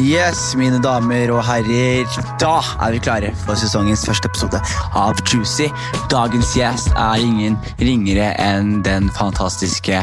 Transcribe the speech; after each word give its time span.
Yes, 0.00 0.54
mine 0.56 0.78
damer 0.80 1.28
og 1.34 1.42
herrer. 1.44 2.08
Da 2.40 2.54
er 2.80 2.94
vi 2.94 3.00
klare 3.04 3.30
for 3.42 3.58
sesongens 3.60 4.06
første 4.08 4.30
episode 4.30 4.56
av 4.96 5.18
Juicy. 5.28 5.66
Dagens 6.08 6.54
gjest 6.56 6.88
er 6.96 7.20
ingen 7.20 7.58
ringere 7.82 8.30
enn 8.40 8.78
den 8.86 9.10
fantastiske, 9.12 9.98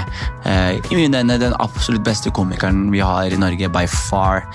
eh, 0.45 0.73
i 0.77 0.99
mine 0.99 1.23
øyne 1.23 1.39
den 1.41 1.55
absolutt 1.57 2.03
beste 2.05 2.29
komikeren 2.29 2.91
vi 2.93 3.01
har 3.01 3.33
i 3.33 3.39
Norge 3.41 3.69
by 3.73 3.87
far. 3.89 4.45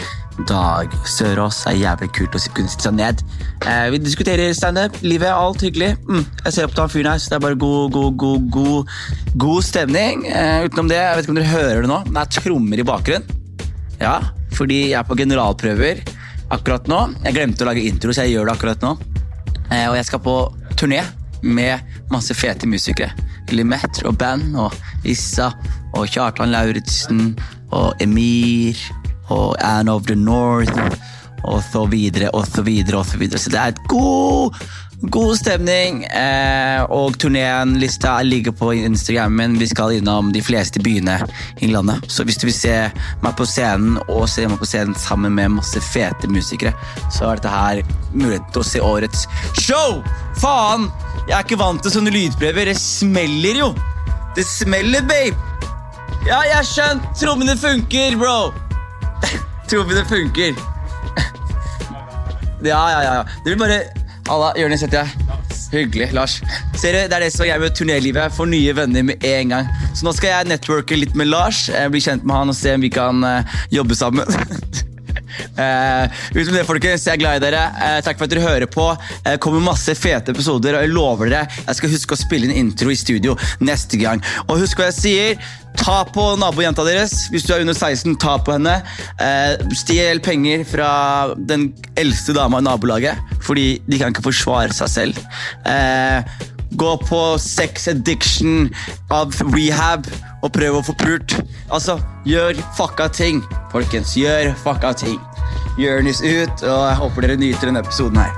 Dag 0.48 0.88
Sørås 1.04 1.64
Det 1.64 1.72
er 1.72 1.80
jævlig 1.80 2.08
kult 2.12 2.36
å 2.36 2.40
kunne 2.54 2.70
sitte 2.70 2.86
seg 2.86 2.94
ned. 2.94 3.24
Eh, 3.66 3.90
vi 3.90 3.98
diskuterer 3.98 4.54
standup, 4.54 4.94
livet, 5.02 5.28
alt 5.28 5.60
hyggelig. 5.60 5.96
Mm, 6.06 6.24
jeg 6.44 6.52
ser 6.52 6.64
opp 6.64 6.76
til 6.76 6.84
han 6.84 6.88
fyren 6.94 7.10
her, 7.10 7.18
så 7.18 7.28
det 7.28 7.36
er 7.36 7.46
bare 7.48 7.58
god, 7.58 7.90
god, 7.90 8.16
god, 8.16 8.50
god, 8.50 8.86
god 9.34 9.62
stemning. 9.62 10.24
Eh, 10.26 10.68
utenom 10.68 10.88
det, 10.88 11.02
jeg 11.02 11.16
vet 11.16 11.26
ikke 11.26 11.34
om 11.34 11.42
dere 11.42 11.56
hører 11.56 11.82
det 11.82 11.90
nå, 11.90 11.98
men 12.06 12.14
det 12.14 12.22
er 12.22 12.40
trommer 12.40 12.78
i 12.78 12.86
bakgrunnen. 12.86 13.42
Ja, 13.98 14.20
fordi 14.56 14.78
jeg 14.90 14.98
er 15.00 15.08
på 15.08 15.16
generalprøver 15.18 16.02
akkurat 16.52 16.88
nå. 16.90 17.00
Jeg 17.24 17.36
glemte 17.36 17.64
å 17.64 17.70
lage 17.70 17.84
intro, 17.88 18.12
så 18.12 18.26
jeg 18.26 18.36
gjør 18.36 18.50
det 18.50 18.56
akkurat 18.56 18.84
nå. 18.84 18.94
Eh, 19.72 19.86
og 19.88 19.96
jeg 19.96 20.08
skal 20.08 20.22
på 20.24 20.36
turné 20.76 21.02
med 21.42 21.94
masse 22.12 22.34
fete 22.36 22.68
musikere. 22.68 23.12
Limet 23.52 24.02
og 24.06 24.16
band 24.20 24.56
og 24.56 24.74
Issa 25.08 25.50
og 25.92 26.06
Kjartan 26.08 26.52
Lauritzen 26.52 27.32
og 27.72 28.00
Emir 28.00 28.78
og 29.32 29.56
Anne 29.64 29.92
of 29.92 30.06
the 30.08 30.16
North 30.16 30.76
og 31.42 31.58
så 31.66 31.84
videre 31.90 32.30
og 32.36 32.46
så 32.46 32.62
videre 32.64 33.00
og 33.00 33.06
så 33.08 33.18
videre. 33.20 33.40
Så 33.40 33.50
det 33.52 33.60
er 33.60 33.74
et 33.74 33.82
god 33.90 34.58
God 35.02 35.34
stemning, 35.34 36.04
eh, 36.04 36.82
og 36.82 37.16
turnélista 37.18 38.20
ligger 38.22 38.52
på 38.54 38.68
Instagrammen. 38.74 39.58
Vi 39.58 39.66
skal 39.66 39.96
innom 39.96 40.28
de 40.32 40.42
fleste 40.42 40.78
byene 40.80 41.16
i 41.58 41.66
landet. 41.66 42.04
Så 42.06 42.22
hvis 42.22 42.38
du 42.38 42.46
vil 42.46 42.54
se 42.54 42.74
meg 43.24 43.32
på 43.34 43.46
scenen, 43.50 43.96
og 44.06 44.28
se 44.30 44.46
meg 44.46 44.60
på 44.60 44.68
scenen 44.68 44.94
sammen 44.94 45.34
med 45.34 45.56
masse 45.56 45.80
fete 45.82 46.30
musikere, 46.30 46.70
så 47.10 47.32
er 47.32 47.40
dette 47.40 47.50
her 47.50 47.80
muligheten 48.12 48.52
til 48.54 48.62
å 48.62 48.68
se 48.68 48.82
årets 48.86 49.24
show! 49.58 49.98
Faen! 50.38 50.86
Jeg 51.26 51.34
er 51.34 51.48
ikke 51.48 51.58
vant 51.58 51.82
til 51.82 51.96
sånne 51.96 52.12
lydprøver. 52.14 52.70
Det 52.70 52.78
smeller 52.78 53.58
jo! 53.58 53.72
Det 54.36 54.46
smeller, 54.46 55.02
babe! 55.10 55.34
Ja, 56.28 56.44
jeg 56.46 56.60
har 56.60 56.68
skjønt! 56.68 57.10
Trommene 57.18 57.56
funker, 57.58 58.14
bro! 58.22 58.52
Trommene 59.72 60.06
funker. 60.06 60.54
Ja, 62.62 62.78
ja, 62.92 62.98
ja. 63.02 63.22
Det 63.42 63.56
blir 63.56 63.58
bare 63.58 63.80
Alla, 64.30 64.52
Jonis 64.58 64.84
heter 64.84 65.02
jeg. 65.02 65.32
Hyggelig, 65.72 66.12
Lars. 66.12 66.38
Ser 66.76 66.92
du, 66.92 66.98
Det 67.08 67.16
er 67.16 67.24
det 67.24 67.32
som 67.32 67.46
er 67.46 67.58
med 67.58 67.74
turnélivet. 67.74 68.22
Jeg 68.22 68.36
får 68.36 68.46
nye 68.46 68.76
venner 68.76 69.02
med 69.02 69.24
en 69.24 69.48
gang. 69.48 69.66
Så 69.94 70.06
nå 70.06 70.12
skal 70.12 70.34
jeg 70.34 70.52
networke 70.52 70.96
litt 70.96 71.16
med 71.18 71.32
Lars, 71.32 71.68
eh, 71.68 71.88
bli 71.88 72.00
kjent 72.00 72.24
med 72.24 72.36
han 72.36 72.52
og 72.52 72.56
se 72.56 72.74
om 72.76 72.84
vi 72.84 72.92
kan 72.92 73.24
uh, 73.24 73.60
jobbe 73.72 73.98
sammen. 73.98 74.26
Uh, 75.56 76.06
utenom 76.34 76.58
det, 76.58 76.66
folkens, 76.68 77.06
jeg 77.06 77.16
er 77.16 77.22
glad 77.22 77.40
i 77.40 77.44
dere. 77.46 77.64
Uh, 77.76 77.98
takk 78.04 78.20
for 78.20 78.28
at 78.28 78.34
dere 78.34 78.44
hører 78.44 78.68
på. 78.70 78.88
Det 79.24 79.36
uh, 79.36 79.40
kommer 79.42 79.64
masse 79.64 79.94
fete 79.98 80.34
episoder, 80.34 80.78
og 80.78 80.86
jeg 80.86 80.94
lover 80.94 81.32
dere 81.32 81.42
jeg 81.66 81.78
skal 81.78 81.92
huske 81.92 82.16
å 82.16 82.20
spille 82.20 82.48
inn 82.48 82.68
intro 82.68 82.92
i 82.92 82.98
studio 82.98 83.34
neste 83.64 84.00
gang. 84.00 84.22
Og 84.48 84.62
husk 84.62 84.80
hva 84.80 84.90
jeg 84.90 84.98
sier. 84.98 85.50
Ta 85.80 86.02
på 86.04 86.24
nabojenta 86.36 86.84
deres. 86.84 87.14
Hvis 87.32 87.46
du 87.48 87.54
er 87.54 87.62
under 87.64 87.76
16, 87.76 88.18
ta 88.20 88.36
på 88.44 88.52
henne. 88.54 88.74
Stjel 89.78 90.20
penger 90.24 90.66
fra 90.68 90.90
den 91.38 91.70
eldste 91.98 92.34
dama 92.36 92.60
i 92.60 92.66
nabolaget, 92.66 93.36
fordi 93.46 93.66
de 93.88 94.00
kan 94.00 94.12
ikke 94.12 94.26
forsvare 94.26 94.76
seg 94.76 94.92
selv. 94.92 95.22
Gå 96.76 96.92
på 97.08 97.22
sex 97.40 97.88
addiction 97.88 98.68
av 99.12 99.32
rehab 99.52 100.06
og 100.42 100.52
prøv 100.54 100.78
å 100.78 100.84
få 100.86 100.94
pult. 101.00 101.36
Altså, 101.72 101.98
gjør 102.28 102.58
fucka 102.78 103.08
ting, 103.12 103.42
folkens. 103.74 104.16
Gjør 104.18 104.54
fucka 104.64 104.94
ting. 105.04 105.20
Jonis 105.78 106.20
ut, 106.20 106.62
og 106.68 106.80
jeg 106.88 106.96
håper 107.00 107.26
dere 107.26 107.36
nyter 107.40 107.70
denne 107.70 107.80
episoden 107.80 108.18
her. 108.20 108.32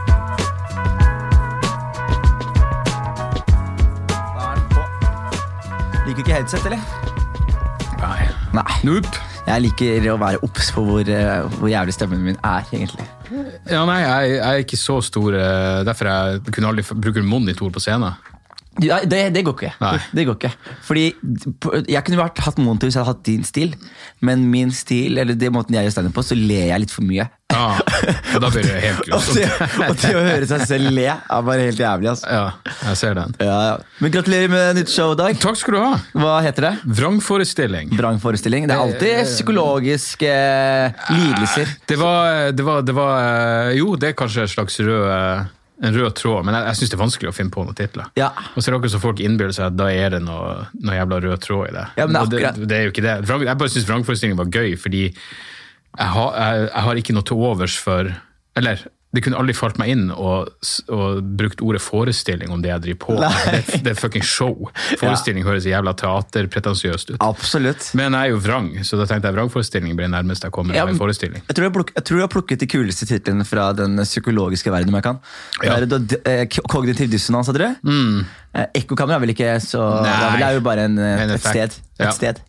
Liker 6.05 6.21
ikke 6.23 6.37
headset, 6.37 6.67
eller? 6.69 6.83
Nei. 8.03 8.29
Nei. 8.55 8.75
Nope. 8.87 9.23
Jeg 9.45 9.61
liker 9.61 10.07
å 10.15 10.19
være 10.21 10.41
obs 10.47 10.71
på 10.73 10.85
hvor, 10.87 11.09
eh, 11.11 11.49
hvor, 11.59 11.69
jævlig 11.69 11.95
stemmen 11.97 12.23
min 12.25 12.39
er, 12.39 12.65
egentlig. 12.73 13.09
Ja, 13.69 13.83
nei, 13.89 13.99
jeg, 14.01 14.31
jeg 14.39 14.45
er 14.45 14.63
ikke 14.63 14.79
så 14.81 15.01
stor, 15.05 15.37
eh, 15.37 15.83
derfor 15.85 16.09
jeg 16.09 16.55
kunne 16.55 16.71
aldri 16.71 16.87
bruke 16.97 17.25
monitor 17.25 17.73
på 17.75 17.83
scenen. 17.83 18.17
Ja, 18.83 18.99
det, 19.07 19.21
det, 19.35 19.45
går 19.47 19.55
ikke. 19.55 19.73
Nei. 19.81 19.95
det 20.17 20.25
går 20.27 20.37
ikke. 20.39 20.51
Fordi 20.83 21.05
Jeg 21.87 22.03
kunne 22.07 22.19
vært, 22.19 22.41
hatt 22.43 22.59
monitor 22.59 22.89
hvis 22.89 22.97
jeg 22.99 23.05
hadde 23.05 23.15
hatt 23.15 23.25
din 23.27 23.45
stil, 23.47 23.75
men 24.25 24.49
min 24.51 24.73
stil, 24.75 25.19
eller 25.23 25.39
det 25.39 25.53
måten 25.55 25.77
jeg 25.77 25.87
gjør 25.87 25.95
standup 25.99 26.17
på, 26.17 26.25
så 26.27 26.39
ler 26.39 26.71
jeg 26.73 26.85
litt 26.85 26.95
for 26.95 27.07
mye. 27.07 27.29
Ja, 27.55 27.77
og 28.35 28.41
da 28.43 28.49
blir 28.51 28.65
det 28.67 28.81
helt 28.83 29.05
grusomt. 29.07 29.63
og 29.85 29.99
til 30.01 30.19
å 30.19 30.23
høre 30.27 30.49
seg 30.51 30.65
selv 30.67 30.91
le 30.97 31.07
er 31.13 31.45
bare 31.47 31.67
helt 31.69 31.79
jævlig. 31.81 32.11
Altså. 32.11 32.27
Ja, 32.33 32.75
jeg 32.89 32.99
ser 32.99 33.19
den. 33.19 33.37
Ja, 33.39 33.59
ja. 33.69 33.75
Men 34.03 34.15
Gratulerer 34.17 34.51
med 34.51 34.81
nytt 34.81 34.91
show, 34.91 35.15
Dag. 35.19 35.39
Takk 35.43 35.61
skal 35.61 35.77
du 35.77 35.81
ha. 35.83 35.93
Hva 36.19 36.37
heter 36.45 36.69
det? 36.71 36.73
Vrangforestilling. 36.99 37.93
Vrangforestilling. 37.95 38.67
Det 38.71 38.75
er 38.75 38.83
alltid 38.83 39.29
psykologiske 39.31 40.33
lidelser. 41.15 41.77
Det 41.87 42.01
var, 42.01 42.51
det 42.57 42.67
var, 42.67 42.83
det 42.83 42.97
var 42.97 43.71
Jo, 43.77 43.95
det 44.01 44.13
er 44.13 44.19
kanskje 44.19 44.49
en 44.49 44.57
slags 44.57 44.81
rød 44.83 45.53
en 45.83 45.95
rød 45.95 46.15
tråd, 46.15 46.45
men 46.47 46.55
jeg, 46.55 46.67
jeg 46.69 46.79
syns 46.79 46.93
det 46.93 46.97
er 46.97 47.03
vanskelig 47.03 47.31
å 47.31 47.35
finne 47.35 47.55
på 47.55 47.65
noen 47.67 47.79
titler. 47.79 48.11
Ja. 48.19 48.29
Og 48.55 48.61
så 48.61 48.69
er 48.69 48.75
det 48.75 48.79
akkurat 48.79 48.95
så 48.95 49.03
folk 49.03 49.23
innbiller 49.25 49.55
seg 49.57 49.73
at 49.73 49.79
da 49.79 49.89
er 49.91 50.15
det 50.15 50.21
noe, 50.23 50.69
noe 50.79 50.99
jævla 50.99 51.19
rød 51.25 51.43
tråd 51.43 51.65
i 51.67 51.75
det. 51.75 51.87
Ja, 51.99 52.07
men 52.07 52.31
det, 52.31 52.43
det, 52.45 52.69
det, 52.71 52.77
er 52.77 52.87
jo 52.87 52.95
ikke 52.95 53.07
det. 53.07 53.17
Jeg 53.49 53.59
bare 53.63 53.73
syns 53.75 53.89
vrangforestillingen 53.89 54.39
var 54.39 54.53
gøy, 54.55 54.77
fordi 54.81 55.03
jeg 55.09 56.13
har, 56.17 56.39
jeg, 56.39 56.69
jeg 56.69 56.87
har 56.89 57.01
ikke 57.03 57.17
noe 57.17 57.27
til 57.27 57.43
overs 57.49 57.75
for 57.79 58.11
Eller 58.59 58.81
det 59.15 59.23
kunne 59.23 59.39
aldri 59.39 59.55
falt 59.57 59.79
meg 59.79 59.93
inn 59.95 60.09
og 60.11 60.51
brukt 61.39 61.63
ordet 61.63 61.81
forestilling 61.83 62.51
om 62.55 62.63
det 62.65 62.73
jeg 62.73 62.85
driver 62.89 63.01
på 63.05 63.17
med. 63.19 63.37
Det, 63.47 63.81
det, 63.87 63.93
er 63.93 63.99
fucking 63.99 64.25
show. 64.27 64.69
Forestilling 65.03 65.45
ja. 65.45 65.51
høres 65.51 65.69
jævla 65.69 65.95
teaterpretensiøst 66.01 67.15
ut. 67.15 67.19
Absolutt. 67.25 67.91
Men 67.99 68.17
jeg 68.17 68.33
er 68.33 68.35
jo 68.35 68.41
vrang, 68.43 68.71
så 68.87 68.99
da 68.99 69.07
tenkte 69.11 69.31
jeg 69.31 69.39
vrangforestilling 69.39 69.95
ble 69.99 70.09
nærmest 70.11 70.47
jeg 70.47 70.55
kommer 70.55 70.77
ja, 70.77 70.87
en 70.91 70.99
forestilling. 70.99 71.45
Jeg 71.47 71.59
tror 71.59 71.69
jeg, 71.69 71.87
jeg 71.95 72.07
tror 72.09 72.19
jeg, 72.19 72.25
har 72.27 72.33
plukket 72.33 72.65
de 72.65 72.71
kuleste 72.75 73.09
titlene 73.11 73.47
fra 73.49 73.69
den 73.77 74.01
psykologiske 74.03 74.73
verden 74.75 74.91
om 74.91 74.99
jeg 74.99 75.07
kan. 75.07 75.21
Ja. 75.63 75.79
Det 75.85 76.23
eh, 76.29 76.47
kognitiv 76.71 77.13
dissonans, 77.13 77.53
hadde 77.53 77.63
du? 77.63 77.91
Mm. 77.91 78.25
Eh, 78.55 78.67
ekkokammer 78.83 79.19
er 79.19 79.23
vel 79.23 79.35
ikke 79.35 79.53
så 79.63 79.85
Nei. 80.03 80.17
Det 80.41 80.49
er 80.49 80.59
jo 80.59 80.65
bare 80.65 80.89
en, 80.89 80.99
et 80.99 81.39
sted. 81.43 81.79
Et 82.03 82.17
sted. 82.17 82.43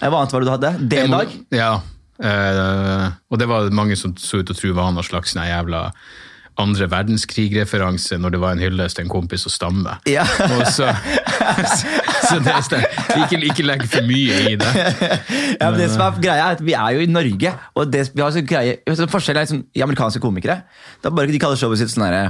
Hva 0.00 0.20
annet 0.20 0.32
var 0.32 0.44
det 0.44 0.48
du 0.48 0.54
hadde? 0.54 0.74
D-dag? 0.92 1.34
Ja. 1.54 1.72
Uh, 2.20 3.08
og 3.32 3.40
det 3.40 3.48
var 3.48 3.70
mange 3.72 3.96
som 3.96 4.12
så 4.20 4.42
ut 4.42 4.50
til 4.50 4.56
å 4.56 4.58
tro 4.58 4.74
var 4.76 4.92
noe 4.92 5.06
slags 5.06 5.32
nei, 5.38 5.48
jævla 5.48 5.88
andre 6.60 6.86
verdenskrig-referanse 6.90 8.18
når 8.20 8.34
det 8.34 8.40
var 8.42 8.54
en 8.54 8.62
hyllest 8.62 8.98
til 8.98 9.06
en 9.06 9.12
kompis 9.12 9.46
å 9.48 9.52
stamme. 9.52 9.96
Ja. 10.10 10.26
Og 10.50 10.66
så, 10.68 10.90
så 12.28 12.40
det, 12.44 12.82
ikke, 13.16 13.40
ikke 13.48 13.66
legg 13.66 13.86
for 13.90 14.06
mye 14.08 14.40
i 14.52 14.56
det. 14.60 14.70
Ja, 15.60 15.70
men 15.70 15.80
det 15.80 15.90
som 15.92 16.04
er 16.04 16.20
greia 16.22 16.46
er 16.50 16.56
at 16.56 16.62
Vi 16.64 16.72
er 16.76 16.94
jo 16.96 17.04
i 17.04 17.10
Norge, 17.10 17.52
og 17.76 17.92
det, 17.92 18.06
vi 18.14 18.24
har 18.24 18.32
så 18.34 18.44
greie, 18.46 18.78
så 18.96 19.08
forskjell 19.10 19.40
er 19.40 19.46
liksom, 19.46 19.64
i 19.76 19.84
amerikanske 19.84 20.22
komikere. 20.22 20.60
Da 21.04 21.12
bare 21.14 21.32
De 21.32 21.40
kaller 21.42 21.60
showet 21.60 21.80
sitt 21.80 21.92
sånn 21.92 22.06
herre 22.06 22.24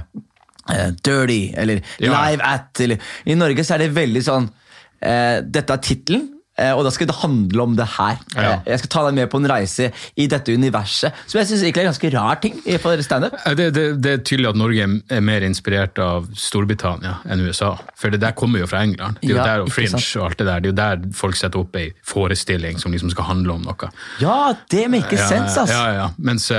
uh, 0.71 0.91
Dirty 1.05 1.43
eller 1.59 1.83
ja. 2.03 2.13
Live 2.15 2.47
at. 2.47 2.73
Eller, 2.83 3.13
I 3.27 3.39
Norge 3.39 3.67
så 3.67 3.77
er 3.77 3.85
det 3.85 3.95
veldig 3.97 4.25
sånn 4.27 4.51
uh, 4.51 5.39
Dette 5.47 5.77
er 5.77 5.85
tittelen. 5.85 6.29
Eh, 6.61 6.73
og 6.77 6.85
da 6.85 6.93
skal 6.93 7.09
det 7.09 7.17
handle 7.23 7.65
om 7.65 7.77
det 7.79 7.87
her. 7.97 8.21
Ja. 8.35 8.43
Eh, 8.43 8.71
jeg 8.75 8.83
skal 8.83 8.93
ta 8.93 9.05
deg 9.07 9.17
med 9.17 9.31
på 9.33 9.41
en 9.41 9.49
reise 9.51 9.91
i 10.21 10.27
dette 10.31 10.53
universet, 10.53 11.17
som 11.27 11.41
jeg 11.41 11.51
synes 11.51 11.65
er 11.65 11.73
en 11.73 11.91
ganske 11.91 12.13
rar 12.15 12.41
ting 12.43 12.61
for 12.83 13.05
standup. 13.07 13.37
Eh, 13.47 13.57
det, 13.57 13.71
det, 13.77 13.87
det, 14.05 14.13
er 14.13 14.25
tydelig 14.27 14.51
at 14.53 14.61
Norge 14.61 14.89
er 15.09 15.25
mer 15.25 15.47
inspirert 15.47 16.01
av 16.05 16.29
Storbritannia 16.37 17.19
enn 17.31 17.45
USA. 17.47 17.73
For 17.99 18.13
det 18.13 18.23
der 18.25 18.37
kommer 18.37 18.63
jo 18.63 18.71
fra 18.71 18.85
England. 18.85 19.21
Det 19.23 19.31
er 19.31 19.37
jo 19.37 19.41
ja, 19.41 19.51
der 19.53 19.67
og 19.67 19.73
Fringe 19.73 20.01
og 20.21 20.27
alt 20.29 20.41
det 20.41 20.49
der. 20.49 20.65
Det 20.65 20.71
er 20.71 20.75
jo 20.75 20.81
der 20.81 21.13
folk 21.17 21.39
setter 21.41 21.65
opp 21.65 21.79
ei 21.81 21.91
forestilling 22.07 22.81
som 22.83 22.93
liksom 22.93 23.13
skal 23.15 23.31
handle 23.31 23.57
om 23.57 23.69
noe. 23.69 23.93
Ja, 24.21 24.41
det 24.73 24.89
maker 24.93 25.17
ja, 25.17 25.29
sense, 25.31 25.63
ass. 25.67 25.73
Ja, 25.73 25.87
ja. 25.97 26.11
Mens... 26.19 26.51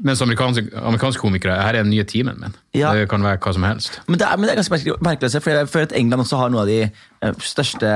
Mens 0.00 0.22
amerikanske, 0.24 0.62
amerikanske, 0.80 1.20
komikere 1.20 1.58
her 1.60 1.76
er 1.76 1.84
den 1.84 1.90
nye 1.92 2.06
timen 2.08 2.38
min. 2.40 2.54
Ja. 2.72 2.94
Det 2.96 3.04
kan 3.10 3.20
være 3.20 3.36
hva 3.44 3.52
som 3.52 3.66
helst. 3.68 3.98
Men 4.08 4.16
det 4.16 4.24
er, 4.24 4.38
men 4.38 4.48
det 4.48 4.54
er 4.54 4.60
ganske 4.62 4.94
merkelig, 5.04 5.42
for 5.44 5.52
jeg 5.52 5.68
føler 5.68 5.90
at 5.90 5.92
England 5.98 6.24
også 6.24 6.38
har 6.40 6.54
noe 6.54 6.62
av 6.62 6.70
de 6.70 7.34
største 7.44 7.90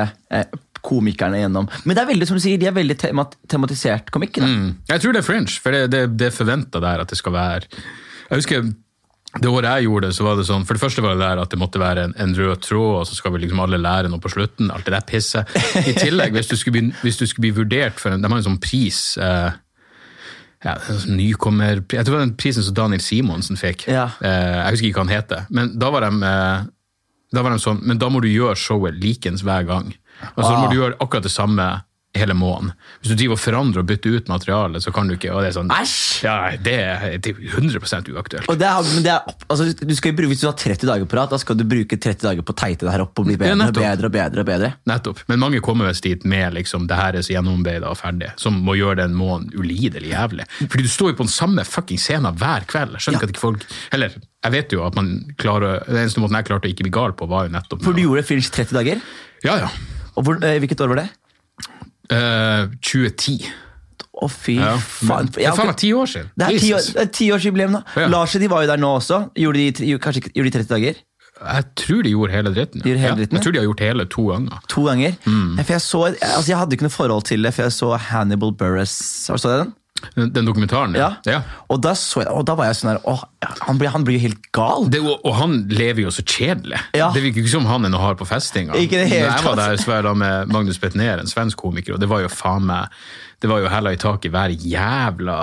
komikerne 0.84 1.42
gjennom. 1.42 1.68
Men 1.84 1.96
det 1.96 2.04
er 2.04 2.10
veldig 2.12 2.28
som 2.28 2.38
du 2.38 2.44
sier, 2.44 2.60
de 2.60 2.68
er 2.70 2.76
veldig 2.76 2.96
temat 3.00 3.36
tematisert 3.50 4.12
komikk. 4.14 4.42
Mm. 4.44 4.70
Jeg 4.90 5.02
tror 5.02 5.16
det 5.16 5.22
er 5.22 5.26
fringe, 5.26 5.58
for 5.64 5.76
det, 5.76 5.84
det, 5.94 6.06
det 6.20 6.30
er 6.30 6.36
forventa 6.36 6.82
der 6.84 7.04
at 7.04 7.12
det 7.12 7.18
skal 7.20 7.34
være 7.36 7.68
Jeg 7.70 8.42
husker 8.42 8.72
det 9.34 9.50
året 9.50 9.66
jeg 9.66 9.88
gjorde 9.88 10.06
det, 10.06 10.14
så 10.14 10.24
var 10.26 10.36
det 10.38 10.44
sånn, 10.46 10.62
for 10.66 10.76
det 10.76 10.82
første 10.84 11.02
var 11.02 11.16
det 11.16 11.24
der 11.24 11.40
at 11.42 11.50
det 11.50 11.58
måtte 11.58 11.80
være 11.82 12.04
en, 12.06 12.12
en 12.22 12.34
rød 12.38 12.60
tråd, 12.62 13.00
og 13.00 13.08
så 13.08 13.16
skal 13.18 13.34
vi 13.34 13.42
liksom 13.42 13.62
alle 13.64 13.80
lære 13.82 14.10
noe 14.12 14.22
på 14.22 14.30
slutten. 14.30 14.70
Alt 14.70 14.86
det 14.86 14.94
der 14.94 15.06
pisset. 15.08 15.50
I 15.80 15.94
tillegg, 15.96 16.36
hvis 16.36 16.52
du 16.52 16.54
skulle 16.60 16.76
bli, 16.76 16.92
hvis 17.02 17.18
du 17.18 17.26
skulle 17.26 17.48
bli 17.48 17.56
vurdert 17.56 17.98
for 17.98 18.14
en, 18.14 18.22
De 18.22 18.30
har 18.30 18.38
en 18.38 18.46
sånn 18.46 18.60
pris 18.62 19.00
eh, 19.18 19.56
ja, 20.64 20.76
sånn 20.86 21.18
nykommer, 21.18 21.82
Jeg 21.82 22.06
tror 22.06 22.14
det 22.14 22.14
var 22.14 22.24
den 22.28 22.36
prisen 22.40 22.64
som 22.64 22.76
Daniel 22.78 23.02
Simonsen 23.02 23.58
fikk. 23.60 23.88
Ja. 23.90 24.06
Eh, 24.22 24.54
jeg 24.60 24.76
husker 24.76 24.88
ikke 24.88 25.02
hva 25.02 25.06
han 25.08 25.16
heter. 25.16 25.50
Men 25.50 25.74
da 25.82 25.90
var, 25.92 26.06
de, 26.06 26.30
eh, 26.30 26.70
da 27.34 27.44
var 27.44 27.56
de 27.56 27.64
sånn 27.64 27.82
Men 27.82 28.00
da 28.00 28.12
må 28.12 28.22
du 28.22 28.30
gjøre 28.30 28.56
showet 28.60 29.02
likens 29.02 29.42
hver 29.42 29.66
gang. 29.68 29.90
Altså, 30.34 30.52
ah. 30.52 30.62
må 30.62 30.70
du 30.72 30.78
gjøre 30.80 30.98
akkurat 30.98 31.26
det 31.26 31.34
samme 31.34 31.68
hele 32.14 32.34
måneden. 32.34 32.72
Hvis 33.02 33.10
du 33.10 33.16
driver 33.18 33.34
og 33.34 33.42
forandrer 33.42 33.82
og 33.82 33.88
bytter 33.88 34.16
ut 34.18 34.28
materialet, 34.30 34.82
så 34.84 34.92
kan 34.94 35.08
du 35.08 35.16
ikke 35.16 35.32
og 35.34 35.42
det 35.42 35.50
er 35.50 35.56
sånn, 35.56 35.70
Æsj! 35.74 35.96
Ja, 36.24 36.34
det 36.62 36.74
er, 36.78 37.16
det 37.22 37.32
er 37.32 37.40
100 37.58 38.12
uaktuelt. 38.14 38.46
Og 38.50 38.58
det 38.60 38.68
er, 38.68 38.90
men 38.94 39.06
det 39.06 39.12
er, 39.12 39.34
altså, 39.48 39.66
du 39.74 39.94
skal 39.98 40.12
jo 40.12 40.18
bruke, 40.20 40.30
Hvis 40.30 40.44
du 40.44 40.48
har 40.48 40.56
30 40.58 40.86
dager 40.88 41.08
på 41.10 41.18
rad, 41.18 41.32
da 41.32 41.40
skal 41.42 41.58
du 41.58 41.64
bruke 41.68 41.98
30 41.98 42.22
dager 42.22 42.46
på 42.46 42.54
å 42.54 42.58
teite 42.58 42.86
det 42.86 42.94
her 42.94 43.04
opp 43.04 43.18
og 43.18 43.26
bli 43.26 43.36
bedre 43.40 43.56
Ja, 43.56 43.66
og 43.66 43.78
bedre 43.78 44.10
og 44.10 44.14
bedre. 44.14 44.44
og 44.44 44.48
bedre. 44.48 44.70
Nettopp. 44.90 45.24
Men 45.30 45.42
mange 45.42 45.62
kommer 45.64 45.90
visst 45.90 46.06
dit 46.06 46.26
med 46.28 46.54
liksom, 46.54 46.86
det 46.90 46.98
her 47.00 47.18
er 47.18 47.26
så 47.26 47.34
gjennomarbeida 47.34 47.90
og 47.90 47.98
ferdig, 47.98 48.30
som 48.40 48.60
må 48.62 48.76
gjøre 48.78 49.02
den 49.02 49.16
måneden 49.18 49.50
ulidelig 49.58 50.14
jævlig. 50.14 50.46
Fordi 50.62 50.86
du 50.86 50.92
står 50.92 51.12
jo 51.12 51.18
på 51.18 51.26
den 51.26 51.34
samme 51.34 51.66
fucking 51.66 52.00
scenen 52.00 52.38
hver 52.38 52.68
kveld. 52.70 52.94
Jeg 52.94 53.06
skjønner 53.08 53.20
ikke 53.20 53.30
at 53.30 53.34
ikke 53.34 53.42
folk 53.42 53.66
Eller, 53.96 54.14
jeg 54.44 54.54
vet 54.54 54.76
jo 54.76 54.84
at 54.86 54.94
man 54.94 55.10
klarer 55.40 55.82
Den 55.88 56.04
eneste 56.04 56.22
måten 56.22 56.36
jeg 56.38 56.46
klarte 56.46 56.68
å 56.68 56.70
ikke 56.70 56.86
bli 56.86 56.94
gal 56.94 57.16
på, 57.16 57.26
var 57.30 57.48
jo 57.48 57.56
nettopp 57.56 57.82
For 57.84 57.96
du 57.96 58.04
gjorde 58.04 58.22
det 58.22 58.28
Fringe 58.28 58.54
30 58.54 58.78
dager. 58.78 59.04
Ja, 59.44 59.58
ja. 59.66 59.72
Og 60.16 60.24
hvor, 60.24 60.38
eh, 60.44 60.58
Hvilket 60.62 60.80
år 60.80 60.88
var 60.94 61.02
det? 61.02 61.08
Uh, 62.12 62.68
2010. 62.84 63.46
Å, 64.22 64.28
fy 64.30 64.54
Ja. 64.60 64.76
faen. 64.78 65.26
Det 65.32 65.42
er 65.46 65.56
faen 65.56 65.66
meg 65.72 65.76
ti 65.80 65.90
år 65.92 66.06
siden. 66.06 66.30
Det 66.38 66.46
er 66.46 66.58
ti 66.60 66.72
år- 66.72 66.92
det 66.94 67.02
er 67.02 67.10
tiårsjubileum, 67.18 67.72
da. 67.72 67.82
Ja. 67.96 68.06
Lars 68.08 68.32
de 68.32 68.46
var 68.48 68.62
jo 68.62 68.68
der 68.68 68.76
nå 68.78 68.92
også. 69.00 69.30
Gjorde 69.34 69.72
de, 69.74 69.98
kanskje 69.98 70.30
gjorde 70.34 70.50
de 70.50 70.58
30 70.58 70.68
dager? 70.68 70.94
Jeg 71.44 71.64
tror 71.74 72.02
de 72.04 72.10
gjorde 72.10 72.30
hele 72.30 72.50
dritten. 72.54 72.80
De 72.82 72.88
gjorde 72.90 73.00
hele 73.02 73.16
dritten, 73.16 73.32
ja. 73.32 73.38
Jeg 73.38 73.42
tror 73.44 73.52
de 73.52 73.58
har 73.58 73.66
gjort 73.66 73.80
hele 73.80 74.04
to 74.06 74.22
ganger. 74.30 74.58
To 74.68 74.84
ganger. 74.86 75.16
Mm. 75.26 75.56
For 75.64 75.72
jeg, 75.72 75.80
så, 75.82 76.04
altså 76.22 76.46
jeg 76.46 76.56
hadde 76.58 76.72
ikke 76.76 76.86
noe 76.86 76.94
forhold 76.94 77.24
til 77.24 77.42
det, 77.42 77.54
for 77.54 77.62
jeg 77.62 77.72
så 77.72 77.98
Hannibal 77.98 78.52
Buress. 78.52 79.26
Har 79.26 79.36
du 79.36 79.48
den? 79.48 79.74
Den, 80.14 80.44
dokumentaren, 80.46 80.94
Ja. 80.98 81.10
ja. 81.28 81.40
Og, 81.68 81.80
da 81.82 81.94
så 81.98 82.22
jeg, 82.22 82.30
og 82.32 82.44
da 82.48 82.56
var 82.58 82.70
jeg 82.70 82.78
sånn 82.78 82.92
her 82.94 83.00
åh, 83.10 83.24
han, 83.66 83.78
blir, 83.80 83.90
han 83.94 84.04
blir 84.06 84.18
jo 84.18 84.24
helt 84.28 84.48
gal. 84.54 84.88
Det, 84.92 85.00
og, 85.02 85.18
og 85.24 85.36
han 85.38 85.56
lever 85.72 86.04
jo 86.06 86.12
så 86.14 86.24
kjedelig. 86.24 86.80
Ja. 86.96 87.10
Det 87.14 87.24
virker 87.24 87.42
ikke 87.44 87.54
som 87.56 87.68
han 87.70 87.86
er 87.86 87.92
noe 87.94 88.02
hard 88.02 88.20
på 88.20 88.28
festinga. 88.28 88.76
Ikke 88.80 89.02
det 89.02 89.08
hele 89.12 89.30
jeg 89.30 89.46
var 89.46 89.58
der 89.60 89.80
så 89.80 90.00
da 90.04 90.14
med 90.18 90.52
Magnus 90.52 90.80
Betnér, 90.82 91.22
en 91.22 91.30
svensk 91.30 91.60
komiker, 91.60 91.96
og 91.96 92.02
det 92.02 92.10
var 92.10 92.24
jo 92.24 92.30
faen 92.32 92.66
meg 92.68 92.88
Det 93.42 93.50
var 93.50 93.60
jo 93.60 93.68
hella 93.68 93.92
i 93.92 94.00
taket 94.00 94.32
hver 94.32 94.52
jævla 94.56 95.38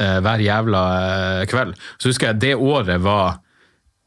eh, 0.00 0.18
hver 0.20 0.42
jævla 0.44 0.82
eh, 1.40 1.46
kveld. 1.48 1.76
Så 1.98 2.10
husker 2.10 2.32
jeg 2.32 2.40
det 2.42 2.54
året 2.56 3.00
var 3.04 3.38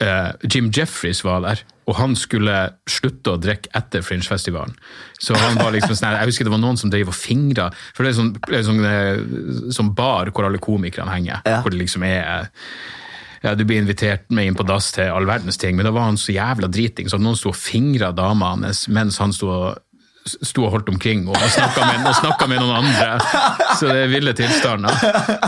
eh, 0.04 0.31
Jim 0.50 0.69
Jeffries 0.75 1.24
var 1.25 1.44
der, 1.46 1.63
og 1.90 1.98
han 1.98 2.16
skulle 2.18 2.56
slutte 2.90 3.34
å 3.34 3.42
drikke 3.42 3.72
etter 3.78 4.04
Fringe-festivalen. 4.06 4.75
Så 5.19 5.38
han 5.38 5.57
var 5.57 5.74
liksom 5.74 5.96
sånn, 5.98 6.16
Jeg 6.19 6.30
husker 6.30 6.48
det 6.48 6.54
var 6.54 6.62
noen 6.62 6.78
som 6.78 6.92
drev 6.94 7.10
og 7.10 7.18
fingra, 7.18 7.69
for 7.96 8.06
det 8.06 8.13
er 8.13 8.19
sånn, 8.19 8.31
det 8.46 8.60
er 8.60 8.68
sånn, 8.68 8.86
eh, 8.86 9.74
sånn 9.75 9.94
bar 9.98 10.31
hvor 10.31 10.48
alle 10.48 10.62
komikerne 10.62 11.13
henger. 11.16 11.42
Ja. 11.46 11.62
Hvor 11.63 11.74
det 11.74 11.81
liksom 11.81 12.06
er 12.07 12.50
ja, 13.42 13.56
Du 13.56 13.63
blir 13.63 13.80
invitert 13.80 14.30
med 14.30 14.50
inn 14.50 14.56
på 14.56 14.68
dass 14.68 14.92
til 14.92 15.12
all 15.13 15.25
verdens 15.25 15.57
ting, 15.57 15.78
men 15.78 15.88
da 15.88 15.94
var 15.96 16.10
han 16.10 16.19
så 16.19 16.34
jævla 16.36 16.68
driting, 16.68 17.07
så 17.10 17.19
noen 17.19 17.38
sto 17.40 17.54
og 17.54 17.60
fingra 17.60 18.12
dama 18.12 18.54
hans 18.54 18.88
mens 18.92 19.18
han 19.24 19.31
sto 19.34 19.48
og 19.48 19.78
sto 20.27 20.66
og 20.68 20.74
holdt 20.75 20.89
omkring 20.92 21.24
og 21.30 21.38
snakka 21.50 21.86
med, 21.88 22.51
med 22.51 22.62
noen 22.62 22.83
andre. 22.83 23.07
Så 23.80 23.88
det 23.89 24.04
er 24.04 24.12
ville 24.12 24.33
tilstander. 24.38 24.94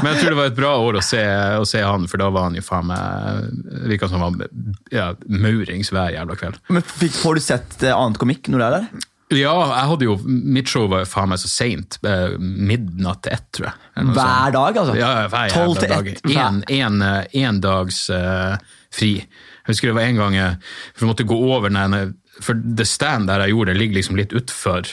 Men 0.01 0.13
jeg 0.13 0.21
tror 0.21 0.33
det 0.33 0.39
var 0.39 0.49
et 0.51 0.57
bra 0.57 0.71
år 0.81 0.97
å 0.99 1.03
se, 1.05 1.21
å 1.59 1.67
se 1.67 1.83
han, 1.85 2.07
for 2.09 2.21
da 2.21 2.31
var 2.33 2.47
han 2.49 2.57
jo 2.57 2.63
faen 2.65 2.89
meg 2.89 3.85
Virka 3.91 4.09
som 4.09 4.23
han 4.23 4.39
var 4.39 4.51
ja, 4.93 5.11
maurings 5.27 5.91
hver 5.93 6.15
jævla 6.15 6.37
kveld. 6.39 6.59
Men 6.71 6.85
Får 6.85 7.37
du 7.37 7.43
sett 7.43 7.83
eh, 7.83 7.95
annet 7.95 8.19
komikk 8.21 8.49
når 8.51 8.61
du 8.61 8.65
er 8.67 8.77
der? 8.79 9.07
Ja, 9.31 9.53
jeg 9.69 9.87
hadde 9.93 10.07
jo 10.09 10.17
Mitt 10.27 10.67
show 10.71 10.89
var 10.91 11.05
jo 11.05 11.09
faen 11.11 11.31
meg 11.31 11.39
så 11.39 11.51
seint. 11.51 11.99
eh, 12.03 12.33
Midnatt 12.39 13.23
til 13.25 13.35
ett, 13.37 13.47
tror 13.55 13.69
jeg. 13.69 14.07
Hver 14.15 14.55
dag, 14.57 14.81
altså? 14.83 14.97
Ja, 14.99 15.11
hver 15.31 15.53
jævla 15.53 15.79
til 15.79 15.93
dag. 15.93 16.11
ett, 16.15 16.25
En, 16.35 16.63
en, 16.67 17.01
eh, 17.05 17.39
en 17.45 17.61
dags 17.63 18.03
uh, 18.11 18.57
fri. 18.91 19.13
Jeg 19.21 19.75
husker 19.75 19.91
det 19.91 19.95
var 19.99 20.09
en 20.09 20.19
gang 20.19 20.35
jeg 20.39 21.07
måtte 21.07 21.27
gå 21.27 21.37
over 21.37 21.69
den 21.71 22.15
For 22.41 22.57
det 22.57 22.87
stand 22.89 23.29
der 23.29 23.45
jeg 23.45 23.55
gjorde, 23.55 23.73
det 23.73 23.81
ligger 23.81 24.01
liksom 24.01 24.19
litt 24.19 24.35
utfor 24.37 24.87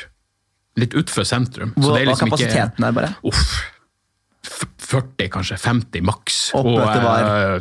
Litt 0.79 0.93
utfor 0.95 1.25
sentrum. 1.27 1.73
Så 1.75 1.91
det 1.91 2.05
er 2.05 2.07
var 2.07 2.19
kapasiteten 2.21 2.77
ikke 2.77 2.85
der, 2.85 2.93
bare? 2.95 3.09
Uff. 3.27 3.57
F- 4.89 4.99
40, 4.99 5.29
kanskje. 5.35 5.59
50 5.61 6.03
maks. 6.09 6.39
Og 6.59 6.79
eh, 6.81 7.59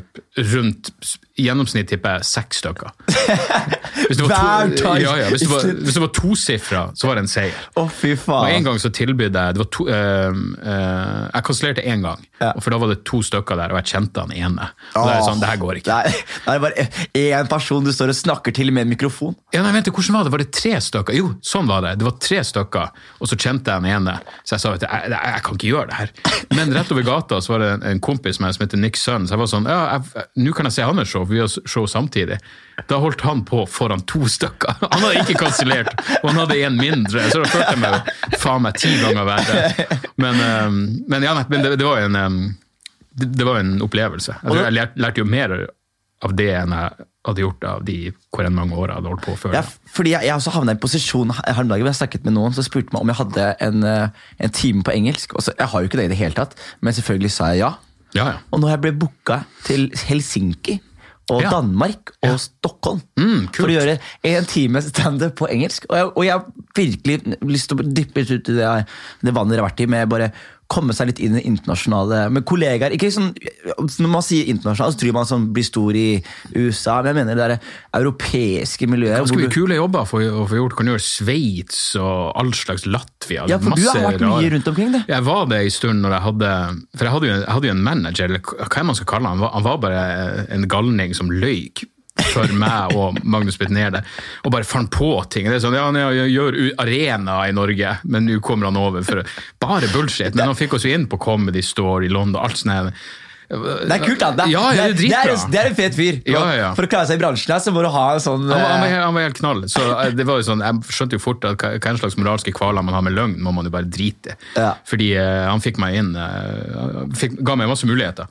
rundt 0.54 0.92
gjennomsnitt 1.38 1.90
tipper 1.92 2.18
jeg 2.18 2.26
seks 2.32 2.62
stykker. 2.64 2.94
Hvis 4.08 4.18
det 4.22 4.28
var 4.30 4.70
to, 4.78 4.92
ja, 5.02 5.14
ja, 5.20 5.26
hvis 5.34 5.42
det 5.44 5.50
var, 5.50 5.64
hvis 5.84 5.96
det 5.98 6.02
var 6.04 6.10
tosifra, 6.16 6.82
så 6.96 7.08
var 7.10 7.18
det 7.18 7.24
en 7.26 7.30
seier. 7.32 7.56
Å, 7.82 7.84
fy 7.92 8.12
Og 8.14 8.20
faen. 8.22 8.52
en 8.54 8.68
gang 8.68 8.78
så 8.80 8.92
tilbød 8.94 9.36
jeg 9.36 9.56
det 9.58 9.60
var 9.60 9.68
to, 9.74 9.88
eh, 9.92 10.38
eh, 10.62 11.24
Jeg 11.34 11.46
kansellerte 11.50 11.84
én 11.90 12.04
gang, 12.06 12.22
Ja. 12.40 12.52
for 12.62 12.70
da 12.72 12.78
var 12.80 12.92
det 12.94 13.00
to 13.10 13.20
stykker 13.26 13.58
der, 13.58 13.74
og 13.74 13.80
jeg 13.82 13.90
kjente 13.92 14.22
han 14.24 14.32
ene. 14.38 14.68
Og 14.96 15.10
er 15.10 15.18
det 15.18 15.26
sånn, 15.26 15.42
det 15.42 15.50
her 15.50 15.58
går 15.62 15.80
ikke. 15.82 15.98
Er, 15.98 16.22
det 16.46 16.56
er 16.56 16.64
bare 16.64 16.88
én 17.18 17.50
person 17.52 17.84
du 17.84 17.92
står 17.92 18.14
og 18.14 18.20
snakker 18.22 18.54
til 18.56 18.72
med 18.72 18.86
en 18.86 18.94
mikrofon. 18.94 19.36
Ja, 19.54 19.64
nei, 19.66 19.74
vent, 19.76 19.90
hvordan 19.92 20.20
var 20.20 20.24
det? 20.30 20.34
Var 20.38 20.44
det 20.46 20.50
tre 20.62 20.76
stykker? 20.88 21.18
Jo, 21.18 21.34
sånn 21.42 21.68
var 21.68 21.82
det. 21.88 21.96
Det 22.00 22.08
var 22.08 22.16
tre 22.30 22.44
stykker, 22.48 22.94
og 23.20 23.28
så 23.34 23.36
kjente 23.42 23.74
jeg 23.74 23.82
han 23.82 23.90
ene. 23.98 24.18
Så 24.46 24.56
jeg 24.56 24.64
sa 24.64 24.74
at 24.78 24.86
jeg, 24.88 25.12
jeg, 25.12 25.20
jeg 25.34 25.44
kan 25.50 25.60
ikke 25.60 25.72
gjøre 25.74 25.90
det 25.92 26.00
her. 26.04 26.16
Men 26.56 26.74
rett 26.78 26.94
over 26.96 27.10
gata 27.18 27.42
så 27.42 27.54
var 27.54 27.60
det 27.60 27.70
en, 27.72 27.84
en 27.84 28.00
kompis 28.00 28.40
med 28.40 28.56
som 28.56 28.64
heter 28.64 28.78
Nick 28.78 28.98
Sun. 28.98 29.28
så 29.28 29.36
jeg 29.36 29.42
var 29.42 29.50
sånn 29.52 29.68
Ja, 29.70 30.00
nå 30.38 30.54
kan 30.56 30.70
jeg 30.70 30.78
se 30.78 30.86
hans 30.88 31.10
show, 31.10 31.26
vi 31.28 31.42
har 31.42 31.50
show 31.66 31.88
samtidig. 31.90 32.38
Da 32.88 33.00
holdt 33.02 33.22
han 33.26 33.44
på 33.46 33.64
foran 33.66 34.04
to 34.06 34.28
stykker. 34.30 34.78
Han 34.92 35.02
hadde 35.02 35.24
ikke 35.24 35.40
kansellert, 35.42 35.90
og 36.22 36.30
han 36.30 36.40
hadde 36.44 36.60
en 36.68 36.78
mindre. 36.78 37.24
Så 37.32 37.42
da 37.42 37.50
følte 37.50 37.74
jeg 37.74 37.82
meg 37.82 38.38
faen 38.38 38.64
meg 38.66 38.78
ti 38.78 38.92
ganger 39.02 39.26
verre. 39.28 39.88
Men, 40.22 40.40
um, 40.42 40.78
men, 41.10 41.26
ja, 41.26 41.34
men 41.50 41.66
det, 41.66 41.74
det 41.82 41.88
var 41.88 42.04
en 42.06 42.16
um, 42.16 42.38
det, 43.18 43.32
det 43.40 43.48
var 43.48 43.60
en 43.64 43.80
opplevelse. 43.82 44.38
Jeg, 44.44 44.62
jeg 44.62 44.78
lærte, 44.78 45.02
lærte 45.02 45.24
jo 45.24 45.28
mer 45.30 45.56
av 46.26 46.34
det 46.38 46.52
enn 46.60 46.76
jeg 46.78 47.08
hadde 47.28 47.44
gjort 47.44 47.68
av 47.70 47.84
de 47.88 47.98
hvor 48.34 48.48
enn 48.48 48.56
mange 48.58 48.78
år 48.78 48.92
jeg 48.92 49.00
hadde 49.00 49.12
holdt 49.12 49.26
på 49.26 49.36
før. 49.42 49.56
Ja, 49.58 49.64
fordi 49.94 50.14
jeg, 50.16 50.28
jeg 50.28 50.36
også 50.38 50.54
havna 50.56 50.74
i 50.74 50.78
en 50.78 50.82
posisjon 50.84 51.34
her 51.38 51.62
om 51.64 51.72
dagen 51.72 51.86
hvor 51.86 51.92
jeg 51.94 52.02
snakket 52.02 52.28
med 52.28 52.38
noen 52.38 52.56
som 52.58 52.66
spurte 52.66 52.94
meg 52.96 53.04
om 53.04 53.14
jeg 53.14 53.20
hadde 53.22 53.48
en, 53.68 53.84
eh, 53.88 54.26
en 54.48 54.56
time 54.56 54.84
på 54.88 54.96
engelsk. 54.96 55.38
Så, 55.44 55.56
jeg 55.58 55.72
har 55.74 55.84
jo 55.84 55.92
ikke 55.92 56.02
det 56.02 56.10
i 56.10 56.14
det 56.16 56.20
hele 56.22 56.38
tatt, 56.38 56.58
men 56.82 56.96
selvfølgelig 56.98 57.34
sa 57.36 57.54
jeg 57.54 57.66
ja. 57.66 57.72
Ja, 58.16 58.26
ja. 58.32 58.38
Og 58.52 58.62
når 58.64 58.74
jeg 58.74 58.84
blitt 58.86 59.02
booka 59.02 59.42
til 59.68 59.90
Helsinki 60.08 60.80
og 61.28 61.42
Ja. 61.44 61.50
Danmark 61.52 62.14
og 62.24 62.38
Stockholm 62.40 63.02
Mm, 63.20 63.50
for 63.52 63.68
å 63.68 63.74
gjøre 63.74 63.98
en 64.24 64.46
time 64.48 64.82
standup 64.82 65.36
på 65.36 65.50
engelsk. 65.52 65.86
Og 65.90 65.98
jeg, 65.98 66.06
og 66.16 66.24
jeg 66.24 66.38
har 66.38 66.46
virkelig 66.78 67.38
lyst 67.44 67.68
til 67.68 67.82
å 67.82 67.88
dyppe 67.88 68.24
ut 68.24 68.32
i 68.32 68.56
det, 68.56 68.70
det 69.28 69.34
vannet 69.36 69.52
dere 69.58 69.66
har 69.66 69.68
vært 69.68 69.84
i, 69.84 69.90
med 69.92 70.08
bare 70.08 70.32
komme 70.72 70.96
seg 70.96 71.12
litt 71.12 71.22
inn 71.24 71.36
i 71.36 71.40
det 71.40 71.48
internasjonale 71.48 72.28
med 72.34 72.46
kollegaer. 72.48 72.94
Ikke 72.96 73.10
sånn, 73.14 73.32
når 73.78 74.12
man 74.12 74.26
sier 74.26 74.50
internasjonal, 74.52 74.94
så 74.94 75.02
tror 75.02 75.16
man 75.16 75.30
sånn 75.30 75.48
blir 75.56 75.68
stor 75.68 75.98
i 75.98 76.08
USA, 76.56 77.00
men 77.02 77.12
jeg 77.12 77.20
mener 77.22 77.40
det 77.40 77.48
der 77.48 78.02
europeiske 78.02 78.90
miljøet. 78.92 79.22
Ganske 79.24 79.40
mye 79.40 79.54
kule 79.54 79.80
jobber 79.80 80.08
for 80.10 80.24
å 80.28 80.46
få 80.50 80.60
gjort. 80.60 80.78
Kan 80.78 80.92
gjøre 80.92 81.04
Sveits 81.04 81.82
og 82.02 82.38
all 82.40 82.54
slags 82.58 82.88
Latvia. 82.88 83.48
Ja, 83.50 83.60
for 83.62 83.74
du 83.74 83.86
har 83.88 83.96
masse 83.96 84.06
vært 84.06 84.26
mye 84.28 84.54
rundt 84.56 84.72
omkring 84.74 84.96
det. 84.96 85.04
Jeg 85.10 85.28
var 85.28 85.46
det 85.52 85.62
en 85.64 85.76
stund 85.78 86.04
når 86.04 86.18
jeg 86.18 86.26
hadde 86.28 86.54
For 86.98 87.08
jeg 87.08 87.16
hadde 87.16 87.28
jo, 87.28 87.36
jeg 87.38 87.54
hadde 87.56 87.70
jo 87.70 87.76
en 87.76 87.86
manager, 87.88 88.32
eller 88.32 88.66
hva 88.68 88.88
man 88.88 88.98
skal 88.98 89.12
kalle 89.16 89.32
han? 89.32 89.46
Han 89.58 89.68
var 89.68 89.80
bare 89.84 90.02
en 90.54 90.68
galning 90.70 91.16
som 91.18 91.32
løy 91.32 91.70
for 92.32 92.56
meg 92.58 92.96
og 92.98 93.20
Magnus 93.24 93.60
Bitnerde, 93.60 94.04
og 94.44 94.54
bare 94.54 94.68
fant 94.68 94.92
på 94.94 95.12
ting. 95.34 95.50
Det 95.50 95.60
er 95.60 95.64
sånn, 95.64 95.78
ja, 95.78 95.86
han 95.90 96.00
gjør 96.32 96.60
arena 96.84 97.40
i 97.48 97.56
Norge, 97.56 97.98
men 98.08 98.28
nå 98.30 98.42
kommer 98.44 98.72
han 98.72 98.80
over 98.82 99.06
for 99.08 99.24
bare 99.62 99.90
bullshit. 99.94 100.36
Men 100.36 100.52
han 100.52 100.60
fikk 100.60 100.78
oss 100.78 100.88
jo 100.88 100.94
inn 100.94 101.08
på 101.10 101.20
Comedy 101.22 101.64
Store 101.66 102.06
i 102.06 102.12
London, 102.12 102.42
alt 102.44 102.60
sånt. 102.62 102.98
Det 103.48 103.96
er 103.96 104.02
kult, 104.04 104.20
da. 104.20 104.34
Det, 104.36 104.46
Ja, 104.52 104.64
det 104.76 104.82
er 104.84 104.94
det, 104.98 105.08
er, 105.16 105.30
det 105.52 105.60
er 105.62 105.70
en 105.70 105.76
fet 105.78 105.96
fyr. 105.96 106.18
Ja, 106.28 106.42
ja. 106.52 106.72
For 106.76 106.84
å 106.84 106.90
klare 106.92 107.08
seg 107.08 107.22
i 107.22 107.22
bransjen 107.22 107.54
her, 107.54 107.62
så 107.64 107.72
må 107.72 107.84
du 107.86 107.88
ha 107.94 108.04
en 108.18 108.24
sånn 108.24 108.44
Han 108.44 108.52
var, 108.52 108.66
han, 108.74 108.82
var, 108.82 108.90
eh, 108.90 109.04
han 109.06 109.16
var 109.16 109.26
helt 109.30 109.40
knall. 109.40 109.62
Så 109.72 109.84
eh, 109.86 110.12
det 110.18 110.26
var 110.28 110.42
jo 110.42 110.48
sånn, 110.50 110.64
Jeg 110.66 110.98
skjønte 110.98 111.16
jo 111.16 111.24
fort 111.24 111.48
at 111.48 111.64
hva 111.64 111.94
slags 112.02 112.20
moralske 112.20 112.52
kvaler 112.56 112.84
man 112.84 112.98
har 112.98 113.06
med 113.08 113.16
løgn, 113.16 113.38
må 113.46 113.56
man 113.56 113.70
jo 113.70 113.72
bare 113.72 113.88
drite 113.88 114.36
i. 114.36 114.38
Ja. 114.60 114.74
Fordi 114.90 115.14
eh, 115.16 115.46
han 115.48 115.64
fikk 115.64 115.80
meg 115.80 115.96
inn 116.02 116.12
fikk, 117.16 117.40
Ga 117.48 117.56
meg 117.56 117.72
masse 117.72 117.88
muligheter. 117.88 118.28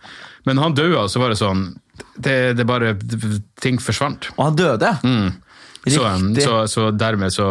Men 0.47 0.61
han 0.61 0.77
daua, 0.77 1.07
så 1.09 1.23
var 1.23 1.33
det 1.33 1.41
sånn 1.41 1.71
det, 2.17 2.39
det 2.59 2.67
bare 2.69 2.95
Ting 3.63 3.81
forsvant. 3.83 4.31
Og 4.37 4.49
han 4.49 4.57
døde. 4.59 4.93
Mm. 5.07 5.35
Så, 5.87 6.03
så, 6.43 6.69
så 6.69 6.91
dermed 6.91 7.31
så 7.31 7.45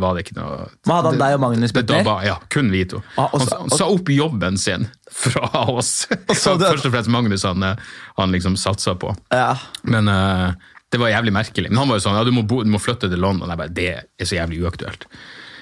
var 0.00 0.16
det 0.16 0.24
ikke 0.24 0.38
noe 0.38 0.70
Men 0.86 0.94
hadde 0.94 1.10
han 1.10 1.18
deg 1.20 1.34
og 1.36 1.42
Magnus 1.42 1.74
blitt 1.76 1.90
med? 1.92 2.08
Ja, 2.24 2.38
kun 2.52 2.70
vi 2.72 2.80
to. 2.88 3.02
Ah, 3.20 3.28
også, 3.36 3.58
Han, 3.58 3.68
han 3.68 3.76
sa 3.76 3.88
opp 3.92 4.08
jobben 4.08 4.56
sin 4.60 4.86
fra 5.12 5.66
oss. 5.68 6.06
så 6.32 6.56
Først 6.62 6.88
og 6.88 6.94
fremst 6.94 7.12
Magnus 7.12 7.44
han, 7.44 7.60
eh, 7.66 7.82
han 8.16 8.32
liksom 8.32 8.56
satsa 8.60 8.96
på. 8.96 9.12
Ja. 9.34 9.52
Men 9.84 10.08
uh, 10.08 10.56
det 10.88 11.02
var 11.02 11.12
jævlig 11.12 11.34
merkelig. 11.36 11.68
Men 11.74 11.82
han 11.82 11.92
var 11.92 12.00
jo 12.00 12.06
sånn, 12.06 12.16
ja, 12.16 12.24
du 12.24 12.32
må, 12.32 12.46
bo, 12.48 12.62
du 12.64 12.72
må 12.72 12.80
flytte 12.80 13.12
til 13.12 13.20
London. 13.20 13.52
Jeg 13.52 13.60
bare, 13.60 13.74
det 13.76 13.90
er 14.00 14.32
så 14.32 14.40
jævlig 14.40 14.64
uaktuelt. 14.64 15.04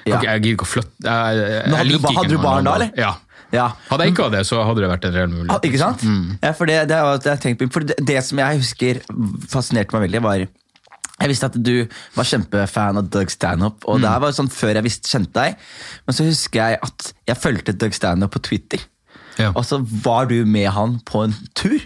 Ja. 0.07 0.19
Jeg 0.23 0.45
gidder 0.45 0.57
ikke 0.57 0.69
å 0.69 0.73
flytte. 0.77 1.03
Jeg, 1.09 1.43
jeg, 1.43 1.75
hadde 1.75 1.91
du 1.91 1.99
ikke 1.99 2.17
hadde 2.21 2.37
du 2.37 2.43
barn 2.43 2.71
da, 2.71 2.79
eller? 2.79 2.95
Ja. 2.99 3.12
Ja. 3.53 3.69
Hadde 3.91 4.07
jeg 4.07 4.15
ikke 4.15 4.27
hatt 4.27 4.35
det, 4.39 4.47
så 4.49 4.63
hadde 4.65 4.83
det 4.85 4.91
vært 4.91 5.07
en 5.09 5.15
reell 5.17 5.29
Ah, 5.29 5.37
mulighet. 5.37 5.69
Ikke 5.69 5.81
sant? 5.83 6.03
Mm. 6.09 6.39
Ja, 6.43 6.53
for 6.57 6.71
det, 6.71 6.81
det, 6.89 6.99
på. 7.61 7.69
For 7.75 7.87
det, 7.89 7.99
det 8.09 8.19
som 8.25 8.41
jeg 8.43 8.63
husker 8.63 9.03
fascinerte 9.53 9.97
meg 9.97 10.09
veldig, 10.09 10.23
var 10.25 10.45
jeg 11.23 11.31
visste 11.31 11.47
at 11.47 11.59
du 11.61 11.75
var 12.17 12.27
kjempefan 12.27 12.99
av 12.99 13.11
Doug 13.13 13.31
Stanhope, 13.31 13.87
og 13.87 14.01
det 14.03 14.11
var 14.25 14.33
sånn 14.35 14.51
før 14.51 14.81
jeg 14.81 14.87
visste, 14.89 15.11
kjente 15.13 15.37
deg. 15.37 15.61
Men 16.09 16.17
så 16.17 16.27
husker 16.27 16.59
jeg 16.65 16.81
at 16.83 17.13
jeg 17.31 17.39
fulgte 17.39 17.77
Doug 17.79 17.95
Stanhope 17.95 18.39
på 18.39 18.47
Twitter. 18.49 18.89
Ja. 19.39 19.47
og 19.57 19.65
så 19.65 19.79
var 20.05 20.27
du 20.29 20.43
med 20.45 20.69
han 20.75 20.99
på 21.09 21.23
en 21.25 21.33
tur. 21.57 21.81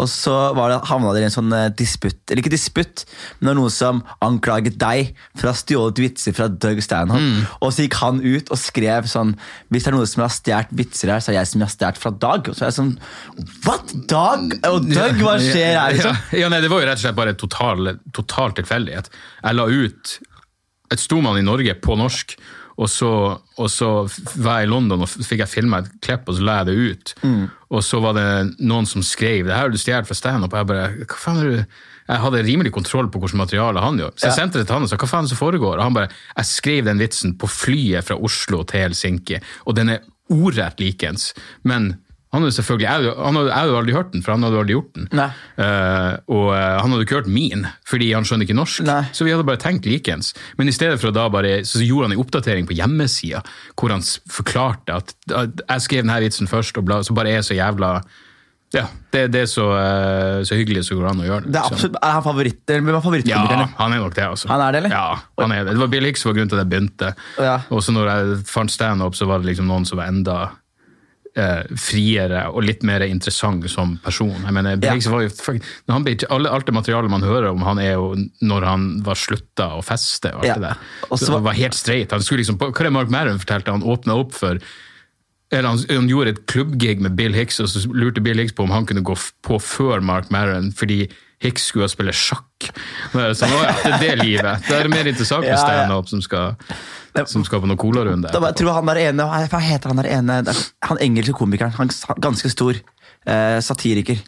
Og 0.00 0.08
så 0.08 0.34
var 0.56 0.72
det, 0.72 0.78
havna 0.88 1.12
dere 1.12 1.26
i 1.26 1.28
en 1.28 1.34
sånn 1.34 1.52
eh, 1.56 1.68
disputt, 1.76 2.20
eller 2.28 2.40
ikke 2.42 2.54
disputt, 2.54 3.04
men 3.38 3.44
det 3.44 3.50
var 3.50 3.58
noen 3.60 3.74
som 3.74 4.00
anklaget 4.24 4.78
deg 4.80 5.12
for 5.36 5.48
å 5.48 5.52
ha 5.52 5.58
stjålet 5.60 6.02
vitser 6.02 6.36
fra 6.36 6.48
Doug 6.48 6.80
Stanhope. 6.84 7.44
Og 7.60 7.74
så 7.74 7.86
gikk 7.86 7.98
han 8.00 8.22
ut 8.24 8.48
og 8.52 8.60
skrev 8.60 9.08
sånn 9.10 9.34
Hvis 9.72 9.84
det 9.84 9.92
er 9.92 9.96
noen 9.96 10.10
som 10.10 10.24
har 10.24 10.32
stjålet 10.32 10.74
vitser 10.78 11.12
her, 11.12 11.22
så 11.22 11.32
er 11.32 11.40
jeg 11.40 11.52
som 11.52 11.64
har 11.64 11.72
stjålet 11.74 12.00
fra 12.00 12.14
Dag. 12.22 12.48
Og 12.48 12.56
så 12.56 12.64
er 12.64 12.72
jeg 12.72 12.78
sånn 12.80 12.92
What? 13.66 13.94
Dag? 14.10 14.58
Og 14.72 14.88
Doug, 14.88 15.22
hva 15.22 15.36
skjer 15.42 15.76
her? 15.76 15.96
Liksom? 15.96 16.18
Ja, 16.32 16.42
ja, 16.44 16.50
nei, 16.52 16.60
Det 16.64 16.72
var 16.72 16.82
jo 16.82 16.88
rett 16.90 17.00
og 17.00 17.06
slett 17.06 17.18
bare 17.18 17.36
total, 17.38 17.94
total 18.16 18.56
tilfeldighet. 18.58 19.12
Jeg 19.42 19.58
la 19.58 19.68
ut 19.68 20.18
et 20.92 21.00
stormann 21.00 21.40
i 21.40 21.46
Norge 21.46 21.74
på 21.80 21.96
norsk, 21.96 22.34
og 22.76 22.88
så, 22.90 23.12
og 23.60 23.70
så 23.70 23.88
var 24.40 24.60
jeg 24.62 24.68
i 24.68 24.72
London 24.72 25.04
og 25.04 25.10
fikk 25.10 25.42
jeg 25.42 25.50
filma 25.50 25.82
et 25.82 25.90
klipp, 26.04 26.28
og 26.28 26.38
så 26.38 26.44
la 26.46 26.58
jeg 26.60 26.68
det 26.70 26.76
ut. 26.92 27.14
Og 27.72 27.84
så 27.84 28.00
var 28.04 28.16
det 28.16 28.28
noen 28.60 28.88
som 28.88 29.04
skrev 29.04 29.46
det 29.46 29.54
her 29.54 29.66
har 29.66 29.72
du 29.72 29.80
stjålet 29.80 30.08
fra 30.08 30.16
standup. 30.16 30.56
Jeg 30.56 30.70
bare 30.70 30.92
hva 31.04 31.18
faen 31.20 31.42
er 31.42 31.50
du? 31.50 31.80
Jeg 32.02 32.18
hadde 32.24 32.42
rimelig 32.44 32.72
kontroll 32.74 33.06
på 33.12 33.20
hvilket 33.22 33.38
materiale 33.38 33.80
han 33.80 34.00
gjorde. 34.00 34.18
Så 34.18 34.28
jeg 34.28 34.38
sendte 34.40 34.60
det 34.60 34.66
til 34.68 34.76
han 34.76 34.86
og 34.86 34.90
sa 34.90 34.98
hva 35.00 35.10
faen 35.10 35.28
som 35.30 35.38
foregår? 35.38 35.76
Og 35.78 35.84
han 35.86 35.96
bare 35.96 36.10
jeg 36.10 36.50
skrev 36.50 36.88
den 36.88 37.00
vitsen 37.00 37.36
på 37.38 37.50
flyet 37.50 38.08
fra 38.08 38.18
Oslo 38.18 38.64
til 38.68 38.88
Helsinki, 38.88 39.38
og 39.66 39.76
den 39.78 39.94
er 39.94 40.02
ordrett 40.32 40.80
likens. 40.82 41.30
Men 41.68 41.94
han 42.32 42.40
hadde 42.40 42.54
selvfølgelig, 42.56 42.86
jeg, 42.86 43.12
han 43.12 43.36
hadde, 43.36 43.48
jeg 43.50 43.60
hadde 43.60 43.76
aldri 43.82 43.94
hørt 43.94 44.12
den, 44.14 44.22
for 44.24 44.32
han 44.32 44.46
hadde 44.46 44.60
aldri 44.62 44.72
gjort 44.72 44.94
den. 44.96 45.08
Eh, 45.20 46.14
og 46.32 46.46
uh, 46.48 46.78
han 46.80 46.94
hadde 46.94 47.04
ikke 47.04 47.18
hørt 47.18 47.28
min, 47.28 47.66
fordi 47.88 48.08
han 48.16 48.24
skjønner 48.24 48.48
ikke 48.48 48.56
norsk. 48.56 48.86
Nei. 48.88 49.02
Så 49.12 49.26
vi 49.26 49.34
hadde 49.34 49.44
bare 49.44 49.60
tenkt 49.60 49.84
likens. 49.84 50.32
Men 50.56 50.72
i 50.72 50.72
stedet 50.72 50.96
for 51.02 51.10
å 51.10 51.14
da 51.16 51.26
bare, 51.32 51.58
så 51.68 51.84
gjorde 51.84 52.08
han 52.08 52.16
en 52.16 52.22
oppdatering 52.24 52.68
på 52.70 52.78
hjemmesida, 52.78 53.42
hvor 53.76 53.92
han 53.92 54.04
forklarte 54.32 54.96
at, 55.02 55.12
at 55.28 55.60
jeg 55.60 55.84
skrev 55.84 56.06
denne 56.06 56.20
vitsen 56.24 56.48
først, 56.48 56.80
og 56.80 56.88
bla, 56.88 57.02
så 57.04 57.16
bare 57.16 57.36
er 57.36 57.44
så 57.44 57.58
jævla 57.58 57.98
Ja, 58.72 58.86
det, 59.12 59.26
det 59.34 59.42
er 59.44 59.52
så, 59.52 59.66
uh, 59.68 60.40
så 60.48 60.56
hyggelig 60.56 60.86
så 60.88 60.96
går 60.96 61.10
an 61.10 61.20
å 61.20 61.28
gjøre 61.28 61.44
det. 61.44 61.52
Det 61.52 61.60
er 61.60 61.68
absolutt, 61.68 62.00
er 62.00 62.16
han 62.16 62.24
favoritt, 62.24 62.64
eller 62.64 62.96
er 62.96 63.28
ja, 63.28 63.44
han 63.76 63.92
er 63.92 64.00
nok 64.00 64.16
det, 64.16 64.24
altså. 64.24 64.48
Han 64.48 64.64
er 64.64 64.72
det, 64.72 64.80
eller? 64.86 64.96
Ja, 64.96 65.20
han 65.44 65.52
er 65.52 65.66
det. 65.68 65.76
Det 65.76 65.84
var 65.84 65.92
Bill 65.92 66.08
Hicks 66.08 66.24
som 66.24 66.32
var 66.32 66.40
grunnen 66.40 66.54
til 66.54 66.62
at 66.62 66.64
jeg 66.64 66.72
begynte. 66.72 67.12
Ja. 67.36 67.60
Og 67.68 67.84
så 67.84 67.92
når 67.92 68.08
jeg 68.14 68.42
fant 68.48 68.72
standup, 68.72 69.20
så 69.20 69.28
var 69.28 69.44
det 69.44 69.52
liksom 69.52 69.68
noen 69.68 69.84
som 69.84 70.00
var 70.00 70.08
enda 70.08 70.40
eh, 71.36 71.62
friere 71.80 72.46
og 72.52 72.62
litt 72.64 72.82
mer 72.82 73.00
interessant 73.06 73.64
som 73.70 73.96
person. 74.04 74.34
Jeg 74.44 74.52
mener, 74.52 74.76
Briggs 74.76 75.06
Ja. 75.06 75.12
Var 75.12 75.22
jo, 75.22 75.30
ble, 76.04 76.16
Alt 76.50 76.66
det 76.66 76.74
materialet 76.74 77.10
man 77.10 77.22
hører 77.22 77.50
om 77.50 77.62
han 77.62 77.78
er 77.78 77.92
jo 77.94 78.14
når 78.42 78.62
han 78.68 79.02
var 79.02 79.14
slutta 79.14 79.70
å 79.78 79.82
feste. 79.84 80.32
og 80.34 80.44
alt 80.44 80.46
Ja. 80.46 80.54
det 80.54 80.62
der. 80.62 80.76
Også, 81.10 81.18
så- 81.18 81.26
Så 81.26 81.32
han 81.32 81.42
var 81.44 81.52
helt 81.54 81.74
straight. 81.74 82.10
Han 82.10 82.20
skulle 82.20 82.38
liksom, 82.44 82.58
hva 82.58 82.68
er 82.80 82.84
det 82.84 82.92
Mark 82.92 83.10
Maron 83.10 83.38
fortalte? 83.38 83.70
Han 83.72 83.82
åpna 83.82 84.14
opp 84.18 84.32
for 84.32 84.58
eller 85.54 85.68
han, 85.68 85.78
han 85.90 86.08
gjorde 86.08 86.28
et 86.28 86.46
klubbgig 86.46 86.98
med 86.98 87.14
Bill 87.14 87.32
Hicks, 87.34 87.60
og 87.60 87.66
så 87.68 87.86
lurte 87.92 88.22
Bill 88.22 88.38
Hicks 88.38 88.52
på 88.56 88.62
om 88.64 88.70
han 88.70 88.86
kunne 88.86 89.02
gå 89.04 89.12
på 89.42 89.58
før 89.60 90.00
Mark 90.02 90.30
Maron, 90.30 90.72
fordi 90.72 91.10
Hicks 91.42 91.68
skulle 91.72 91.88
spille 91.90 92.12
sjakk. 92.14 92.68
Nå 93.12 93.20
er 93.24 93.32
det 93.34 94.00
det 94.02 94.12
livet. 94.22 94.66
Det 94.68 94.76
er 94.78 94.88
mer 94.92 95.08
interessant 95.10 95.42
med 95.44 95.50
Ja, 95.52 95.58
ja. 95.58 95.62
standup 95.86 96.08
som, 96.08 96.22
skal- 96.22 97.26
som 97.28 97.44
skal 97.44 97.60
på 97.64 97.66
noen 97.70 97.80
colarunde. 97.80 98.30
Jeg 98.32 98.56
tror 98.60 98.76
han 98.78 98.86
der 98.92 99.02
ene, 99.08 99.26
hva 99.50 99.60
heter 99.62 99.92
han 99.92 99.98
der 100.02 100.10
ene, 100.18 100.38
er 100.46 100.62
han 100.88 101.00
engelske 101.02 101.34
komikeren, 101.36 101.74
han 101.76 101.90
ganske 102.22 102.48
stor 102.52 102.78
eh, 103.26 103.58
satiriker. 103.60 104.22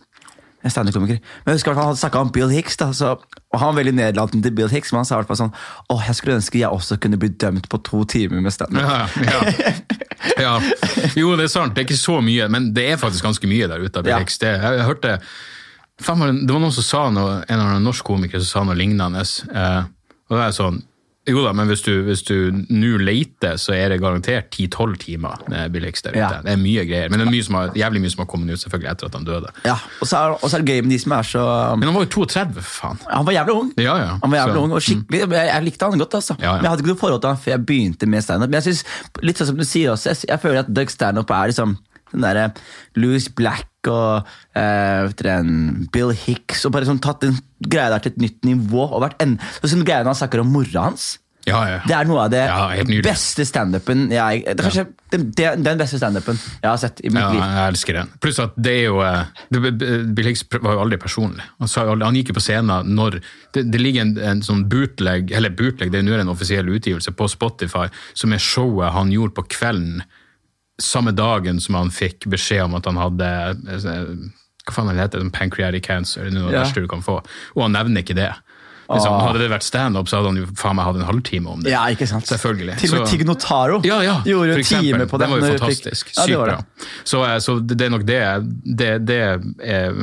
Standup-komiker. 0.64 1.18
Men 1.44 1.52
jeg 1.52 1.58
husker 1.58 1.74
Han 1.76 1.96
snakka 2.00 2.20
om 2.24 2.30
Bill 2.32 2.48
Hicks, 2.48 2.78
da, 2.80 2.86
så, 2.96 3.10
og 3.52 3.58
han 3.60 3.74
var 3.74 3.82
veldig 3.82 3.92
nedlatende 3.98 4.46
til 4.46 4.54
Bill 4.56 4.70
Hicks. 4.72 4.94
Men 4.94 5.02
han 5.02 5.04
sa 5.04 5.18
i 5.18 5.20
hvert 5.20 5.28
fall 5.28 5.36
sånn 5.42 5.50
Åh, 5.92 6.06
jeg 6.08 6.16
skulle 6.16 6.38
ønske 6.38 6.56
jeg 6.62 6.72
også 6.72 6.96
kunne 7.04 7.18
bli 7.20 7.28
dømt 7.36 7.66
på 7.68 7.80
to 7.84 8.00
timer 8.08 8.40
med 8.40 8.54
standup. 8.54 8.80
Ja, 8.80 9.02
ja. 9.28 9.74
ja. 10.40 10.54
Jo, 11.20 11.34
det 11.36 11.50
er 11.50 11.52
sant. 11.52 11.74
Det 11.76 11.82
er 11.84 11.88
ikke 11.90 12.00
så 12.00 12.16
mye, 12.24 12.48
men 12.48 12.70
det 12.72 12.86
er 12.94 12.96
faktisk 13.02 13.26
ganske 13.28 13.50
mye 13.50 13.68
der 13.68 13.84
ute. 13.84 13.92
av 14.00 14.06
Bill 14.08 14.14
Ja. 14.16 14.22
Hicks. 14.24 14.40
Det, 14.40 14.54
jeg, 14.56 14.78
jeg 14.80 14.88
hørte 14.88 15.18
det, 15.98 16.46
det 16.46 16.52
var 16.54 16.60
noen 16.64 16.72
som 16.74 16.82
sa 16.86 17.04
noe, 17.14 17.44
en 17.48 17.60
av 17.60 17.74
de 17.76 17.84
norske 17.84 18.06
komikere 18.06 18.42
som 18.42 18.50
sa 18.60 18.64
noe 18.66 18.78
lignende. 18.78 19.22
Eh, 19.54 19.84
og 20.30 20.36
da 20.38 20.48
er 20.48 20.56
sånn 20.56 20.82
Jo 21.24 21.40
da, 21.40 21.54
men 21.56 21.64
hvis 21.70 21.80
du 22.28 22.50
nå 22.68 22.98
leter, 23.00 23.54
så 23.56 23.72
er 23.72 23.88
det 23.94 23.96
garantert 24.02 24.50
10-12 24.52 24.96
timer 25.00 25.38
med 25.48 25.70
Bill 25.72 25.86
Hicks 25.88 26.02
der 26.04 26.12
ute. 26.12 26.20
Ja. 26.20 26.40
Det 26.44 26.52
er 26.52 26.58
mye 26.60 26.82
greier. 26.84 27.08
Men 27.08 27.22
det 27.22 27.24
er 27.24 27.30
mye 27.32 27.46
som 27.46 27.56
har, 27.56 27.70
jævlig 27.80 28.02
mye 28.04 28.12
som 28.12 28.20
har 28.20 28.28
kommet 28.28 28.52
ut 28.52 28.60
selvfølgelig 28.60 28.90
etter 28.90 29.08
at 29.08 29.16
han 29.16 29.24
døde. 29.24 29.52
Ja, 29.64 29.78
og 30.04 30.10
så, 30.10 30.18
er, 30.20 30.34
er 30.44 30.60
det 30.66 30.74
gøy 30.74 30.82
med 30.84 30.92
de 30.92 30.98
som 31.00 31.14
er 31.16 31.22
så 31.30 31.44
Men 31.80 31.88
han 31.88 31.96
var 31.96 32.04
jo 32.04 32.10
32, 32.18 32.60
for 32.60 32.68
faen. 32.82 33.00
Han 33.08 33.24
var 33.24 33.36
jævlig 33.38 33.54
ung. 33.62 33.70
Ja, 33.80 33.94
ja. 34.02 34.10
Han 34.20 34.34
var 34.34 34.38
jævlig 34.42 34.54
Så- 34.58 34.66
ung, 34.66 34.76
og 34.76 34.84
skikkelig, 34.84 35.22
jeg, 35.24 35.48
jeg 35.48 35.64
likte 35.70 35.88
han 35.94 36.04
godt. 36.04 36.18
altså. 36.20 36.36
Men 36.42 36.50
Jeg 36.60 36.68
hadde 36.74 36.84
ikke 36.84 36.92
noe 36.92 37.02
forhold 37.06 37.20
til 37.24 37.32
han 37.32 37.40
før 37.46 37.54
jeg 37.56 37.66
begynte 37.72 38.10
med 38.18 38.26
standup. 38.28 38.50
Men 38.52 38.60
jeg 38.60 38.68
synes, 38.68 38.84
litt 39.24 39.40
sånn 39.40 39.52
som 39.54 39.56
du 39.56 39.64
sier 39.64 39.94
også, 39.96 40.12
jeg, 40.12 40.28
jeg 40.28 40.44
føler 40.44 40.60
at 40.66 40.74
Doug 40.76 40.92
Standup 40.92 41.30
er 41.32 41.54
liksom 41.54 41.78
den 42.14 42.24
derre 42.24 42.46
Louis 43.00 43.28
Black 43.36 43.68
og 43.90 44.24
eh, 44.56 45.02
vet 45.10 45.26
en 45.28 45.50
Bill 45.92 46.14
Hicks, 46.16 46.64
og 46.64 46.72
bare 46.72 46.88
sånn 46.88 47.02
tatt 47.04 47.20
den 47.26 47.36
greia 47.60 47.90
der 47.92 48.06
til 48.06 48.14
et 48.14 48.22
nytt 48.22 48.46
nivå. 48.48 48.86
og 48.86 49.02
vært 49.04 49.20
en, 49.24 49.36
så 49.60 49.68
sånn 49.68 49.84
greiene 49.84 50.08
han 50.08 50.16
snakker 50.16 50.40
om 50.40 50.54
mora 50.54 50.88
hans. 50.88 51.18
Ja, 51.44 51.58
ja. 51.68 51.80
Det 51.84 51.92
er 51.92 52.06
noe 52.08 52.22
av 52.24 52.30
det 52.32 52.40
Ja, 52.48 52.70
beste 53.04 53.44
standupen 53.44 54.06
jeg 54.08 54.44
Det 54.46 54.54
er 54.54 54.64
kanskje 54.64 54.84
den, 55.12 55.26
den, 55.36 55.64
den 55.66 55.76
beste 55.82 55.98
standupen 56.00 56.38
jeg 56.40 56.64
har 56.70 56.78
sett 56.80 57.02
i 57.04 57.10
mitt 57.12 57.20
Ja, 57.20 57.26
liv. 57.34 57.42
jeg 57.42 57.66
elsker 57.74 57.98
den. 57.98 58.14
Pluss 58.24 58.40
at 58.40 58.56
det 58.56 58.72
er 58.78 58.86
jo 58.86 59.02
eh, 59.04 59.42
det, 59.52 59.74
Bill 60.16 60.30
Hicks 60.30 60.46
var 60.54 60.78
jo 60.78 60.80
aldri 60.86 60.96
personlig. 61.02 61.44
Han, 61.60 61.68
sa 61.68 61.84
han 61.92 62.16
gikk 62.16 62.32
jo 62.32 62.38
på 62.38 62.44
scenen 62.46 62.88
når 62.96 63.18
Det, 63.52 63.66
det 63.68 63.82
ligger 63.82 64.06
en, 64.06 64.16
en 64.32 64.40
sånn 64.42 64.64
bootleg, 64.72 65.36
eller 65.36 65.52
bootleg, 65.52 65.92
det 65.92 66.00
er 66.00 66.08
nå 66.08 66.16
en 66.16 66.32
offisiell 66.32 66.72
utgivelse, 66.72 67.12
på 67.12 67.28
Spotify, 67.28 67.90
som 68.16 68.32
er 68.32 68.40
showet 68.40 68.96
han 68.96 69.12
gjorde 69.12 69.36
på 69.36 69.44
kvelden 69.58 70.00
samme 70.82 71.12
dagen 71.14 71.60
som 71.60 71.76
han 71.78 71.92
fikk 71.94 72.26
beskjed 72.30 72.64
om 72.66 72.74
at 72.78 72.88
han 72.90 72.98
hadde 72.98 73.28
eh, 73.70 74.10
hva 74.64 74.72
faen 74.72 74.90
han 74.90 74.98
heter, 74.98 75.24
pancreatic 75.34 75.84
cancer, 75.86 76.24
det 76.24 76.32
er 76.32 76.38
noe 76.38 76.48
av 76.48 76.54
det 76.54 76.62
verste 76.62 76.84
du 76.84 76.90
kan 76.90 77.04
få. 77.04 77.18
Og 77.54 77.66
han 77.66 77.74
nevner 77.76 78.04
ikke 78.04 78.16
det. 78.16 78.32
Liksom, 78.84 79.14
hadde 79.16 79.40
det 79.40 79.48
vært 79.48 79.64
standup, 79.64 80.08
så 80.10 80.18
hadde 80.18 80.32
han 80.32 80.40
jo 80.42 80.48
faen 80.60 80.76
meg 80.76 80.88
hatt 80.88 80.98
en 80.98 81.06
halvtime 81.08 81.52
om 81.52 81.62
det. 81.64 81.72
Ja, 81.72 81.84
ikke 81.92 82.08
sant? 82.08 82.26
Selvfølgelig. 82.28 82.76
Til 82.82 82.92
og 82.92 83.00
med 83.00 83.12
Tig 83.12 83.24
Notaro 83.28 83.78
ja, 83.84 84.00
ja, 84.04 84.18
gjorde 84.28 84.58
jo 84.58 84.66
time 84.68 85.06
på 85.08 85.20
det. 85.20 85.24
Den 85.24 85.32
var 85.32 85.40
jo 85.40 85.52
fantastisk. 85.54 86.12
Ja, 86.12 86.26
Sykt 86.26 86.40
var 86.40 86.52
bra. 86.52 86.90
Så, 87.04 87.22
eh, 87.24 87.38
så 87.44 87.56
det 87.64 87.80
er 87.80 87.94
nok 87.94 88.04
det 88.08 88.20
Det, 88.64 88.90
det 89.08 89.20
er 89.24 89.96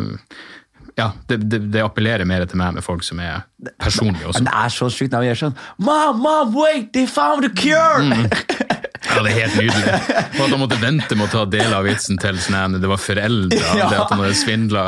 Ja, 0.97 1.11
det, 1.29 1.37
det, 1.49 1.61
det 1.73 1.85
appellerer 1.85 2.25
mer 2.27 2.45
til 2.49 2.59
meg 2.61 2.73
med 2.77 2.85
folk 2.85 3.05
som 3.05 3.21
er 3.21 3.45
personlige 3.79 4.27
også. 4.27 4.41
Men 4.41 4.49
det 4.49 4.57
er 4.65 4.73
så 4.73 4.89
sjukt 4.93 5.15
gjør 5.29 5.41
sånn 5.45 5.55
Mom, 5.77 6.19
mom, 6.25 6.53
wait, 6.57 6.91
they 6.93 7.05
found 7.07 7.45
a 7.45 7.53
cure! 7.53 8.01
Mm. 8.01 8.29
Ja, 9.01 9.22
det 9.25 9.31
er 9.31 9.38
helt 9.39 9.55
nydelig. 9.58 9.93
Og 10.38 10.41
at 10.46 10.51
han 10.53 10.60
måtte 10.62 10.77
vente 10.81 11.15
med 11.17 11.25
å 11.25 11.31
ta 11.34 11.43
deler 11.50 11.74
av 11.79 11.88
vitsen 11.89 12.20
til 12.22 12.38
sånn, 12.43 12.75
det 12.81 12.89
var 12.91 13.00
foreldre, 13.01 13.58
Ja. 13.81 13.88
det 13.89 13.98
at 14.03 14.12
han 14.13 14.22
hadde 14.22 14.38
svindla 14.38 14.84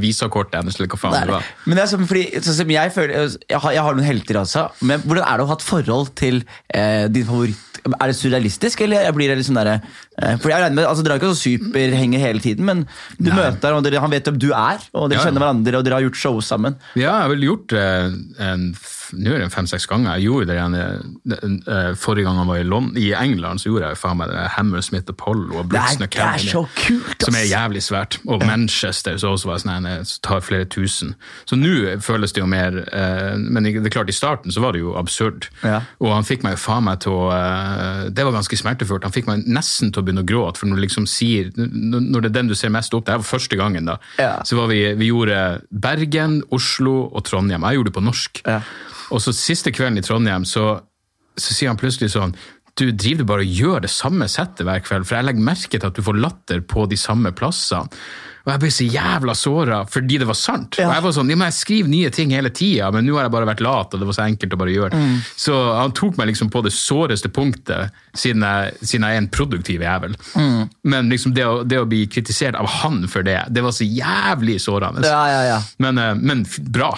visakortet 0.00 0.58
hennes, 0.62 0.78
eller 0.78 0.88
hva 0.94 1.00
faen 1.02 1.16
Det 1.18 1.22
det 1.28 1.34
var. 1.36 1.48
Men 1.68 1.76
det 1.78 1.84
er 1.84 1.90
sånn, 1.92 2.06
fordi, 2.08 2.24
sånn 2.40 2.56
som 2.62 2.72
jeg 2.72 2.92
føler 2.94 3.14
Jeg 3.44 3.60
har, 3.62 3.72
jeg 3.76 3.84
har 3.88 3.98
noen 3.98 4.06
helter 4.08 4.40
altså. 4.40 4.66
men 4.80 5.04
hvordan 5.04 5.26
er 5.28 5.36
det 5.42 5.44
å 5.46 5.50
ha 5.52 5.56
et 5.58 5.66
forhold 5.68 6.12
til 6.18 6.40
eh, 6.72 7.06
din 7.12 7.26
favoritt? 7.28 7.64
Er 7.88 8.10
det 8.10 8.16
surrealistisk, 8.18 8.80
eller 8.84 9.06
blir 9.16 9.30
det 9.30 9.36
litt 9.38 9.46
sånn 9.48 9.56
derre 9.60 9.76
eh, 9.78 10.34
For 10.42 10.50
jeg 10.50 10.58
regner 10.64 10.76
med, 10.80 10.88
altså 10.88 11.04
Dere 11.06 11.14
er 11.16 11.20
ikke 11.22 11.30
så 11.30 11.38
superhenger 11.44 12.20
hele 12.24 12.42
tiden, 12.44 12.66
men 12.68 12.82
du 13.20 13.30
Nei. 13.30 13.36
møter 13.38 13.76
og 13.76 13.84
dere, 13.86 14.00
han 14.02 14.12
vet 14.12 14.26
hvem 14.28 14.40
du 14.42 14.48
er, 14.50 14.82
og 14.92 15.08
dere 15.12 15.20
Ja, 15.20 15.28
kjenner 15.28 15.44
hverandre, 15.44 15.78
og 15.78 15.86
dere 15.86 16.00
har 16.00 16.04
gjort 16.08 16.18
show 16.20 16.40
sammen. 16.44 16.76
Ja, 16.98 17.12
jeg 17.12 17.22
har 17.22 17.30
vel 17.36 17.46
gjort 17.46 17.76
eh, 17.78 18.16
en, 18.48 18.66
nå 19.16 19.32
er 19.34 19.42
det 19.42 19.50
fem-seks 19.54 19.86
ganger. 19.88 20.16
Jeg 20.18 20.28
gjorde 20.28 20.48
det 20.50 20.56
igjen 20.58 20.76
eh, 20.78 21.90
forrige 21.98 22.26
gang 22.28 22.40
han 22.40 22.48
var 22.50 22.60
i, 22.60 22.66
London, 22.66 22.96
i 23.00 23.12
England, 23.16 23.62
så 23.62 23.70
gjorde 23.70 23.90
jeg 23.92 24.00
faen 24.00 24.18
meg 24.20 24.32
det 24.32 24.44
Hammersmith 24.56 25.12
Apollo 25.12 25.60
og 25.62 25.70
Poll 25.70 25.72
Brooks 25.72 26.54
og 26.58 26.68
kult! 26.78 27.24
Som 27.24 27.38
er 27.38 27.46
jævlig 27.48 27.82
svært. 27.84 28.18
Og 28.28 28.44
Manchester 28.46 29.18
så 29.20 29.32
også 29.34 29.50
var 29.50 29.62
sånn, 29.62 29.86
en, 29.88 30.08
tar 30.24 30.42
flere 30.44 30.68
tusen. 30.70 31.14
Så 31.48 31.58
nå 31.58 31.96
føles 32.04 32.34
det 32.34 32.42
jo 32.42 32.48
mer 32.50 32.80
eh, 32.86 33.34
Men 33.38 33.66
det 33.68 33.76
er 33.84 33.94
klart, 33.94 34.10
i 34.10 34.16
starten 34.16 34.52
så 34.54 34.62
var 34.64 34.76
det 34.76 34.82
jo 34.82 34.94
absurd. 34.98 35.48
Ja. 35.62 35.80
Og 36.02 36.12
han 36.14 36.26
fikk 36.28 36.44
meg 36.46 36.56
jo 36.56 36.62
faen 36.66 36.86
meg 36.88 37.00
til 37.04 37.14
å 37.16 37.28
eh, 37.34 38.04
Det 38.14 38.26
var 38.26 38.36
ganske 38.36 38.58
smertefullt. 38.60 39.06
Han 39.06 39.14
fikk 39.14 39.30
meg 39.30 39.46
nesten 39.48 39.92
til 39.92 40.02
å 40.02 40.06
begynne 40.06 40.24
å 40.26 40.28
gråte. 40.28 40.60
For 40.60 40.70
når 40.70 40.80
du 40.80 40.86
liksom 40.86 41.08
sier 41.10 41.50
når 41.56 42.24
det 42.26 42.30
er 42.32 42.36
den 42.40 42.50
du 42.52 42.56
ser 42.58 42.72
mest 42.74 42.94
opp 42.94 43.06
til, 43.06 43.14
det 43.14 43.22
var 43.22 43.28
første 43.28 43.58
gangen, 43.58 43.88
da, 43.88 43.98
Ja. 44.18 44.32
så 44.44 44.58
var 44.58 44.68
vi, 44.72 44.82
vi 44.98 45.10
gjorde 45.10 45.62
Bergen, 45.70 46.42
Oslo 46.54 47.08
og 47.08 47.24
Trondheim. 47.28 47.64
Jeg 47.66 47.78
gjorde 47.78 47.90
det 47.92 47.96
på 47.98 48.04
norsk. 48.04 48.42
Ja. 48.46 48.60
Og 49.14 49.22
så 49.24 49.32
siste 49.36 49.72
kvelden 49.72 50.00
i 50.00 50.04
Trondheim, 50.04 50.44
så, 50.48 50.78
så 51.38 51.54
sier 51.54 51.72
han 51.72 51.80
plutselig 51.80 52.12
sånn 52.14 52.36
du 52.78 52.92
driver 52.94 53.26
bare 53.26 53.42
og 53.42 53.58
gjør 53.60 53.80
det 53.82 53.90
samme 53.90 54.28
settet 54.30 54.66
hver 54.66 54.82
kveld, 54.84 55.06
for 55.08 55.18
jeg 55.18 55.26
legger 55.26 55.46
merke 55.48 55.78
til 55.80 55.88
at 55.88 55.96
du 55.96 56.04
får 56.06 56.18
latter 56.22 56.60
på 56.62 56.84
de 56.90 56.98
samme 57.00 57.32
plassene. 57.34 57.90
Og 58.48 58.54
jeg 58.54 58.60
ble 58.62 58.68
så 58.72 58.84
jævla 58.88 59.34
såra 59.36 59.78
fordi 59.92 60.16
det 60.22 60.26
var 60.28 60.36
sant. 60.38 60.78
Ja. 60.80 60.88
Og 60.88 60.94
jeg 60.96 61.04
var 61.04 61.14
sånn, 61.18 61.28
ja, 61.28 61.36
men 61.36 61.50
jeg 61.50 61.56
skriver 61.58 61.90
nye 61.92 62.12
ting 62.14 62.32
hele 62.32 62.48
tida, 62.54 62.88
men 62.94 63.04
nå 63.04 63.18
har 63.18 63.26
jeg 63.26 63.34
bare 63.34 63.48
vært 63.50 63.60
lat, 63.64 63.92
og 63.92 64.00
det 64.00 64.08
var 64.08 64.16
så 64.16 64.24
enkelt 64.24 64.54
å 64.56 64.60
bare 64.62 64.72
gjøre. 64.72 64.96
Mm. 64.96 65.18
Så 65.44 65.56
han 65.76 65.92
tok 65.98 66.16
meg 66.16 66.30
liksom 66.30 66.48
på 66.54 66.62
det 66.64 66.72
såreste 66.72 67.28
punktet, 67.34 67.92
siden 68.16 68.46
jeg, 68.46 68.78
siden 68.80 69.04
jeg 69.04 69.18
er 69.18 69.22
en 69.22 69.28
produktiv 69.34 69.84
jævel. 69.84 70.16
Mm. 70.32 70.62
Men 70.94 71.12
liksom 71.12 71.34
det 71.36 71.44
å, 71.44 71.58
det 71.68 71.82
å 71.82 71.88
bli 71.90 72.06
kritisert 72.08 72.56
av 72.56 72.70
han 72.78 73.02
for 73.12 73.26
det, 73.26 73.36
det 73.52 73.64
var 73.66 73.76
så 73.76 73.84
jævlig 73.84 74.56
sårende. 74.64 75.04
Ja, 75.04 75.20
ja, 75.28 75.44
ja. 75.50 75.60
Men, 75.84 76.00
eh, 76.00 76.14
men 76.16 76.46
bra. 76.72 76.94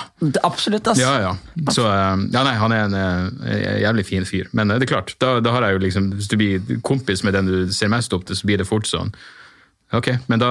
Absolutt, 0.47 0.93
ass. 0.95 1.03
Ja, 1.03 1.17
ja. 1.25 1.35
Så, 1.75 1.89
eh, 1.91 2.25
ja, 2.31 2.47
nei, 2.47 2.55
han 2.63 2.77
er 2.77 2.87
en 2.87 2.97
eh, 3.01 3.75
jævlig 3.83 4.07
fin 4.07 4.29
fyr. 4.29 4.47
Men 4.55 4.71
det 4.77 4.85
er 4.87 4.95
klart, 4.95 5.17
da, 5.19 5.39
da 5.43 5.57
har 5.57 5.67
jeg 5.67 5.81
jo 5.81 5.85
liksom, 5.89 6.09
hvis 6.15 6.31
du 6.31 6.39
blir 6.39 6.81
kompis 6.87 7.27
med 7.27 7.35
den 7.35 7.51
du 7.51 7.75
ser 7.75 7.91
mest 7.91 8.15
opp 8.15 8.29
til, 8.31 8.39
så 8.39 8.47
blir 8.47 8.63
det 8.63 8.71
fort 8.71 8.87
sånn 8.87 9.11
Ok, 9.97 10.13
men 10.31 10.39
da 10.43 10.51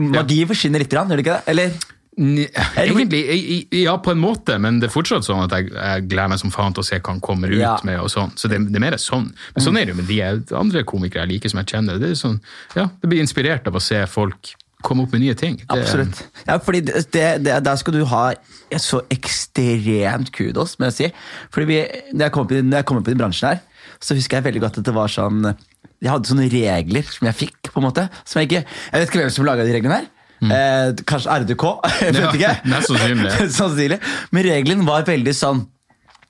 Magi 0.00 0.40
forsvinner 0.48 0.80
litt, 0.80 0.92
gjør 0.92 1.12
det 1.12 1.24
ikke 1.24 1.36
det? 1.36 1.52
Eller? 1.52 1.76
Egentlig, 2.16 3.68
ja, 3.82 3.96
på 4.00 4.14
en 4.14 4.20
måte, 4.22 4.56
men 4.62 4.78
det 4.80 4.88
er 4.88 4.92
fortsatt 4.94 5.26
sånn 5.26 5.42
at 5.44 5.52
jeg, 5.52 5.68
jeg 5.74 6.06
gleder 6.08 6.32
meg 6.32 6.40
som 6.40 6.52
faen 6.54 6.72
til 6.76 6.80
å 6.80 6.88
se 6.88 6.96
hva 6.96 7.12
han 7.12 7.20
kommer 7.24 7.52
ut 7.52 7.60
Ja. 7.60 7.74
med. 7.84 8.00
og 8.00 8.08
sånn. 8.12 8.32
Så 8.40 8.48
det, 8.48 8.62
det 8.70 8.80
er 8.80 8.84
mer 8.86 8.96
sånn. 9.00 9.28
Men 9.54 9.64
sånn 9.64 9.76
er 9.76 9.84
det 9.84 9.92
jo 9.94 10.00
med 10.00 10.46
de 10.48 10.56
andre 10.56 10.84
komikere 10.88 11.26
jeg 11.26 11.34
liker 11.34 11.52
som 11.52 11.60
jeg 11.60 11.74
kjenner. 11.74 12.00
Det 12.00 12.14
er 12.14 12.20
sånn, 12.22 12.38
ja, 12.78 12.88
det 13.02 13.10
blir 13.12 13.20
inspirert 13.20 13.68
av 13.68 13.76
å 13.76 13.84
se 13.84 14.00
folk 14.08 14.54
komme 14.86 15.04
opp 15.04 15.12
med 15.12 15.24
nye 15.26 15.36
ting. 15.36 15.58
Det, 15.60 15.66
Absolutt. 15.76 16.24
Ja, 16.46 16.58
fordi 16.62 16.80
det, 16.86 17.04
det, 17.12 17.26
det, 17.44 17.60
Der 17.64 17.76
skal 17.80 17.96
du 17.96 18.04
ha 18.08 18.24
så 18.80 19.02
ekstremt 19.12 20.32
kudos, 20.32 20.76
må 20.78 20.88
jeg 20.90 20.96
si. 20.96 21.08
Fordi 21.52 21.68
vi, 21.68 21.80
når 22.14 22.28
jeg 22.28 22.32
kom 22.36 22.46
opp 22.46 22.52
i, 22.52 22.62
når 22.62 22.80
jeg 22.80 22.88
kom 22.88 23.00
opp 23.00 23.08
i 23.08 23.14
den 23.14 23.20
bransjen 23.20 23.50
her, 23.52 23.64
så 24.00 24.16
husker 24.16 24.38
jeg 24.38 24.48
veldig 24.48 24.62
godt 24.64 24.78
at 24.80 24.88
det 24.88 24.94
var 24.96 25.12
sånn 25.12 25.42
Jeg 26.02 26.10
hadde 26.12 26.28
sånne 26.28 26.48
regler 26.52 27.06
som 27.08 27.26
jeg 27.30 27.38
fikk, 27.44 27.70
på 27.72 27.80
en 27.80 27.86
måte. 27.88 28.08
Som 28.24 28.40
jeg 28.42 28.50
ikke 28.50 28.64
Jeg 28.66 29.00
vet 29.00 29.08
ikke 29.08 29.22
hvem 29.24 29.30
som 29.38 29.46
laga 29.48 29.64
de 29.64 29.72
reglene 29.78 30.00
her. 30.02 30.10
Eh, 30.36 30.90
kanskje 31.08 31.32
RDK? 31.46 31.64
Jeg 32.02 32.12
vet 32.12 32.20
Ja, 32.20 32.32
ikke. 32.32 32.68
mest 32.74 32.90
sannsynlig. 32.92 33.32
Sannsynlig. 33.60 33.98
Men 34.36 34.44
regelen 34.44 34.84
var 34.88 35.06
veldig 35.08 35.32
sånn 35.34 35.64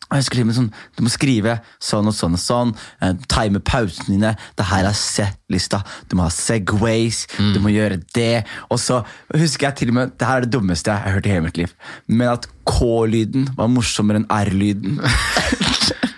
jeg 0.07 0.23
skriver 0.23 0.55
sånn, 0.55 0.69
Du 0.95 1.01
må 1.03 1.11
skrive 1.11 1.57
sånn 1.83 2.07
og 2.07 2.15
sånn 2.15 2.37
og 2.37 2.39
sånn. 2.39 2.69
eh, 3.03 3.17
time 3.27 3.59
pausene 3.59 4.13
dine. 4.15 4.31
Det 4.55 4.67
her 4.69 4.87
er 4.87 4.95
set-lista. 4.95 5.81
Du 6.07 6.15
må 6.15 6.23
ha 6.23 6.31
Segways. 6.31 7.25
Du 7.35 7.59
må 7.59 7.73
gjøre 7.75 7.99
det. 8.15 8.45
Og 8.71 8.79
så 8.79 9.01
husker 9.35 9.67
jeg 9.67 9.77
til 9.81 9.91
og 9.91 9.97
med 9.99 10.13
Det 10.15 10.29
her 10.29 10.37
er 10.39 10.47
det 10.47 10.53
dummeste 10.55 10.95
jeg 10.95 11.03
har 11.09 11.17
hørt 11.19 11.27
i 11.27 11.33
hele 11.35 11.43
mitt 11.49 11.59
liv. 11.59 11.75
Men 12.07 12.31
at 12.37 12.47
K-lyden 12.71 13.49
var 13.59 13.67
morsommere 13.75 14.23
enn 14.23 14.29
R-lyden. 14.31 15.01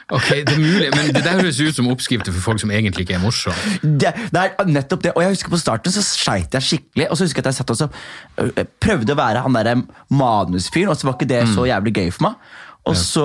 Ok, 0.09 0.29
det 0.31 0.55
er 0.55 0.61
mulig, 0.61 0.89
men 0.95 1.11
det 1.13 1.21
der 1.21 1.43
høres 1.43 1.59
ut 1.61 1.77
som 1.77 1.89
oppskrifter 1.93 2.33
for 2.33 2.41
folk 2.41 2.63
som 2.63 2.71
egentlig 2.73 3.05
ikke 3.05 3.19
er 3.19 3.21
morsomme. 3.21 3.75
Det, 3.83 4.15
det 4.33 4.45
er 4.45 4.71
nettopp 4.71 5.03
det. 5.05 5.13
Og 5.13 5.23
jeg 5.23 5.35
husker 5.35 5.53
På 5.53 5.61
starten 5.61 5.93
så 5.93 6.05
sleit 6.05 6.55
jeg 6.57 6.65
skikkelig. 6.65 7.11
Og 7.11 7.19
så 7.19 7.27
husker 7.29 7.43
jeg 7.43 7.47
at 7.47 7.51
jeg 7.53 7.59
satt 7.59 7.75
og 7.75 7.99
øh, 8.41 8.65
prøvde 8.81 9.13
å 9.13 9.19
være 9.19 9.43
han 9.45 9.59
der 9.59 9.83
manusfyren, 10.09 10.95
og 10.95 10.97
så 10.97 11.11
var 11.11 11.19
ikke 11.19 11.29
det 11.29 11.43
så 11.53 11.67
jævlig 11.69 11.93
gøy 12.01 12.09
for 12.15 12.31
meg. 12.31 12.41
Og 12.89 12.97
så 12.99 13.25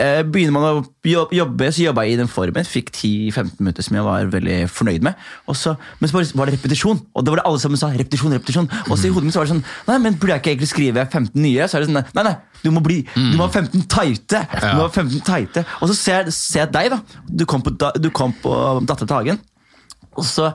eh, 0.00 0.22
begynner 0.24 0.54
man 0.54 0.66
å 0.68 0.84
jobbe, 1.06 1.68
så 1.74 1.84
jobba 1.84 2.06
jeg 2.06 2.16
i 2.16 2.18
den 2.20 2.30
formen. 2.30 2.66
Fikk 2.66 2.90
10-15 2.94 3.60
minutter 3.60 3.86
som 3.86 3.98
jeg 3.98 4.06
var 4.06 4.30
veldig 4.32 4.58
fornøyd 4.72 5.06
med. 5.06 5.26
Så, 5.56 5.74
men 6.00 6.10
så 6.10 6.22
var 6.38 6.48
det 6.48 6.56
repetisjon, 6.56 7.02
og 7.12 7.26
det 7.26 7.34
var 7.34 7.42
det 7.42 7.46
alle 7.50 7.62
sammen 7.62 7.80
sa. 7.80 7.90
repetisjon, 7.92 8.34
repetisjon. 8.36 8.70
Og 8.86 8.94
så 8.96 9.08
i 9.08 9.12
hodet 9.14 9.28
mitt 9.28 9.36
så 9.36 9.42
var 9.42 9.50
det 9.50 9.54
sånn 9.56 9.64
Nei, 9.86 9.98
men 10.02 10.16
burde 10.16 10.36
jeg 10.36 10.44
ikke 10.44 10.54
egentlig 10.54 10.70
skrive 10.72 11.06
15 11.06 11.42
nye? 11.42 11.68
Så 11.68 11.78
er 11.78 11.84
det 11.84 11.90
sånn, 11.90 12.00
nei, 12.16 12.24
nei, 12.26 12.36
du 12.64 12.70
må, 12.74 12.82
bli, 12.84 13.02
du 13.14 13.36
må 13.36 13.46
ha 13.46 13.52
15 13.52 13.84
tighte. 13.92 14.42
Du 14.56 14.72
må 14.78 14.86
ha 14.86 14.90
15 14.90 15.20
tighte. 15.26 15.66
Og 15.80 15.92
så 15.92 15.98
ser, 15.98 16.32
ser 16.34 16.64
jeg 16.64 16.72
deg, 16.74 16.96
da. 16.96 17.22
Du 17.28 17.46
kom 17.48 17.64
på, 17.64 17.74
da, 17.78 17.92
du 18.00 18.10
kom 18.14 18.34
på 18.42 18.56
Datter 18.88 19.06
til 19.06 19.18
Hagen. 19.18 19.42
Og 20.16 20.24
så 20.24 20.50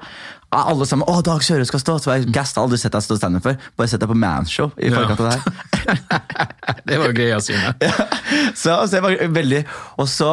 alle 0.51 0.85
sammen 0.89 1.07
Å, 1.07 1.21
Dag 1.23 1.43
Søre 1.45 1.65
skal 1.67 1.79
stå! 1.79 1.97
Så 2.03 2.09
var 2.11 2.19
jeg 2.19 2.31
gassed, 2.35 2.57
aldri 2.59 2.79
sett 2.81 2.91
deg 2.95 3.03
stå 3.05 3.15
standup 3.19 3.45
før. 3.45 3.59
Bare 3.79 3.87
sett 3.91 4.01
deg 4.03 4.09
på 4.11 4.17
manshow 4.19 4.71
i 4.77 4.89
forkant 4.91 5.21
av 5.21 5.29
det 5.29 5.35
her. 5.37 6.01
Det 6.87 6.97
var 6.99 7.13
greia 7.15 7.37
Ja. 7.81 7.91
Så, 8.55 8.73
så 8.87 8.97
jeg 8.97 9.03
var 9.05 9.15
veldig 9.33 9.61
Og 10.01 10.09
så 10.11 10.31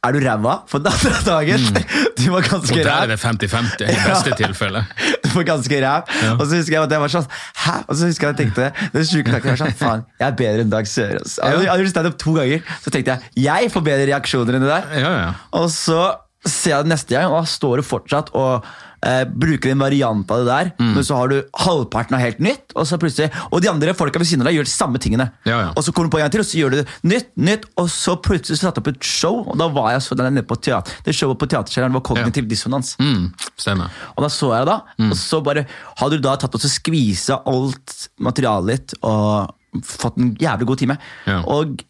er 0.00 0.14
du 0.16 0.20
ræva 0.24 0.54
for 0.70 0.80
den 0.80 0.88
andre 0.92 1.18
dagen? 1.26 1.64
Mm. 1.70 1.82
Du 2.20 2.24
var 2.32 2.40
Og 2.42 2.48
ganske 2.50 2.76
der 2.82 2.90
er 2.90 3.10
det 3.12 3.18
50-50 3.20 3.84
i 3.84 3.96
beste 4.00 4.32
tilfelle. 4.38 4.82
Du 5.24 5.28
var 5.34 5.44
ganske 5.50 5.80
ræv. 5.84 6.10
Og 6.38 6.42
så 6.48 6.56
husker 6.60 6.76
jeg 6.78 6.82
at 6.86 6.94
jeg 6.96 7.02
var 7.04 7.12
sånn 7.14 7.28
Hæ? 7.66 7.74
Og 7.86 7.94
så 8.00 8.08
husker 8.10 8.26
jeg 8.26 8.34
at 8.34 8.40
jeg 8.42 8.48
tenkte 8.50 8.90
Det 8.96 9.04
sjuke 9.08 9.34
tanken 9.34 9.52
var 9.52 9.60
sånn 9.60 9.76
Faen, 9.80 10.04
jeg 10.20 10.26
er 10.32 10.38
bedre 10.40 10.64
enn 10.66 10.72
Dag 10.72 10.88
Sørås. 10.88 11.36
Jeg 11.38 11.46
hadde- 11.52 11.64
jeg 11.66 11.72
hadde 11.74 11.84
gjort 11.86 11.94
standup 11.94 12.18
to 12.24 12.34
ganger. 12.40 12.64
Så 12.82 12.92
tenkte 12.96 13.16
jeg 13.18 13.46
jeg 13.46 13.70
får 13.76 13.86
bedre 13.92 14.08
reaksjoner 14.10 14.56
enn 14.58 14.64
det 14.66 14.72
der. 14.72 14.90
Ja, 15.04 15.12
ja. 15.20 15.30
Og 15.60 15.68
så 15.74 16.00
ser 16.48 16.78
jeg 16.78 16.86
det 16.88 16.94
neste 16.94 17.12
gang, 17.12 17.28
og 17.28 17.42
da 17.42 17.48
står 17.52 17.82
du 17.82 17.84
fortsatt 17.84 18.32
og 18.40 18.64
eh, 19.06 19.24
bruker 19.24 19.70
en 19.72 19.78
variant 19.82 20.30
av 20.30 20.38
det 20.44 20.46
der, 20.50 20.70
Mm. 20.80 20.94
men 20.94 21.04
så 21.04 21.16
har 21.16 21.28
du 21.28 21.42
halvparten 21.58 22.14
av 22.14 22.20
helt 22.20 22.38
nytt, 22.40 22.72
og 22.76 22.86
så 22.86 22.98
plutselig 23.00 23.30
Og 23.52 23.60
de 23.62 23.68
andre 23.70 23.94
folka 23.94 24.18
ved 24.18 24.26
siden 24.28 24.42
av 24.42 24.46
deg 24.50 24.58
gjør 24.58 24.68
de 24.68 24.70
samme 24.70 24.98
tingene. 24.98 25.30
Ja, 25.44 25.60
ja. 25.60 25.72
Og 25.76 25.82
så 25.84 25.92
kommer 25.92 26.10
du 26.10 26.16
på 26.16 26.20
en 26.20 26.24
gang 26.28 26.32
til, 26.32 26.40
og 26.40 26.46
så 26.46 26.58
gjør 26.60 26.70
du 26.70 26.84
nytt, 27.08 27.30
nytt, 27.36 27.64
og 27.76 27.88
så 27.88 28.16
plutselig 28.20 28.58
så 28.58 28.68
satte 28.68 28.80
jeg 28.80 28.86
opp 28.86 28.92
et 28.94 29.04
show, 29.04 29.40
og 29.48 29.58
da 29.58 29.68
var 29.68 29.92
jeg 29.92 30.00
så 30.02 30.16
der 30.16 30.30
nede 30.30 30.46
på 30.46 30.56
teater, 30.60 30.92
det 31.04 31.14
showet 31.14 31.38
på 31.38 31.48
Teaterkjelleren 31.48 31.92
var 31.96 32.00
kognitiv 32.02 32.48
dissonans. 32.48 32.96
Mm, 33.00 33.32
stemmer. 33.56 33.90
Og 34.16 34.24
da 34.24 34.28
så 34.28 34.52
jeg 34.56 34.66
det, 34.66 34.74
da, 34.74 35.08
og 35.10 35.16
så 35.16 35.42
bare 35.44 35.66
hadde 36.00 36.18
du 36.20 36.22
da 36.28 36.36
tatt 36.36 36.54
og 36.54 36.60
skvisa 36.60 37.40
alt 37.46 38.08
materialet 38.20 38.68
ditt 38.90 38.94
og 39.02 39.54
fått 39.86 40.16
en 40.18 40.34
jævlig 40.40 40.66
god 40.66 40.78
time. 40.78 40.98
Ja. 41.26 41.40
Og 41.46 41.80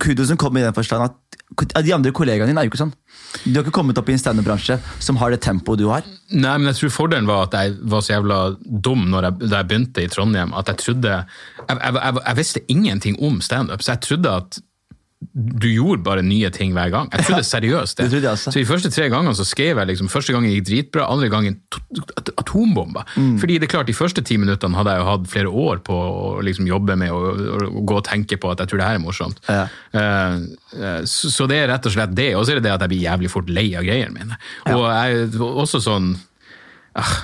kudosen 0.00 0.38
kommer 0.40 0.60
i 0.60 0.66
den 0.66 0.76
forstand 0.76 1.10
at 1.10 1.84
de 1.84 1.94
andre 1.94 2.12
kollegaene 2.14 2.50
dine 2.50 2.62
er 2.62 2.66
jo 2.66 2.72
ikke 2.72 2.80
sånn. 2.80 2.94
Du 3.44 3.52
har 3.56 3.64
ikke 3.64 3.74
kommet 3.76 3.98
opp 4.00 4.08
i 4.10 4.14
en 4.14 4.20
standup-bransje 4.20 4.78
som 5.02 5.18
har 5.20 5.34
det 5.34 5.42
tempoet 5.44 5.80
du 5.82 5.86
har. 5.90 6.06
Nei, 6.32 6.54
men 6.58 6.70
jeg 6.70 6.80
tror 6.80 6.94
fordelen 6.94 7.28
var 7.30 7.46
at 7.46 7.56
jeg 7.58 7.76
var 7.90 8.04
så 8.04 8.16
jævla 8.16 8.38
dum 8.64 9.06
jeg, 9.12 9.34
da 9.44 9.60
jeg 9.60 9.70
begynte 9.70 10.04
i 10.04 10.10
Trondheim, 10.10 10.54
at 10.56 10.70
jeg 10.72 10.82
trodde 10.82 11.12
Jeg, 11.14 11.78
jeg, 11.80 11.94
jeg, 11.94 12.16
jeg 12.20 12.36
visste 12.36 12.60
ingenting 12.68 13.18
om 13.24 13.40
standup, 13.40 13.82
så 13.82 13.94
jeg 13.94 14.04
trodde 14.04 14.32
at 14.42 14.58
du 15.32 15.66
gjorde 15.70 16.02
bare 16.04 16.22
nye 16.24 16.50
ting 16.54 16.74
hver 16.76 16.90
gang. 16.92 17.08
Jeg 17.12 17.26
trodde 17.28 17.46
seriøst 17.48 17.98
det. 17.98 18.06
Det 18.10 18.20
trodde. 18.20 18.34
Så 18.42 18.52
de 18.56 18.66
første 18.68 18.90
tre 18.92 19.08
gangene 19.12 19.34
så 19.38 19.46
skrev 19.46 19.80
jeg 19.80 19.90
liksom, 19.90 20.10
første 20.12 20.34
gangen 20.34 20.52
gikk 20.52 20.66
dritbra, 20.68 21.06
andre 21.12 21.30
gangen 21.32 21.58
to- 21.72 22.04
atombomba. 22.34 23.04
Mm. 23.16 23.38
Fordi 23.42 23.58
det 23.58 23.68
er 23.68 23.72
klart, 23.76 23.88
de 23.90 23.96
første 23.96 24.24
ti 24.26 24.38
minuttene 24.40 24.76
hadde 24.78 24.94
jeg 24.94 25.02
jo 25.02 25.08
hatt 25.08 25.30
flere 25.32 25.54
år 25.64 25.82
på 25.86 25.94
å 25.96 26.28
liksom 26.44 26.68
jobbe 26.68 26.98
med 27.00 27.14
og, 27.14 27.80
gå 27.86 27.98
og 28.00 28.04
tenke 28.08 28.38
på 28.40 28.52
at 28.52 28.62
jeg 28.62 28.72
tror 28.72 28.82
det 28.82 28.88
her 28.90 28.98
er 29.00 29.04
morsomt. 29.04 29.40
Ja. 29.48 29.64
Eh, 29.94 31.04
så, 31.08 31.32
så 31.32 31.48
det 31.50 31.62
er 31.62 31.72
rett 31.72 31.88
og 31.88 31.96
slett 31.96 32.14
det. 32.18 32.30
Og 32.38 32.44
så 32.44 32.54
er 32.54 32.60
det 32.60 32.68
det 32.68 32.74
at 32.76 32.84
jeg 32.86 32.94
blir 32.94 33.06
jævlig 33.06 33.32
fort 33.32 33.50
lei 33.52 33.68
av 33.78 33.86
greiene 33.86 34.14
mine. 34.14 34.40
Og 34.74 34.86
jeg 34.90 35.30
også 35.44 35.80
sånn 35.84 36.14
uh, 36.98 37.16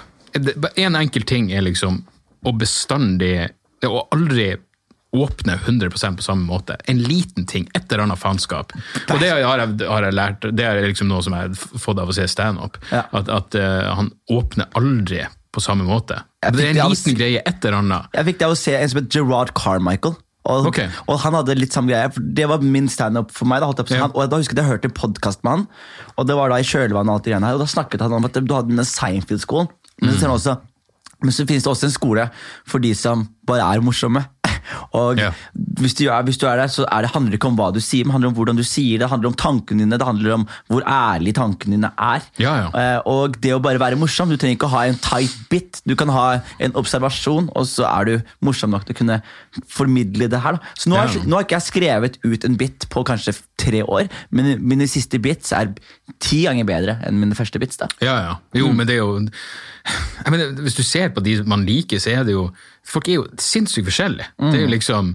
En 0.79 0.99
enkel 0.99 1.25
ting 1.27 1.51
er 1.53 1.65
liksom 1.67 2.03
å 2.47 2.53
bestandig 2.57 3.51
og 3.89 4.13
aldri 4.15 4.53
åpne 5.17 5.57
100% 5.57 6.17
på 6.17 6.23
samme 6.23 6.47
måte. 6.47 6.77
En 6.91 7.01
liten 7.03 7.47
ting, 7.47 7.67
et 7.75 7.85
eller 7.91 8.05
annet 8.07 8.21
faenskap. 8.21 8.73
Og 9.11 9.19
det 9.19 9.33
har 9.33 9.43
jeg, 9.43 9.81
har 9.89 10.07
jeg 10.07 10.17
lært, 10.17 10.47
det 10.55 10.67
er 10.67 10.81
liksom 10.87 11.11
noe 11.11 11.25
som 11.27 11.35
jeg 11.35 11.51
har 11.51 11.83
fått 11.83 11.99
av 11.99 12.13
å 12.13 12.15
se 12.15 12.29
standup. 12.31 12.79
Ja. 12.93 13.05
At, 13.11 13.31
at 13.33 13.59
uh, 13.59 13.91
han 13.99 14.13
åpner 14.31 14.71
aldri 14.79 15.25
på 15.51 15.63
samme 15.63 15.87
måte. 15.87 16.21
Det 16.47 16.63
er 16.63 16.77
en 16.79 16.93
liten 16.95 17.17
greie, 17.19 17.43
et 17.43 17.65
eller 17.65 17.81
annet. 17.81 18.11
Jeg 18.15 18.29
fikk 18.31 18.39
det 18.41 18.47
av 18.47 18.55
å 18.55 18.61
se 18.61 18.77
en 18.79 18.93
som 18.93 19.01
het 19.03 19.15
Gerard 19.17 19.55
Carmichael. 19.59 20.15
Og, 20.49 20.71
okay. 20.71 20.89
og 21.05 21.19
han 21.21 21.35
hadde 21.37 21.59
litt 21.59 21.75
samme 21.75 21.93
greie, 21.93 22.09
det 22.39 22.47
var 22.49 22.63
min 22.65 22.89
standup 22.89 23.35
for 23.35 23.51
meg. 23.51 23.61
Da, 23.61 23.85
på. 23.85 23.93
Ja. 23.93 24.07
han, 24.07 24.15
og 24.15 24.31
da 24.31 24.39
husker 24.41 24.57
jeg 24.57 24.65
jeg 24.65 24.73
hørte 24.73 24.89
en 24.89 24.97
podkast 24.97 25.43
med 25.45 25.53
han, 25.53 25.67
og 26.17 26.31
det 26.31 26.39
var 26.39 26.53
da 26.53 26.63
i 26.63 26.67
kjølvannet 26.67 27.13
og 27.13 27.19
alt 27.19 27.27
det 27.27 27.35
greiene 27.35 27.51
her, 27.51 27.59
og 27.59 27.65
da 27.67 27.69
snakket 27.75 28.07
han 28.07 28.17
om 28.17 28.29
at 28.31 28.39
du 28.39 28.55
hadde 28.55 28.73
denne 28.73 28.87
Seinfeld-skolen. 28.89 29.69
Men, 30.01 30.17
også- 30.17 30.57
men 31.21 31.35
så 31.37 31.45
finnes 31.45 31.67
det 31.67 31.73
også 31.75 31.91
en 31.91 31.93
skole 31.99 32.31
for 32.65 32.81
de 32.81 32.95
som 32.97 33.27
bare 33.45 33.67
er 33.69 33.85
morsomme. 33.85 34.25
Og 34.95 35.19
Ja. 35.21 35.31
hvis, 35.81 35.95
du 35.99 36.05
er, 36.09 36.23
hvis 36.27 36.39
du 36.41 36.47
er 36.47 36.57
der, 36.63 36.67
så 36.73 36.85
er 36.91 37.03
det, 37.03 37.11
handler 37.15 37.31
det 37.35 37.39
ikke 37.41 37.49
om 37.53 37.57
hva 37.59 37.71
du 37.75 37.81
sier, 37.81 38.05
men 38.05 38.13
handler 38.17 38.31
om 38.33 38.37
hvordan 38.39 38.57
du 38.57 38.65
sier 38.65 38.99
det, 38.99 39.05
det 39.07 39.11
handler 39.11 39.31
om 39.33 39.35
tankene 39.41 39.85
dine, 39.85 39.99
det 39.99 40.07
handler 40.07 40.35
om 40.39 40.47
hvor 40.69 40.83
ærlige 40.87 41.35
tankene 41.41 41.77
dine 41.79 41.93
er. 41.99 42.23
Ja, 42.39 42.55
ja. 42.65 42.69
Eh, 42.75 43.01
og 43.11 43.39
det 43.41 43.55
å 43.57 43.61
bare 43.63 43.81
være 43.83 43.99
morsom, 44.01 44.29
du 44.31 44.37
trenger 44.37 44.57
ikke 44.59 44.69
å 44.71 44.75
ha 44.77 44.85
en 44.91 44.99
tight 45.03 45.37
bit, 45.51 45.81
du 45.89 45.95
kan 45.97 46.09
ha 46.15 46.27
en 46.61 46.73
observasjon, 46.79 47.51
og 47.57 47.67
så 47.67 47.87
er 47.91 48.05
du 48.05 48.15
morsom 48.45 48.71
nok 48.71 48.85
til 48.89 48.95
å 48.95 49.01
kunne 49.03 49.21
formidle 49.69 50.29
det 50.31 50.41
her. 50.45 50.59
Da. 50.59 50.75
Så 50.79 50.91
nå 50.91 50.99
har, 51.01 51.15
nå 51.27 51.37
har 51.39 51.47
ikke 51.47 51.59
jeg 51.59 51.69
skrevet 51.71 52.19
ut 52.25 52.45
en 52.47 52.57
bit 52.61 52.87
på 52.93 53.05
kanskje 53.09 53.35
tre 53.61 53.83
år, 53.85 54.09
men 54.31 54.55
mine 54.65 54.87
siste 54.89 55.19
bits 55.23 55.53
er 55.57 55.73
ti 56.23 56.43
ganger 56.47 56.65
bedre 56.69 56.99
enn 57.07 57.19
mine 57.21 57.37
første 57.39 57.61
bits. 57.61 57.77
da. 57.81 57.89
Ja, 58.01 58.17
ja. 58.25 58.37
Jo, 58.57 58.71
men 58.73 58.87
det 58.89 58.97
er 58.97 59.03
jo 59.05 59.19
mener, 60.31 60.53
Hvis 60.63 60.79
du 60.79 60.83
ser 60.83 61.09
på 61.15 61.23
de 61.25 61.41
man 61.49 61.65
liker, 61.67 61.99
så 62.03 62.19
er 62.19 62.29
det 62.29 62.37
jo 62.37 62.51
Folk 62.91 63.11
er 63.11 63.19
jo 63.19 63.27
sinnssykt 63.39 63.91
forskjellige. 63.91 64.31
Det 64.41 64.57
er 64.57 64.63
jo 64.65 64.71
liksom 64.73 65.15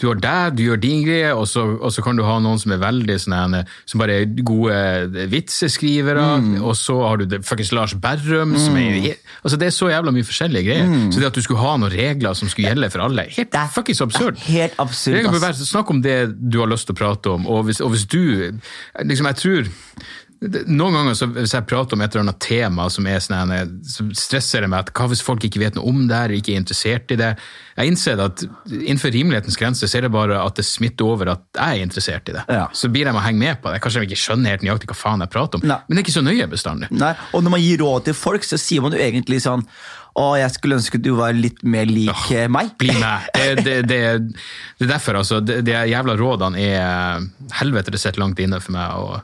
Du 0.00 0.06
har 0.08 0.16
deg, 0.18 0.56
du 0.56 0.62
gjør 0.64 0.78
din 0.80 1.02
greie, 1.04 1.28
og 1.36 1.44
så, 1.46 1.62
og 1.76 1.92
så 1.94 2.02
kan 2.02 2.16
du 2.16 2.24
ha 2.26 2.38
noen 2.42 2.58
som 2.58 2.72
er 2.74 2.80
veldig 2.82 3.16
sånne 3.22 3.60
Som 3.86 4.00
bare 4.00 4.16
er 4.22 4.32
gode 4.42 5.26
vitseskrivere, 5.30 6.24
og 6.64 6.72
så 6.76 6.96
har 7.04 7.20
du 7.20 7.26
det 7.28 7.42
fuckings 7.46 7.70
Lars 7.76 7.94
Berrum 7.94 8.56
som 8.58 8.78
er 8.80 9.12
Altså 9.42 9.58
Det 9.60 9.68
er 9.68 9.76
så 9.76 9.90
jævla 9.92 10.14
mye 10.14 10.26
forskjellige 10.26 10.64
greier. 10.66 10.90
Så 11.12 11.20
det 11.20 11.28
at 11.28 11.36
du 11.36 11.44
skulle 11.44 11.62
ha 11.62 11.76
noen 11.76 11.92
regler 11.92 12.34
som 12.38 12.50
skulle 12.50 12.72
gjelde 12.72 12.90
for 12.90 13.04
alle, 13.04 13.28
helt 13.36 13.60
fuckings 13.76 14.02
absurd. 14.02 14.40
Helt 14.48 14.74
absurd. 14.82 15.60
Snakk 15.60 15.90
om 15.92 16.02
det 16.02 16.16
du 16.32 16.58
har 16.62 16.72
lyst 16.72 16.88
til 16.88 16.96
å 16.96 17.00
prate 17.02 17.36
om, 17.36 17.46
og 17.46 17.68
hvis, 17.68 17.82
og 17.84 17.92
hvis 17.94 18.08
du 18.08 18.22
liksom, 19.04 19.28
Jeg 19.30 19.36
tror 19.36 19.72
noen 20.42 20.96
ganger 20.96 21.14
så, 21.14 21.26
hvis 21.30 21.52
jeg 21.54 21.66
prater 21.70 21.94
om 21.94 22.02
et 22.02 22.14
eller 22.14 22.24
annet 22.24 22.40
tema 22.42 22.88
som 22.90 23.06
er 23.06 23.20
sånn, 23.22 23.52
så 23.86 24.06
stresser 24.18 24.64
det 24.64 24.70
meg 24.72 24.88
at 24.88 24.90
hva 24.96 25.06
hvis 25.12 25.22
folk 25.22 25.44
ikke 25.46 25.60
vet 25.62 25.76
noe 25.78 25.86
om 25.86 26.00
det 26.10 26.18
her, 26.18 26.34
ikke 26.34 26.54
er 26.54 26.62
interessert 26.62 27.14
i 27.14 27.18
det. 27.20 27.30
Jeg 27.76 27.92
innser 27.92 28.20
at 28.24 28.42
innenfor 28.66 29.14
rimelighetens 29.14 29.58
grenser 29.60 29.90
så 29.90 30.00
er 30.00 30.08
det 30.08 30.12
bare 30.14 30.40
at 30.42 30.58
det 30.58 30.66
smitter 30.66 31.08
over 31.08 31.32
at 31.36 31.44
jeg 31.54 31.78
er 31.78 31.86
interessert 31.86 32.32
i 32.32 32.36
det. 32.36 32.44
Ja. 32.50 32.66
Så 32.74 32.90
blir 32.92 33.06
de 33.06 33.14
å 33.14 33.22
henge 33.22 33.42
med 33.44 33.62
på 33.62 33.70
det. 33.70 33.78
Kanskje 33.84 34.02
de 34.02 34.10
ikke 34.10 34.22
skjønner 34.24 34.56
helt 34.56 34.66
nøyaktig 34.66 34.90
hva 34.90 34.98
faen 34.98 35.22
jeg 35.22 35.32
prater 35.32 35.62
om, 35.62 35.66
Nei. 35.70 35.78
men 35.86 35.94
det 35.94 36.02
er 36.02 36.06
ikke 36.08 36.18
så 36.18 36.26
nøye 36.26 36.48
bestandig. 36.50 36.90
Nei, 36.90 37.14
og 37.30 37.46
når 37.46 37.56
man 37.56 37.62
gir 37.62 37.82
råd 37.84 38.08
til 38.10 38.18
folk, 38.18 38.46
så 38.46 38.58
sier 38.60 38.82
man 38.84 38.96
jo 38.96 39.02
egentlig 39.02 39.42
sånn 39.44 39.62
Å, 40.12 40.24
jeg 40.36 40.52
skulle 40.52 40.76
ønske 40.76 40.98
du 41.00 41.14
var 41.16 41.32
litt 41.32 41.62
mer 41.64 41.88
lik 41.88 42.10
oh, 42.12 42.32
meg. 42.52 42.74
Bli 42.76 42.92
med. 42.98 43.30
Det, 43.32 43.62
det, 43.64 43.76
det, 43.88 44.00
det 44.76 44.84
er 44.84 44.90
derfor, 44.90 45.22
altså. 45.22 45.38
De, 45.40 45.72
jævla 45.88 46.18
rådene 46.20 46.60
er 46.60 47.24
Helvete, 47.56 47.94
det 47.94 48.02
sitter 48.02 48.20
langt 48.20 48.42
inne 48.42 48.60
for 48.60 48.76
meg 48.76 48.92
å, 48.92 49.22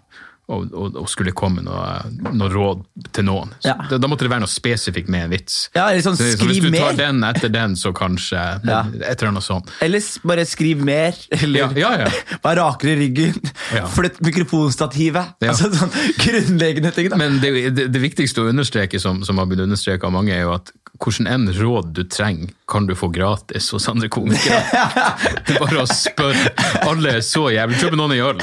å, 0.49 0.59
og, 0.65 0.95
og, 0.97 1.07
skulle 1.13 1.35
komme 1.37 1.61
noe, 1.61 1.89
noe 2.33 2.49
råd 2.49 2.85
til 3.13 3.27
noen. 3.29 3.51
Ja. 3.67 3.75
da, 3.91 3.99
da 4.01 4.09
måtte 4.09 4.25
det 4.25 4.31
være 4.33 4.47
noe 4.47 4.53
spesifikt 4.53 5.11
med 5.13 5.27
en 5.27 5.33
vits. 5.35 5.59
Ja, 5.77 5.91
eller 5.91 6.01
sånn, 6.07 6.17
Så, 6.17 6.31
så 6.41 6.49
hvis 6.49 6.63
du 6.65 6.71
tar 6.73 6.95
mer. 6.95 6.99
den 7.03 7.21
etter 7.29 7.53
den, 7.53 7.77
så 7.77 7.93
kanskje 7.97 8.41
Ja. 8.73 8.81
et 8.89 9.19
eller 9.21 9.29
annet 9.35 9.45
sånt. 9.45 9.69
Eller 9.85 10.05
bare 10.33 10.47
skriv 10.49 10.81
mer. 10.89 11.17
Eller 11.43 11.61
Ja, 11.61 11.69
ja, 11.77 11.93
ja. 12.07 12.11
vær 12.47 12.61
rakere 12.63 12.97
i 12.97 13.01
ryggen. 13.05 13.37
Ja. 13.77 13.85
Flytt 13.93 14.23
mikrofonstativet. 14.25 15.37
Ja. 15.45 15.53
Altså 15.53 15.69
sånn 15.77 15.93
grunnleggende 16.25 16.93
ting. 16.97 17.11
da. 17.13 17.21
Men 17.21 17.41
det, 17.45 17.53
det, 17.77 17.89
det 17.93 18.03
viktigste 18.03 18.43
å 18.47 18.49
understreke, 18.53 19.01
som, 19.03 19.21
som 19.29 19.39
har 19.41 19.49
blitt 19.51 19.63
understreka 19.65 20.09
av 20.09 20.17
mange, 20.17 20.33
er 20.35 20.47
jo 20.47 20.55
at 20.57 20.73
hvordan 20.99 21.29
enn 21.31 21.47
råd 21.55 21.93
du 21.95 22.03
trenger, 22.11 22.51
kan 22.69 22.85
du 22.89 22.93
få 22.99 23.09
gratis 23.15 23.71
hos 23.73 23.87
andre 23.89 24.11
komikere. 24.13 24.59
det 25.47 25.55
er 25.57 25.61
bare 25.63 25.83
å 25.83 25.87
spørre. 25.89 26.51
Alle 26.85 27.15
er 27.17 27.23
så 27.25 27.47
jævlig. 27.55 27.79
Kjøp 27.81 27.97
noen 27.97 28.13
en 28.13 28.25
øl. 28.27 28.43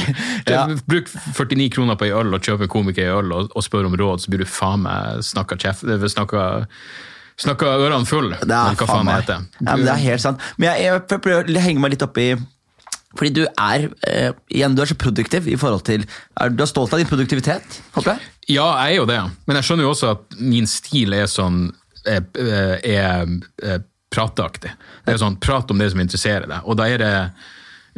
Ja. 0.49 0.63
Bruk 0.89 1.11
49 1.13 1.67
kroner 1.75 1.99
på 2.01 2.07
en 2.09 2.15
øl 2.23 2.33
og 2.37 2.41
kjøp 2.47 2.63
en 2.65 2.71
komiker 2.73 3.05
en 3.11 3.19
øl 3.19 3.35
og, 3.37 3.51
og 3.53 3.65
spør 3.65 3.85
om 3.91 3.97
råd, 4.01 4.23
så 4.25 4.33
blir 4.33 4.41
du 4.41 4.49
faen 4.49 4.81
meg 4.87 5.21
snakka 5.29 5.59
kjeft. 5.61 5.85
eh, 5.85 6.07
Snakka, 6.15 6.47
snakka 7.45 7.75
ørene 7.85 8.09
full. 8.09 8.31
Det 8.41 8.49
er 8.57 8.75
hva 8.81 8.89
faen 8.89 9.05
meg. 9.07 9.21
heter. 9.21 9.45
Ja, 9.61 9.71
men 9.75 9.85
det 9.85 9.93
er 9.93 10.03
helt 10.07 10.25
sant. 10.25 10.43
Men 10.57 10.71
jeg, 10.73 10.89
jeg 10.89 11.21
prøver 11.21 11.45
å 11.55 11.65
henge 11.67 11.85
meg 11.85 11.95
litt 11.95 12.05
opp 12.09 12.17
i 12.21 12.29
fordi 13.15 13.29
du 13.31 13.45
er 13.47 13.85
eh, 14.11 14.33
igjen, 14.51 14.73
du 14.75 14.81
er 14.83 14.89
så 14.89 14.95
produktiv 14.99 15.45
i 15.47 15.53
forhold 15.55 15.85
til 15.87 16.01
er, 16.03 16.49
Du 16.51 16.65
er 16.65 16.67
stolt 16.67 16.91
av 16.91 16.99
din 16.99 17.07
produktivitet, 17.07 17.77
håper 17.95 18.11
jeg? 18.17 18.25
Ja, 18.57 18.65
jeg 18.83 18.97
er 18.97 18.99
jo 18.99 19.05
det. 19.07 19.19
Men 19.47 19.55
jeg 19.61 19.69
skjønner 19.69 19.85
jo 19.87 19.93
også 19.93 20.09
at 20.17 20.35
min 20.41 20.67
stil 20.67 21.15
er 21.15 21.29
sånn 21.31 21.69
er, 22.03 22.25
er, 22.35 23.31
er 23.63 23.85
prateaktig. 24.15 24.71
Det 25.05 25.13
er 25.13 25.21
sånn, 25.21 25.37
Prat 25.43 25.69
om 25.71 25.81
det 25.81 25.91
som 25.93 26.01
interesserer 26.01 26.47
deg. 26.49 26.65
Og 26.65 26.79
da 26.79 26.87
er 26.89 27.03
det 27.03 27.13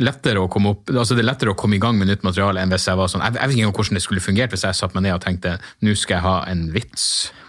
lettere 0.04 0.44
å 0.44 0.50
komme 0.52 0.76
opp, 0.76 0.92
altså 0.94 1.18
det 1.18 1.24
er 1.24 1.32
lettere 1.32 1.54
å 1.54 1.58
komme 1.58 1.78
i 1.78 1.82
gang 1.82 1.98
med 1.98 2.10
nytt 2.12 2.26
materiale 2.26 2.62
enn 2.62 2.74
hvis 2.74 2.86
jeg 2.86 3.00
var 3.00 3.10
sånn 3.10 3.24
Jeg, 3.26 3.34
jeg 3.40 3.50
vet 3.50 3.58
ikke 3.58 3.80
hvordan 3.80 3.98
det 3.98 4.04
skulle 4.06 4.22
fungert 4.22 4.54
hvis 4.54 4.66
jeg 4.68 4.78
satte 4.78 4.98
meg 4.98 5.08
ned 5.08 5.16
og 5.16 5.24
tenkte 5.24 5.56
nå 5.82 5.96
skal 5.98 6.20
jeg 6.20 6.26
ha 6.28 6.36
en 6.52 6.68
vits. 6.76 7.06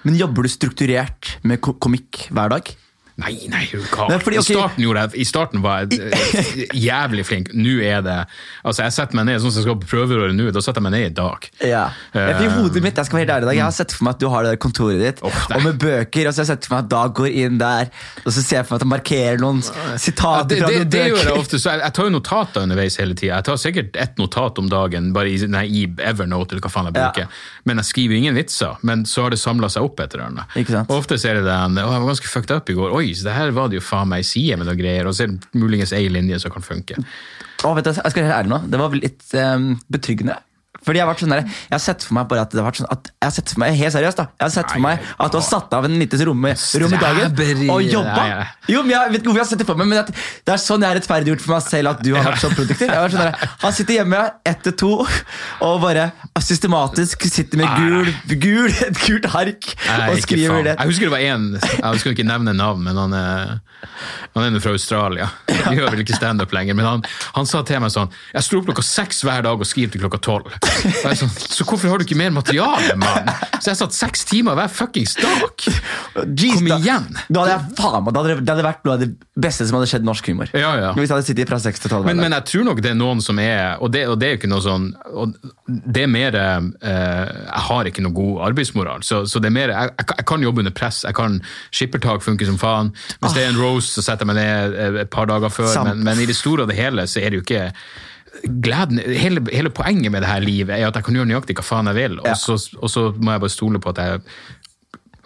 Men 0.09 0.17
jobber 0.17 0.47
du 0.47 0.53
strukturert 0.53 1.35
med 1.45 1.61
komikk 1.61 2.29
hver 2.33 2.55
dag? 2.55 2.71
Nei, 3.19 3.33
nei, 3.51 3.65
du 3.73 3.81
gal. 3.91 4.13
Nei, 4.13 4.19
fordi, 4.23 4.39
ok- 4.39 4.47
I, 4.51 4.55
starten 4.55 4.83
gjorde 4.85 5.01
jeg, 5.03 5.11
I 5.19 5.25
starten 5.27 5.63
var 5.65 5.81
jeg 5.83 5.99
eh, 6.07 6.61
jævlig 6.79 7.25
flink. 7.27 7.49
Nå 7.59 7.73
er 7.83 8.05
det 8.07 8.19
Altså, 8.63 8.85
jeg 8.85 8.95
setter 8.95 9.19
meg 9.19 9.27
ned 9.27 9.41
sånn 9.43 9.51
som 9.51 9.59
jeg 9.59 9.67
skal 9.67 9.79
på 9.81 9.89
prøverøret 9.91 10.37
nå, 10.39 10.47
da 10.55 10.63
setter 10.63 10.79
jeg 10.79 10.87
meg 10.87 10.95
ned 10.95 11.07
i 11.09 11.15
dag. 11.19 11.49
Ja. 11.67 11.81
Jeg, 12.15 12.37
I 12.47 12.51
hodet 12.55 12.83
mitt, 12.85 12.95
jeg 13.01 13.09
skal 13.09 13.19
være 13.19 13.25
helt 13.27 13.33
ærlig 13.35 13.47
i 13.47 13.51
dag, 13.51 13.59
jeg 13.59 13.65
har 13.67 13.75
sett 13.79 13.95
for 13.97 14.07
meg 14.07 14.15
at 14.15 14.21
du 14.23 14.29
har 14.31 14.47
det 14.47 14.53
der 14.55 14.61
kontoret 14.63 15.03
ditt, 15.03 15.23
oh, 15.27 15.41
og 15.57 15.65
med 15.67 15.81
bøker, 15.83 16.29
og 16.31 16.37
så 16.37 16.43
har 16.43 16.47
jeg 16.47 16.51
sett 16.53 16.69
for 16.69 16.77
meg 16.77 16.85
at 16.87 16.91
Dag 16.95 17.15
går 17.19 17.31
inn 17.43 17.59
der, 17.61 17.91
og 18.23 18.31
så 18.31 18.43
ser 18.45 18.61
jeg 18.61 18.69
for 18.69 18.75
meg 18.77 18.79
at 18.79 18.87
han 18.87 18.93
markerer 18.95 19.43
noen 19.43 19.59
Ja, 19.67 19.99
sitater 19.99 20.49
det, 20.53 20.61
fra 20.63 20.71
det, 20.71 20.79
noen 20.79 20.93
det 20.95 21.03
gjør 21.09 21.25
jeg 21.25 21.35
ofte, 21.43 21.59
så 21.63 21.73
jeg, 21.75 21.83
jeg 21.89 21.97
tar 21.99 22.09
jo 22.09 22.15
notater 22.15 22.65
underveis 22.69 22.97
hele 23.03 23.19
tida. 23.19 23.35
Jeg 23.41 23.49
tar 23.51 23.59
sikkert 23.65 23.99
ett 24.07 24.15
notat 24.23 24.63
om 24.63 24.71
dagen, 24.71 25.11
bare 25.17 25.33
i, 25.35 25.37
nei, 25.51 25.65
i 25.67 25.83
Evernote 26.07 26.55
eller 26.55 26.63
hva 26.69 26.71
faen 26.73 26.89
jeg 26.93 26.97
Ja. 26.99 27.09
bruker. 27.11 27.29
Men 27.69 27.83
jeg 27.83 27.91
skriver 27.91 28.17
ingen 28.23 28.39
vitser. 28.39 28.79
Men 28.87 29.03
så 29.09 29.27
har 29.27 29.35
det 29.35 29.39
samla 29.43 29.69
seg 29.73 29.85
opp 29.91 30.01
et 30.01 30.15
eller 30.15 30.31
annet. 30.31 30.87
Og 30.89 30.95
ofte 31.01 31.19
ser 31.21 31.37
jeg 31.37 31.45
det 31.45 31.51
den 31.51 31.77
Å, 31.83 31.91
jeg 31.93 32.01
var 32.03 32.09
ganske 32.15 32.31
fucked 32.31 32.55
up 32.57 32.71
i 32.73 32.77
går. 32.79 32.95
Oi, 32.97 33.08
så 33.17 33.29
det 33.29 33.37
her 33.37 33.55
var 33.57 33.71
det 33.71 33.79
jo 33.79 33.85
faen 33.85 34.11
meg 34.11 34.25
ei 34.25 34.29
side 34.29 34.59
med 34.59 34.69
noen 34.69 34.81
greier. 34.81 35.09
Og 35.09 35.17
så 35.17 35.27
er 35.27 35.35
det 35.35 35.61
muligens 35.61 35.95
ei 35.97 36.07
linje 36.13 36.41
som 36.43 36.55
kan 36.55 36.65
funke. 36.65 36.99
Å, 37.65 37.73
vet 37.75 37.89
du, 37.89 37.93
jeg 37.97 38.15
skal 38.15 38.27
være 38.27 38.43
ærlig 38.43 38.53
nå, 38.53 38.61
det 38.71 38.81
var 38.81 38.99
litt 38.99 39.25
um, 39.35 39.71
betryggende. 39.91 40.39
Fordi 40.89 41.03
Jeg 41.03 41.05
har 41.05 41.13
vært 41.13 41.23
sånn 41.23 41.35
der, 41.35 41.45
jeg 41.45 41.75
har 41.77 41.83
sett 41.85 42.07
for 42.09 42.17
meg 42.17 42.29
bare 42.33 42.47
at 42.47 42.55
det 42.55 42.63
har 42.63 42.69
vært 42.71 42.81
sånn 42.81 42.89
at, 42.95 43.11
jeg 43.13 43.29
har 43.29 43.35
sett 43.37 43.53
for 43.53 43.63
meg, 43.63 43.77
Helt 43.79 43.95
seriøst, 43.95 44.21
da. 44.23 44.27
Jeg 44.39 44.47
har 44.47 44.55
sett 44.55 44.73
for 44.73 44.83
meg 44.83 45.05
at 45.19 45.35
du 45.35 45.37
har 45.39 45.45
satt 45.45 45.75
av 45.77 45.87
en 45.87 45.99
liten 46.01 46.25
rom, 46.29 46.47
rom 46.83 46.95
i 46.97 47.01
dagen 47.03 47.71
og 47.75 47.85
jobba. 47.85 48.25
Jo, 48.73 48.83
men 48.87 48.95
jeg 48.95 49.13
vet 49.13 49.21
ikke 49.21 49.29
hvorfor 49.29 49.41
jeg 49.43 49.45
har 49.45 49.51
sett 49.53 49.63
det 49.63 49.69
for 49.69 49.81
meg, 49.81 49.91
men 49.93 50.01
at, 50.01 50.13
det 50.49 50.55
er 50.55 50.63
sånn 50.63 50.85
jeg 50.85 50.91
har 50.91 50.99
rettferdiggjort 50.99 51.45
for 51.45 51.55
meg 51.55 51.67
selv 51.69 51.93
at 51.93 52.03
du 52.05 52.11
har 52.17 52.27
vært 52.31 52.43
så 52.43 52.51
produktiv. 52.55 52.87
Jeg 52.89 52.97
har 52.97 53.05
vært 53.07 53.17
sånn 53.17 53.27
der, 53.29 53.53
Han 53.65 53.77
sitter 53.77 53.99
hjemme 53.99 54.23
ett 54.49 54.65
til 54.65 54.77
to 54.81 54.93
og 55.69 55.81
bare 55.83 56.09
systematisk 56.43 57.27
sitter 57.29 57.61
med 57.61 57.69
gul, 57.77 58.11
gul, 58.41 58.71
et 58.87 59.01
gult 59.05 59.29
ark 59.35 59.69
og 60.09 60.21
skriver 60.23 60.65
det. 60.71 60.75
Jeg 60.79 60.93
husker 60.93 61.09
det 61.09 61.15
var 61.15 61.25
en 61.27 61.49
Jeg 61.59 62.03
skal 62.03 62.15
ikke 62.15 62.27
nevne 62.29 62.55
navn, 62.57 62.85
men 62.87 62.99
han 62.99 63.15
er, 63.17 63.55
han 64.37 64.57
er 64.57 64.63
fra 64.65 64.75
Australia. 64.77 65.29
Vi 65.49 65.77
gjør 65.79 65.93
vel 65.93 66.05
ikke 66.05 66.17
standup 66.17 66.55
lenger, 66.57 66.79
men 66.79 66.89
han, 66.89 67.05
han 67.37 67.49
sa 67.49 67.63
til 67.67 67.83
meg 67.83 67.93
sånn 67.95 68.13
Jeg 68.33 68.47
sto 68.47 68.61
opp 68.61 68.71
klokka 68.71 68.87
seks 68.87 69.23
hver 69.27 69.45
dag 69.47 69.59
og 69.59 69.69
skrev 69.69 69.93
til 69.93 70.03
klokka 70.05 70.21
tolv. 70.25 70.55
Er 71.09 71.17
Sånn, 71.19 71.31
så 71.35 71.65
hvorfor 71.67 71.91
har 71.91 71.99
du 72.01 72.05
ikke 72.07 72.19
mer 72.19 72.31
materiale, 72.35 72.95
mann? 73.01 73.29
Så 73.59 73.73
jeg 73.73 73.79
satt 73.81 73.97
seks 73.97 74.25
timer 74.29 74.55
hver 74.59 74.71
fuckings 74.71 75.17
dag! 75.19 75.65
Kom 76.15 76.69
igjen! 76.71 77.07
Da 77.29 77.43
hadde 77.45 77.55
jeg 77.55 77.77
faen 77.79 78.05
meg, 78.07 78.13
det 78.15 78.21
hadde, 78.23 78.37
det 78.45 78.53
hadde 78.55 78.67
vært 78.67 78.85
noe 78.87 78.95
av 78.99 79.03
det 79.03 79.09
beste 79.39 79.67
som 79.69 79.79
hadde 79.79 79.89
skjedd 79.91 80.07
norsk 80.07 80.31
humor. 80.31 80.51
Ja, 80.57 80.71
ja. 80.81 80.91
Hvis 80.97 81.09
jeg 81.09 81.15
hadde 81.17 81.27
sittet 81.29 81.51
fra 81.51 81.59
6 81.63 81.83
til 81.85 81.93
tolv. 81.93 82.07
hver 82.07 82.15
Men, 82.15 82.23
men 82.27 82.37
jeg 82.39 82.47
tror 82.53 82.67
nok 82.71 82.83
det 82.85 82.93
er 82.93 82.99
noen 82.99 83.23
som 83.25 83.39
er 83.43 83.79
Og 83.83 83.91
det, 83.95 84.05
og 84.11 84.17
det 84.21 84.29
er 84.29 84.35
jo 84.35 84.39
ikke 84.41 84.51
noe 84.51 84.63
sånn 84.65 84.87
Det 85.95 86.03
er 86.05 86.11
mer 86.11 86.37
eh, 86.39 86.67
Jeg 86.91 87.63
har 87.69 87.91
ikke 87.91 88.05
noe 88.05 88.15
god 88.17 88.43
arbeidsmoral, 88.49 89.05
så, 89.07 89.23
så 89.31 89.43
det 89.43 89.51
er 89.51 89.57
mer 89.59 89.73
jeg, 89.75 89.93
jeg, 89.99 90.07
kan- 90.11 90.19
jeg 90.23 90.29
kan 90.33 90.47
jobbe 90.49 90.63
under 90.65 90.75
press. 90.75 91.03
Jeg 91.07 91.17
kan 91.19 91.39
Skippertak 91.75 92.23
funker 92.25 92.49
som 92.49 92.59
faen. 92.61 92.93
Hvis 93.23 93.35
det 93.37 93.45
er 93.47 93.53
en 93.53 93.61
Rose, 93.61 93.91
så 93.93 94.05
setter 94.05 94.27
jeg 94.27 94.33
meg 94.33 94.39
ned 94.41 94.77
eh, 94.79 95.01
et 95.05 95.11
par 95.15 95.29
dager 95.31 95.53
før. 95.53 95.71
Men, 95.91 96.03
men 96.07 96.23
i 96.23 96.29
det 96.29 96.37
store 96.39 96.65
og 96.67 96.71
det 96.73 96.79
hele 96.79 97.07
så 97.11 97.23
er 97.23 97.31
det 97.35 97.41
jo 97.43 97.47
ikke 97.47 97.65
Gleden, 98.45 98.99
hele, 98.99 99.43
hele 99.53 99.71
poenget 99.71 100.13
med 100.13 100.23
det 100.23 100.31
her 100.31 100.41
livet 100.45 100.75
er 100.75 100.87
at 100.89 100.97
jeg 100.97 101.05
kan 101.05 101.19
gjøre 101.19 101.29
nøyaktig 101.31 101.57
hva 101.59 101.65
faen 101.67 101.91
jeg 101.91 101.99
vil, 101.99 102.19
og, 102.21 102.37
så, 102.39 102.59
og 102.79 102.91
så 102.93 103.09
må 103.17 103.35
jeg 103.35 103.43
bare 103.45 103.55
stole 103.55 103.81
på 103.83 103.95
at 103.95 104.03
jeg 104.05 104.21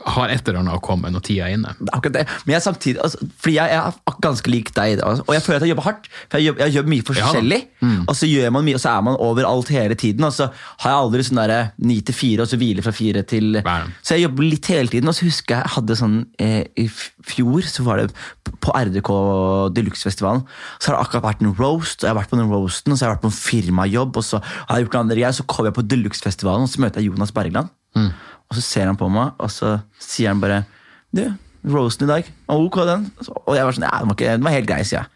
har 0.07 0.33
et 0.33 0.49
eller 0.49 0.61
annet 0.63 0.79
å 0.79 0.83
komme 0.83 1.11
når 1.13 1.25
tida 1.27 1.49
er 1.49 1.57
inne. 1.57 1.75
Akkurat 1.93 2.17
det. 2.21 2.25
Men 2.47 2.57
jeg 2.57 2.65
samtidig, 2.67 3.01
altså, 3.05 3.29
fordi 3.43 3.57
jeg, 3.59 3.79
er 3.79 4.17
ganske 4.25 4.53
lik 4.53 4.73
deg, 4.77 5.03
altså, 5.03 5.27
og 5.27 5.37
jeg 5.37 5.45
føler 5.47 5.59
at 5.61 5.67
jeg 5.67 5.73
jobber 5.73 5.89
hardt. 5.89 6.09
For 6.27 6.39
jeg, 6.39 6.49
jobber, 6.51 6.65
jeg 6.65 6.77
jobber 6.77 6.93
mye 6.93 7.03
Ja 7.03 7.05
mm. 7.05 7.09
forskjellig, 7.13 7.61
og 8.09 8.15
så 8.19 8.31
gjør 8.31 8.55
man 8.57 8.67
mye, 8.67 8.79
og 8.79 8.83
så 8.83 8.93
er 8.93 9.07
man 9.09 9.19
overalt 9.23 9.73
hele 9.75 9.99
tiden. 9.99 10.27
Og 10.29 10.35
så 10.37 10.49
har 10.53 10.95
jeg 10.95 11.07
aldri 11.07 11.27
sånn 11.29 11.43
derre 11.43 11.61
ni 11.83 11.99
til 12.01 12.17
fire, 12.17 12.45
og 12.45 12.53
så 12.53 12.61
hviler 12.61 12.87
fra 12.87 12.95
fire 12.97 13.25
til 13.29 13.61
Nei. 13.63 13.81
Så 14.03 14.17
jeg 14.17 14.27
jobber 14.27 14.47
litt 14.47 14.71
hele 14.73 14.93
tiden. 14.93 15.11
Og 15.11 15.17
så 15.17 15.27
husker 15.29 15.57
jeg 15.57 15.63
jeg 15.63 15.75
hadde 15.77 15.97
sånn 15.99 16.17
eh, 16.43 16.63
I 16.81 16.87
fjor 17.29 17.67
så 17.69 17.85
var 17.87 18.01
det 18.01 18.09
på 18.63 18.75
RDK 18.75 19.11
Deluxe-festivalen. 19.77 20.45
Så 20.79 20.91
har 20.91 20.99
det 20.99 21.07
akkurat 21.07 21.29
vært 21.29 21.45
en 21.45 21.55
roast, 21.59 22.03
og 22.03 22.09
jeg 22.09 22.13
har 22.13 22.19
vært 22.19 22.33
på 22.33 22.41
den 22.41 22.51
roasten, 22.51 22.95
og 22.95 22.99
så 22.99 23.05
har 23.05 23.13
jeg 23.13 23.19
vært 23.19 23.27
på 23.27 23.33
en 23.33 23.39
firmajobb, 23.39 24.19
og 24.19 24.27
så 24.27 24.43
har 24.43 24.79
jeg 24.79 24.87
gjort 24.87 24.99
noe 24.99 25.05
andre 25.07 25.19
greier. 25.21 25.37
Så 25.37 25.47
kommer 25.49 25.71
jeg 25.71 25.79
på 25.79 25.87
Deluxe-festivalen, 25.93 26.67
og 26.67 26.73
så 26.73 26.83
møter 26.83 27.03
jeg 27.03 27.13
Jonas 27.13 27.35
Bergland. 27.35 27.73
Og 28.01 28.59
så 28.59 28.63
ser 28.65 28.91
han 28.91 28.99
på 29.01 29.09
meg, 29.13 29.33
og 29.41 29.51
så 29.53 29.79
sier 30.01 30.33
han 30.33 30.43
bare 30.43 30.63
Du, 31.13 31.25
roasten 31.69 32.09
i 32.09 32.11
dag, 32.11 32.29
var 32.49 32.61
ok 32.61 32.79
den? 32.89 33.09
Og 33.47 33.57
jeg 33.57 33.65
var 33.69 33.77
sånn, 33.77 33.85
ja, 33.89 33.99
den 34.01 34.11
var, 34.11 34.17
ikke, 34.17 34.37
den 34.37 34.47
var 34.47 34.55
helt 34.57 34.69
grei, 34.69 34.83
sier 34.89 35.03
jeg. 35.03 35.09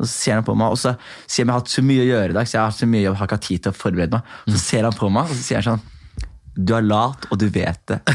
Og 0.00 0.06
så 0.06 0.12
ser 0.14 0.38
han 0.38 0.46
på 0.46 0.54
meg, 0.56 0.72
og 0.72 0.78
så 0.80 0.94
sier 1.26 1.44
han 1.44 1.50
jeg 1.50 1.54
har 1.54 1.60
hatt 1.60 1.72
så 1.74 1.82
mye 1.84 2.04
å 2.04 2.08
gjøre 2.08 2.32
i 2.32 2.36
dag, 2.38 2.48
så 2.48 2.56
jeg 2.56 2.62
har 2.62 2.70
hatt 2.70 2.80
så 2.80 2.88
mye, 2.88 3.02
jeg 3.02 3.14
har 3.18 3.28
ikke 3.28 3.38
hatt 3.40 3.48
tid 3.48 3.64
til 3.64 3.72
å 3.74 3.76
forberede 3.76 4.20
meg. 4.20 4.36
Så 4.54 4.62
ser 4.62 4.86
han 4.88 4.96
på 4.96 5.10
meg, 5.12 5.28
og 5.28 5.36
så 5.36 5.46
sier 5.48 5.60
han 5.60 5.66
sånn 5.68 5.88
Du 6.54 6.72
er 6.74 6.82
lat, 6.82 7.26
og 7.30 7.38
du 7.38 7.46
vet 7.52 7.78
det. 7.88 7.98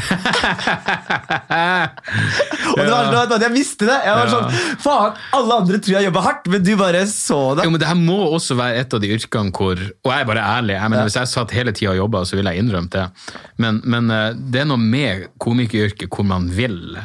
og 2.70 2.78
det 2.78 2.90
var 2.90 3.08
sånn, 3.08 3.32
at 3.32 3.44
Jeg 3.46 3.54
visste 3.54 3.88
det! 3.88 3.96
Jeg 4.06 4.18
var 4.18 4.28
sånn, 4.32 4.50
Faen, 4.82 5.16
alle 5.38 5.58
andre 5.62 5.80
tror 5.80 5.94
jeg 5.96 6.08
jobber 6.08 6.26
hardt, 6.26 6.46
men 6.52 6.60
du 6.66 6.72
bare 6.78 7.02
så 7.10 7.40
det. 7.56 7.64
Jo, 7.66 7.72
men 7.74 7.80
det 7.82 7.88
her 7.90 7.98
må 7.98 8.18
også 8.36 8.58
være 8.58 8.84
et 8.84 8.96
av 8.96 9.02
de 9.02 9.12
yrkene 9.16 9.54
hvor 9.56 9.76
Og 9.80 10.10
jeg 10.12 10.20
er 10.20 10.28
bare 10.28 10.44
ærlig. 10.44 10.76
jeg 10.76 10.92
mener, 10.92 11.08
Hvis 11.08 11.18
jeg 11.20 11.32
satt 11.32 11.56
hele 11.56 11.72
tida 11.76 11.90
og 11.94 12.00
jobba, 12.04 12.24
så 12.28 12.36
ville 12.38 12.52
jeg 12.52 12.60
innrømt 12.64 12.92
det. 12.94 13.06
Men, 13.62 13.80
men 13.84 14.12
eh, 14.12 14.32
det 14.36 14.60
er 14.62 14.68
noe 14.68 14.80
med 14.82 15.28
komikeryrket 15.42 16.12
hvor 16.12 16.26
man 16.28 16.50
vil 16.52 16.98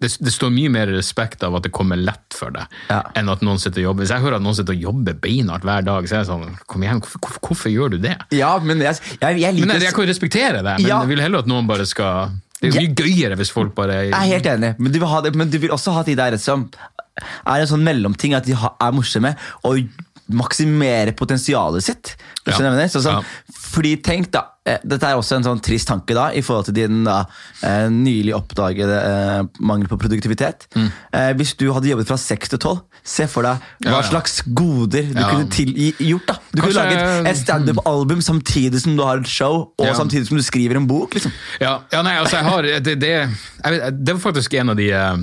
det, 0.00 0.12
det 0.22 0.30
står 0.30 0.52
mye 0.54 0.70
mer 0.70 0.86
respekt 0.94 1.42
av 1.42 1.56
at 1.58 1.64
det 1.66 1.72
kommer 1.74 1.98
lett 1.98 2.34
for 2.36 2.54
deg, 2.54 2.66
Ja. 2.90 3.00
enn 3.18 3.28
at 3.32 3.40
noen 3.42 3.58
sitter 3.58 3.80
og 3.82 3.88
jobber. 3.90 4.04
Hvis 4.04 4.12
jeg 4.14 4.22
hører 4.22 4.36
at 4.38 4.44
noen 4.44 4.54
sitter 4.54 4.76
og 4.76 4.84
jobber 4.88 5.16
beinhardt 5.24 5.64
hver 5.66 5.82
dag, 5.88 6.06
så 6.06 6.14
er 6.14 6.20
jeg 6.22 6.28
sånn 6.30 6.52
Kom 6.70 6.84
igjen, 6.86 7.00
hvorfor, 7.02 7.18
hvorfor, 7.24 7.40
hvorfor 7.48 7.72
gjør 7.72 7.90
du 7.96 7.98
det? 8.04 8.14
Ja, 8.38 8.52
men 8.62 8.78
jeg, 8.84 8.94
jeg, 9.20 9.40
jeg 9.42 9.54
liker 9.56 9.66
Men 9.72 9.82
jeg, 9.82 9.94
kan 9.96 10.06
jo 10.06 10.10
respektere 10.12 10.60
det, 10.62 10.76
men 10.78 10.86
Ja. 10.86 11.00
jeg 11.02 11.08
vil 11.14 11.24
heller 11.24 11.42
at 11.42 11.50
noen 11.50 11.66
bare 11.66 11.86
skal 11.86 12.36
Det 12.60 12.70
er 12.74 12.80
mye 12.80 12.94
gøyere 12.94 13.36
hvis 13.38 13.50
folk 13.54 13.74
bare 13.74 14.04
Jeg 14.06 14.14
er 14.14 14.30
helt 14.36 14.46
enig, 14.46 14.74
men 14.78 14.92
du 14.94 14.98
vil, 15.00 15.08
det, 15.26 15.34
men 15.34 15.50
du 15.50 15.58
vil 15.58 15.70
også 15.74 15.92
ha 15.98 16.02
de 16.06 16.14
der 16.18 16.36
som 16.38 16.68
er 17.18 17.58
en 17.64 17.66
sånn 17.66 17.82
mellomting, 17.82 18.34
at 18.38 18.46
de 18.46 18.54
er 18.54 18.92
morsomme 18.94 19.32
og 19.66 19.80
maksimere 20.28 21.12
potensialet 21.16 21.84
sitt. 21.84 22.16
Ja. 22.46 22.52
Så, 22.88 23.00
sånn, 23.02 23.18
Ja. 23.20 23.22
Fordi 23.68 23.96
tenk 24.02 24.30
da, 24.32 24.40
eh, 24.64 24.78
Dette 24.84 25.04
er 25.04 25.16
også 25.16 25.36
en 25.36 25.44
sånn 25.44 25.60
trist 25.62 25.88
tanke 25.88 26.14
da, 26.14 26.30
i 26.32 26.40
forhold 26.40 26.64
til 26.66 26.74
din 26.74 27.04
da, 27.04 27.26
eh, 27.62 27.88
nylig 27.92 28.32
oppdagede 28.34 28.96
eh, 28.96 29.42
mangel 29.60 29.88
på 29.88 29.98
produktivitet. 30.00 30.66
Eh, 30.76 31.32
hvis 31.36 31.54
du 31.56 31.72
hadde 31.72 31.88
jobbet 31.90 32.06
fra 32.08 32.16
seks 32.16 32.48
til 32.48 32.58
tolv, 32.58 32.80
se 33.04 33.26
for 33.26 33.42
deg 33.42 33.58
hva 33.58 33.88
Mm. 33.88 33.92
Ja, 33.92 34.02
slags 34.02 34.42
goder 34.54 35.02
du 35.12 35.20
kunne 35.22 35.50
til, 35.50 35.72
gjort. 35.98 36.26
da. 36.26 36.38
Du 36.52 36.62
kunne 36.62 36.74
laget 36.74 37.26
et 37.28 37.36
standup-album 37.36 38.20
samtidig 38.20 38.80
som 38.80 38.96
du 38.96 39.02
har 39.04 39.18
et 39.18 39.26
show, 39.26 39.72
og 39.78 39.96
samtidig 39.96 40.26
som 40.28 40.36
du 40.36 40.42
skriver 40.42 40.76
en 40.76 40.86
bok. 40.86 41.12
liksom. 41.14 41.32
Ja, 41.60 41.80
ja 41.92 42.02
nei, 42.02 42.16
altså 42.18 42.36
jeg 42.36 42.44
har 42.44 42.62
Det, 42.62 42.98
det, 43.00 43.08
jeg 43.64 43.72
vet, 43.72 44.04
det 44.04 44.14
var 44.14 44.32
faktisk 44.32 44.54
en 44.54 44.70
av 44.70 44.76
de 44.76 44.90
eh, 44.90 45.16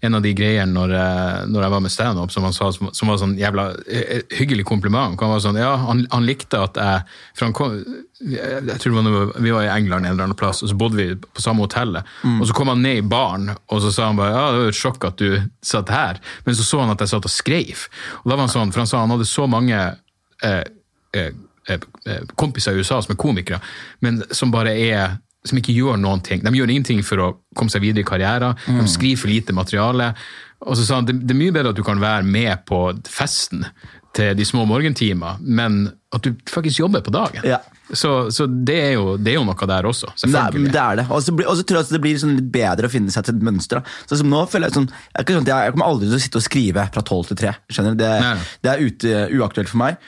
en 0.00 0.14
av 0.18 0.22
de 0.24 0.32
greiene 0.36 0.72
når, 0.74 0.94
eh, 0.98 1.44
når 1.48 1.64
jeg 1.64 1.72
var 1.74 1.82
med 1.84 1.92
standup, 1.92 2.32
som 2.32 2.44
han 2.44 2.56
sa, 2.56 2.70
som, 2.72 2.90
som 2.92 3.10
var 3.10 3.20
sånn 3.20 3.36
jævla 3.40 3.68
eh, 3.86 4.24
hyggelig 4.36 4.66
kompliment. 4.68 5.16
Han 5.20 5.32
var 5.32 5.44
sånn, 5.44 5.60
ja, 5.60 5.74
han, 5.80 6.04
han 6.12 6.26
likte 6.28 6.60
at 6.60 6.80
jeg 6.80 7.04
For 7.34 7.46
han 7.46 7.54
kom 7.56 7.78
jeg, 8.24 8.76
tror 8.80 8.94
var 9.02 9.32
vi 9.42 9.52
var 9.52 9.66
i 9.66 9.72
England 9.72 10.06
en 10.06 10.12
eller 10.12 10.28
annen 10.28 10.38
plass, 10.38 10.62
og 10.62 10.70
så 10.70 10.76
bodde 10.78 10.96
vi 10.96 11.08
på 11.16 11.42
samme 11.42 11.64
hotellet. 11.64 12.06
Og 12.38 12.46
så 12.48 12.56
kom 12.56 12.70
han 12.72 12.82
ned 12.84 13.02
i 13.02 13.06
baren, 13.06 13.50
og 13.68 13.82
så 13.82 13.90
sa 13.92 14.06
han 14.08 14.20
bare 14.20 14.32
ja, 14.32 14.44
det 14.52 14.62
var 14.62 14.70
et 14.72 14.78
sjokk 14.78 15.08
at 15.10 15.18
du 15.20 15.42
satt 15.64 15.92
her. 15.92 16.20
Men 16.46 16.56
så 16.56 16.66
så 16.66 16.80
han 16.84 16.94
at 16.94 17.02
jeg 17.04 17.12
satt 17.12 17.28
og 17.28 17.34
skrev. 17.34 17.88
Og 18.22 18.30
da 18.30 18.36
var 18.36 18.46
han 18.46 18.54
sånn, 18.54 18.72
for 18.72 18.84
han 18.84 18.90
sa 18.90 19.02
han 19.02 19.12
hadde 19.12 19.28
så 19.28 19.48
mange 19.50 19.76
eh, 19.76 20.62
eh, 21.16 21.34
eh, 21.68 21.88
eh, 22.06 22.24
kompiser 22.40 22.72
i 22.72 22.80
USA 22.80 23.00
som 23.02 23.14
er 23.14 23.20
komikere, 23.20 23.60
men 24.04 24.22
som 24.30 24.54
bare 24.54 24.76
er 24.78 25.18
som 25.44 25.58
ikke 25.60 25.74
gjør 25.76 25.98
noen 26.00 26.22
ting. 26.24 26.40
De 26.44 26.52
gjør 26.56 26.72
ingenting 26.72 27.02
for 27.04 27.20
å 27.20 27.32
komme 27.56 27.72
seg 27.72 27.84
videre 27.84 28.04
i 28.04 28.08
karrieren. 28.08 28.56
De 28.66 28.86
skriver 28.88 29.20
for 29.20 29.32
lite 29.32 29.56
materiale. 29.56 30.12
Og 30.64 30.78
så 30.78 30.86
sa 30.86 31.00
han 31.00 31.08
det, 31.08 31.18
det 31.24 31.34
er 31.34 31.40
mye 31.42 31.54
bedre 31.54 31.74
at 31.74 31.78
du 31.78 31.84
kan 31.84 32.00
være 32.00 32.24
med 32.24 32.64
på 32.68 32.80
festen 33.12 33.66
til 34.14 34.36
de 34.38 34.46
små 34.46 34.64
morgentimer, 34.70 35.40
men 35.42 35.88
at 36.14 36.24
du 36.24 36.32
faktisk 36.48 36.84
jobber 36.84 37.02
på 37.04 37.12
dagen. 37.14 37.44
Ja. 37.44 37.58
Så, 37.92 38.30
så 38.32 38.46
det, 38.48 38.76
er 38.80 38.92
jo, 38.96 39.16
det 39.20 39.34
er 39.34 39.36
jo 39.36 39.44
noe 39.44 39.66
der 39.68 39.84
også, 39.84 40.08
Det 40.14 40.30
selvfølgelig. 40.30 40.70
det 40.72 40.80
er 40.80 40.96
det. 41.02 41.04
Og 41.12 41.20
så 41.22 41.34
så 41.34 41.62
tror 41.68 41.76
jeg 41.78 41.84
at 41.84 41.90
det 41.92 42.00
blir 42.00 42.16
sånn 42.22 42.36
litt 42.38 42.46
bedre 42.54 42.88
å 42.88 42.92
finne 42.92 43.12
seg 43.12 43.26
til 43.26 43.34
et 43.36 43.42
mønster. 43.44 43.82
Da. 43.84 44.16
Som 44.16 44.30
nå 44.32 44.40
føler 44.48 44.70
Jeg 44.70 44.76
sånn, 44.78 44.86
jeg, 45.18 45.26
sånn 45.28 45.44
jeg, 45.50 45.66
jeg 45.68 45.74
kommer 45.74 45.90
aldri 45.90 46.08
til 46.08 46.16
å 46.16 46.22
sitte 46.24 46.40
og 46.40 46.46
skrive 46.46 46.86
fra 46.94 47.02
tolv 47.04 47.28
til 47.28 47.36
tre. 47.42 47.52
Skjønner? 47.68 47.98
Det, 48.00 48.12
det 48.64 48.70
er 48.72 48.84
ute, 48.86 49.12
uaktuelt 49.36 49.68
for 49.68 49.82
meg. 49.82 49.98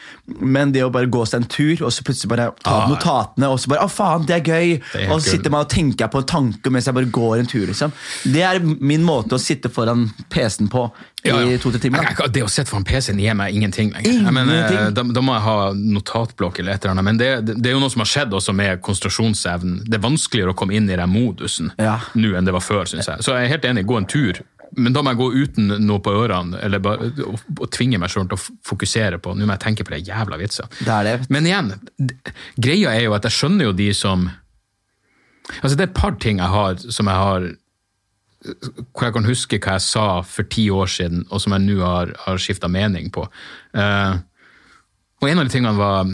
Men 0.41 0.73
det 0.73 0.87
å 0.87 0.91
bare 0.95 1.07
gå 1.13 1.27
seg 1.29 1.43
en 1.43 1.49
tur, 1.53 1.85
og 1.87 1.93
så 1.93 2.07
plutselig 2.07 2.33
bare 2.33 2.49
ta 2.65 2.77
Ah. 2.77 2.89
notatene, 2.91 3.49
og 3.53 3.61
så 3.61 3.69
bare 3.73 3.85
Å, 3.87 3.91
faen, 3.93 4.25
det 4.27 4.35
er 4.41 4.45
gøy! 4.55 4.73
er 4.97 5.11
og 5.13 5.21
så 5.21 5.37
sitter 5.37 5.53
man 5.53 5.67
og 5.67 5.71
tenker 5.73 6.09
på 6.13 6.19
en 6.25 6.27
tanke 6.33 6.71
mens 6.73 6.89
jeg 6.89 6.97
bare 6.97 7.13
går 7.13 7.39
en 7.45 7.47
tur. 7.53 7.67
Liksom. 7.69 7.93
Det 8.33 8.43
er 8.43 8.59
min 8.65 9.05
måte 9.07 9.37
å 9.37 9.41
sitte 9.41 9.69
foran 9.73 10.09
PC-en 10.33 10.69
på 10.73 10.89
i 11.27 11.29
Ja, 11.29 11.41
ja. 11.43 11.57
to-tre 11.59 11.81
timer. 11.83 12.07
Det 12.31 12.43
å 12.45 12.49
sitte 12.53 12.71
foran 12.71 12.85
PC-en 12.87 13.19
gir 13.19 13.35
meg 13.35 13.55
ingenting 13.57 13.93
lenger. 13.95 14.11
Ingenting. 14.11 14.35
mener, 14.37 14.91
da, 14.95 15.03
da 15.03 15.23
må 15.25 15.35
jeg 15.35 15.43
ha 15.47 15.57
notatblokk 15.75 16.61
eller 16.63 16.77
et 16.77 16.85
eller 16.85 16.95
annet. 16.95 17.05
Men 17.09 17.19
det, 17.19 17.31
det, 17.63 17.66
det 17.67 17.73
er 17.73 17.75
jo 17.75 17.83
noe 17.83 17.91
som 17.91 18.05
har 18.05 18.07
skjedd 18.07 18.35
også 18.39 18.53
med 18.55 18.79
konsentrasjonsevnen. 18.87 19.81
Det 19.91 19.97
er 19.99 20.03
vanskeligere 20.05 20.53
å 20.55 20.59
komme 20.59 20.77
inn 20.79 20.87
i 20.87 20.95
den 20.95 21.11
modusen 21.11 21.73
Ja. 21.83 21.97
nå 22.15 22.37
enn 22.39 22.47
det 22.47 22.55
var 22.55 22.63
før, 22.63 22.85
syns 22.87 23.09
jeg. 23.11 23.25
Så 23.27 23.35
jeg 23.35 23.49
er 23.49 23.55
helt 23.57 23.67
enig, 23.67 23.83
gå 23.89 23.97
en 23.99 24.07
tur. 24.07 24.39
Men 24.79 24.95
da 24.95 25.03
må 25.03 25.11
jeg 25.11 25.19
gå 25.19 25.27
uten 25.35 25.73
noe 25.83 25.99
på 26.03 26.13
ørene, 26.15 26.61
eller 26.63 26.79
bare 26.83 27.09
og, 27.25 27.41
og 27.59 27.67
tvinge 27.75 27.99
meg 27.99 28.13
sjøl 28.13 28.29
til 28.31 28.39
å 28.39 28.45
fokusere 28.71 29.19
på 29.23 29.35
Nå 29.35 29.47
må 29.47 29.57
jeg 29.57 29.63
tenke 29.65 29.87
på 29.87 29.95
de 29.97 30.03
jævla 30.07 30.39
vitsa. 30.39 30.69
Det 30.79 30.93
er 30.95 31.09
det. 31.09 31.15
Men 31.33 31.49
igjen, 31.51 31.73
greia 32.63 32.95
er 32.95 33.07
jo 33.09 33.17
at 33.19 33.27
jeg 33.27 33.35
skjønner 33.41 33.71
jo 33.71 33.77
de 33.83 33.91
som 33.97 34.29
Altså, 35.63 35.77
det 35.77 35.85
er 35.85 35.91
et 35.91 35.99
par 35.99 36.17
ting 36.23 36.39
jeg 36.43 36.51
har 36.51 36.79
som 36.83 37.11
jeg 37.11 37.23
har 37.23 37.51
hvor 38.95 39.09
jeg 39.09 39.15
kan 39.17 39.27
huske 39.27 39.59
hva 39.59 39.75
jeg 39.75 39.83
sa 39.83 40.07
for 40.23 40.47
ti 40.47 40.69
år 40.71 40.87
siden, 40.93 41.25
og 41.35 41.41
som 41.43 41.55
jeg 41.57 41.65
nå 41.65 41.81
har, 41.83 42.13
har 42.27 42.39
skifta 42.39 42.69
mening 42.71 43.09
på. 43.11 43.25
Uh, 43.75 44.21
og 45.19 45.31
en 45.31 45.41
av 45.41 45.49
de 45.49 45.55
tingene 45.55 45.75
var 45.75 46.05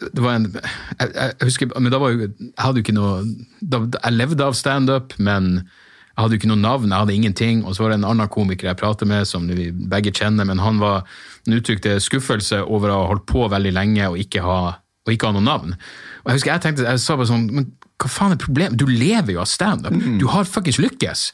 det 0.00 0.22
var 0.24 0.38
en, 0.38 0.48
jeg, 0.54 1.12
jeg 1.14 1.46
husker, 1.46 1.72
men 1.76 1.92
da 1.92 2.00
var 2.00 2.14
jo, 2.14 2.28
jeg 2.30 2.56
hadde 2.58 2.80
jo 2.80 2.84
ikke 2.86 2.96
noe 2.96 3.22
da, 3.60 3.82
Jeg 3.84 4.16
levde 4.16 4.46
av 4.46 4.56
standup, 4.56 5.16
men 5.20 5.50
jeg 5.60 6.22
hadde 6.22 6.36
jo 6.36 6.40
ikke 6.40 6.50
noe 6.50 6.60
navn, 6.60 6.88
jeg 6.90 7.04
hadde 7.04 7.16
ingenting. 7.16 7.64
Og 7.64 7.76
så 7.76 7.84
var 7.84 7.92
det 7.92 8.00
en 8.00 8.08
annen 8.10 8.30
komiker 8.32 8.70
jeg 8.70 8.80
prater 8.80 9.08
med, 9.08 9.28
som 9.28 9.46
vi 9.48 9.70
begge 9.72 10.12
kjenner, 10.16 10.48
men 10.48 10.62
han, 10.62 10.80
var, 10.82 11.04
han 11.46 11.58
uttrykte 11.58 11.98
skuffelse 12.02 12.62
over 12.64 12.92
å 12.92 13.02
ha 13.02 13.10
holdt 13.12 13.28
på 13.30 13.44
veldig 13.52 13.74
lenge 13.76 14.08
og 14.08 14.18
ikke 14.20 14.44
ha, 14.44 14.60
og 15.06 15.12
ikke 15.14 15.30
ha 15.30 15.36
noe 15.36 15.46
navn. 15.46 15.76
Og 16.24 16.32
jeg 16.32 16.40
husker 16.40 16.54
jeg 16.54 16.64
tenkte, 16.66 16.88
jeg 16.88 17.04
sa 17.04 17.18
bare 17.20 17.30
sånn 17.30 17.46
men 17.52 17.70
hva 18.00 18.08
faen 18.08 18.32
er 18.32 18.40
problemet? 18.40 18.78
Du 18.80 18.88
lever 18.88 19.34
jo 19.34 19.42
av 19.42 19.48
standup. 19.50 19.92
Du 20.16 20.24
har 20.32 20.48
fuckings 20.48 20.80
lykkes. 20.80 21.26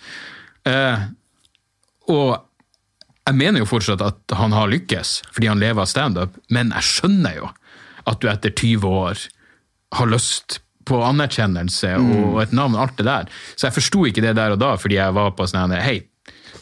Uh, 0.67 1.07
og 2.11 2.33
jeg 3.27 3.39
mener 3.39 3.63
jo 3.63 3.69
fortsatt 3.71 4.03
at 4.03 4.35
han 4.39 4.55
har 4.55 4.71
lykkes 4.71 5.21
fordi 5.35 5.51
han 5.51 5.63
lever 5.63 5.83
av 5.83 5.91
standup, 5.91 6.35
men 6.51 6.73
jeg 6.75 6.89
skjønner 6.91 7.39
jo 7.39 7.51
at 8.07 8.21
du 8.23 8.29
etter 8.31 8.51
20 8.55 8.87
år 8.89 9.23
har 9.97 10.11
lyst 10.11 10.61
på 10.87 11.01
anerkjennelse 11.03 11.97
og 11.99 12.37
et 12.45 12.53
navn 12.55 12.77
alt 12.79 12.95
det 12.99 13.07
der. 13.09 13.31
Så 13.59 13.67
jeg 13.67 13.75
forsto 13.75 14.05
ikke 14.07 14.23
det 14.23 14.37
der 14.39 14.55
og 14.55 14.61
da, 14.63 14.77
fordi 14.79 15.01
jeg 15.01 15.15
var 15.17 15.33
på 15.35 15.47
sånn 15.51 15.75
Hei, 15.83 15.97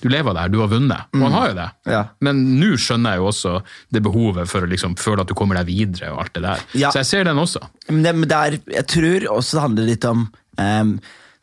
du 0.01 0.09
lever 0.13 0.37
der, 0.37 0.49
du 0.53 0.59
har 0.63 0.71
vunnet. 0.73 1.11
Og 1.17 1.23
han 1.27 1.33
har 1.37 1.51
jo 1.51 1.57
det. 1.59 1.67
Ja. 1.93 2.01
Men 2.25 2.41
nå 2.61 2.71
skjønner 2.81 3.15
jeg 3.15 3.23
jo 3.23 3.29
også 3.31 3.53
det 3.93 4.03
behovet 4.05 4.49
for 4.51 4.65
å 4.65 4.71
liksom 4.71 4.97
føle 5.01 5.25
at 5.25 5.29
du 5.29 5.37
kommer 5.37 5.61
deg 5.61 5.69
videre 5.69 6.11
og 6.15 6.25
alt 6.25 6.35
det 6.37 6.43
der. 6.45 6.65
Ja. 6.77 6.91
Så 6.93 7.03
jeg 7.03 7.11
ser 7.11 7.29
den 7.29 7.41
også. 7.41 7.61
Men 7.91 8.03
det, 8.05 8.15
men 8.23 8.29
det 8.33 8.41
er, 8.41 8.59
jeg 8.81 8.87
tror 8.95 9.29
også 9.37 9.57
det 9.59 9.65
handler 9.67 9.89
litt 9.93 10.09
om 10.09 10.27
um, 10.61 10.95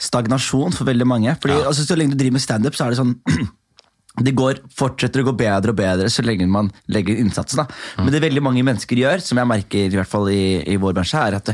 stagnasjon 0.01 0.73
for 0.77 0.89
veldig 0.89 1.07
mange. 1.09 1.33
Fordi 1.41 1.57
Ja. 1.59 1.67
altså, 1.69 1.85
Så 1.85 1.97
lenge 1.97 2.13
du 2.15 2.21
driver 2.21 2.37
med 2.39 2.45
standup, 2.45 2.77
så 2.77 2.85
er 2.85 2.93
det 2.95 3.01
sånn 3.01 3.15
det 4.19 4.33
går, 4.35 4.59
fortsetter 4.75 5.21
å 5.21 5.29
gå 5.29 5.37
bedre 5.39 5.71
og 5.71 5.79
bedre 5.79 6.09
så 6.11 6.23
lenge 6.25 6.49
man 6.51 6.69
legger 6.91 7.19
innsatsen. 7.21 7.63
Da. 7.63 8.03
Men 8.03 8.11
det 8.11 8.23
veldig 8.25 8.43
mange 8.43 8.65
mennesker 8.67 8.99
gjør, 8.99 9.23
som 9.23 9.39
jeg 9.39 9.47
merker 9.47 9.87
i 9.87 9.97
hvert 9.97 10.11
fall 10.11 10.27
i, 10.33 10.59
i 10.67 10.77
vår 10.81 10.97
bransje, 10.97 11.21
er 11.21 11.39
at 11.39 11.53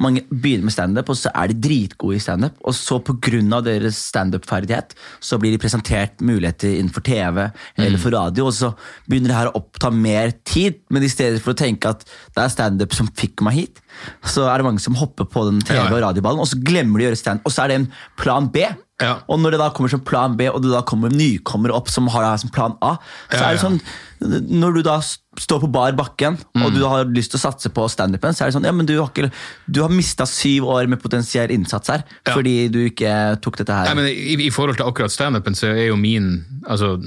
mange 0.00 0.22
begynner 0.30 0.64
med 0.64 0.72
standup, 0.72 1.10
og 1.12 1.18
så 1.20 1.30
er 1.36 1.50
de 1.50 1.58
dritgode 1.66 2.16
i 2.16 2.22
standup. 2.22 2.56
Og 2.64 2.74
så 2.76 2.96
pga. 3.04 3.60
deres 3.60 3.98
standup-ferdighet 4.08 4.94
så 5.20 5.38
blir 5.38 5.52
de 5.52 5.60
presentert 5.60 6.20
muligheter 6.20 6.78
innenfor 6.78 7.04
TV 7.04 7.50
eller 7.76 7.98
for 8.00 8.16
radio, 8.16 8.46
og 8.46 8.54
så 8.56 8.72
begynner 9.06 9.28
det 9.28 9.36
her 9.36 9.50
å 9.50 9.58
oppta 9.60 9.90
mer 9.90 10.32
tid. 10.44 10.80
Men 10.88 11.04
i 11.04 11.12
stedet 11.12 11.42
for 11.42 11.52
å 11.52 11.60
tenke 11.60 11.92
at 11.92 12.06
det 12.06 12.40
er 12.44 12.54
standup 12.54 12.96
som 12.96 13.10
fikk 13.12 13.44
meg 13.44 13.58
hit, 13.58 13.82
så 14.24 14.46
er 14.50 14.58
det 14.62 14.64
mange 14.68 14.80
som 14.84 14.94
hopper 14.98 15.24
på 15.28 15.44
den 15.50 15.60
TV- 15.66 15.90
og 15.92 16.02
radioballen, 16.04 16.40
og 16.42 16.48
så 16.50 16.58
glemmer 16.62 16.98
de 16.98 17.06
å 17.06 17.10
gjøre 17.10 17.20
stand. 17.22 17.40
Og 17.44 17.52
så 17.54 17.64
er 17.64 17.68
det 17.72 17.80
en 17.82 17.88
plan 18.20 18.48
B. 18.52 18.64
Ja. 19.02 19.16
Og 19.26 19.40
når 19.42 19.56
det 19.56 19.58
da 19.58 19.70
kommer 19.74 19.90
som 19.90 20.02
plan 20.06 20.36
B, 20.38 20.46
og 20.52 20.60
det 20.62 20.70
da 20.70 20.82
kommer 20.86 21.10
nykommere 21.10 21.74
opp 21.74 21.88
som 21.90 22.06
har 22.12 22.22
det 22.22 22.28
her 22.30 22.42
som 22.44 22.50
plan 22.54 22.76
A, 22.86 22.92
så 23.32 23.40
Ja, 23.40 23.48
er 23.48 23.56
det 23.56 23.62
sånn 23.64 23.80
Når 24.22 24.74
du 24.76 24.82
da 24.86 25.00
står 25.02 25.58
på 25.64 25.70
bar 25.74 25.90
bakken, 25.98 26.36
og 26.54 26.68
Mm. 26.70 26.74
du 26.76 26.84
har 26.86 27.04
lyst 27.10 27.32
til 27.32 27.40
å 27.40 27.42
satse 27.50 27.68
på 27.74 27.88
standupen, 27.90 28.30
så 28.30 28.44
er 28.44 28.50
det 28.52 28.54
sånn 28.54 28.64
Ja, 28.68 28.70
men 28.70 28.86
du 28.86 28.94
har, 29.00 29.08
ikke, 29.10 29.32
du 29.68 29.80
har 29.82 29.88
mista 29.90 30.22
syv 30.24 30.68
år 30.70 30.86
med 30.86 31.02
potensiell 31.02 31.50
innsats 31.50 31.88
her, 31.90 32.04
fordi 32.30 32.68
du 32.70 32.78
ikke 32.90 33.40
tok 33.42 33.56
dette 33.58 33.72
her. 33.74 33.90
I, 34.06 34.36
I 34.46 34.50
forhold 34.54 34.76
til 34.78 34.86
akkurat 34.86 35.10
standupen, 35.10 35.54
så 35.58 35.72
er 35.74 35.88
jo 35.88 35.96
min 35.96 36.44
altså, 36.68 37.00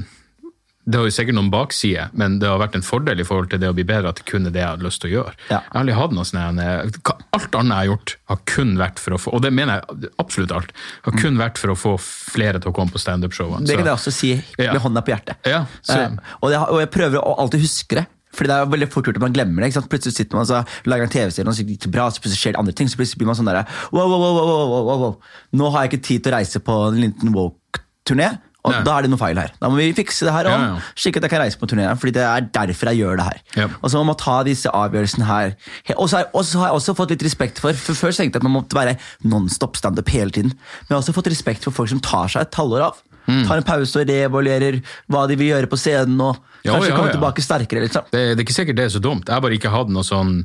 Det 0.86 1.00
har 1.00 1.08
jo 1.08 1.14
sikkert 1.16 1.34
noen 1.34 1.50
baksider, 1.50 2.12
men 2.14 2.38
det 2.40 2.46
har 2.48 2.60
vært 2.62 2.76
en 2.78 2.84
fordel 2.86 3.20
i 3.20 3.26
forhold 3.26 3.50
til 3.50 3.60
det 3.64 3.72
å 3.72 3.74
bli 3.74 3.84
bedre 3.90 4.12
at 4.14 4.20
det 4.20 4.26
kun 4.30 4.46
er 4.46 4.54
det 4.54 4.62
jeg 4.62 4.70
hadde 4.70 4.86
lyst 4.86 5.02
til 5.02 5.10
å 5.10 5.14
gjøre. 5.16 5.34
Ja. 5.50 5.60
Jeg 5.64 5.72
har 5.74 5.80
aldri 5.82 5.96
hatt 5.98 6.14
noe 6.14 6.26
sånn 6.30 6.60
eh, 6.62 7.14
Alt 7.36 7.56
annet 7.58 7.74
jeg 7.74 7.80
har 7.80 7.90
gjort, 7.90 8.16
har 8.30 8.42
kun 8.54 8.76
vært 8.78 9.02
for 9.02 9.16
å 9.18 9.20
få 9.20 9.34
Og 9.34 9.42
det 9.42 9.52
mener 9.58 9.82
jeg 9.82 10.12
absolutt 10.22 10.54
alt. 10.56 10.74
Har 11.08 11.18
kun 11.18 11.40
vært 11.42 11.58
for 11.58 11.74
å 11.74 11.78
få 11.80 11.96
flere 12.02 12.62
til 12.62 12.70
å 12.70 12.76
komme 12.78 12.94
på 12.94 13.02
standup-showene. 13.02 13.66
det 13.66 13.80
kan 13.80 13.90
jeg 13.90 13.98
også 13.98 14.14
si 14.14 14.32
Ja. 14.62 14.74
med 14.74 14.82
hånda 14.86 15.02
på 15.02 15.16
hjertet. 15.16 15.36
Ja, 15.46 15.66
Eh, 15.90 16.12
og, 16.42 16.50
det, 16.52 16.58
og 16.60 16.80
jeg 16.80 16.92
prøver 16.92 17.18
å 17.22 17.36
alltid 17.40 17.62
huske 17.66 17.96
det. 18.02 18.06
Fordi 18.36 18.50
det 18.52 18.56
er 18.56 18.66
veldig 18.68 18.88
fort 18.92 19.06
gjort 19.08 19.16
at 19.16 19.22
man 19.24 19.34
glemmer 19.34 19.62
det. 19.64 19.70
ikke 19.72 19.80
sant? 19.80 19.90
Plutselig 19.90 20.14
sitter 20.18 20.36
man 20.36 20.44
og 20.44 20.50
så 20.50 20.64
lager 20.92 21.04
en 21.08 21.10
TV-serie, 21.14 21.48
og 21.48 21.56
så 21.56 21.64
gikk 21.64 21.86
det 21.86 21.92
bra, 21.94 22.10
så 22.12 22.20
plutselig 22.20 22.42
skjer 22.42 22.52
det 22.52 22.60
andre 22.60 22.74
ting. 22.76 22.90
Så 22.92 22.98
plutselig 23.00 23.18
blir 23.22 23.30
man 23.32 23.38
sånn 23.40 23.48
der, 23.48 23.64
wow, 23.96 24.10
wow, 24.12 24.20
wow, 24.20 24.36
wow, 24.36 24.68
wow, 24.68 24.84
wow, 24.90 24.98
wow. 25.06 25.16
Nå 25.56 25.70
har 25.72 25.86
jeg 25.86 25.94
ikke 25.94 26.04
tid 26.04 26.24
til 26.26 26.34
å 26.34 26.36
reise 26.36 26.60
på 26.60 26.76
en 26.90 27.00
liten 27.00 27.32
woke-turné, 27.34 28.28
og 28.66 28.74
ja. 28.74 28.82
da 28.86 28.98
er 28.98 29.06
det 29.06 29.12
noe 29.14 29.22
feil 29.22 29.40
her. 29.40 29.54
Da 29.62 29.70
må 29.70 29.78
vi 29.80 29.88
fikse 29.98 30.26
det 30.28 30.34
her 30.34 30.50
om, 30.50 30.66
Ja, 30.66 30.94
slik 30.98 31.20
at 31.20 31.28
jeg 31.28 31.34
kan 31.34 31.44
reise 31.44 31.60
på 31.62 31.70
turné. 31.70 31.88
Fordi 32.02 32.16
det 32.18 32.24
er 32.26 32.48
derfor 32.58 32.92
jeg 32.92 33.04
gjør 33.04 33.20
det 33.20 33.28
her. 33.28 33.42
Ja. 33.62 33.68
Og 33.82 33.92
så 33.94 34.02
må 34.02 34.10
man 34.10 34.20
ta 34.22 34.38
disse 34.48 34.72
avgjørelsene 34.74 35.28
her. 35.30 35.56
Og 35.96 36.10
så 36.10 36.22
har, 36.22 36.30
og 36.34 36.54
har 36.62 36.72
jeg 36.72 36.80
også 36.80 36.96
fått 36.98 37.14
litt 37.14 37.26
respekt 37.28 37.62
for 37.62 37.78
For 37.78 37.98
Før 37.98 38.16
tenkte 38.16 38.40
jeg 38.40 38.44
at 38.44 38.48
man 38.48 38.56
måtte 38.58 38.78
være 38.78 38.98
non-stop 39.28 39.78
standup 39.80 40.10
hele 40.14 40.34
tiden. 40.34 40.56
Men 40.56 40.90
jeg 40.90 40.96
har 40.98 41.04
også 41.04 41.18
fått 41.18 41.32
respekt 41.34 41.68
for 41.68 41.76
folk 41.76 41.92
som 41.94 42.02
tar 42.04 42.32
seg 42.32 42.48
et 42.48 42.62
halvår 42.62 42.88
av. 42.90 43.04
Mm. 43.26 43.44
Tar 43.48 43.58
en 43.62 43.66
pause 43.66 44.02
og 44.02 44.10
revaluerer 44.10 44.80
hva 45.12 45.26
de 45.30 45.38
vil 45.40 45.54
gjøre 45.54 45.70
på 45.70 45.80
scenen, 45.82 46.20
og 46.22 46.38
kanskje 46.66 46.94
ja. 46.94 47.06
tilbake 47.10 47.46
sterkere. 47.46 47.86
liksom. 47.88 48.10
det, 48.12 48.24
det 48.34 48.42
er 48.42 48.46
ikke 48.46 48.60
sikkert 48.60 48.82
det 48.82 48.90
er 48.90 48.96
så 48.98 49.02
dumt. 49.02 49.30
Jeg 49.30 49.38
har 49.38 49.46
bare 49.46 49.58
ikke 49.58 49.74
hatt 49.74 49.94
noe 49.94 50.06
sånn 50.06 50.42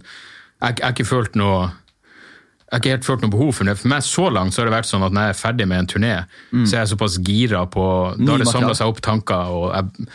jeg 0.60 0.82
har 0.82 0.92
ikke 0.92 1.08
følt 1.08 1.36
noe 1.40 1.70
jeg 2.70 2.76
har 2.76 2.82
ikke 2.84 2.90
helt 2.94 3.06
følt 3.06 3.22
noe 3.24 3.32
behov 3.32 3.48
for 3.58 3.66
det. 3.66 3.72
For 3.80 3.90
meg 3.90 4.04
så 4.06 4.28
langt 4.30 4.54
så 4.54 4.60
har 4.62 4.68
det 4.68 4.76
vært 4.76 4.86
sånn 4.86 5.02
at 5.02 5.14
når 5.14 5.24
jeg 5.26 5.34
er 5.34 5.38
ferdig 5.40 5.64
med 5.66 5.82
en 5.82 5.88
turné, 5.90 6.12
så 6.54 6.76
er 6.76 6.84
jeg 6.84 6.90
såpass 6.92 7.16
gira 7.26 7.64
på 7.66 7.86
Da 8.20 8.36
har 8.36 8.44
det 8.44 8.46
samla 8.46 8.76
seg 8.78 8.92
opp 8.92 9.00
tanker, 9.02 9.50
og 9.50 9.64
jeg, 9.74 10.06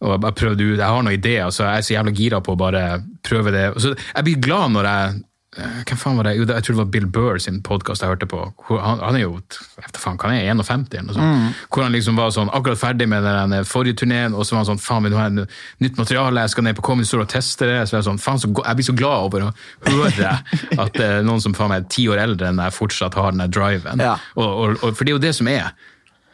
og 0.00 0.14
jeg, 0.14 0.36
prøvde 0.40 0.64
ut, 0.70 0.78
jeg 0.78 0.88
har 0.88 1.04
noen 1.04 1.18
ideer, 1.18 1.50
så 1.52 1.66
jeg 1.66 1.82
er 1.82 1.84
så 1.84 1.94
jævla 1.98 2.14
gira 2.16 2.40
på 2.40 2.54
å 2.54 2.60
bare 2.62 2.86
prøve 3.28 3.52
det. 3.52 3.66
Så 3.76 3.92
jeg 3.92 4.24
blir 4.24 4.40
glad 4.48 4.72
når 4.72 4.88
jeg 4.88 5.20
hvem 5.52 5.98
faen 6.00 6.16
var 6.16 6.24
det? 6.24 6.32
Jo, 6.38 6.46
jeg 6.48 6.64
tror 6.64 6.72
det 6.72 6.80
var 6.80 6.90
Bill 6.94 7.06
Burr 7.12 7.40
sin 7.42 7.58
podkast 7.64 8.00
jeg 8.00 8.08
hørte 8.08 8.28
på. 8.30 8.40
Han, 8.70 9.02
han 9.02 9.18
er 9.18 9.24
jo 9.26 9.34
jeg 9.36 9.90
faen, 10.00 10.16
han 10.22 10.36
er 10.38 10.46
51 10.48 10.86
eller 10.96 11.10
noe 11.10 11.16
sånt. 11.18 11.58
Hvor 11.68 11.84
han 11.84 11.92
liksom 11.92 12.16
var 12.16 12.30
sånn, 12.32 12.52
akkurat 12.56 12.80
ferdig 12.80 13.08
med 13.12 13.26
den 13.26 13.68
forrige 13.68 14.00
turneen, 14.00 14.32
og 14.32 14.46
så 14.48 14.56
var 14.56 14.62
han 14.62 14.70
sånn 14.70 14.80
faen, 14.80 15.04
vil 15.04 15.12
du 15.12 15.18
ha 15.20 15.28
nytt 15.28 16.00
materiale? 16.00 16.46
Jeg 16.46 16.54
skal 16.54 16.66
ned 16.68 16.78
på 16.78 16.84
Comedy 16.86 17.08
Store 17.10 17.26
og 17.26 17.32
teste 17.34 17.68
det. 17.68 17.80
Så 17.90 17.98
jeg, 17.98 18.06
sånn, 18.08 18.20
faen, 18.22 18.40
så, 18.40 18.48
jeg 18.48 18.78
blir 18.78 18.88
så 18.88 18.96
glad 18.96 19.26
over 19.28 19.44
å 19.44 19.50
høre 19.90 20.34
at 20.86 21.00
eh, 21.04 21.18
noen 21.26 21.44
som 21.44 21.56
faen 21.58 21.74
meg 21.74 21.84
er 21.84 21.90
ti 21.92 22.06
år 22.08 22.22
eldre 22.22 22.48
enn 22.48 22.62
jeg 22.64 22.76
fortsatt 22.78 23.18
har 23.20 23.34
den 23.36 23.44
der 23.44 23.52
driven. 23.52 24.00
Ja. 24.00 24.14
Og, 24.38 24.46
og, 24.46 24.78
og, 24.80 24.94
for 24.96 25.04
det 25.04 25.12
er 25.12 25.18
jo 25.18 25.26
det 25.26 25.34
som 25.36 25.50
er. 25.52 25.74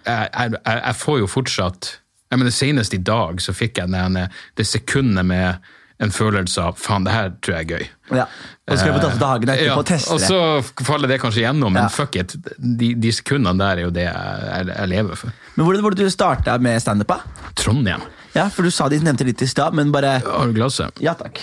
Jeg, 0.06 0.28
jeg, 0.30 0.54
jeg 0.62 0.84
jeg 0.84 1.00
får 1.00 1.18
jo 1.24 1.32
fortsatt 1.32 1.90
jeg 2.28 2.38
mener, 2.38 2.52
Senest 2.52 2.94
i 2.94 3.00
dag 3.00 3.40
så 3.40 3.54
fikk 3.56 3.80
jeg 3.80 3.90
den, 3.90 4.18
det 4.60 4.66
sekundet 4.68 5.24
med 5.26 5.68
en 5.98 6.12
følelse 6.14 6.62
av 6.62 6.78
faen, 6.78 7.06
det 7.06 7.14
her 7.14 7.30
tror 7.42 7.56
jeg 7.56 7.64
er 7.64 7.72
gøy. 7.72 7.86
Ja. 8.20 8.26
Og 8.68 8.80
skal 8.80 8.98
Datter 8.98 9.20
Dagen 9.20 9.52
etterpå 9.52 9.70
Ja, 9.70 9.76
og 9.80 9.86
teste 9.88 10.12
og 10.12 10.20
så 10.20 10.84
faller 10.84 11.08
det 11.08 11.20
kanskje 11.22 11.44
gjennom, 11.46 11.72
men 11.72 11.86
Ja. 11.86 11.88
fuck 11.88 12.16
it. 12.20 12.36
De, 12.58 12.92
de 12.94 13.12
sekundene 13.12 13.56
der 13.58 13.80
er 13.80 13.86
jo 13.86 13.90
det 13.94 14.04
jeg, 14.04 14.68
jeg, 14.68 14.88
lever 14.92 15.16
for. 15.16 15.32
Men 15.56 15.66
hvordan 15.66 15.82
var 15.86 15.96
det 15.96 16.04
du 16.04 16.12
starta 16.12 16.58
med 16.58 16.82
standup? 16.82 17.14
Trondheim. 17.56 18.04
Ja, 18.34 18.48
for 18.52 18.62
du 18.62 18.70
sa 18.70 18.88
de 18.92 19.00
nevnte 19.00 19.24
litt 19.24 19.40
i 19.42 19.48
stad, 19.48 19.74
men 19.74 19.90
bare 19.94 20.18
Har 20.24 20.46
du 20.46 20.52
glasset? 20.52 21.00
Ja 21.00 21.14
takk. 21.18 21.40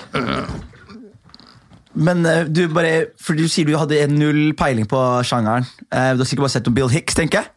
Men 1.96 2.26
eh, 2.28 2.44
du 2.46 2.68
bare 2.68 3.08
For 3.22 3.38
du 3.38 3.48
sier 3.48 3.68
du 3.68 3.78
hadde 3.80 4.06
null 4.12 4.54
peiling 4.60 4.88
på 4.92 5.02
sjangeren. 5.26 5.66
Eh, 5.90 6.14
du 6.14 6.24
har 6.24 6.28
sikkert 6.28 6.48
bare 6.48 6.58
sett 6.58 6.68
om 6.68 6.76
Bill 6.76 6.92
Hicks, 6.92 7.16
tenker 7.18 7.42
jeg? 7.42 7.52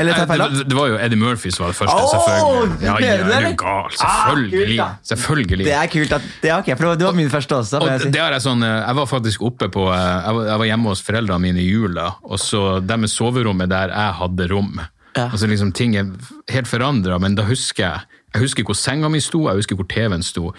Eller 0.00 0.16
tar 0.16 0.24
jeg 0.24 0.30
feil? 0.32 0.44
det, 0.56 0.64
det 0.70 0.76
var 0.78 0.90
jo 0.90 0.98
Eddie 1.04 1.20
Murphy 1.20 1.52
som 1.54 1.64
var 1.64 1.72
det 1.72 1.78
første, 1.78 1.96
Oh, 2.00 2.12
selvfølgelig. 2.14 2.78
Ja, 2.86 2.94
ja, 3.00 3.14
er 3.14 3.18
du? 3.20 3.30
Selvfølgelig. 3.30 3.58
Ah, 3.70 3.88
Selvfølgelig. 4.00 4.50
kult, 4.52 4.76
da. 4.80 4.88
Selvfølgelig. 5.10 5.66
Det 5.66 5.74
er 5.76 5.90
kult. 5.94 6.14
at, 6.18 6.28
det 6.42 6.54
okay, 6.56 6.76
for 6.76 6.94
det 7.00 7.06
var, 7.08 7.18
min 7.18 7.32
første 7.32 7.58
også. 7.58 7.80
Og 7.80 7.90
jeg 7.90 8.12
det 8.14 8.22
er 8.24 8.38
sånn, 8.42 8.64
eh, 8.66 8.76
jeg 8.80 8.98
var 9.00 9.10
faktisk 9.10 9.44
oppe 9.50 9.68
på 9.72 9.86
eh, 9.92 9.98
Jeg 9.98 10.38
var, 10.38 10.44
jeg 10.50 10.62
var 10.62 10.70
hjemme 10.70 10.94
hos 10.94 11.04
foreldrene 11.06 11.44
mine 11.46 11.62
i 11.62 11.68
jula, 11.68 12.08
og 12.24 12.40
så 12.40 12.64
det 12.84 12.98
med 13.00 13.12
soverommet 13.12 13.70
der 13.72 13.92
jeg 13.94 14.18
hadde 14.20 14.48
rom. 14.52 14.80
Ja. 15.16 15.26
Altså 15.30 15.48
liksom 15.50 15.72
Ting 15.74 15.96
er 15.98 16.10
helt 16.52 16.70
forandra, 16.70 17.18
men 17.18 17.34
da 17.34 17.42
husker 17.48 17.82
jeg 17.82 18.20
Jeg 18.34 18.44
husker 18.44 18.62
hvor 18.68 18.78
senga 18.78 19.08
mi 19.10 19.18
sto, 19.18 19.48
jeg 19.48 19.58
husker 19.58 19.78
hvor 19.78 19.88
TV-en 19.90 20.22
sto. 20.22 20.52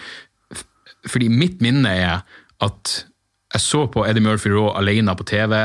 Fordi 1.08 1.30
mitt 1.32 1.62
minne 1.64 1.88
er 1.88 2.26
at 2.62 2.98
jeg 3.54 3.64
så 3.64 3.86
på 3.92 4.04
Eddie 4.08 4.24
Murphy 4.24 4.52
Raw 4.52 4.74
alene 4.80 5.16
på 5.16 5.26
TV, 5.28 5.56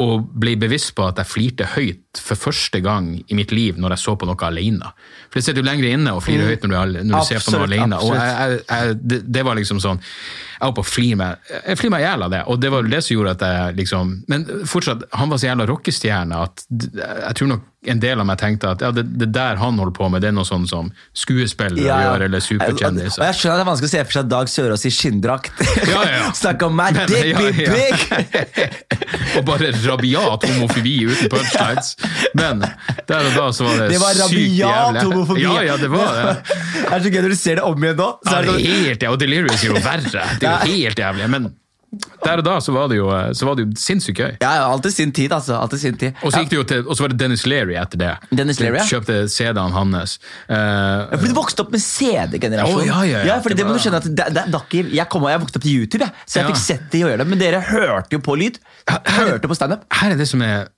og 0.00 0.30
ble 0.40 0.54
bevisst 0.56 0.94
på 0.96 1.04
at 1.10 1.18
jeg 1.20 1.28
flirte 1.28 1.66
høyt 1.74 2.20
for 2.24 2.38
første 2.40 2.80
gang 2.82 3.12
i 3.20 3.36
mitt 3.36 3.52
liv 3.52 3.76
når 3.78 3.94
jeg 3.94 4.02
så 4.02 4.14
på 4.18 4.26
noe 4.28 4.46
alene. 4.48 4.88
For 5.28 5.38
det 5.38 5.44
sitter 5.46 5.60
jo 5.62 5.66
lenger 5.68 5.90
inne 5.92 6.14
å 6.16 6.22
flire 6.24 6.46
høyt 6.48 6.64
når 6.64 6.72
du, 6.94 7.00
når 7.10 7.20
du 7.20 7.28
ser 7.28 7.42
på 7.44 7.52
noe 7.54 7.60
Mm. 7.60 7.66
Alene. 7.68 7.98
Og 8.00 8.14
jeg, 8.16 8.60
jeg, 8.70 8.96
det, 9.12 9.18
det 9.36 9.42
var 9.44 9.58
liksom 9.60 9.78
sånn 9.84 10.00
Jeg 10.00 10.64
var 10.64 10.72
på 10.76 10.82
å 10.82 10.88
flire 10.88 11.16
meg 11.20 11.50
Jeg 11.68 11.78
flir 11.80 11.92
meg 11.92 12.02
i 12.02 12.06
hjel 12.08 12.24
av 12.26 12.32
det, 12.32 12.40
og 12.48 12.58
det 12.60 12.70
var 12.72 12.88
det 12.88 13.02
som 13.04 13.14
gjorde 13.14 13.34
at 13.36 13.44
jeg 13.46 13.76
liksom 13.82 14.14
Men 14.32 14.46
fortsatt, 14.68 15.04
han 15.20 15.30
var 15.30 15.40
så 15.40 15.50
jævla 15.50 15.66
rockestjerne 15.70 16.40
at 16.48 16.64
jeg 16.70 17.36
tror 17.38 17.52
nok 17.52 17.68
en 17.88 18.00
del 18.00 18.20
av 18.20 18.26
meg 18.28 18.36
tenkte 18.40 18.68
at 18.74 18.82
ja, 18.84 18.90
det, 18.92 19.06
det 19.16 19.30
der 19.32 19.56
han 19.56 19.78
holder 19.80 19.94
på 19.96 20.08
med, 20.12 20.20
det 20.20 20.28
er 20.28 20.34
noe 20.36 20.44
sånn 20.44 20.66
som 20.68 20.90
skuespillere 21.16 21.80
Ja, 21.80 21.96
gjør, 22.04 22.26
eller 22.26 22.42
Og 22.42 23.24
jeg 23.24 23.36
skjønner 23.38 23.54
at 23.54 23.60
det 23.60 23.64
er 23.64 23.68
vanskelig 23.70 23.88
å 23.88 23.92
se 23.94 24.02
for 24.04 24.16
seg 24.18 24.28
Dag 24.30 24.50
Sørås 24.52 24.84
i 24.84 24.92
skinndrakt. 24.92 25.62
Ja, 25.88 26.02
ja. 26.04 26.26
Snakke 26.42 26.68
om 26.68 26.76
meg, 26.76 26.98
dick 27.08 27.30
ja, 27.30 27.40
be 27.40 27.52
big! 27.56 28.74
og 29.40 29.46
bare 29.48 29.70
rabiat 29.86 30.44
homofobi 30.50 30.94
uten 31.08 31.32
punchlines. 31.32 31.94
Men 32.36 32.60
der 33.08 33.30
og 33.30 33.38
da 33.38 33.46
så 33.56 33.64
var 33.64 33.80
det, 33.80 33.88
Det 33.94 34.02
var 34.02 34.20
sykt 34.28 34.60
jævlig. 34.60 35.06
homofobi. 35.08 35.46
Ja, 35.46 35.56
ja, 35.70 35.78
det 35.80 35.90
var 35.94 36.20
det. 36.20 36.36
Det 36.90 36.96
er 36.96 37.02
så 37.04 37.10
gøy 37.14 37.20
når 37.22 37.32
du 37.32 37.38
ser 37.38 37.58
det 37.60 37.64
om 37.64 37.84
igjen 37.84 37.98
nå. 38.00 38.06
Så 38.26 38.30
Ja, 38.34 38.40
det 38.40 38.44
det 38.44 38.50
er 38.50 38.60
sånn, 38.60 38.84
helt, 38.84 39.04
ja, 39.06 39.10
og 39.14 39.18
Delirious 39.20 39.62
er 39.64 39.70
jo 39.70 39.82
verre. 39.84 40.28
Det 40.42 40.48
er 40.50 40.68
jo 40.68 40.78
helt 40.84 41.02
jævlig. 41.04 41.28
Men 41.30 41.50
der 41.90 42.38
og 42.38 42.44
da 42.46 42.52
så 42.62 42.70
var 42.72 42.86
det 42.88 43.00
jo, 43.00 43.08
så 43.34 43.46
var 43.48 43.56
det 43.58 43.64
jo 43.64 43.72
sinnssykt 43.82 44.18
gøy. 44.20 44.34
ja, 44.42 44.50
ja, 44.60 44.66
alltid 44.70 44.92
sin 44.94 45.12
tid, 45.12 45.32
altså. 45.34 45.56
Alltid 45.58 45.80
sin 45.82 45.96
tid. 45.98 46.12
Og 46.22 46.30
så 46.30 46.42
gikk 46.44 46.50
det 46.52 46.58
jo 46.60 46.64
til, 46.70 46.84
og 46.86 46.94
så 46.96 47.02
var 47.02 47.10
det 47.10 47.18
Dennis 47.18 47.42
Leary 47.50 47.74
etter 47.80 47.98
det. 47.98 48.10
Dennis 48.30 48.60
Leary, 48.62 48.78
ja. 48.78 48.84
Kjøpte 48.86 49.16
CD-en 49.32 49.74
hans. 49.74 50.18
Uh, 50.46 50.54
Ja, 50.54 51.16
fordi 51.16 51.32
du 51.32 51.38
vokste 51.40 51.64
opp 51.64 51.72
med 51.74 51.82
CD-generasjonen. 51.82 52.84
Oh, 52.84 52.86
ja, 52.86 53.00
ja, 53.08 53.24
ja. 53.26 53.40
fordi 53.42 53.56
Det 53.58 53.64
det 53.64 53.66
må 53.66 53.74
du 53.74 53.82
skjønne 53.82 53.98
at 54.04 54.06
det, 54.06 54.28
det, 54.38 54.44
det, 54.54 54.84
jeg, 54.94 55.08
kom, 55.10 55.26
jeg 55.32 55.42
vokste 55.42 55.58
opp 55.58 55.66
til 55.66 55.80
YouTube, 55.82 56.06
jeg, 56.06 56.14
så 56.26 56.38
jeg 56.38 56.46
Ja. 56.46 56.52
fikk 56.54 56.62
sett 56.62 56.86
de 56.94 57.02
gjøre 57.02 57.18
det. 57.24 57.26
Men 57.32 57.42
dere 57.42 57.60
hørte 57.72 58.14
jo 58.14 58.22
på 58.22 58.38
lyd. 58.38 58.62
Hørte 58.90 59.50
på 59.50 59.58
standup. 59.58 59.82
her 60.00 60.14
er 60.14 60.16
det 60.22 60.28
som, 60.30 60.40
jeg, 60.46 60.68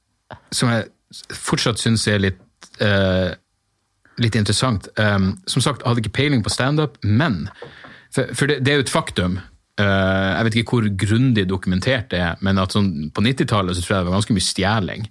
som 0.53 0.73
jeg 0.73 0.89
fortsatt 1.37 1.79
syns 1.83 2.07
er 2.09 2.19
litt, 2.25 2.41
uh, 2.81 3.35
litt 4.17 4.35
interessant. 4.41 4.89
Um, 4.97 5.35
som 5.47 5.61
sagt, 5.61 5.85
jeg 5.85 5.89
hadde 5.93 6.01
ikke 6.07 6.17
peiling 6.23 6.43
på 6.45 6.51
standup, 6.57 6.97
men 7.05 7.49
For, 8.13 8.29
for 8.37 8.47
det, 8.47 8.59
det 8.65 8.73
er 8.73 8.77
jo 8.81 8.85
et 8.85 8.91
faktum. 8.93 9.39
Eh, 9.81 10.31
jeg 10.37 10.47
vet 10.47 10.57
ikke 10.61 10.77
hvor 10.77 10.87
grundig 11.05 11.45
dokumentert 11.49 12.11
det 12.13 12.21
er, 12.21 12.37
men 12.45 12.59
at 12.61 12.75
sånn, 12.75 12.91
på 13.15 13.25
90-tallet 13.25 13.79
så 13.79 13.85
tror 13.85 13.95
jeg 13.95 14.05
det 14.05 14.11
var 14.11 14.17
ganske 14.19 14.37
mye 14.37 14.47
stjeling. 14.47 15.07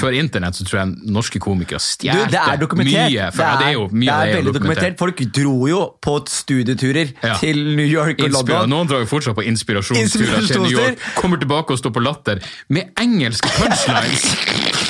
Før 0.00 0.16
internett 0.16 0.58
så 0.58 0.66
tror 0.68 0.80
jeg 0.80 1.12
norske 1.18 1.42
komikere 1.42 1.80
stjelte 1.82 2.30
mye. 2.30 2.32
For, 2.32 2.84
det 2.84 2.96
er. 2.96 3.32
Ja, 3.38 3.52
det 3.60 3.68
er 3.68 3.76
jo, 3.76 3.86
mye 3.92 4.08
det 4.08 4.16
er 4.16 4.32
det 4.32 4.38
veldig 4.40 4.56
dokumentert. 4.58 4.98
Folk 5.02 5.24
dro 5.40 5.56
jo 5.68 5.80
på 6.04 6.18
studieturer 6.32 7.14
Ja. 7.22 7.36
til 7.40 7.64
New 7.76 7.86
York 7.86 8.22
og 8.24 8.30
London. 8.38 8.70
Noen 8.70 8.88
drar 8.90 9.04
jo 9.04 9.10
fortsatt 9.10 9.36
på 9.36 9.44
inspirasjonsturer 9.48 10.46
til 10.46 10.62
New 10.64 10.72
York, 10.72 11.02
kommer 11.18 11.40
tilbake 11.40 11.74
og 11.76 11.82
står 11.82 11.96
på 11.96 12.04
latter 12.04 12.40
med 12.68 12.94
engelske 13.00 13.48
punchlines! 13.58 14.86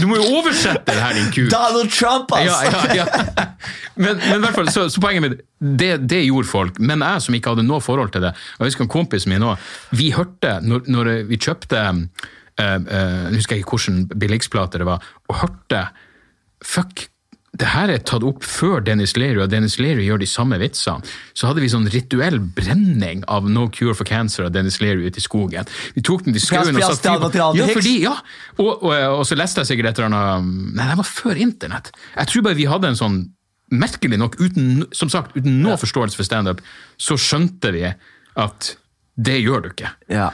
Du 0.00 0.06
må 0.08 0.16
jo 0.18 0.26
oversette 0.38 0.86
det 0.88 0.98
her, 0.98 1.16
din 1.16 1.30
ku! 1.34 1.44
Donald 1.52 1.92
Trump, 1.92 2.32
altså! 2.36 2.84
ja, 2.96 3.04
ja. 3.04 3.46
Men, 3.94 4.16
men 4.16 4.38
i 4.38 4.42
hvert 4.46 4.56
fall, 4.56 4.70
så, 4.72 4.86
så 4.88 5.02
poenget 5.02 5.24
mitt, 5.26 5.40
det, 5.60 5.90
det 6.08 6.22
gjorde 6.24 6.48
folk. 6.48 6.78
Men 6.80 7.04
jeg 7.04 7.24
som 7.26 7.36
ikke 7.36 7.52
hadde 7.52 7.66
noe 7.66 7.82
forhold 7.84 8.14
til 8.14 8.24
det, 8.24 8.32
og 8.56 8.64
jeg 8.64 8.72
husker 8.72 8.86
en 8.86 8.92
kompis 8.92 9.28
min 9.30 9.44
òg. 9.44 9.72
vi 9.98 10.10
hørte, 10.16 10.56
når, 10.64 10.86
når 10.92 11.12
vi 11.28 11.38
kjøpte 11.40 11.82
uh, 11.92 12.00
uh, 12.62 12.78
Jeg 12.88 13.36
husker 13.36 13.60
ikke 13.60 13.76
hvilken 13.76 14.06
billigsplate 14.12 14.80
det 14.80 14.88
var, 14.88 15.04
og 15.28 15.42
hørte 15.44 15.86
Fuck, 16.62 17.08
det 17.60 17.68
her 17.68 17.90
er 17.92 18.00
tatt 18.00 18.24
opp 18.24 18.46
før 18.48 18.80
Dennis 18.80 19.12
Leary, 19.18 19.36
og 19.44 19.50
Dennis 19.52 19.74
Leary 19.76 20.06
gjør 20.06 20.22
de 20.22 20.28
samme 20.30 20.56
vitsene. 20.60 21.04
Så 21.36 21.50
hadde 21.50 21.60
vi 21.60 21.68
sånn 21.68 21.84
rituell 21.92 22.38
brenning 22.40 23.26
av 23.28 23.44
No 23.52 23.66
Cure 23.68 23.92
for 23.98 24.08
Cancer 24.08 24.46
av 24.46 24.54
Dennis 24.54 24.80
Leary 24.80 25.04
ute 25.04 25.20
i 25.20 25.24
skogen. 25.24 25.68
Vi 25.92 26.04
tok 26.06 26.24
den 26.24 26.32
til 26.36 26.44
skauen 26.46 26.80
og 26.80 26.96
satte 26.96 27.12
Ja, 27.58 27.66
fordi, 27.68 27.98
ja. 28.06 28.14
Og, 28.56 28.70
og, 28.70 28.88
og 29.18 29.26
så 29.28 29.36
leste 29.36 29.60
jeg 29.60 29.74
sikkert 29.74 29.92
et 29.92 30.00
eller 30.00 30.16
annet 30.16 30.72
Nei, 30.78 30.88
det 30.88 30.98
var 31.02 31.10
før 31.10 31.42
internett. 31.44 31.92
Jeg 32.16 32.32
tror 32.32 32.48
bare 32.48 32.60
vi 32.62 32.68
hadde 32.72 32.92
en 32.92 33.00
sånn 33.04 33.20
Merkelig 33.72 34.18
nok, 34.20 34.34
uten, 34.36 34.82
som 34.92 35.08
sagt, 35.08 35.32
uten 35.32 35.62
noe 35.64 35.78
forståelse 35.80 36.18
for 36.18 36.28
standup, 36.28 36.58
så 37.00 37.16
skjønte 37.16 37.70
vi 37.72 37.86
at 37.88 38.66
det 39.16 39.38
gjør 39.38 39.62
du 39.64 39.68
ikke. 39.70 39.92
Ja. 40.12 40.26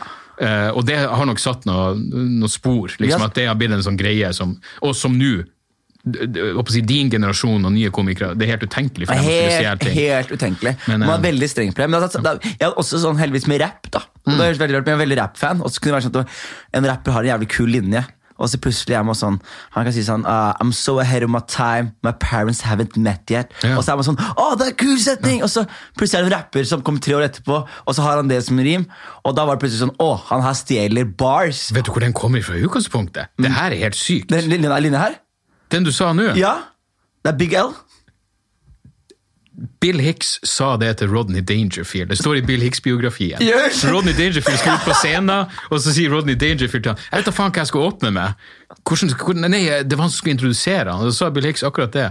Uh, 0.43 0.73
og 0.73 0.83
det 0.89 0.97
har 1.07 1.23
nok 1.27 1.39
satt 1.39 1.63
noen 1.69 2.03
noe 2.41 2.51
spor, 2.51 2.91
liksom, 2.91 3.23
yes. 3.23 3.29
at 3.29 3.39
det 3.39 3.47
har 3.47 3.55
blitt 3.59 3.77
en 3.77 3.85
sånn 3.87 3.99
greie 3.99 4.33
som 4.35 4.57
Og 4.83 4.95
som 4.99 5.15
nå 5.19 5.45
si, 6.73 6.83
Din 6.87 7.11
generasjon 7.11 7.65
og 7.65 7.73
nye 7.75 7.91
komikere, 7.95 8.35
det 8.39 8.47
er 8.47 8.55
helt 8.55 8.67
utenkelig 8.69 9.09
for 9.09 9.19
dem 9.19 9.25
å 9.25 9.33
skulle 9.33 9.65
Helt, 9.69 9.83
ting. 9.83 9.97
helt 9.99 10.31
utenkelig. 10.33 10.75
Men, 10.87 11.01
Man 11.07 11.15
eh, 11.15 11.17
er 11.19 11.25
veldig 11.31 11.49
streng 11.51 11.73
på 11.75 11.83
det. 11.83 11.89
Men 11.91 12.03
altså, 12.03 12.23
da, 12.25 12.37
jeg 12.45 12.61
hadde 12.63 12.77
også 12.85 13.03
sånn 13.03 13.19
heldigvis 13.21 13.49
med 13.51 13.63
rapp. 13.65 13.91
da. 13.91 14.05
Mm. 14.29 14.37
Det 14.37 14.53
veldig 14.63 14.79
rart, 14.79 14.87
men 14.87 14.95
jeg 14.95 14.99
er 14.99 15.03
veldig 15.07 15.19
rap-fan. 15.23 15.65
Og 15.65 15.73
så 15.73 15.83
kunne 15.83 15.97
det 15.97 15.99
være 15.99 16.09
sånn 16.09 16.23
at 16.23 16.79
en 16.79 16.89
rapper 16.93 17.17
har 17.17 17.27
en 17.27 17.33
jævlig 17.35 17.51
kul 17.57 17.75
linje. 17.75 18.05
Og 18.39 18.47
så 18.51 18.59
plutselig 18.63 18.95
er 18.95 19.03
man 19.03 19.17
sånn 19.19 19.41
Han 19.75 19.87
kan 19.87 19.95
si 19.95 20.05
sånn 20.07 20.23
uh, 20.23 20.55
I'm 20.63 20.71
so 20.77 20.99
ahead 21.03 21.27
of 21.27 21.33
my 21.33 21.43
time. 21.51 21.93
My 22.07 22.13
parents 22.23 22.63
haven't 22.67 22.97
met 22.97 23.31
yet. 23.35 23.53
Ja. 23.67 23.75
Og 23.77 23.85
så 23.85 23.93
er 23.93 24.01
man 24.01 24.07
sånn 24.07 24.21
Å, 24.23 24.49
det 24.59 24.69
er 24.69 24.73
en 24.73 24.79
kul 24.79 24.97
setning! 25.03 25.43
Og 25.43 25.51
så 25.53 25.65
plutselig 25.99 26.21
er 26.21 26.27
det 26.29 26.33
en 26.33 26.37
rapper 26.39 26.69
som 26.71 26.85
kommer 26.87 27.03
tre 27.05 27.17
år 27.19 27.27
etterpå, 27.29 27.61
og 27.67 27.97
så 27.97 28.05
har 28.07 28.21
han 28.23 28.31
det 28.31 28.41
som 28.47 28.59
rim. 28.63 28.87
Og 29.27 29.35
da 29.37 29.47
var 29.49 29.59
det 29.59 29.67
plutselig 29.67 29.89
sånn 29.89 29.97
Å, 30.03 30.11
han 30.31 30.45
her 30.47 30.59
stjeler 30.59 31.09
bars. 31.19 31.69
Vet 31.75 31.89
du 31.89 31.95
hvor 31.95 32.05
den 32.05 32.15
kommer 32.17 32.45
fra 32.47 32.59
i 32.59 32.67
utgangspunktet? 32.67 33.35
Det 33.43 33.55
her 33.55 33.75
er 33.75 33.89
helt 33.89 33.99
sykt. 33.99 34.31
Den 34.31 34.51
linja 34.53 35.03
her? 35.03 35.19
Den 35.73 35.85
du 35.85 35.93
sa 35.93 36.13
nå? 36.17 36.33
Ja. 36.39 36.55
Det 37.25 37.33
er 37.35 37.39
Big 37.39 37.55
L. 37.59 37.75
Bill 39.83 39.99
Hicks 39.99 40.39
sa 40.47 40.77
det 40.79 40.93
til 41.01 41.11
Rodney 41.11 41.43
Dangerfield. 41.43 42.11
Det 42.11 42.19
står 42.19 42.35
i 42.41 42.43
Bill 42.47 42.63
Hicks-biografien. 42.63 43.43
Yes. 43.49 43.85
Rodney 43.85 44.15
Dangerfield 44.15 44.59
skal 44.59 44.79
ut 44.79 44.85
på 44.87 44.95
scenen, 45.01 45.47
og 45.71 45.81
så 45.83 45.95
sier 45.95 46.13
Rodney 46.15 46.37
Dangerfield 46.39 46.85
til 46.85 46.93
han 46.95 47.01
Jeg 47.11 47.21
vet 47.21 47.31
da 47.31 47.35
faen 47.35 47.55
hva 47.55 47.65
jeg 47.65 47.71
skal 47.73 47.87
åpne 47.89 48.13
med. 48.15 48.45
Hvordan, 48.87 49.15
hvordan, 49.19 49.51
nei, 49.51 49.63
Det 49.83 49.99
var 49.99 50.07
han 50.07 50.13
som 50.13 50.19
skulle 50.21 50.37
introdusere 50.37 50.93
han, 50.93 51.03
og 51.03 51.11
så 51.11 51.25
sa 51.25 51.31
Bill 51.35 51.49
Hicks 51.51 51.67
akkurat 51.67 51.95
det. 51.95 52.09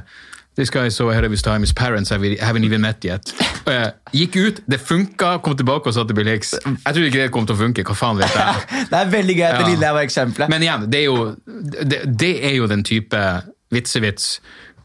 This 0.57 0.71
guy 0.73 0.89
so 0.89 1.09
ahead 1.11 1.23
of 1.23 1.29
his 1.31 1.41
time, 1.45 1.59
his 1.61 1.73
parents 1.73 2.09
have- 2.09 2.23
haven't 2.41 2.63
even 2.65 2.81
met 2.81 3.03
yet. 3.05 3.33
Og 3.67 3.73
jeg 3.73 3.91
gikk 4.13 4.35
ut, 4.47 4.61
det 4.71 4.79
funka, 4.81 5.37
kom 5.45 5.53
tilbake 5.57 5.85
og 5.87 5.93
sa 5.93 6.03
til 6.03 6.15
Bill 6.17 6.27
Hicks 6.31 6.55
Jeg 6.65 6.93
tror 6.95 7.03
ikke 7.05 7.19
det 7.21 7.31
kom 7.31 7.45
til 7.45 7.55
å 7.55 7.59
funke, 7.59 7.83
hva 7.85 7.93
faen 7.99 8.17
vet 8.17 8.33
jeg. 8.33 8.63
Det 8.91 8.97
er 9.01 9.11
veldig 9.11 9.35
gøy 9.37 9.45
at 9.45 9.53
Ja. 9.53 9.59
det 9.61 9.67
linja 9.75 9.91
var 9.93 10.01
eksempelet. 10.07 10.49
Men 10.49 10.61
igjen, 10.65 10.87
det 10.91 10.99
er 10.99 11.05
jo, 11.05 11.35
det, 11.93 11.99
det 12.19 12.31
er 12.49 12.55
jo 12.57 12.67
den 12.67 12.83
type 12.83 13.21
vitsevits 13.71 14.39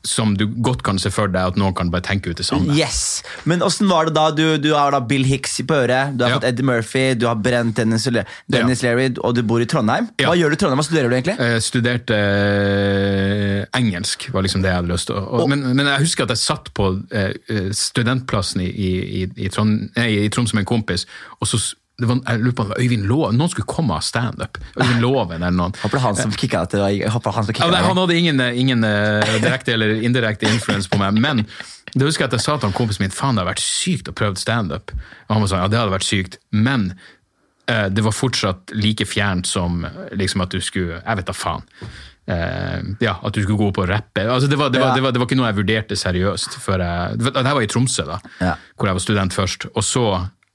som 0.04 0.32
du 0.36 0.46
godt 0.66 0.82
kan 0.82 0.98
se 0.98 1.10
for 1.14 1.30
deg 1.30 1.52
at 1.52 1.58
noen 1.60 1.74
kan 1.78 1.90
bare 1.92 2.02
tenke 2.06 2.30
ut 2.32 2.36
det 2.40 2.46
samme. 2.46 2.74
Yes, 2.74 3.22
Men 3.46 3.62
åssen 3.62 3.88
var 3.90 4.06
det 4.08 4.14
da? 4.16 4.30
Du, 4.34 4.56
du 4.58 4.72
har 4.74 4.90
da 4.94 5.00
Bill 5.00 5.24
Hicks 5.28 5.60
på 5.68 5.76
øret, 5.84 6.16
du 6.18 6.24
har 6.24 6.32
Ja. 6.32 6.38
fått 6.40 6.48
Eddie 6.48 6.66
Murphy, 6.66 7.04
du 7.14 7.26
har 7.28 7.36
brent 7.38 7.76
Dennis, 7.76 8.08
Dennis 8.50 8.82
Leary, 8.82 9.12
og 9.22 9.34
du 9.36 9.42
bor 9.46 9.62
i 9.62 9.66
Trondheim. 9.70 10.08
Ja. 10.18 10.30
Hva 10.30 10.36
gjør 10.38 10.50
du 10.50 10.56
i 10.58 10.60
Trondheim? 10.62 10.80
Hva 10.82 10.86
studerer 10.88 11.08
du 11.12 11.16
egentlig? 11.18 11.36
Jeg 11.38 11.62
studerte 11.62 12.18
eh, 12.18 13.66
engelsk, 13.78 14.28
var 14.34 14.42
liksom 14.46 14.62
det 14.64 14.72
jeg 14.72 14.80
hadde 14.80 14.92
lyst 14.92 15.10
til. 15.10 15.16
Og, 15.20 15.46
men, 15.52 15.64
men 15.76 15.86
jeg 15.92 16.04
husker 16.06 16.26
at 16.26 16.34
jeg 16.34 16.42
satt 16.42 16.72
på 16.76 16.88
eh, 17.14 17.70
studentplassen 17.76 18.64
i, 18.64 18.70
i, 18.72 19.22
i, 19.36 19.48
Trond, 19.52 19.88
nei, 19.96 20.08
i 20.24 20.28
Troms 20.32 20.54
med 20.56 20.64
en 20.66 20.70
kompis, 20.74 21.06
og 21.40 21.50
så 21.50 21.60
det 22.02 22.08
var, 22.10 22.18
jeg 22.26 22.42
lurer 22.42 22.56
på 22.58 22.64
om 22.66 22.72
Øyvind 22.76 23.06
Loven. 23.08 23.38
Noen 23.40 23.52
skulle 23.52 23.68
komme 23.70 23.96
av 23.96 24.02
standup. 24.06 24.58
Øyvind 24.76 25.00
Loven 25.06 25.38
eller 25.40 25.54
noen. 25.56 25.76
Håper 25.82 25.96
det 25.96 26.02
er 26.02 26.06
han 26.08 26.18
som 26.18 26.34
kicka 26.34 26.64
deg 26.66 26.74
til 26.74 26.84
jeg 26.98 27.14
håper 27.14 27.36
han 27.38 27.46
som 27.48 27.54
Ja, 27.54 27.68
kicka 27.70 27.84
han 27.88 28.02
hadde 28.02 28.18
ingen, 28.18 28.42
ingen 28.64 28.84
eh, 28.88 29.32
direkte 29.44 29.76
eller 29.78 29.94
indirekte 30.02 30.50
influens 30.50 30.90
på 30.90 31.00
meg, 31.00 31.16
men 31.22 31.44
det 31.92 32.06
husker 32.06 32.24
jeg 32.26 32.30
at 32.32 32.38
jeg 32.38 32.44
sa 32.46 32.54
til 32.58 32.70
han 32.70 32.76
kompisen 32.76 33.04
min 33.04 33.12
faen 33.12 33.36
det 33.36 33.42
hadde 33.42 33.50
vært 33.54 33.64
sykt 33.64 34.08
å 34.08 34.14
prøve 34.16 34.40
standup. 34.40 34.94
Og 35.28 35.34
han 35.34 35.42
var 35.44 35.50
sånn, 35.52 35.64
ja 35.64 35.72
det 35.72 35.80
hadde 35.82 35.96
vært 35.96 36.08
sykt, 36.08 36.38
men 36.54 36.86
eh, 37.68 37.88
det 37.92 38.04
var 38.06 38.16
fortsatt 38.16 38.72
like 38.76 39.04
fjernt 39.08 39.50
som 39.50 39.84
eh, 39.88 40.00
liksom 40.16 40.44
at 40.46 40.54
du 40.54 40.60
skulle 40.64 41.02
Jeg 41.02 41.20
vet 41.22 41.28
da 41.28 41.36
faen. 41.36 41.66
Eh, 42.26 42.80
ja, 43.02 43.16
At 43.22 43.34
du 43.34 43.42
skulle 43.42 43.58
gå 43.58 43.68
opp 43.72 43.80
og 43.82 43.88
rappe. 43.90 44.22
Altså, 44.30 44.46
det, 44.48 44.56
var, 44.60 44.70
det, 44.70 44.78
var, 44.80 44.94
det, 44.94 45.02
var, 45.02 45.10
det 45.12 45.18
var 45.20 45.26
ikke 45.26 45.38
noe 45.40 45.48
jeg 45.50 45.58
vurderte 45.58 45.98
seriøst. 45.98 46.54
Før 46.62 46.84
jeg, 46.84 47.18
det 47.18 47.32
det 47.34 47.42
her 47.48 47.56
var 47.58 47.66
i 47.66 47.70
Tromsø, 47.72 48.04
da, 48.08 48.18
Ja. 48.40 48.52
hvor 48.78 48.88
jeg 48.88 48.98
var 48.98 49.04
student 49.04 49.34
først. 49.36 49.66
Og 49.74 49.84
så 49.84 50.04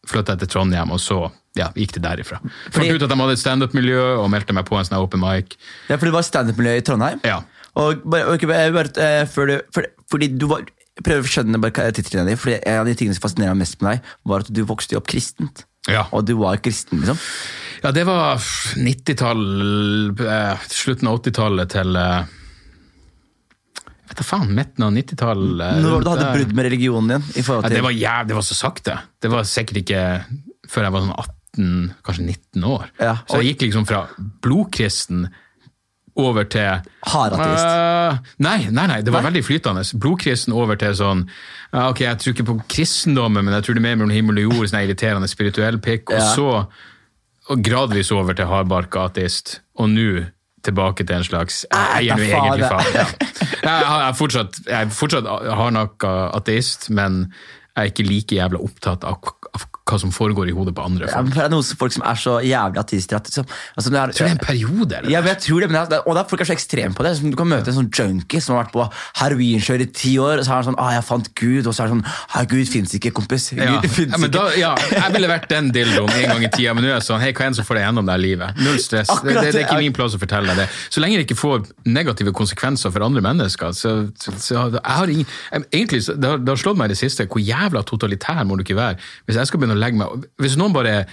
flytta 0.08 0.38
jeg 0.38 0.46
til 0.46 0.54
Trondheim, 0.56 0.94
og 0.96 1.02
så 1.04 1.18
ja, 1.60 1.70
gikk 1.76 1.98
det 1.98 2.04
derifra. 2.06 2.40
Fant 2.72 2.88
ut 2.94 3.04
at 3.06 3.12
de 3.12 3.20
hadde 3.22 3.36
et 3.38 3.44
standup-miljø, 3.44 4.02
og 4.22 4.32
meldte 4.34 4.56
meg 4.56 4.68
på 4.70 4.78
en 4.80 4.88
sånn 4.88 5.00
open 5.02 5.22
mic. 5.24 5.58
Ja, 5.90 5.98
for 5.98 6.08
det 6.10 6.16
var 6.16 6.26
standup-miljø 6.28 6.78
i 6.80 6.86
Trondheim? 6.86 7.22
Ja. 7.28 7.42
Og 7.78 8.02
bare, 8.10 8.34
ok, 8.34 8.48
bare, 8.50 8.90
eh, 9.04 9.24
før 9.30 9.52
du, 9.52 9.56
for, 9.76 9.90
fordi 10.12 10.32
du 10.38 10.48
var 10.50 10.66
prøver 11.06 11.26
å 11.28 11.30
skjønne 11.30 11.60
bare 11.62 11.76
hva- 11.78 11.92
tidslinja 11.94 12.26
di, 12.26 12.60
En 12.66 12.80
av 12.82 12.86
de 12.86 12.96
tingene 12.98 13.14
som 13.14 13.28
fascinerer 13.28 13.54
meg 13.54 13.68
mest 13.68 13.82
med 13.82 13.98
deg, 13.98 14.14
var 14.26 14.40
at 14.46 14.52
du 14.54 14.64
vokste 14.66 14.98
opp 14.98 15.08
kristent. 15.08 15.66
Ja. 15.88 16.08
Og 16.12 16.26
du 16.26 16.34
var 16.36 16.58
kristen, 16.58 17.00
liksom. 17.02 17.20
Ja, 17.84 17.92
det 17.92 18.06
var 18.08 18.42
90-tall, 18.76 20.18
eh, 20.20 20.58
slutten 20.68 21.08
av 21.08 21.22
80-tallet 21.22 21.70
til 21.70 21.96
eh, 21.96 22.26
vet 24.08 24.18
da 24.18 24.26
faen, 24.26 24.54
midten 24.56 24.84
av 24.88 24.92
90-tallet. 24.96 25.82
Når 25.84 25.92
var 25.94 26.02
det 26.02 26.06
du 26.08 26.12
hadde 26.12 26.34
brudd 26.34 26.56
med 26.58 26.66
religionen 26.66 27.14
din? 27.14 27.30
Ja, 27.46 27.62
det, 27.70 27.84
var 27.86 27.96
jæv, 27.96 28.28
det 28.28 28.38
var 28.40 28.48
så 28.48 28.58
sakte. 28.58 28.98
Det 29.22 29.32
var 29.32 29.48
sikkert 29.48 29.84
ikke 29.84 30.04
før 30.68 30.88
jeg 30.88 30.96
var 30.96 31.06
sånn 31.06 31.16
18, 31.16 31.37
kanskje 32.06 32.26
19 32.26 32.64
år. 32.64 32.88
Ja, 33.02 33.18
Så 33.28 33.42
jeg 33.42 33.54
gikk 33.54 33.68
liksom 33.68 33.86
fra 33.90 34.06
blodkristen 34.46 35.28
over 36.18 36.48
til 36.50 36.82
Hardateist. 37.06 37.66
Uh, 37.68 38.32
nei, 38.42 38.58
nei, 38.74 38.88
nei, 38.90 39.02
det 39.06 39.14
var 39.14 39.26
veldig 39.28 39.44
flytende. 39.46 39.84
Blodkristen 40.02 40.56
over 40.58 40.80
til 40.82 40.96
sånn 40.98 41.28
uh, 41.28 41.90
Ok, 41.92 42.02
jeg 42.08 42.18
tror 42.22 42.34
ikke 42.34 42.48
på 42.48 42.58
kristendommen, 42.74 43.46
men 43.46 43.54
jeg 43.58 43.68
tror 43.68 43.78
det 43.78 43.84
er 43.84 43.88
mer 43.90 44.00
mellom 44.00 44.16
himmel 44.16 44.42
og 44.42 44.48
jord, 44.50 44.70
sånn 44.72 44.82
irriterende 44.88 45.30
spirituell 45.30 45.78
pikk. 45.84 46.16
Og 46.18 46.24
så 46.34 46.50
og 47.48 47.62
gradvis 47.64 48.10
over 48.12 48.36
til 48.36 48.50
hardbarka 48.50 49.06
ateist, 49.08 49.62
og 49.80 49.92
nå 49.94 50.26
tilbake 50.66 51.06
til 51.08 51.16
en 51.16 51.24
slags 51.24 51.62
Jeg 51.72 52.10
er 52.10 52.18
nå 52.20 52.26
egentlig 52.26 52.66
ja. 52.66 52.72
faen. 52.74 52.98
Ja. 52.98 53.06
Jeg, 53.68 54.08
er 54.08 54.16
fortsatt, 54.18 54.60
jeg 54.68 54.88
er 54.88 54.92
fortsatt 54.92 55.28
hardnakka 55.28 56.12
ateist, 56.36 56.90
men 56.94 57.28
jeg 57.28 57.82
er 57.82 57.92
ikke 57.92 58.08
like 58.08 58.36
jævla 58.36 58.60
opptatt 58.64 59.06
av, 59.08 59.32
av 59.54 59.66
hva 59.88 60.00
som 60.02 60.12
foregår 60.12 60.52
i 60.52 60.56
hodet 60.56 60.74
på 60.78 60.84
andre 60.84 61.08
folk. 61.10 61.30
Ja, 61.32 61.36
det 61.38 61.44
er 61.46 61.54
noen 61.54 61.64
folk 61.80 61.94
som 61.96 62.04
er 62.08 62.20
så 62.20 62.38
jævlig 62.44 62.82
ateister 62.82 63.18
at 63.20 63.30
liksom, 63.30 63.48
altså, 63.76 63.94
det 63.94 64.00
er, 64.02 64.14
tror 64.18 64.28
det 64.28 64.32
er 64.32 64.38
en 64.38 64.44
periode. 64.46 64.98
Eller? 65.00 65.12
Ja, 65.14 65.22
jeg 65.24 65.40
tror 65.46 65.64
det, 65.64 65.70
men 65.72 65.80
det 65.80 65.98
er, 66.00 66.04
og 66.06 66.18
det 66.18 66.24
er 66.24 66.30
folk 66.32 66.44
er 66.44 66.50
så 66.50 66.56
ekstreme 66.58 66.98
på 66.98 67.06
det. 67.08 67.14
Som 67.18 67.32
Du 67.32 67.38
kan 67.40 67.50
møte 67.50 67.72
en 67.72 67.78
sånn 67.80 67.90
junkie 67.92 68.42
som 68.44 68.56
har 68.56 68.66
vært 68.66 68.74
på 68.76 68.86
heroinkjør 69.22 69.84
i 69.86 69.90
ti 69.92 70.14
år, 70.22 70.42
og 70.42 70.46
så 70.48 70.52
er 70.52 70.60
han 70.62 70.68
sånn 70.70 70.80
ah, 70.82 70.92
'Jeg 70.96 71.06
fant 71.08 71.30
Gud', 71.40 71.68
og 71.68 71.74
så 71.74 71.84
er 71.84 71.88
han 71.88 72.02
sånn 72.02 72.06
«Hei, 72.36 72.44
'Gud 72.52 72.68
fins 72.72 72.94
ikke, 72.98 73.12
kompis'. 73.16 73.50
Gud 73.56 73.64
Ja. 73.64 73.82
finnes 73.82 74.14
Ja, 74.14 74.18
men 74.18 74.30
ikke. 74.30 74.38
da, 74.38 74.46
ja, 74.60 74.74
jeg 74.92 75.14
ville 75.16 75.28
vært 75.32 75.48
den 75.50 75.72
dildoen 75.72 76.12
en 76.12 76.30
gang 76.34 76.44
i 76.44 76.52
tida, 76.52 76.74
men 76.74 76.84
nå 76.84 76.90
er 76.92 76.98
jeg 77.00 77.08
sånn 77.08 77.22
Hei, 77.24 77.32
hva 77.34 77.48
enn 77.48 77.56
som 77.58 77.66
får 77.66 77.80
deg 77.80 77.84
gjennom 77.88 78.06
det 78.12 78.18
livet? 78.22 78.58
Null 78.62 78.80
stress. 78.80 79.08
Det, 79.08 79.18
Akkurat 79.18 79.44
det, 79.44 79.54
det 79.54 79.62
er 79.62 79.68
ikke 79.68 79.80
min 79.82 79.94
plass 79.96 80.16
å 80.16 80.20
fortelle 80.22 80.48
deg 80.52 80.58
det. 80.64 80.68
Så 80.90 81.02
lenge 81.02 81.18
det 81.18 81.26
ikke 81.28 81.40
får 81.40 81.66
negative 81.86 82.34
konsekvenser 82.36 82.92
for 82.92 83.06
andre 83.08 83.22
mennesker, 83.22 83.72
så, 83.72 83.94
så, 84.20 84.36
jeg 84.76 84.82
har 84.84 85.08
ingen 85.08 85.26
Egentlig, 85.72 86.04
det 86.06 86.28
har, 86.28 86.38
det 86.38 86.50
har 86.50 86.60
slått 86.60 86.78
meg 86.78 86.90
i 86.90 86.94
det 86.94 87.00
siste, 87.00 87.26
hvor 87.30 87.42
jævla 87.42 87.84
totalitær 87.88 88.44
må 88.48 88.58
du 88.58 88.64
ikke 88.66 88.78
være? 88.78 88.98
Hvis 89.26 89.38
jeg 89.40 89.48
skal 89.50 89.60
begynne 89.62 89.77
å 89.78 89.82
legge 89.86 90.02
meg 90.02 90.28
Hvis 90.42 90.58
noen 90.60 90.74
bare 90.76 91.06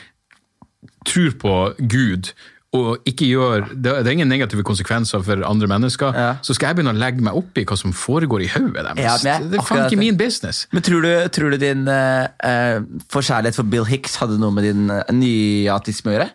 tror 1.09 1.35
på 1.41 1.55
Gud 1.91 2.33
og 2.75 3.05
ikke 3.07 3.29
gjør, 3.31 3.69
det 3.71 3.93
det 4.03 4.09
er 4.09 4.15
ingen 4.17 4.27
negative 4.33 4.65
konsekvenser 4.67 5.23
for 5.23 5.45
andre 5.47 5.69
mennesker, 5.71 6.11
Ja. 6.19 6.31
så 6.43 6.57
skal 6.57 6.73
jeg 6.73 6.77
begynne 6.81 6.91
å 6.97 6.99
legge 6.99 7.23
meg 7.23 7.37
opp 7.39 7.57
i 7.61 7.62
hva 7.65 7.77
som 7.79 7.93
foregår 7.95 8.43
i 8.43 8.49
hodet 8.51 8.83
deres. 8.83 8.99
Ja, 8.99 9.15
jeg- 9.23 9.51
det 9.53 9.61
er 9.61 9.62
faen 9.62 9.85
ikke 9.87 9.99
min 10.01 10.17
business. 10.19 10.67
Men 10.73 10.83
tror 10.83 11.03
du, 11.07 11.29
tror 11.29 11.51
du 11.55 11.57
din 11.62 11.87
eh, 11.87 12.27
eh, 12.43 12.81
forkjærlighet 13.15 13.55
for 13.55 13.62
Bill 13.62 13.85
Hicks 13.85 14.17
hadde 14.17 14.41
noe 14.41 14.51
med 14.51 14.65
din 14.67 14.91
uh, 14.91 15.05
nyatisme 15.12 16.11
å 16.11 16.17
gjøre? 16.19 16.31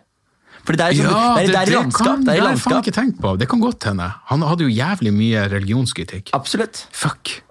Fordi 0.64 0.76
det 0.76 0.86
er, 0.86 0.92
liksom, 0.92 1.12
det, 1.12 1.44
er, 1.44 1.46
det 1.46 1.56
er 1.68 1.76
landskap. 1.76 2.06
kan, 2.06 2.24
Det 2.24 2.32
er 2.32 2.36
i 2.36 2.40
har 2.40 2.50
jeg 2.54 2.58
faen 2.64 2.82
ikke 2.84 2.96
tenkt 2.96 3.20
på. 3.20 3.36
Det 3.38 3.48
kan 3.48 3.60
godt 3.60 3.84
hende. 3.84 4.08
Han 4.32 4.40
hadde 4.40 4.64
jo 4.64 4.72
jævlig 4.72 5.12
mye 5.12 5.44
religionskritikk. 5.50 6.30
Absolutt. 6.32 6.86
Fuck. 6.92 7.42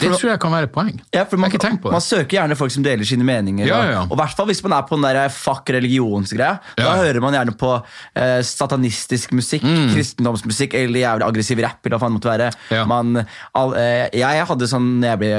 Det 0.00 0.10
tror 0.16 0.32
jeg 0.32 0.40
kan 0.42 0.54
være 0.54 0.68
et 0.68 0.72
poeng. 0.74 0.92
Ja, 1.14 1.24
for 1.24 1.36
jeg 1.36 1.42
man, 1.42 1.50
har 1.50 1.54
ikke 1.54 1.62
tenkt 1.66 1.82
på 1.84 1.92
man 1.94 2.04
søker 2.04 2.36
gjerne 2.38 2.56
folk 2.58 2.74
som 2.74 2.84
deler 2.86 3.08
sine 3.08 3.26
meninger. 3.26 3.66
Ja, 3.68 3.80
ja, 3.84 3.92
ja. 3.98 4.02
Og 4.06 4.16
i 4.16 4.20
hvert 4.20 4.36
fall 4.38 4.48
hvis 4.50 4.62
man 4.64 4.74
er 4.76 4.86
på 4.88 4.98
den 4.98 5.06
der 5.06 5.32
fuck 5.34 5.70
religionsgreia. 5.76 6.58
Da 6.78 6.96
hører 7.00 7.20
man 7.22 7.36
gjerne 7.36 7.54
på 7.60 7.72
eh, 7.78 8.40
satanistisk 8.46 9.34
musikk, 9.36 9.66
kristendomsmusikk 9.92 10.76
eller 10.78 11.04
jævlig 11.04 11.28
aggressiv 11.28 11.62
rap. 11.64 11.80
eller 11.84 11.96
hva 11.96 12.02
faen 12.04 12.16
måtte 12.16 12.32
være. 12.32 12.50
Mm. 12.56 12.76
Ja. 12.78 12.84
Man, 12.90 13.22
all, 13.60 13.76
eh, 13.78 14.06
jeg 14.20 14.46
hadde 14.50 14.70
sånn, 14.70 14.90
jeg 15.04 15.22
ble, 15.22 15.32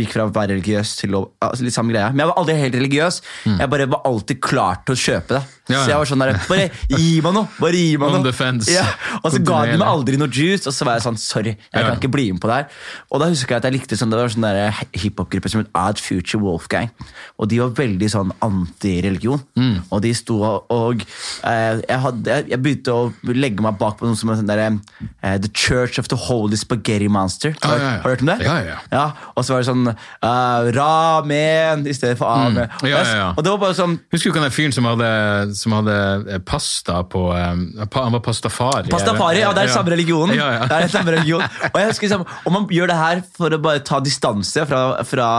gikk 0.00 0.16
fra 0.16 0.28
å 0.28 0.34
være 0.34 0.56
religiøs 0.56 0.96
til 1.02 1.20
å 1.20 1.24
Litt 1.64 1.74
samme 1.74 1.92
greia. 1.94 2.10
Men 2.10 2.24
jeg 2.24 2.30
var 2.30 2.38
aldri 2.40 2.54
helt 2.58 2.74
religiøs. 2.76 3.18
Jeg 3.46 3.70
bare 3.70 3.86
var 3.90 4.02
alltid 4.08 4.40
klar 4.42 4.80
til 4.84 4.96
å 4.96 5.00
kjøpe 5.00 5.38
det. 5.38 5.53
Mm. 5.64 5.72
Ja, 5.72 5.80
Så 5.80 5.90
jeg 5.90 5.96
var 5.96 6.08
sånn 6.10 6.20
der, 6.20 6.38
Bare 6.48 6.64
gi 6.92 7.10
meg 7.24 7.32
noe! 7.32 7.48
Bare 7.56 7.78
gi 7.78 7.96
meg 8.00 8.12
noe! 8.12 8.32
Ja. 8.68 8.84
Og 9.22 9.30
så 9.32 9.40
ga 9.40 9.62
de 9.64 9.78
meg 9.80 9.86
aldri 9.88 10.18
noe 10.20 10.28
juice, 10.28 10.66
og 10.68 10.76
så 10.76 10.84
var 10.84 10.98
jeg 10.98 11.06
sånn 11.06 11.16
sorry, 11.20 11.54
jeg 11.56 11.80
Ja. 11.80 11.88
kan 11.88 11.96
ikke 11.96 12.12
bli 12.12 12.26
med 12.32 12.42
på 12.42 12.50
det 12.50 12.58
her. 12.58 12.66
Og 13.10 13.20
da 13.22 13.30
husker 13.30 13.54
jeg 13.54 13.62
at 13.62 13.68
jeg 13.70 13.76
likte 13.78 13.96
sånn, 13.96 14.10
det 14.12 14.18
var 14.20 14.28
sånn 14.28 14.74
hiphop-gruppe 14.92 15.50
som 15.50 15.62
het 15.62 15.70
Ad 15.74 16.00
Future 16.02 16.42
Wolfgang. 16.42 16.90
Og 17.38 17.48
de 17.48 17.60
var 17.60 17.70
veldig 17.70 18.10
sånn 18.12 18.32
antireligion. 18.44 19.40
Mm. 19.56 19.84
Og 19.90 20.02
de 20.04 20.12
sto 20.14 20.36
og, 20.44 21.04
eh, 21.44 21.80
jeg, 21.88 22.00
hadde, 22.00 22.36
jeg, 22.50 22.60
begynte 22.62 22.92
å 22.92 23.12
legge 23.24 23.62
meg 23.64 23.78
bak 23.78 23.98
på 23.98 24.06
noe 24.06 24.18
som 24.18 24.30
er 24.30 24.40
sånn 24.40 24.50
der, 24.50 24.78
eh, 25.22 25.38
The 25.38 25.48
Church 25.48 25.98
of 25.98 26.08
the 26.08 26.16
Holy 26.16 26.56
Spaghetti 26.56 27.08
Monster. 27.08 27.54
Har, 27.62 27.78
ja, 27.78 27.84
ja. 27.84 27.90
har 27.90 28.02
du 28.02 28.08
hørt 28.10 28.20
om 28.20 28.26
det? 28.26 28.38
Ja, 28.44 28.78
ja, 28.92 29.12
Og 29.36 29.44
så 29.44 29.54
var 29.54 29.62
det 29.64 29.68
sånn 29.70 29.88
uh, 29.88 30.72
ramen 30.76 31.86
i 31.86 31.94
stedet 31.96 32.18
for 32.18 32.28
amen. 32.28 32.68
Mm. 32.68 32.88
Ja, 32.90 33.00
ja, 33.00 33.16
ja. 33.16 33.28
Og 33.34 33.44
det 33.44 33.52
var 33.54 33.58
bare 33.58 33.76
sånn 33.78 33.98
Husker 34.12 34.30
du 34.30 34.34
ikke 34.34 34.44
den 34.44 34.54
fyren 34.54 34.74
som 34.74 34.86
hadde, 34.88 35.53
som 35.56 35.76
hadde 35.78 35.96
eh, 36.28 36.42
pasta 36.44 37.00
på 37.10 37.26
eh, 37.36 37.86
Han 37.96 38.16
var 38.16 38.22
pastafari. 38.24 38.90
Pastafari, 38.92 39.42
ja, 39.44 39.52
det 39.56 39.66
er 39.66 39.74
samme 39.74 39.94
religion. 39.94 40.34
Ja, 40.34 40.50
ja. 40.58 40.66
Det 40.70 40.82
er 40.82 40.92
samme 40.92 41.16
religion. 41.16 41.44
Og 41.72 41.80
jeg 41.80 41.92
husker 41.92 42.08
liksom, 42.08 42.26
om 42.44 42.56
man 42.58 42.68
gjør 42.72 42.92
det 42.92 43.00
her 43.00 43.24
for 43.38 43.54
å 43.54 43.62
bare 43.62 43.84
ta 43.86 44.02
distanse 44.04 44.66
fra, 44.68 44.84
fra 45.08 45.30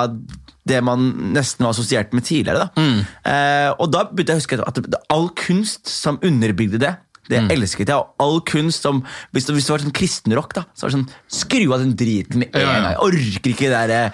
det 0.65 0.81
man 0.81 1.11
nesten 1.35 1.65
var 1.65 1.75
assosiert 1.75 2.13
med 2.15 2.25
tidligere. 2.25 2.65
Da. 2.65 2.81
Mm. 2.81 3.01
Eh, 3.31 3.71
og 3.77 3.91
da 3.93 4.05
begynte 4.09 4.33
jeg 4.33 4.41
å 4.41 4.43
huske 4.43 4.61
at 4.65 5.01
all 5.13 5.29
kunst 5.37 5.91
som 5.91 6.17
underbygde 6.25 6.81
det, 6.81 6.95
det 7.29 7.41
Mm. 7.41 7.51
elsket 7.55 7.87
jeg. 7.89 7.95
Og 7.95 8.13
all 8.19 8.39
kunst 8.41 8.81
som, 8.85 9.03
hvis 9.33 9.45
det, 9.47 9.55
hvis 9.55 9.65
det 9.65 9.73
var 9.75 9.83
sånn 9.85 9.95
kristenrock, 9.97 10.53
da, 10.53 10.65
så 10.75 10.85
var 10.85 10.89
det 10.93 10.97
sånn 10.99 11.09
Skru 11.27 11.73
av 11.73 11.79
den 11.81 11.95
driten 11.97 12.39
med 12.39 12.49
en 12.53 12.61
Ja, 12.61 12.67
ja. 12.67 12.73
gang. 12.73 12.91
Jeg 12.91 12.99
orker 13.07 13.49
ikke 13.51 13.69
den 13.71 13.89
der 13.89 14.11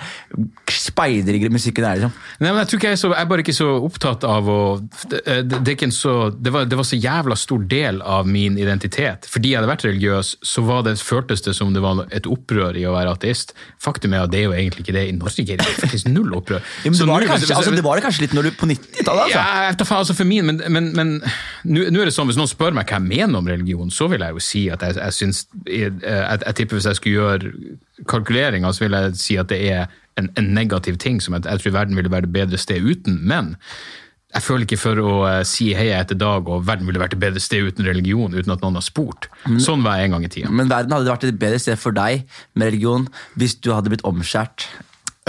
speidermusikken 0.72 1.84
der. 1.84 1.95
liksom. 1.99 2.14
Nei, 2.39 2.49
men 2.51 2.59
Jeg 2.62 2.68
tror 2.72 2.80
ikke 2.80 2.91
jeg 2.93 2.99
så, 3.01 3.09
jeg 3.14 3.22
er 3.26 3.30
bare 3.32 3.43
ikke 3.43 3.55
så 3.57 3.68
opptatt 3.86 4.24
av 4.28 4.47
å 4.51 4.57
det, 5.09 5.22
det, 5.49 5.59
det, 5.68 5.76
en 5.84 5.91
så, 5.95 6.14
det, 6.32 6.51
var, 6.53 6.66
det 6.70 6.78
var 6.80 6.88
så 6.88 6.99
jævla 6.99 7.36
stor 7.39 7.64
del 7.72 8.01
av 8.01 8.28
min 8.30 8.57
identitet. 8.62 9.28
Fordi 9.32 9.51
jeg 9.53 9.59
hadde 9.62 9.72
vært 9.72 9.86
religiøs, 9.88 10.34
så 10.45 10.64
var 10.68 10.84
det, 10.88 10.95
føltes 11.01 11.41
det 11.45 11.55
som 11.57 11.74
det 11.76 11.82
var 11.84 12.05
et 12.14 12.28
opprør 12.30 12.78
i 12.80 12.86
å 12.88 12.93
være 12.95 13.16
ateist. 13.16 13.53
Faktum 13.82 14.14
er 14.16 14.26
at 14.26 14.32
det 14.34 14.43
er 14.43 14.47
jo 14.49 14.55
egentlig 14.55 14.86
ikke 14.86 14.95
det 14.97 15.05
i 15.09 15.16
Norge. 15.18 15.45
Det 15.51 15.59
er 15.59 15.80
faktisk 15.82 16.07
null 16.12 16.32
opprør. 16.38 16.62
Ja, 16.86 16.91
men 16.91 16.97
Så 16.99 17.05
det, 17.05 17.12
var 17.12 17.20
det, 17.26 17.30
kanskje, 17.32 17.55
altså, 17.57 17.76
det 17.76 17.84
var 17.86 17.99
det 17.99 18.05
kanskje 18.05 18.26
litt 18.28 18.36
når 18.38 18.49
du 18.49 18.51
på 18.62 18.70
90-tallet? 18.70 19.24
Altså. 19.28 19.38
Ja, 19.38 19.68
jeg 19.70 19.78
tar 19.82 19.89
faen, 19.89 20.03
altså 20.05 20.18
for 20.18 20.30
min, 20.30 20.45
men, 20.72 21.12
nå 21.66 21.86
er 22.01 22.09
det 22.12 22.16
sånn, 22.16 22.30
hvis 22.30 22.39
noen 22.39 22.49
spør 22.51 22.76
meg 22.78 22.89
hva 22.91 23.01
jeg 23.02 23.08
mener 23.10 23.41
om 23.41 23.49
religion, 23.49 23.91
så 23.91 24.08
vil 24.12 24.24
jeg 24.24 24.38
jo 24.38 24.43
si 24.45 24.66
at 24.74 24.84
jeg, 24.86 24.97
jeg 24.99 25.18
syns 25.18 25.45
jeg, 25.66 25.93
jeg, 26.04 26.43
jeg 26.45 26.58
tipper 26.60 26.78
hvis 26.78 26.89
jeg 26.91 26.99
skulle 26.99 27.18
gjøre 27.18 27.78
kalkuleringer, 28.10 28.72
så 28.72 28.86
vil 28.86 28.97
jeg 28.97 29.18
si 29.20 29.39
at 29.41 29.49
det 29.52 29.60
er 29.72 29.89
en, 30.20 30.30
en 30.38 30.54
negativ 30.56 30.99
ting 31.02 31.22
som 31.24 31.36
jeg, 31.38 31.45
jeg 31.47 31.64
tror 31.64 31.76
verden 31.80 31.97
ville 31.99 32.12
vært 32.12 32.30
et 32.30 32.36
bedre 32.36 32.60
sted 32.62 32.86
uten. 32.86 33.20
Men 33.28 33.56
jeg 34.32 34.45
føler 34.45 34.68
ikke 34.68 34.80
for 34.80 35.02
å 35.04 35.16
eh, 35.28 35.41
si 35.47 35.72
hei 35.76 35.89
jeg 35.89 36.06
heter 36.06 36.20
Dag, 36.20 36.47
og 36.47 36.64
verden 36.68 36.88
ville 36.88 37.02
vært 37.02 37.18
et 37.18 37.24
bedre 37.24 37.41
sted 37.43 37.68
uten 37.68 37.88
religion, 37.88 38.32
uten 38.32 38.54
at 38.54 38.64
noen 38.64 38.80
har 38.80 38.86
spurt. 38.86 39.28
Sånn 39.60 39.84
var 39.84 39.99
jeg 39.99 40.10
en 40.10 40.16
gang 40.16 40.28
i 40.28 40.32
tida. 40.32 40.54
Men 40.54 40.72
verden 40.72 40.95
hadde 40.95 41.12
vært 41.12 41.28
et 41.28 41.41
bedre 41.41 41.60
sted 41.60 41.80
for 41.82 41.95
deg 41.95 42.24
med 42.56 42.72
religion 42.72 43.10
hvis 43.39 43.58
du 43.60 43.74
hadde 43.76 43.91
blitt 43.91 44.06
omskjært. 44.08 44.70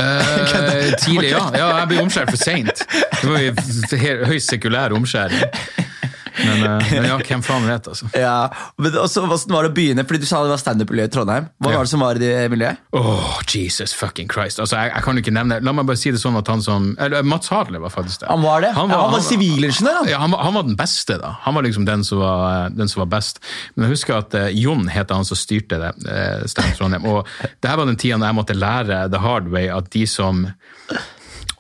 Eh, 0.00 0.92
tidlig, 1.04 1.32
ja. 1.32 1.42
ja. 1.60 1.70
Jeg 1.82 1.90
ble 1.90 2.04
omskjært 2.04 2.30
for 2.30 2.40
seint. 2.40 2.84
Det 3.22 3.26
var 3.26 4.30
høyst 4.30 4.54
sekulær 4.54 4.94
omskjæring. 4.96 5.90
Men, 6.38 6.62
eh, 6.64 6.92
men 6.96 7.06
ja, 7.10 7.16
hvem 7.18 7.42
faen 7.44 7.66
vet, 7.68 7.88
altså. 7.92 8.08
Ja, 8.16 8.48
men 8.80 8.94
også, 8.96 9.24
Hvordan 9.28 9.52
var 9.52 9.66
det 9.66 9.70
å 9.72 9.74
begynne? 9.76 10.04
Fordi 10.08 10.20
Du 10.22 10.26
sa 10.28 10.40
det 10.46 10.52
var 10.54 10.60
standup-miljø 10.62 11.04
i 11.08 11.12
Trondheim. 11.12 11.48
Hva 11.60 11.72
Ja. 11.72 11.76
var 11.80 11.84
det 11.88 11.92
som 11.92 12.00
var 12.04 12.16
i 12.16 12.22
det 12.22 12.50
miljøet? 12.52 12.80
Oh, 12.96 13.40
Jesus 13.52 13.92
fucking 13.96 14.30
Christ. 14.32 14.60
Altså, 14.62 14.78
jeg, 14.80 14.92
jeg 14.94 15.04
kan 15.04 15.18
jo 15.18 15.24
ikke 15.24 15.34
nevne 15.36 15.58
La 15.62 15.74
meg 15.76 15.86
bare 15.90 16.00
si 16.00 16.10
det 16.14 16.20
sånn 16.22 16.38
at 16.40 16.48
han 16.48 16.62
som 16.64 16.86
eller, 16.98 17.22
Mats 17.28 17.52
Hadle 17.52 17.80
var 17.82 17.92
faktisk 17.92 18.22
det. 18.24 18.30
Han 18.32 18.42
var 18.46 18.64
det? 18.64 18.72
Ja, 18.72 18.86
han 18.86 19.12
var 19.12 19.24
sivilingeniør, 19.26 19.98
han. 20.00 20.08
Ja, 20.08 20.22
han, 20.24 20.32
var, 20.34 20.42
han 20.48 20.56
var 20.56 20.66
den 20.70 20.78
beste, 20.80 21.18
da. 21.20 21.34
Han 21.44 21.54
var 21.58 21.66
liksom 21.68 21.84
den 21.88 22.04
som 22.08 22.22
var, 22.24 22.70
den 22.72 22.88
som 22.88 23.04
var 23.04 23.10
best. 23.18 23.42
Men 23.74 23.86
jeg 23.88 23.96
husker 23.98 24.18
at 24.22 24.34
uh, 24.38 24.48
Jon 24.56 24.88
het 24.92 25.12
han 25.12 25.28
som 25.28 25.38
styrte 25.38 25.78
det 25.82 25.92
uh, 26.08 26.46
Standup 26.50 26.78
Trondheim. 26.80 27.06
Og 27.12 27.28
det 27.60 27.70
her 27.70 27.76
var 27.80 27.88
den 27.90 28.00
tida 28.00 28.18
da 28.22 28.30
jeg 28.32 28.38
måtte 28.40 28.56
lære 28.56 29.04
the 29.12 29.20
hard 29.22 29.48
way 29.52 29.68
at 29.72 29.90
de 29.92 30.06
som 30.08 30.46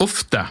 ofte 0.02 0.42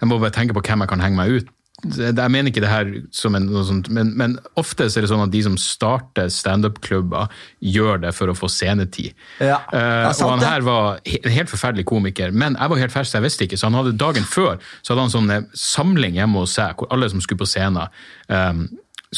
Jeg 0.00 0.08
må 0.08 0.16
bare 0.20 0.32
tenke 0.32 0.54
på 0.56 0.62
hvem 0.64 0.80
jeg 0.84 0.88
kan 0.88 1.02
henge 1.04 1.18
meg 1.18 1.34
ut. 1.40 1.48
Jeg 1.84 2.32
mener 2.32 2.50
ikke 2.50 2.62
det 2.64 2.70
her 2.70 2.90
som 3.14 3.36
en, 3.38 3.46
noe 3.50 3.64
sånt, 3.66 3.88
men, 3.94 4.12
men 4.18 4.36
ofte 4.60 4.86
er 4.88 5.04
det 5.04 5.10
sånn 5.10 5.24
at 5.24 5.32
de 5.32 5.42
som 5.46 5.56
starter 5.60 6.28
standup-klubber, 6.32 7.30
gjør 7.60 8.02
det 8.04 8.12
for 8.16 8.32
å 8.32 8.36
få 8.36 8.50
scenetid. 8.52 9.14
Ja, 9.40 9.60
er 9.74 10.10
og 10.10 10.34
han 10.34 10.44
her 10.44 10.66
var 10.66 11.00
en 11.04 11.34
helt 11.34 11.52
forferdelig 11.52 11.86
komiker, 11.88 12.34
men 12.34 12.58
jeg 12.58 12.72
var 12.72 12.82
helt 12.82 12.94
fersk, 12.94 13.16
jeg 13.16 13.26
visste 13.26 13.48
ikke. 13.48 13.60
Så 13.60 13.70
han 13.70 13.78
hadde 13.78 13.96
dagen 14.00 14.26
før 14.28 14.60
så 14.82 14.92
hadde 14.92 15.06
han 15.06 15.14
sånn 15.14 15.50
samling 15.56 16.18
hjemme 16.20 16.44
hos 16.44 16.56
seg, 16.58 16.76
hvor 16.78 16.90
alle 16.94 17.10
som 17.12 17.22
skulle 17.24 17.42
på 17.42 17.50
scenen, 17.50 17.90
um, 18.28 18.64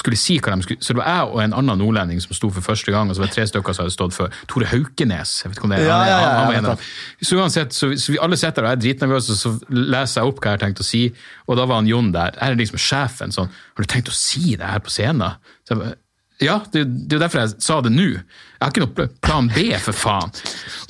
skulle 0.01 0.17
si 0.17 0.39
hva 0.41 0.55
de 0.57 0.65
skulle 0.65 0.81
Så 0.81 0.95
det 0.95 1.03
var 1.03 1.09
jeg 1.11 1.33
og 1.33 1.41
en 1.43 1.55
annen 1.59 1.81
nordlending 1.83 2.21
som 2.25 2.33
sto 2.37 2.49
for 2.53 2.65
første 2.65 2.93
gang, 2.95 3.11
og 3.11 3.17
så 3.17 3.23
var 3.23 3.29
det 3.29 3.37
tre 3.37 3.45
stykker 3.51 3.77
som 3.77 3.85
hadde 3.85 3.95
stått 3.95 4.17
før. 4.17 4.39
Tore 4.49 4.69
Haukenes. 4.71 5.35
Jeg 5.43 5.51
vet 5.51 5.59
ikke 5.59 5.69
om 5.69 5.75
det 5.75 5.81
er. 5.83 5.89
Ja, 5.89 5.99
han, 5.99 6.09
ja, 6.09 6.21
ja, 6.21 6.31
han, 6.39 6.47
var 6.49 6.59
en 6.61 6.71
av. 6.73 6.87
Så 7.21 7.37
uansett, 7.37 7.77
så, 7.77 7.91
så 8.01 8.15
vi 8.15 8.21
alle 8.25 8.39
sitter 8.41 8.65
der 8.65 8.71
og 8.71 8.77
er 8.79 8.81
dritnervøse, 8.81 9.37
og 9.37 9.43
så 9.43 9.83
leser 9.93 10.23
jeg 10.23 10.33
opp 10.33 10.41
hva 10.41 10.53
jeg 10.53 10.59
har 10.59 10.65
tenkt 10.65 10.81
å 10.81 10.89
si, 10.89 11.03
og 11.45 11.61
da 11.61 11.67
var 11.69 11.83
han 11.83 11.91
Jon 11.91 12.09
der. 12.15 12.39
Her 12.41 12.57
er 12.57 12.63
liksom 12.63 12.81
sjefen 12.81 13.37
sånn 13.37 13.53
Har 13.53 13.85
du 13.85 13.91
tenkt 13.93 14.09
å 14.09 14.17
si 14.17 14.57
det 14.57 14.73
her 14.73 14.81
på 14.85 14.93
scenen? 14.93 15.37
Så 15.67 15.75
jeg 15.75 15.83
bare, 15.83 15.99
ja, 16.43 16.57
det, 16.73 16.87
det 16.89 17.15
er 17.15 17.21
jo 17.21 17.23
derfor 17.23 17.43
jeg 17.43 17.63
sa 17.63 17.79
det 17.85 17.93
nå. 17.93 18.09
Jeg 18.17 18.63
har 18.65 18.73
ikke 18.73 18.87
noe 18.87 19.09
plan 19.23 19.51
B, 19.53 19.69
for 19.83 19.97
faen. 19.97 20.33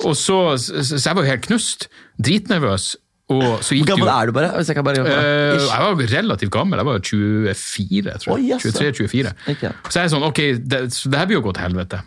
Og 0.07 0.15
så, 0.17 0.39
så, 0.57 0.79
så 0.81 1.01
jeg 1.03 1.17
var 1.17 1.25
jo 1.25 1.33
helt 1.33 1.45
knust. 1.45 1.89
Dritnervøs. 2.23 2.93
Hvor 3.27 3.85
gammel 3.87 4.03
jo 4.07 4.11
er 4.13 4.25
du 4.27 4.31
bare? 4.35 4.49
Hvis 4.57 4.67
jeg 4.67 4.75
kan 4.75 4.83
bare 4.85 4.99
Eh, 5.07 5.55
Ish. 5.55 5.69
jeg 5.71 5.79
var 5.85 5.95
relativt 6.17 6.51
gammel, 6.51 6.77
jeg 6.81 6.85
var 6.85 6.99
24, 6.99 8.17
tror 8.19 8.37
jeg. 8.37 8.49
jaså. 8.49 8.71
23-24. 8.83 9.33
Ikke. 9.55 9.71
Så 9.89 9.99
jeg 9.99 10.05
er 10.05 10.11
sånn, 10.13 10.25
ok, 10.27 10.41
det, 10.59 10.81
så 10.93 11.09
det 11.09 11.19
her 11.21 11.25
blir 11.29 11.39
jo 11.39 11.45
gå 11.47 11.53
til 11.55 11.63
helvete. 11.63 12.01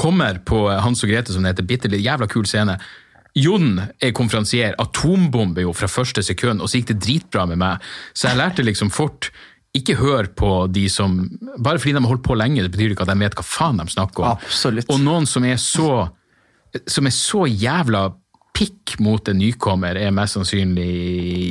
kommer 0.00 0.38
på 0.44 0.62
Hans 0.80 1.02
og 1.04 1.10
Grete, 1.10 1.32
som 1.34 1.42
det 1.44 1.52
heter, 1.54 1.66
bitte 1.68 1.88
litt 1.90 2.04
jævla 2.04 2.28
kul 2.30 2.46
scene. 2.48 2.78
Jon 3.36 3.80
er 4.02 4.12
konferansier, 4.16 4.74
atombombe 4.80 5.62
jo 5.62 5.72
fra 5.76 5.86
første 5.90 6.22
sekund, 6.24 6.60
og 6.62 6.68
så 6.70 6.80
gikk 6.80 6.88
det 6.94 6.98
dritbra 7.04 7.44
med 7.46 7.60
meg. 7.60 7.84
Så 8.14 8.28
jeg 8.30 8.38
lærte 8.40 8.64
liksom 8.64 8.90
fort 8.90 9.30
ikke 9.76 9.94
hør 10.00 10.26
på 10.34 10.48
de 10.72 10.88
som 10.90 11.12
Bare 11.62 11.78
fordi 11.78 11.92
de 11.94 12.00
har 12.02 12.08
holdt 12.10 12.24
på 12.26 12.34
lenge, 12.34 12.62
det 12.64 12.72
betyr 12.74 12.90
ikke 12.96 13.04
at 13.06 13.12
de 13.12 13.20
vet 13.22 13.36
hva 13.38 13.44
faen 13.46 13.78
de 13.78 13.86
snakker 13.92 14.24
om. 14.24 14.32
Absolutt. 14.40 14.88
Og 14.90 14.98
noen 15.04 15.26
som 15.30 15.44
er 15.46 15.60
så 15.62 16.08
som 16.90 17.06
er 17.06 17.14
så 17.14 17.44
jævla 17.46 18.08
pikk 18.56 18.96
mot 19.00 19.28
en 19.30 19.38
nykommer, 19.40 19.96
er 19.96 20.12
mest 20.14 20.36
sannsynlig 20.36 20.88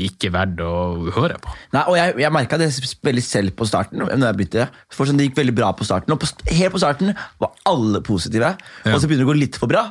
ikke 0.10 0.32
verdt 0.34 0.62
å 0.64 0.72
høre 1.16 1.39
på. 1.41 1.54
Nei, 1.76 1.84
og 1.89 1.97
Jeg, 1.97 2.16
jeg 2.22 2.34
merka 2.36 2.60
det 2.62 2.70
veldig 3.06 3.24
selv 3.26 3.56
på 3.58 3.68
starten. 3.70 4.02
når 4.04 4.28
jeg 4.28 4.38
begynte. 4.38 4.68
For 4.93 5.10
sånn, 5.10 5.18
Det 5.18 5.30
gikk 5.30 5.39
veldig 5.39 5.56
bra 5.58 5.72
på 5.74 5.88
starten, 5.88 6.14
og 6.14 6.22
på, 6.22 6.30
helt 6.52 6.76
på 6.76 6.82
starten 6.82 7.14
var 7.41 7.54
alle 7.70 8.02
positive. 8.06 8.56
Ja. 8.86 8.93
Og 8.93 9.02
så 9.02 9.10
begynner 9.10 9.26
det 9.26 9.30
å 9.30 9.34
gå 9.34 9.39
litt 9.39 9.60
for 9.62 9.72
bra. 9.72 9.86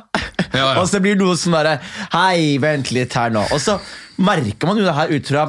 Ja, 0.53 0.59
ja. 0.59 0.69
og 0.81 0.87
så 0.89 1.01
blir 1.03 1.17
det 1.17 1.23
noe 1.23 1.37
sånn 1.37 1.53
derre 1.57 1.75
Hei, 2.13 2.57
vent 2.61 2.93
litt 2.95 3.13
her 3.17 3.33
nå. 3.33 3.43
Og 3.53 3.59
så 3.61 3.77
merker 4.19 4.69
man 4.69 4.79
jo 4.79 4.85
det 4.87 4.95
her 4.97 5.11
ut 5.13 5.29
fra 5.29 5.43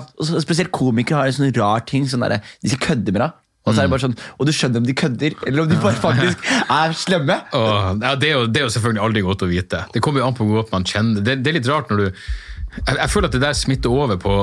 Spesielt 0.44 0.72
komikere 0.74 1.22
har 1.22 1.30
en 1.30 1.38
sånn 1.38 1.54
rar 1.56 1.86
ting. 1.88 2.08
Sånn 2.11 2.24
der, 2.26 2.40
de 2.61 2.72
skal 2.72 2.82
kødde 2.90 3.14
med 3.14 3.24
deg. 3.24 3.39
Og 3.66 3.74
så 3.76 3.82
er 3.82 3.86
det 3.86 3.92
bare 3.92 4.00
sånn, 4.06 4.14
og 4.40 4.46
du 4.48 4.52
skjønner 4.56 4.80
om 4.80 4.86
de 4.88 4.94
kødder, 4.96 5.34
eller 5.46 5.62
om 5.66 5.68
de 5.68 5.76
bare 5.82 5.98
faktisk 6.06 6.46
er 6.64 6.94
slemme. 6.96 7.36
Og, 7.52 8.00
ja, 8.02 8.14
det, 8.16 8.30
er 8.30 8.38
jo, 8.38 8.46
det 8.48 8.62
er 8.62 8.64
jo 8.66 8.72
selvfølgelig 8.72 9.02
aldri 9.04 9.20
godt 9.26 9.44
å 9.44 9.50
vite. 9.50 9.82
Det 9.94 10.00
kommer 10.02 10.22
jo 10.24 10.30
an 10.30 10.34
på 10.38 10.46
hvor 10.48 10.62
godt 10.62 10.72
man 10.72 10.86
kjenner 10.88 11.20
det. 11.26 11.38
Det 11.44 11.52
er 11.52 11.58
litt 11.61 11.68
rart 11.68 11.92
når 11.92 12.02
du 12.02 12.08
Jeg, 12.08 12.96
jeg 12.96 13.11
føler 13.11 13.28
at 13.28 13.32
det 13.36 13.42
der 13.42 13.52
smitter 13.58 13.90
over 13.92 14.16
på 14.22 14.34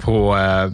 på 0.00 0.12
eh, 0.32 0.70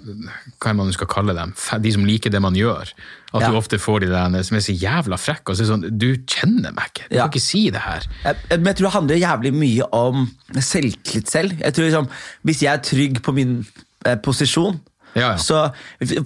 hva 0.62 0.72
man 0.78 0.92
skal 0.94 1.08
kalle 1.10 1.34
dem, 1.34 1.50
de 1.82 1.90
som 1.90 2.04
liker 2.06 2.30
det 2.30 2.38
man 2.44 2.54
gjør. 2.54 2.92
At 3.34 3.42
Ja. 3.42 3.48
du 3.50 3.56
ofte 3.58 3.74
får 3.82 4.04
de 4.04 4.10
der 4.12 4.36
som 4.46 4.54
er 4.56 4.62
så 4.62 4.70
jævla 4.78 5.18
frekke 5.18 5.50
og 5.50 5.56
så 5.58 5.64
er 5.64 5.66
det 5.66 5.72
sånn 5.72 5.98
Du 5.98 6.06
kjenner 6.30 6.70
meg 6.76 6.92
ikke! 6.92 7.08
Du 7.10 7.16
Ja. 7.16 7.24
kan 7.26 7.32
ikke 7.34 7.42
si 7.42 7.64
det 7.74 7.82
her. 7.82 8.06
Jeg, 8.22 8.36
men 8.60 8.66
jeg 8.70 8.76
tror 8.78 8.86
det 8.86 8.92
handler 8.94 9.16
jævlig 9.24 9.52
mye 9.58 9.88
om 9.98 10.28
selvtillit 10.54 11.28
selv. 11.28 11.58
Jeg 11.58 11.74
tror 11.74 11.84
liksom, 11.88 12.08
Hvis 12.46 12.62
jeg 12.62 12.72
er 12.72 12.84
trygg 12.86 13.18
på 13.26 13.34
min 13.34 13.66
eh, 14.06 14.14
posisjon 14.22 14.78
Ja, 15.16 15.30
ja. 15.32 15.36
så, 15.40 15.62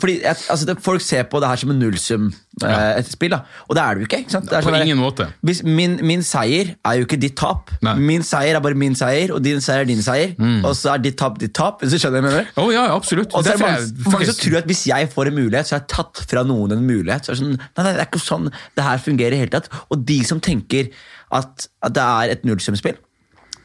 fordi 0.02 0.16
altså 0.26 0.66
det, 0.66 0.74
Folk 0.82 1.02
ser 1.04 1.22
på 1.30 1.38
det 1.42 1.46
her 1.46 1.60
som 1.60 1.70
en 1.70 1.78
nullsum-spill, 1.78 3.04
spill, 3.06 3.34
da. 3.36 3.38
og 3.68 3.76
det 3.78 3.82
er 3.82 3.94
det 3.94 4.02
jo 4.02 4.08
ikke. 4.08 4.18
ikke 4.24 4.34
sant? 4.34 4.48
Det 4.50 4.62
På 4.64 4.72
sånn 4.72 4.82
ingen 4.82 4.98
måte. 4.98 5.28
Min, 5.62 5.94
min 6.06 6.24
seier 6.26 6.72
er 6.74 6.98
jo 6.98 7.06
ikke 7.06 7.20
ditt 7.22 7.36
tap. 7.38 7.70
Nei. 7.86 7.94
Min 8.10 8.24
seier 8.26 8.58
er 8.58 8.64
bare 8.64 8.78
min 8.78 8.96
seier, 8.98 9.30
og 9.36 9.44
din 9.44 9.62
seier 9.62 9.84
er 9.84 9.90
din 9.90 10.02
seier. 10.04 10.34
Og 10.66 10.74
så 10.78 10.96
er 10.96 11.04
ditt 11.04 11.18
tap 11.20 11.38
ditt 11.40 11.54
tap. 11.56 11.84
Hvis 11.84 11.94
du 11.94 12.00
skjønner 12.02 12.24
hva 12.24 12.32
jeg 12.32 12.38
mener? 12.40 12.50
Oh, 12.60 12.72
ja, 12.74 12.88
absolutt. 12.94 13.34
Og 13.34 13.46
så 13.46 13.54
er 13.54 13.60
det 13.60 13.66
mange, 13.66 13.84
jeg 13.86 14.14
mange 14.16 14.30
som 14.32 14.40
tror 14.42 14.58
at 14.62 14.72
hvis 14.72 14.82
jeg 14.90 15.10
får 15.14 15.30
en 15.30 15.38
mulighet, 15.38 15.70
så 15.70 15.76
har 15.76 15.84
jeg 15.84 15.92
tatt 15.94 16.24
fra 16.32 16.44
noen 16.48 16.74
en 16.76 16.82
mulighet. 16.86 17.28
Så 17.28 17.32
er 17.32 17.38
det 17.38 17.42
sånn, 17.44 17.54
nei, 17.60 17.84
nei, 17.84 17.92
det 17.94 18.02
er 18.02 18.10
ikke 18.10 18.24
sånn 18.24 18.50
det 18.50 18.88
her 18.88 19.04
fungerer 19.06 19.36
i 19.36 19.44
hele 19.44 19.54
tatt. 19.54 19.70
Og 19.88 20.02
de 20.10 20.18
som 20.26 20.42
tenker 20.42 20.90
at, 21.30 21.70
at 21.86 21.94
det 21.94 22.08
er 22.24 22.34
et 22.34 22.48
nullsumspill, 22.48 22.98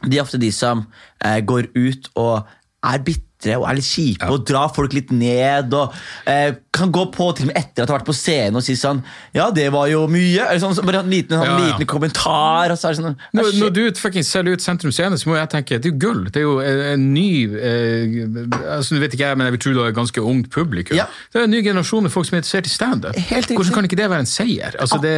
de 0.06 0.18
er 0.18 0.22
ofte 0.22 0.38
de 0.38 0.52
som 0.54 0.84
eh, 1.24 1.40
går 1.42 1.72
ut 1.74 2.10
og 2.14 2.46
er 2.86 3.02
bitre 3.36 3.56
og 3.60 3.66
er 3.68 3.78
litt 3.78 3.86
kjipe 3.86 4.28
og 4.32 4.44
drar 4.48 4.72
folk 4.74 4.92
litt 4.96 5.10
ned. 5.12 5.72
og 5.74 5.94
eh, 6.26 6.54
Kan 6.72 6.92
gå 6.92 7.06
på 7.12 7.30
til 7.36 7.46
og 7.46 7.52
med 7.52 7.56
etter 7.58 7.82
at 7.82 7.88
de 7.88 7.92
har 7.92 8.00
vært 8.00 8.08
på 8.08 8.16
scenen 8.16 8.56
og 8.56 8.64
si 8.64 8.76
sånn 8.76 9.02
Ja, 9.34 9.50
det 9.50 9.68
var 9.72 9.88
jo 9.88 10.06
mye. 10.08 10.46
Eller 10.46 10.60
sånn, 10.60 10.74
så 10.76 10.84
bare 10.84 11.02
en 11.04 11.10
liten, 11.10 11.36
sånn, 11.36 11.46
Ja, 11.46 11.56
ja. 11.58 11.72
liten 11.72 11.86
kommentar. 11.88 12.70
og 12.72 12.78
så 12.78 12.88
er 12.88 12.96
det 12.96 13.02
sånn 13.02 13.16
Når, 13.36 13.50
«Ah, 13.50 13.58
når 13.60 13.74
du 13.76 13.82
fucking 14.00 14.24
selger 14.26 14.56
ut 14.56 14.64
Sentrum 14.64 14.92
Scene, 14.92 15.18
så 15.18 15.28
må 15.30 15.36
jeg 15.38 15.50
tenke 15.52 15.80
det 15.80 15.90
er 15.90 15.94
jo 15.94 16.00
gull. 16.00 16.24
Det 16.32 16.40
er 16.40 16.46
jo 16.46 16.58
en, 16.60 16.82
en 16.94 17.06
ny 17.14 17.28
eh, 17.56 18.18
altså, 18.76 18.98
vet 19.00 19.14
ikke 19.14 19.28
jeg, 19.30 19.38
men 19.38 19.50
jeg 19.50 19.56
vil 19.56 19.64
tro 19.66 19.74
det 19.76 19.86
er 19.90 19.96
ganske 19.96 20.26
ungt 20.32 20.50
publikum. 20.54 20.96
Ja. 20.98 21.06
Det 21.32 21.42
er 21.42 21.48
en 21.48 21.54
ny 21.54 21.62
generasjon 21.64 22.06
med 22.06 22.14
folk 22.14 22.28
som 22.28 22.38
er 22.38 22.42
interessert 22.44 22.70
i 22.70 22.72
standup. 22.72 23.16
Hvordan 23.16 23.74
kan 23.76 23.88
ikke 23.88 24.00
det 24.00 24.08
være 24.12 24.24
en 24.24 24.30
seier? 24.30 24.76
Altså, 24.80 24.98
det, 25.02 25.16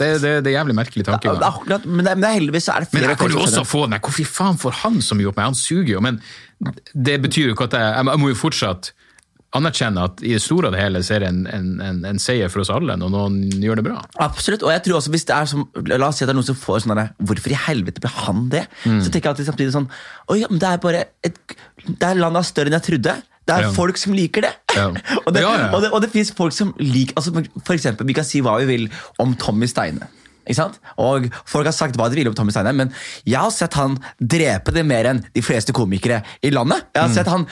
det, 0.00 0.10
det, 0.24 0.34
det 0.46 0.52
er 0.52 0.58
jævlig 0.58 0.76
merkelig 0.78 1.06
tankegang. 1.08 1.84
men, 1.84 2.08
men 2.16 2.28
heldigvis 2.28 2.68
er 2.72 2.84
det 2.84 2.92
Men 2.96 3.08
jeg 3.10 3.20
kan 3.20 3.32
jo 3.32 3.44
også 3.44 3.64
få 3.68 3.86
den 3.86 3.98
Hvorfor 3.98 4.28
faen 4.30 4.58
får 4.60 4.76
han 4.84 5.00
så 5.04 5.16
mye 5.18 5.28
opp 5.30 5.38
meg? 5.38 5.50
Han 5.50 5.58
suger 5.58 5.96
jo. 5.96 6.02
Men 6.04 6.20
det 6.94 7.20
betyr 7.22 7.50
jo 7.50 7.54
ikke 7.54 7.68
at 7.70 7.76
jeg 7.78 8.06
Jeg 8.08 8.18
må 8.22 8.28
jo 8.32 8.38
fortsatt 8.38 8.92
anerkjenne 9.56 10.02
at 10.04 10.20
i 10.20 10.34
det 10.34 10.42
store 10.44 10.68
og 10.68 10.74
det 10.74 10.80
hele 10.82 11.00
så 11.06 11.14
er 11.16 11.22
det 11.24 11.28
en, 11.32 11.38
en, 11.48 11.68
en, 11.80 12.00
en 12.10 12.18
seier 12.20 12.50
for 12.52 12.60
oss 12.60 12.68
alle 12.74 12.98
når 13.00 13.12
noen 13.14 13.38
gjør 13.62 13.80
det 13.80 13.84
bra. 13.86 14.02
Absolutt, 14.20 14.64
og 14.66 14.74
jeg 14.74 14.82
tror 14.84 14.98
også 14.98 15.12
hvis 15.14 15.24
det 15.30 15.36
er 15.38 15.48
som, 15.48 15.62
La 15.88 16.10
oss 16.10 16.18
si 16.20 16.24
at 16.26 16.28
det 16.28 16.34
er 16.34 16.38
noen 16.40 16.48
som 16.50 16.58
får 16.58 16.82
sånn 16.84 17.00
Hvorfor 17.30 17.54
i 17.54 17.60
helvete 17.68 18.02
ble 18.04 18.10
han 18.12 18.42
det? 18.52 18.66
Mm. 18.84 18.98
Så 19.00 19.08
tenker 19.08 19.30
jeg 19.30 19.32
alltid 19.32 19.48
samtidig 19.48 19.72
sånn 19.78 19.88
Oi, 20.34 20.42
men 20.50 20.60
det 20.60 20.68
er 20.74 20.82
bare 20.84 21.00
et, 21.24 21.40
Det 21.88 22.10
er 22.10 22.20
landet 22.20 22.42
er 22.42 22.48
større 22.50 22.68
enn 22.72 22.76
jeg 22.76 22.86
trodde. 22.90 23.16
Det 23.48 23.56
er 23.56 23.64
Ja. 23.64 23.72
folk 23.72 23.96
som 23.96 24.12
liker 24.12 24.44
det. 24.44 24.52
Ja. 24.76 24.90
og 25.24 25.32
det, 25.32 25.40
Ja, 25.46 25.54
ja. 25.62 25.70
og 25.72 25.80
det, 25.80 25.92
og 25.96 26.04
det 26.04 26.12
fins 26.12 26.34
folk 26.36 26.52
som 26.52 26.74
liker 26.76 27.16
altså, 27.16 27.32
For 27.64 27.72
eksempel, 27.78 28.04
Vi 28.10 28.18
kan 28.20 28.28
si 28.28 28.44
hva 28.44 28.58
vi 28.60 28.68
vil 28.68 28.88
om 29.24 29.32
Tommy 29.40 29.70
Steine. 29.70 30.10
Og 30.98 31.28
Folk 31.48 31.66
har 31.68 31.72
sagt 31.76 31.96
hva 31.98 32.08
de 32.10 32.16
vil 32.20 32.28
om 32.30 32.34
Tommy 32.38 32.50
Steine, 32.54 32.72
men 32.76 32.92
jeg 33.28 33.38
har 33.38 33.50
sett 33.54 33.74
han 33.78 33.98
drepe 34.20 34.72
det 34.74 34.84
mer 34.88 35.04
enn 35.12 35.22
de 35.34 35.42
fleste 35.44 35.72
komikere 35.76 36.22
i 36.44 36.50
landet. 36.54 36.86
Jeg 36.94 37.02
har 37.04 37.12
sett 37.14 37.28
han 37.28 37.46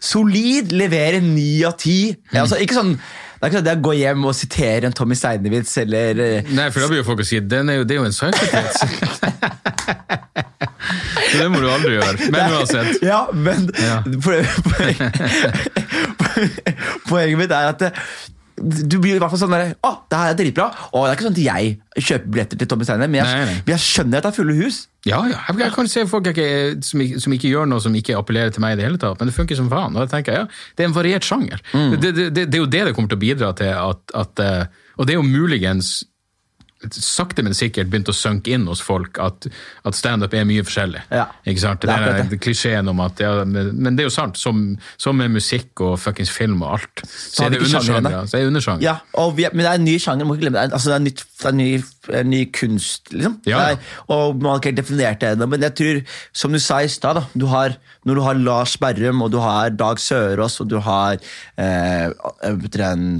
solid 0.00 0.72
levere 0.76 1.20
ni 1.24 1.62
av 1.66 1.76
ti. 1.80 2.14
Altså, 2.34 2.56
ikke 2.62 2.74
sånn 2.76 2.96
det 3.36 3.44
er 3.44 3.50
ikke 3.50 3.58
sånn 3.58 3.66
at 3.66 3.72
jeg 3.74 3.82
går 3.84 3.96
hjem 3.98 4.22
og 4.24 4.32
siterer 4.34 4.84
en 4.88 4.94
Tommy 4.96 5.14
Steine-vits 5.18 5.74
eller 5.82 6.20
eh, 6.24 6.46
Nei, 6.56 6.70
for 6.72 6.80
da 6.80 6.86
blir 6.88 7.02
jo 7.02 7.04
folk 7.04 7.20
å 7.20 7.26
si 7.28 7.36
den 7.44 7.68
er 7.68 7.76
jo, 7.82 7.84
det 7.84 7.92
er 7.92 8.00
jo 8.00 8.06
en 8.08 8.14
psykopath. 8.16 8.80
Så 11.26 11.40
det 11.42 11.48
må 11.52 11.60
du 11.60 11.66
aldri 11.68 11.96
gjøre. 11.98 12.30
Men 12.32 12.54
uansett. 12.56 13.02
Ja, 13.04 13.26
men 13.34 13.68
Ja. 13.82 13.98
poen- 14.24 14.46
poen- 16.22 16.56
Poenget 17.08 17.38
mitt 17.40 17.52
er 17.54 17.70
at 17.74 17.78
det, 17.82 17.90
du 18.56 18.96
blir 19.02 19.16
i 19.16 19.20
hvert 19.20 19.32
fall 19.32 19.40
sånn 19.42 19.52
der, 19.52 19.74
Å, 19.84 19.90
det 20.10 20.18
her 20.20 20.30
er 20.32 20.36
dritbra. 20.38 20.66
Og 20.92 21.04
det 21.04 21.10
er 21.10 21.16
ikke 21.18 21.26
sånn 21.26 21.36
at 21.36 21.40
jeg 21.44 22.06
kjøper 22.08 22.30
billetter 22.32 22.60
til 22.60 22.68
Tommy 22.70 22.86
Steiner, 22.88 23.10
men 23.12 23.20
jeg, 23.20 23.28
Nei, 23.36 23.44
nei. 23.50 23.56
jeg 23.74 23.82
skjønner 23.84 24.18
at 24.20 24.26
det 24.26 24.30
er 24.32 24.36
fulle 24.38 24.56
hus. 24.62 24.78
Ja, 25.06 25.18
ja. 25.28 25.42
Jeg, 25.50 25.58
jeg 25.62 25.74
kan 25.76 25.90
se 25.92 26.04
folk 26.10 26.30
ikke, 26.32 26.46
som, 26.88 27.02
ikke, 27.04 27.20
som 27.22 27.36
ikke 27.36 27.50
gjør 27.52 27.68
noe 27.70 27.84
som 27.84 27.94
ikke 28.00 28.16
appellerer 28.18 28.54
til 28.56 28.64
meg 28.64 28.74
i 28.74 28.80
det 28.80 28.88
hele 28.88 29.00
tatt, 29.02 29.20
men 29.20 29.28
det 29.30 29.36
funker 29.36 29.60
som 29.60 29.68
faen. 29.72 29.94
Og 29.94 30.02
da 30.02 30.08
tenker 30.16 30.34
jeg, 30.38 30.46
ja, 30.46 30.72
Det 30.76 30.86
er 30.86 30.90
en 30.90 30.96
variert 30.96 31.28
sjanger. 31.28 31.62
Det, 31.72 32.00
det, 32.02 32.14
det, 32.32 32.46
det 32.48 32.58
er 32.58 32.64
jo 32.64 32.72
det 32.72 32.84
det 32.88 32.96
kommer 32.96 33.12
til 33.12 33.20
å 33.20 33.24
bidra 33.26 33.52
til 33.60 33.72
at, 33.76 34.02
at 34.24 34.44
eh, 34.44 34.84
Og 34.96 35.06
det 35.06 35.14
er 35.16 35.20
jo 35.20 35.28
muligens 35.28 35.98
sakte, 36.92 37.42
men 37.42 37.54
sikkert 37.56 37.88
begynt 37.90 38.10
å 38.10 38.14
synke 38.14 38.52
inn 38.52 38.66
hos 38.68 38.82
folk 38.84 39.18
at, 39.22 39.48
at 39.88 39.96
standup 39.96 40.34
er 40.36 40.44
mye 40.48 40.64
forskjellig. 40.66 41.02
Ja. 41.10 41.24
Ikke 41.48 41.62
sant? 41.62 41.84
Det, 41.84 41.96
Det 42.30 42.36
er 42.36 42.42
klisjeen 42.42 42.90
om 42.92 43.00
at 43.04 43.20
ja, 43.22 43.32
men, 43.48 43.96
det 43.96 44.04
er 44.04 44.10
jo 44.10 44.14
sant. 44.14 44.36
Som, 44.40 44.76
som 45.00 45.16
med 45.16 45.32
musikk 45.34 45.80
og 45.84 45.96
fuckings 46.02 46.32
film 46.32 46.60
og 46.66 46.76
alt, 46.76 47.04
så 47.06 47.46
er 47.46 47.56
det 47.56 47.62
undersjangre. 47.64 48.22
Så 48.28 48.38
er 48.38 48.44
det 48.44 48.52
undersjanger. 48.52 48.84
Ja, 48.84 48.98
og 49.22 49.36
vi, 49.38 49.48
men 49.52 49.64
det 49.64 49.70
er 49.72 49.80
en 49.80 49.88
ny 49.88 49.96
sjanger. 50.02 50.28
må 50.28 50.36
ikke 50.36 50.46
glemme 50.46 50.60
det. 50.60 50.76
Altså, 50.76 50.92
det 50.92 50.98
er, 50.98 51.04
nytt, 51.08 51.24
det 51.36 51.48
er 51.50 51.56
ny, 51.58 51.66
en 52.16 52.30
ny 52.32 52.44
kunst, 52.54 53.10
liksom. 53.12 53.34
Ja. 53.44 53.58
Er, 53.74 53.78
og 54.08 54.36
Man 54.40 54.50
har 54.54 54.60
ikke 54.62 54.70
helt 54.72 54.78
definert 54.80 55.20
det 55.20 55.34
ennå, 55.34 55.46
men 55.52 55.60
jeg 55.66 55.74
tror, 55.76 55.98
som 56.32 56.52
du 56.54 56.58
sa 56.62 56.78
i 56.80 56.88
stad, 56.88 57.18
da, 57.20 57.24
du 57.36 57.44
har- 57.52 57.76
når 58.06 58.14
du 58.14 58.22
har 58.22 58.34
Lars 58.38 58.76
Berrum, 58.80 59.20
og 59.22 59.32
du 59.32 59.38
har 59.42 59.70
Dag 59.74 59.98
Sørås, 59.98 60.60
og 60.62 60.68
du 60.70 60.78
har 60.80 61.18
eh, 61.58 62.08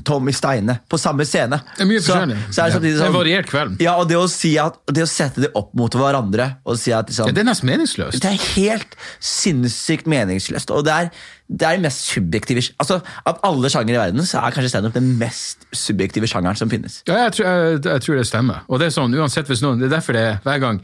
Tommy 0.04 0.32
Steine 0.32 0.78
på 0.88 0.98
samme 1.00 1.24
scene 1.26 1.58
Det 1.76 1.82
er 1.84 1.88
mye 1.90 2.00
forskjellig. 2.00 2.38
så 2.54 2.62
er 2.62 2.70
det 2.70 2.76
samtidig 2.76 2.92
er 2.92 3.00
en 3.00 3.02
sånn, 3.06 3.16
variert 3.18 3.50
kveld. 3.50 3.80
Ja, 3.82 3.96
og 4.00 4.08
det 4.10 4.16
å, 4.20 4.26
si 4.30 4.54
at, 4.62 4.78
det 4.92 5.04
å 5.04 5.10
sette 5.10 5.42
det 5.46 5.50
opp 5.58 5.74
mot 5.78 5.92
hverandre 5.96 6.48
og 6.64 6.78
si 6.80 6.92
at 6.96 7.10
liksom, 7.10 7.30
Ja, 7.30 7.36
det 7.36 7.44
er 7.44 7.50
nesten 7.50 7.70
meningsløst. 7.70 8.20
det 8.22 8.32
er 8.32 8.46
helt 8.56 8.96
sinnssykt 9.20 10.06
meningsløst. 10.10 10.70
Og 10.74 10.86
det 10.86 10.94
er 10.94 11.10
det 11.46 11.62
er 11.62 11.76
den 11.76 11.84
mest 11.86 12.08
subjektive 12.10 12.62
altså, 12.82 12.96
Av 13.30 13.36
alle 13.46 13.68
sjangere 13.70 13.94
i 13.94 14.00
verden 14.00 14.26
så 14.26 14.40
er 14.40 14.54
kanskje 14.54 14.72
standup 14.72 14.96
den 14.96 15.12
mest 15.20 15.62
subjektive 15.70 16.26
sjangeren 16.30 16.58
som 16.58 16.70
finnes. 16.72 17.02
Ja, 17.06 17.20
jeg 17.26 17.36
tror, 17.36 17.46
jeg, 17.46 17.82
jeg 17.86 18.02
tror 18.02 18.18
det 18.18 18.26
stemmer. 18.26 18.64
Og 18.66 18.82
det 18.82 18.88
er 18.88 18.96
sånn, 18.96 19.14
uansett 19.14 19.52
hvis 19.52 19.62
noen, 19.62 19.78
det 19.78 19.86
er 19.86 19.94
derfor 19.98 20.16
det 20.16 20.24
er 20.26 20.40
hver 20.42 20.60
gang 20.64 20.82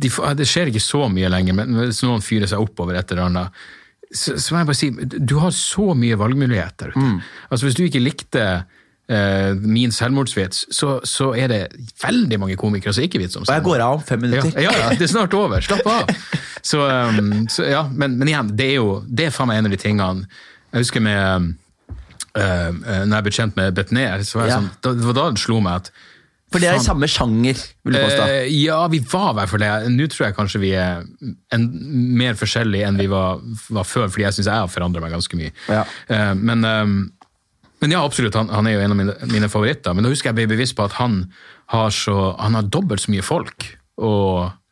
de, 0.00 0.10
Det 0.40 0.48
skjer 0.48 0.72
ikke 0.72 0.82
så 0.82 1.06
mye 1.12 1.30
lenger, 1.30 1.56
men 1.58 1.78
hvis 1.82 2.02
noen 2.06 2.24
fyrer 2.24 2.50
seg 2.50 2.62
opp 2.64 2.80
over 2.80 2.96
et 2.98 3.10
eller 3.12 3.28
annet, 3.28 3.64
så, 4.14 4.36
så 4.40 4.54
må 4.54 4.62
jeg 4.62 4.70
bare 4.70 4.78
si 4.78 4.90
du 5.30 5.36
har 5.42 5.54
så 5.54 5.92
mye 5.98 6.18
valgmuligheter. 6.18 6.94
Mm. 6.96 7.18
Altså 7.50 7.68
Hvis 7.68 7.76
du 7.78 7.84
ikke 7.86 8.02
likte 8.02 8.46
min 9.60 9.92
selvmordsvits, 9.92 10.62
så, 10.72 10.94
så 11.04 11.26
er 11.36 11.50
det 11.52 11.58
veldig 12.00 12.38
mange 12.40 12.54
komikere 12.56 12.94
som 12.96 13.04
ikke 13.04 13.20
vitser 13.20 13.42
om 13.42 13.44
Og 13.44 13.52
jeg 13.52 13.64
går 13.66 13.82
av 13.84 13.98
om 13.98 14.04
fem 14.08 14.22
minutter. 14.24 14.54
ja, 14.56 14.70
ja, 14.72 14.86
det 14.96 15.04
er 15.04 15.10
snart 15.12 15.34
over. 15.36 15.60
Slapp 15.60 15.84
av. 15.86 16.08
Så, 16.64 16.80
um, 16.88 17.42
så 17.52 17.66
ja, 17.68 17.82
men, 17.92 18.14
men 18.16 18.30
igjen, 18.30 18.54
det 18.56 18.70
er 18.70 18.78
jo 18.78 19.02
det 19.04 19.26
er 19.26 19.34
faen 19.36 19.50
meg 19.50 19.58
en 19.60 19.68
av 19.68 19.74
de 19.74 19.80
tingene 19.82 20.24
Jeg 20.72 20.86
husker 20.86 21.02
med 21.04 21.50
uh, 22.38 22.70
Når 23.04 23.12
jeg 23.18 23.26
ble 23.26 23.32
kjent 23.36 23.58
med 23.60 23.76
Betnér, 23.76 24.24
så 24.24 24.38
var 24.40 24.48
jeg 24.48 24.54
Ja. 24.54 24.60
sånn, 24.62 24.70
da, 24.80 24.92
det 24.96 25.04
var 25.10 25.18
da 25.18 25.26
det 25.34 25.42
slo 25.44 25.58
meg 25.60 25.82
at 25.82 25.90
For 26.54 26.62
det 26.64 26.70
er 26.70 26.78
i 26.78 26.84
samme 26.86 27.08
sjanger, 27.10 27.60
vil 27.84 27.96
du 27.96 28.00
påstå. 28.00 28.24
Uh, 28.30 28.48
Ja, 28.54 28.78
vi 28.88 29.02
var 29.12 29.34
i 29.34 29.36
hvert 29.40 29.52
fall 29.52 29.64
det. 29.66 29.72
Nå 29.98 30.06
tror 30.14 30.26
jeg 30.30 30.36
kanskje 30.38 30.62
vi 30.62 30.72
er 30.78 31.04
en, 31.52 31.68
mer 32.16 32.38
forskjellige 32.40 32.88
enn 32.88 32.96
vi 33.00 33.10
var, 33.12 33.44
var 33.68 33.84
før, 33.84 34.08
fordi 34.08 34.24
jeg 34.24 34.38
syns 34.38 34.48
jeg 34.48 34.62
har 34.62 34.72
forandra 34.72 35.02
meg 35.04 35.12
ganske 35.12 35.36
mye. 35.36 35.52
Ja. 35.68 35.84
Uh, 36.08 36.32
men, 36.38 36.64
um, 36.64 36.96
men 37.84 37.92
ja, 37.92 38.00
absolutt, 38.00 38.36
han, 38.40 38.48
han 38.48 38.66
er 38.70 38.78
jo 38.78 38.82
en 38.86 38.94
av 38.94 39.00
mine, 39.02 39.14
mine 39.28 39.48
favoritter. 39.52 39.92
Men 39.92 40.06
da 40.06 40.12
husker 40.12 40.32
jeg 40.32 40.40
ble 40.40 40.50
bevisst 40.56 40.76
på 40.78 40.86
at 40.88 40.96
han 40.96 41.20
har, 41.74 41.92
så, 41.92 42.14
han 42.40 42.56
har 42.56 42.68
dobbelt 42.72 43.04
så 43.04 43.12
mye 43.12 43.24
folk 43.24 43.66
å 44.00 44.14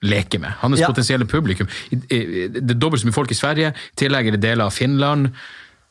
leke 0.03 0.41
med. 0.43 0.57
Hans 0.63 0.81
Ja. 0.81 0.89
potensielle 0.91 1.29
publikum. 1.29 1.69
Det 1.93 2.59
er 2.59 2.79
dobbelt 2.81 3.03
så 3.05 3.11
mye 3.11 3.15
folk 3.21 3.31
i 3.31 3.39
Sverige, 3.39 3.75
i 3.77 4.01
tillegg 4.01 4.33
er 4.33 4.37
det 4.39 4.43
deler 4.49 4.67
av 4.67 4.75
Finland. 4.75 5.29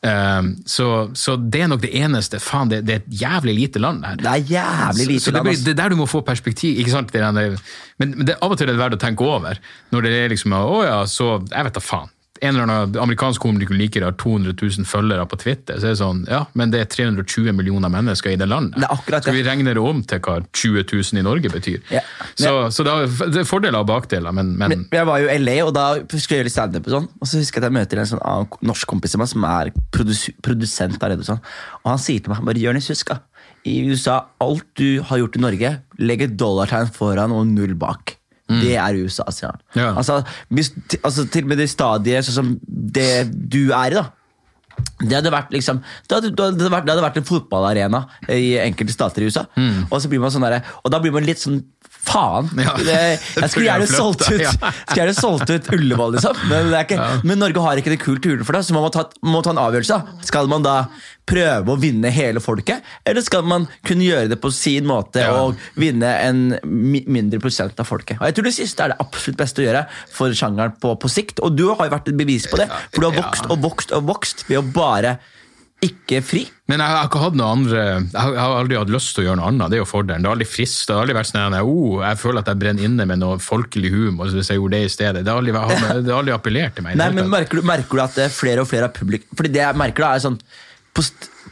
Um, 0.02 0.48
så, 0.66 0.86
så 1.14 1.36
det 1.38 1.60
er 1.62 1.68
nok 1.70 1.84
det 1.84 1.92
eneste. 1.94 2.40
Faen, 2.42 2.72
det, 2.72 2.80
det 2.88 2.94
er 2.96 3.02
et 3.04 3.20
jævlig 3.20 3.54
lite 3.54 3.78
land 3.82 4.02
der. 4.02 4.16
Det 4.18 4.32
er 4.32 4.48
jævlig 4.50 5.06
lite 5.12 5.22
så, 5.22 5.30
så 5.30 5.34
det, 5.36 5.42
blir, 5.46 5.60
det 5.62 5.74
er 5.76 5.78
der 5.78 5.94
du 5.94 6.00
må 6.00 6.08
få 6.10 6.24
perspektiv. 6.26 6.80
ikke 6.82 6.90
sant? 6.90 7.12
Det 7.14 7.22
men, 7.22 8.16
men 8.18 8.26
det, 8.26 8.34
av 8.42 8.50
og 8.50 8.58
til 8.58 8.66
er 8.66 8.74
det 8.74 8.82
verdt 8.82 8.98
å 8.98 9.02
tenke 9.04 9.22
over. 9.22 9.62
Når 9.94 10.08
det 10.08 10.12
er 10.18 10.34
liksom 10.34 10.56
Å 10.58 10.82
ja, 10.82 10.98
så 11.06 11.36
Jeg 11.46 11.68
vet 11.68 11.78
da 11.78 11.84
faen. 11.84 12.10
En 12.42 12.56
eller 12.56 12.66
annen 12.66 12.96
amerikansk 12.98 13.44
komiker 13.44 14.02
har 14.02 14.16
200 14.18 14.56
000 14.58 14.86
følgere 14.88 15.26
på 15.30 15.38
Twitter. 15.38 15.78
Så 15.78 15.86
er 15.86 15.94
det 15.94 16.00
sånn, 16.00 16.24
ja, 16.30 16.40
men 16.58 16.72
det 16.72 16.80
er 16.82 16.88
320 16.90 17.54
millioner 17.54 17.92
mennesker 17.92 18.34
i 18.34 18.38
det 18.40 18.48
landet. 18.50 18.80
Det 18.82 18.88
akkurat 18.90 19.22
Skal 19.22 19.36
vi 19.36 19.44
regne 19.46 19.74
det 19.76 19.82
om 19.82 20.02
til 20.02 20.22
hva 20.24 20.40
20 20.42 20.84
000 20.90 21.20
i 21.20 21.24
Norge 21.26 21.52
betyr? 21.52 21.78
Ja. 21.94 22.02
Så, 22.34 22.54
så 22.74 22.86
det, 22.86 22.94
er, 22.94 23.30
det 23.34 23.42
er 23.44 23.48
fordeler 23.48 23.84
og 23.84 23.90
bakdeler, 23.92 24.34
men, 24.34 24.56
men, 24.58 24.74
Men 24.74 24.86
jeg 24.90 25.06
var 25.06 25.22
jo 25.22 25.30
i 25.30 25.38
LA, 25.38 25.58
og 25.68 25.74
da 25.76 25.86
skulle 26.02 26.20
jeg 26.20 26.42
gjøre 26.42 26.48
litt 26.50 26.56
standup. 26.56 26.88
Og 26.88 26.96
sånn, 26.96 27.10
og 27.20 27.30
så 27.30 27.42
husker 27.42 27.60
jeg 27.60 27.64
at 27.64 27.70
jeg 27.70 27.78
møter 27.78 28.02
en 28.02 28.10
sånn 28.14 28.24
annen 28.32 28.70
norsk 28.72 28.90
kompis 28.90 29.14
av 29.14 29.22
meg 29.22 29.30
som 29.30 29.46
er 29.48 29.70
produs 29.94 30.24
produsent 30.42 30.98
der. 31.02 31.14
Og, 31.14 31.28
sånn, 31.28 31.44
og 31.84 31.92
han 31.94 32.02
sier 32.02 32.24
til 32.24 32.34
meg 32.34 32.42
bare 32.48 32.64
Jonis, 32.64 32.90
husk 32.90 33.14
da, 33.14 33.20
i 33.68 33.76
USA, 33.86 34.18
alt 34.42 34.66
du 34.78 35.02
har 35.06 35.22
gjort 35.22 35.38
i 35.38 35.44
Norge, 35.44 35.70
legg 36.02 36.26
et 36.26 36.34
dollartegn 36.38 36.90
foran 36.96 37.34
og 37.36 37.46
null 37.52 37.76
bak. 37.78 38.16
Det 38.60 38.74
er 38.76 38.98
USA, 39.04 39.28
sier 39.32 39.52
han. 39.52 39.62
Ja. 39.78 39.92
Altså, 39.96 40.20
hvis, 40.52 40.72
altså, 41.02 41.26
til 41.32 41.46
og 41.46 41.52
med 41.52 41.62
det 41.62 41.70
stadiet 41.72 42.26
sånn 42.26 42.38
som 42.40 42.50
det 42.66 43.28
du 43.32 43.70
er 43.70 43.94
i, 43.94 44.00
da. 44.00 44.08
Det 45.02 45.12
hadde 45.12 45.30
vært 45.34 45.50
liksom 45.52 45.82
Det 46.08 46.16
hadde, 46.16 46.30
det 46.32 46.44
hadde, 46.46 46.70
vært, 46.72 46.86
det 46.86 46.94
hadde 46.94 47.04
vært 47.04 47.18
en 47.20 47.26
fotballarena 47.28 47.98
i 48.32 48.54
enkelte 48.62 48.94
stater 48.94 49.22
i 49.22 49.28
USA. 49.28 49.44
Og 49.90 49.98
så 50.00 50.10
blir 50.10 50.22
man 50.22 50.32
sånn 50.32 50.46
der, 50.46 50.62
og 50.82 50.92
da 50.94 51.00
blir 51.02 51.14
man 51.14 51.26
litt 51.28 51.42
sånn 51.42 51.60
Faen! 52.02 52.48
Ja. 52.58 52.74
Det, 52.78 52.98
jeg 53.38 53.48
skulle 53.52 53.68
gjerne 53.68 53.86
solgt 53.86 54.26
ut 54.26 54.42
ja. 54.42 55.08
Solgt 55.14 55.50
ut 55.52 55.70
Ullevål, 55.72 56.16
liksom. 56.16 56.38
Men, 56.50 56.70
det 56.72 56.84
ikke, 56.88 57.08
men 57.28 57.38
Norge 57.42 57.62
har 57.62 57.78
ikke 57.78 57.94
det 57.94 58.00
kult 58.02 58.22
turen 58.24 58.44
for 58.46 58.56
det, 58.56 58.64
så 58.66 58.74
man 58.76 58.86
må 58.86 58.92
ta, 58.94 59.06
må 59.22 59.42
ta 59.44 59.52
en 59.54 59.60
avgjørelse. 59.62 59.98
Skal 60.26 60.50
man 60.50 60.66
da 60.66 60.76
prøve 61.28 61.70
å 61.70 61.78
vinne 61.78 62.10
hele 62.12 62.42
folket, 62.42 62.82
eller 63.06 63.22
skal 63.22 63.46
man 63.46 63.68
kunne 63.86 64.06
gjøre 64.08 64.32
det 64.32 64.40
på 64.42 64.50
sin 64.54 64.88
måte 64.90 65.22
og 65.30 65.60
vinne 65.78 66.10
en 66.24 66.56
mindre 66.66 67.38
prosent 67.42 67.78
av 67.78 67.86
folket? 67.88 68.18
Og 68.18 68.26
jeg 68.26 68.38
tror 68.38 68.48
det 68.48 68.56
siste 68.56 68.84
er 68.84 68.92
det 68.92 68.98
absolutt 69.04 69.38
beste 69.38 69.62
å 69.62 69.68
gjøre 69.68 69.84
for 70.10 70.34
sjangeren 70.36 70.74
på, 70.82 70.96
på 70.98 71.12
sikt, 71.12 71.38
og 71.44 71.54
du 71.54 71.68
har 71.70 71.86
jo 71.86 71.94
vært 71.94 72.10
et 72.10 72.18
bevis 72.18 72.48
på 72.50 72.58
det. 72.60 72.66
For 72.90 73.04
du 73.04 73.10
har 73.12 73.20
vokst 73.20 73.46
og 73.46 73.62
vokst 73.62 73.94
og 73.94 74.10
vokst 74.10 74.44
ved 74.50 74.58
å 74.58 74.66
bare 74.74 75.16
ikke 75.82 76.20
fri. 76.24 76.40
Men 76.70 76.80
jeg 76.80 76.94
har 76.94 77.08
ikke 77.08 77.20
hatt 77.20 77.34
noe 77.36 77.48
andre 77.52 77.80
Jeg 77.82 78.14
har 78.38 78.54
aldri 78.56 78.76
hatt 78.78 78.90
lyst 78.94 79.10
til 79.16 79.24
å 79.24 79.26
gjøre 79.26 79.38
noe 79.40 79.48
annet. 79.50 79.72
Det 79.72 79.76
er 79.76 79.82
jo 79.82 79.88
fordelen. 79.90 80.22
Det 80.24 80.30
har 80.30 80.36
aldri 80.38 80.46
frist. 80.48 80.84
Det 80.88 80.94
har 80.94 81.02
aldri 81.04 81.16
vært 81.18 81.30
sånn 81.30 81.56
at 81.58 81.66
oh, 81.66 81.96
jeg 82.04 82.20
føler 82.22 82.42
at 82.44 82.50
jeg 82.52 82.60
brenner 82.62 82.86
inne 82.88 83.06
med 83.10 83.20
noe 83.22 83.38
folkelig 83.42 83.90
humor 83.92 84.30
hvis 84.32 84.52
jeg 84.52 84.60
gjorde 84.60 84.78
det 84.78 84.86
i 84.86 84.92
stedet. 84.94 85.24
Det 85.26 85.32
har 85.32 85.40
aldri, 85.42 85.54
vært- 85.56 86.04
det 86.06 86.12
har 86.14 86.20
aldri 86.22 86.36
appellert 86.36 86.76
til 86.78 86.86
meg. 86.86 86.96
Nei, 87.00 87.08
men 87.16 87.28
merker 87.32 87.58
du, 87.60 87.66
merker 87.66 87.98
du 87.98 88.04
at 88.04 88.14
det 88.20 88.28
er 88.28 88.36
flere 88.36 88.62
og 88.62 88.70
flere 88.70 88.88
av 88.88 88.94
publikum 88.96 89.34
Fordi 89.36 89.52
det 89.52 89.64
jeg 89.64 89.80
merker 89.82 90.06
da 90.06 90.12
er 90.14 90.22
sånn 90.24 90.38
på, 90.94 91.04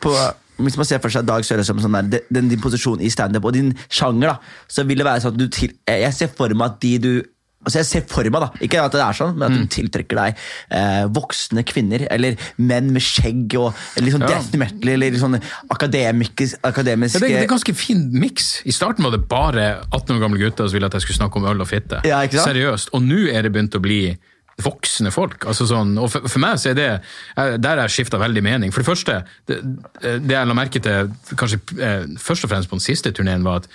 på, 0.04 0.14
Hvis 0.60 0.76
man 0.78 0.88
ser 0.88 1.02
for 1.02 1.12
seg 1.12 1.26
Dag 1.28 1.44
Søre 1.48 1.64
som 1.66 1.82
sånn 1.82 1.98
der, 2.12 2.22
den, 2.30 2.48
din 2.52 2.60
posisjon 2.62 3.00
i 3.02 3.10
standup 3.10 3.44
og 3.50 3.54
din 3.56 3.74
sjanger, 3.88 4.34
da, 4.34 4.64
så 4.70 4.86
vil 4.88 5.02
det 5.02 5.08
være 5.08 5.24
sånn 5.26 5.34
at 5.34 5.40
du 5.42 5.48
til, 5.52 5.74
Jeg 5.88 6.14
ser 6.16 6.32
for 6.36 6.52
meg 6.54 6.74
at 6.74 6.80
de 6.86 6.94
du 7.02 7.12
Altså 7.60 7.82
jeg 7.82 7.88
ser 7.90 8.04
for 8.08 8.24
meg 8.24 8.40
da, 8.40 8.46
Ikke 8.64 8.80
at 8.80 8.94
det 8.94 9.02
er 9.04 9.16
sånn, 9.18 9.34
men 9.36 9.44
at 9.44 9.56
hun 9.58 9.66
du 9.68 9.74
tiltrekker 9.74 10.16
deg 10.16 10.38
eh, 10.78 11.02
voksne 11.12 11.64
kvinner, 11.68 12.06
eller 12.08 12.38
menn 12.56 12.88
med 12.94 13.04
skjegg 13.04 13.56
og 13.60 13.76
litt 14.00 14.14
sånn 14.14 14.24
Ja. 14.24 14.32
death 14.32 14.56
metal, 14.60 14.92
eller 14.94 15.18
sånn 15.20 15.36
akademiske, 15.68 16.48
akademiske 16.64 17.20
Ja, 17.20 17.26
det, 17.26 17.36
er 17.36 17.44
en 17.44 17.52
ganske 17.52 17.74
fin 17.76 18.06
miks. 18.16 18.62
I 18.64 18.72
starten 18.72 19.04
var 19.04 19.12
det 19.12 19.22
bare 19.28 19.68
18 19.90 20.16
år 20.16 20.24
gamle 20.24 20.40
gutter 20.40 20.70
som 20.70 20.78
ville 20.78 20.88
at 20.88 20.96
jeg 20.96 21.04
skulle 21.04 21.20
snakke 21.20 21.36
om 21.36 21.48
øl 21.52 21.60
og 21.60 21.68
fitte. 21.68 22.00
Ja? 22.08 22.22
Seriøst. 22.24 22.94
Og 22.96 23.04
nå 23.04 23.26
er 23.28 23.44
det 23.44 23.52
begynt 23.52 23.76
å 23.76 23.82
bli 23.84 24.02
voksne 24.64 25.12
folk. 25.12 25.44
Altså 25.48 25.66
sånn, 25.68 25.94
og 26.00 26.10
for, 26.12 26.26
for 26.28 26.42
meg 26.42 26.58
så 26.60 26.72
er 26.72 26.78
det 26.78 26.88
Der 27.62 27.84
jeg 27.84 27.94
skifta 27.94 28.20
veldig 28.20 28.42
mening. 28.44 28.74
For 28.74 28.82
det 28.82 28.88
første, 28.88 29.20
det, 29.48 29.60
det 30.00 30.36
jeg 30.36 30.48
la 30.48 30.56
merke 30.56 30.82
til 30.84 31.12
kanskje 31.36 31.60
eh, 31.76 32.04
først 32.20 32.46
og 32.46 32.52
fremst 32.52 32.72
på 32.72 32.78
den 32.78 32.84
siste 32.84 33.12
turneen, 33.16 33.44
var 33.46 33.62
at 33.62 33.70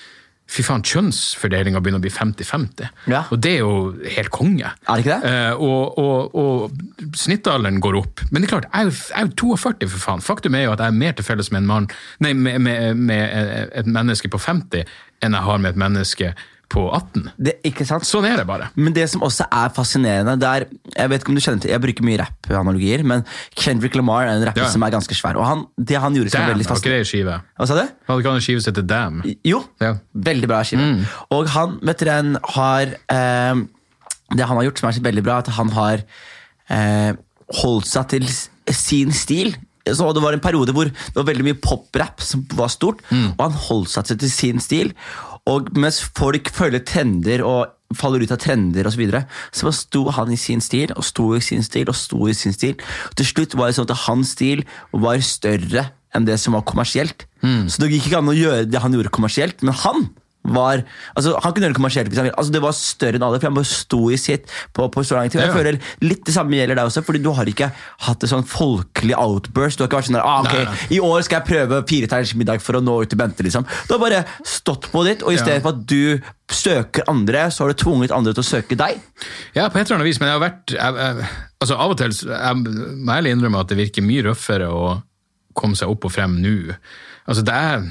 Fy 0.47 0.61
faen, 0.61 0.83
kjønnsfordelinga 0.85 1.79
begynner 1.81 1.97
å 1.97 2.03
bli 2.03 2.11
50-50. 2.13 2.89
Ja. 3.09 3.23
Og 3.33 3.39
det 3.41 3.55
er 3.55 3.63
jo 3.63 3.95
helt 4.13 4.29
konge. 4.35 4.69
Er 4.85 4.99
det 4.99 5.05
ikke 5.05 5.15
det? 5.23 5.31
Eh, 5.31 5.53
og, 5.65 5.97
og, 5.97 6.35
og 6.37 7.15
snittalderen 7.17 7.79
går 7.81 7.97
opp. 7.97 8.21
Men 8.29 8.43
det 8.43 8.49
er 8.51 8.53
klart, 8.53 8.67
jeg 8.69 8.85
er 8.85 8.91
jo- 8.91 9.09
jeg 9.09 9.23
er 9.23 9.25
jo 9.25 9.33
42, 9.57 9.89
for 9.89 10.03
faen. 10.05 10.21
Faktum 10.21 10.55
er 10.55 10.67
jo 10.67 10.71
at 10.75 10.79
jeg 10.85 10.93
er 10.93 10.99
mer 11.01 11.13
til 11.17 11.25
felles 11.25 11.49
med 11.51 11.63
en 11.63 11.67
mann, 11.71 11.87
nei, 12.19 12.33
med, 12.33 12.59
med, 12.61 12.97
med 12.97 13.69
et 13.73 13.85
menneske 13.89 14.29
på 14.29 14.39
50 14.45 14.85
enn 15.25 15.33
jeg 15.33 15.41
har 15.47 15.57
med 15.63 15.73
et 15.73 15.79
menneske 15.81 16.33
på 16.69 16.81
18. 16.93 17.29
det, 17.37 17.53
Ikke 17.69 17.85
sant? 17.87 18.03
Sånn 18.07 18.25
er 18.27 18.37
det 18.41 18.45
bare. 18.49 18.69
Men 18.75 18.93
det 18.95 19.05
som 19.11 19.21
også 19.25 19.45
er 19.53 19.69
fascinerende 19.75 20.33
det 20.41 20.47
er, 20.49 20.65
Jeg 20.95 21.09
vet 21.11 21.21
ikke 21.21 21.29
om 21.31 21.35
du 21.37 21.41
kjenner 21.43 21.61
til 21.61 21.71
Jeg 21.71 21.81
bruker 21.83 22.03
mye 22.07 22.17
rap-analogier, 22.23 23.03
men 23.05 23.23
Kendrick 23.55 23.95
Lamar 23.95 24.25
er 24.25 24.33
en 24.39 24.45
rapper 24.49 24.65
Ja. 24.65 24.69
som 24.73 24.83
er 24.83 24.91
ganske 24.95 25.13
svær. 25.17 25.37
Og 25.37 25.45
han, 25.45 25.65
det 25.77 25.99
han 26.01 26.13
gjorde 26.17 26.31
som 26.33 26.41
er 26.41 26.47
var 26.47 26.53
veldig 26.55 26.65
var 26.65 26.71
ikke 26.71 26.81
fascinerende 26.81 27.05
det 27.05 27.11
skive? 27.11 27.37
Hva 27.59 27.67
sa 27.69 27.77
du? 27.79 27.93
Hadde 28.09 28.19
ikke 28.23 28.33
han 28.33 28.41
en 28.41 28.45
skive 28.47 28.61
som 28.65 28.73
heter 28.73 28.87
Damn? 28.89 29.21
Jo, 29.45 29.63
Ja. 29.81 29.93
veldig 30.15 30.47
bra 30.49 30.63
skive. 30.63 30.89
Og 31.31 31.47
han 31.53 31.77
vet 31.81 31.97
dere, 31.99 32.39
har 32.57 32.81
eh, 33.09 33.55
Det 34.35 34.45
han 34.49 34.57
har 34.57 34.63
gjort 34.65 34.79
som 34.81 34.89
er 34.89 34.97
så 34.97 35.05
veldig 35.05 35.23
bra, 35.23 35.37
at 35.37 35.47
han 35.53 35.69
har 35.69 36.01
eh, 36.69 37.13
holdt 37.61 37.85
seg 37.87 38.07
til 38.09 38.25
sin 38.73 39.11
stil. 39.13 39.55
Så 39.85 40.07
det 40.17 40.23
var 40.23 40.33
en 40.33 40.41
periode 40.41 40.73
hvor 40.73 40.85
det 40.89 41.13
var 41.13 41.27
veldig 41.27 41.43
mye 41.45 41.59
poprap 41.61 42.19
som 42.25 42.41
var 42.57 42.71
stort, 42.73 43.03
og 43.13 43.37
han 43.43 43.51
holdt 43.67 43.91
seg 43.93 44.07
til 44.17 44.31
sin 44.33 44.59
stil. 44.59 44.93
Og 45.51 45.69
mens 45.77 46.01
folk 46.17 46.49
følger 46.53 46.81
trender 46.87 47.43
og 47.45 47.73
faller 47.95 48.23
ut 48.25 48.33
av 48.33 48.39
trender 48.41 48.87
osv., 48.89 48.95
så, 48.95 49.01
videre, 49.01 49.21
så 49.53 49.67
bare 49.67 49.77
sto 49.77 50.01
han 50.17 50.31
i 50.33 50.39
sin 50.41 50.63
stil 50.63 50.93
og 50.95 51.05
sto 51.05 51.27
i 51.37 51.43
sin 51.43 51.63
stil 51.65 51.91
og 51.91 51.97
sto 51.99 52.25
i 52.27 52.33
sin 52.33 52.55
stil. 52.55 52.79
Til 53.15 53.29
slutt 53.29 53.53
var 53.57 53.69
det 53.69 53.77
sånn 53.77 53.89
at 53.91 54.05
hans 54.07 54.33
stil 54.33 54.65
var 54.91 55.21
større 55.21 55.89
enn 56.15 56.25
det 56.25 56.39
som 56.41 56.55
var 56.57 56.65
kommersielt. 56.67 57.27
Så 57.69 57.81
det 57.81 57.91
gikk 57.93 58.09
ikke 58.09 58.21
an 58.23 58.31
å 58.31 58.37
gjøre 58.37 58.65
det 58.65 58.81
han 58.81 58.95
gjorde 58.95 59.13
kommersielt, 59.13 59.61
men 59.61 59.75
han 59.83 60.07
var 60.45 60.83
altså 61.17 61.33
Han 61.43 61.53
kunne 61.53 61.65
gjøre 61.65 61.73
det 61.73 61.79
kommersielt, 61.79 62.09
hvis 62.09 62.17
han 62.21 62.25
ville. 62.27 62.37
altså 62.37 62.51
det 62.53 62.61
var 62.61 62.71
større 62.77 63.15
enn 63.19 63.23
alle, 63.25 63.39
for 63.39 63.47
han 63.49 63.55
bare 63.57 63.65
sto 63.69 63.99
i 64.13 64.17
sitt 64.21 64.45
på, 64.73 64.87
på 64.93 65.03
så 65.05 65.15
lang 65.17 65.29
tid. 65.29 65.41
Jeg 65.41 65.49
Ja. 65.49 65.55
føler 65.55 65.79
Litt 66.05 66.23
det 66.25 66.33
samme 66.35 66.51
gjelder 66.55 66.75
deg 66.75 66.85
også, 66.85 67.03
fordi 67.05 67.21
du 67.23 67.31
har 67.33 67.45
ikke 67.45 67.71
hatt 68.05 68.23
et 68.23 68.29
sånn 68.29 68.45
folkelig 68.45 69.15
outburst. 69.17 69.77
Du 69.77 69.83
har 69.83 69.89
ikke 69.89 69.97
vært 70.01 70.09
sånn 70.11 70.19
der, 70.19 70.25
ah, 70.25 70.41
ok, 70.45 70.53
Nei, 70.53 70.63
nei. 70.65 70.87
I 70.97 70.99
år 70.99 71.21
skal 71.25 71.41
jeg 71.41 71.47
prøve 71.49 71.81
fireterners 71.89 72.35
middag 72.35 72.61
for 72.61 72.73
å 72.77 72.83
nå 72.83 73.01
ut 73.01 73.09
til 73.09 73.17
Bente. 73.17 73.43
liksom 73.43 73.65
Du 73.87 73.93
har 73.97 73.99
bare 73.99 74.25
stått 74.45 74.91
på 74.91 75.03
ditt, 75.05 75.23
og 75.23 75.31
i 75.31 75.35
Ja. 75.35 75.41
stedet 75.43 75.61
for 75.63 75.69
at 75.69 75.85
du 75.85 76.19
søker 76.47 77.01
andre, 77.09 77.47
så 77.49 77.65
har 77.65 77.73
du 77.73 77.83
tvunget 77.83 78.11
andre 78.11 78.33
til 78.33 78.43
å 78.43 78.45
søke 78.61 78.77
deg. 78.77 78.99
Ja, 79.55 79.67
på 79.69 79.79
et 79.79 79.87
eller 79.89 79.97
annet 79.97 80.05
vis, 80.11 80.19
men 80.19 80.29
jeg 80.29 80.39
har 80.39 80.49
vært 80.49 80.67
jeg, 80.77 80.93
jeg, 80.95 81.27
altså 81.61 81.75
Av 81.79 81.89
og 81.89 81.97
til 81.97 82.11
jeg 82.11 82.55
må 83.01 83.11
ærlig 83.17 83.31
innrømme 83.33 83.59
at 83.59 83.67
det 83.67 83.77
virker 83.77 84.03
mye 84.05 84.23
røffere 84.29 84.69
å 84.69 85.01
komme 85.55 85.75
seg 85.75 85.89
opp 85.89 86.05
og 86.05 86.11
frem 86.11 86.37
nå. 86.41 86.75
Altså, 87.27 87.43
det 87.43 87.53
er 87.55 87.89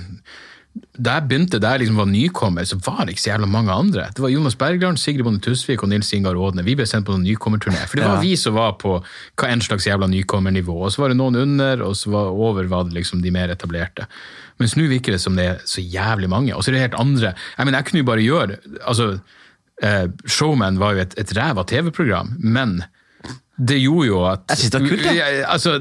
da 0.99 1.17
jeg 1.19 1.29
begynte, 1.29 1.59
der 1.63 1.79
liksom 1.79 1.97
var 1.99 2.07
nykommer, 2.11 2.65
så 2.67 2.77
var 2.83 3.05
det 3.07 3.15
ikke 3.15 3.23
så 3.25 3.31
jævla 3.33 3.47
mange 3.51 3.71
andre. 3.75 4.09
Det 4.15 4.23
var 4.23 4.31
Jonas 4.33 4.57
Bergland, 4.59 4.99
Sigrid 4.99 5.23
Bonde 5.27 5.41
Tusvik 5.43 5.83
og 5.83 5.89
Nils 5.91 6.11
Ingar 6.17 6.35
Aadne. 6.39 6.65
Vi 6.67 6.75
ble 6.79 6.87
sendt 6.87 7.07
på 7.07 7.15
noen 7.15 7.23
nykommerturné. 7.27 7.85
For 7.91 7.99
det 8.01 8.07
var 8.09 8.17
Ja. 8.17 8.21
vi 8.23 8.35
som 8.37 8.55
var 8.55 8.73
på 8.79 8.97
hva 9.37 9.49
en 9.51 9.61
slags 9.63 9.87
jævla 9.87 10.07
nykommernivå. 10.11 10.75
Og 10.85 10.91
så 10.93 11.03
var 11.03 11.09
det 11.09 11.17
noen 11.19 11.37
under, 11.37 11.83
og 11.83 11.95
så 11.99 12.11
var 12.11 12.31
over 12.35 12.67
var 12.71 12.85
det 12.85 12.95
liksom 12.95 13.23
de 13.23 13.31
mer 13.31 13.49
etablerte. 13.55 14.07
Mens 14.59 14.75
nå 14.77 14.89
virker 14.89 15.13
det 15.13 15.21
som 15.21 15.37
det 15.37 15.45
er 15.47 15.59
så 15.65 15.81
jævlig 15.83 16.29
mange. 16.31 16.55
Og 16.55 16.63
så 16.65 16.71
er 16.71 16.73
det 16.79 16.81
helt 16.91 17.01
andre. 17.01 17.35
Jeg 17.59 17.67
mener, 17.67 17.79
jeg 17.79 17.85
kunne 17.87 18.03
jo 18.03 18.11
bare 18.11 18.27
gjøre 18.27 18.57
altså, 18.87 19.21
eh, 19.83 20.07
Showman 20.27 20.79
var 20.79 20.95
jo 20.95 21.01
et, 21.07 21.15
et 21.19 21.37
ræva 21.37 21.65
TV-program, 21.65 22.37
men 22.39 22.83
det 23.55 23.77
gjorde 23.79 24.07
jo 24.09 24.21
at 24.27 24.41
Jeg 24.51 24.59
synes 24.59 24.71
det 24.75 24.81
var 24.83 24.89
kult. 24.89 25.05
Ja, 25.15 25.27
altså, 25.47 25.75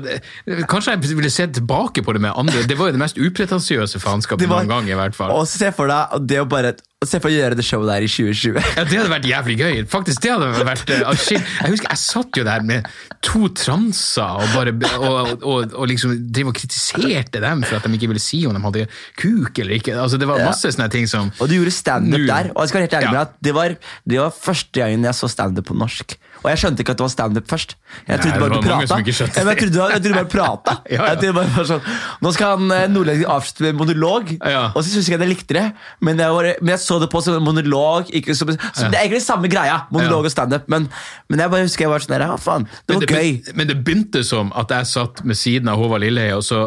Kanskje 0.70 0.94
jeg 0.94 1.16
ville 1.18 1.30
se 1.34 1.48
tilbake 1.48 2.04
på 2.06 2.14
det 2.14 2.22
med 2.22 2.32
andre. 2.38 2.62
Det 2.70 2.78
var 2.78 2.92
jo 2.92 2.94
det 2.98 3.02
mest 3.02 3.18
upretensiøse 3.18 4.00
faenskapet 4.00 4.46
noen 4.50 4.70
gang. 4.70 4.90
i 4.90 4.98
hvert 4.98 5.16
fall. 5.18 5.32
Og 5.34 5.48
se 5.50 5.72
for 5.74 5.90
deg 5.90 6.28
det 6.30 6.42
å 6.44 6.50
bare 6.50 6.76
Se 7.04 7.20
for 7.20 7.28
å 7.28 7.34
gjøre 7.34 7.58
det 7.60 7.66
showet 7.68 7.90
der 7.90 8.04
i 8.06 8.08
2020. 8.08 8.56
Ja, 8.78 8.84
Det 8.88 8.96
hadde 8.96 9.10
vært 9.12 9.26
jævlig 9.28 9.56
gøy. 9.60 9.80
Faktisk, 9.92 10.22
det 10.24 10.30
hadde 10.32 10.64
vært 10.64 10.88
uh, 10.88 11.02
Jeg 11.34 11.74
husker 11.74 11.90
jeg 11.90 12.00
satt 12.00 12.38
jo 12.40 12.46
der 12.48 12.64
med 12.64 12.88
to 13.26 13.50
transer 13.60 14.38
og 14.40 14.54
bare 14.54 14.72
og, 15.02 15.44
og, 15.44 15.74
og 15.76 15.90
liksom 15.92 16.14
drev 16.32 16.54
og 16.54 16.56
kritiserte 16.56 17.42
dem 17.44 17.66
for 17.68 17.76
at 17.76 17.90
de 17.90 17.98
ikke 17.98 18.08
ville 18.14 18.24
si 18.24 18.40
om 18.48 18.56
de 18.56 18.62
hadde 18.64 18.86
kuk 19.20 19.60
eller 19.60 19.76
ikke. 19.82 19.98
Altså, 20.00 20.22
Det 20.22 20.30
var 20.30 20.46
masse 20.46 20.72
sånne 20.78 20.88
ting 20.94 21.10
som 21.12 21.28
Og 21.44 21.52
du 21.52 21.58
gjorde 21.58 21.76
standup 21.76 22.24
der. 22.30 22.54
Og 22.56 22.64
jeg 22.64 22.72
skal 22.72 22.80
være 22.80 22.88
helt 22.88 22.98
ærlig 23.02 23.10
Ja. 23.10 23.12
med 23.18 23.22
at 23.26 23.36
det 23.50 23.54
var, 23.60 23.76
det 24.08 24.22
var 24.24 24.32
første 24.38 24.80
gangen 24.80 25.04
jeg 25.10 25.20
så 25.20 25.28
standup 25.36 25.68
på 25.68 25.76
norsk. 25.76 26.16
Og 26.44 26.50
jeg 26.52 26.60
skjønte 26.60 26.84
ikke 26.84 26.94
at 26.94 27.00
det 27.00 27.06
var 27.06 27.12
standup 27.14 27.48
først. 27.50 27.76
Jeg 28.08 28.20
trodde 28.20 28.40
bare 28.42 28.54
du 28.54 28.66
prata. 28.68 28.98
Jeg 29.00 29.06
det. 29.08 29.56
trodde, 29.62 29.88
jeg 29.94 30.04
trodde 30.04 30.18
bare 30.18 30.30
prata. 30.34 30.76
Ja, 30.92 31.08
ja. 31.08 31.16
Jeg 31.24 31.36
bare 31.38 31.66
sånn, 31.70 31.88
Nå 32.24 32.34
skal 32.36 32.58
han 32.58 32.76
eh, 32.76 32.86
nordlending 32.92 33.30
avslutte 33.32 33.66
med 33.70 33.80
monolog, 33.80 34.34
Ja. 34.44 34.66
og 34.74 34.80
så 34.84 34.90
syns 34.92 35.10
jeg 35.10 35.20
jeg 35.24 35.32
likte 35.32 35.58
det. 35.58 35.66
Men 36.04 36.20
jeg, 36.20 36.36
var, 36.36 36.50
men 36.62 36.74
jeg 36.76 36.84
så 36.84 37.00
det 37.00 37.10
på 37.14 37.24
som 37.24 37.40
en 37.40 37.46
monolog. 37.48 38.12
Ikke 38.12 38.36
som, 38.36 38.52
som 38.52 38.92
Det 38.92 39.00
er 39.00 39.08
egentlig 39.08 39.24
samme 39.24 39.52
greia, 39.52 39.82
monolog 39.94 40.28
og 40.28 40.34
standup, 40.36 40.68
men, 40.72 40.90
men 41.32 41.40
jeg 41.46 41.54
bare 41.56 41.68
husker 41.68 41.88
jeg 41.88 41.94
var 41.96 42.04
sånn 42.04 42.16
der, 42.18 42.28
ja, 42.28 42.38
faen, 42.42 42.68
det 42.88 42.98
Men 42.98 43.04
var 43.08 43.18
gøy. 43.18 43.32
Men, 43.48 43.58
men 43.62 43.72
det 43.72 43.80
begynte 43.88 44.24
som 44.28 44.52
at 44.60 44.72
jeg 44.76 44.92
satt 44.92 45.24
med 45.28 45.40
siden 45.40 45.72
av 45.72 45.80
Håvard 45.80 46.04
Lilleheie, 46.04 46.36
og 46.38 46.44
så 46.46 46.66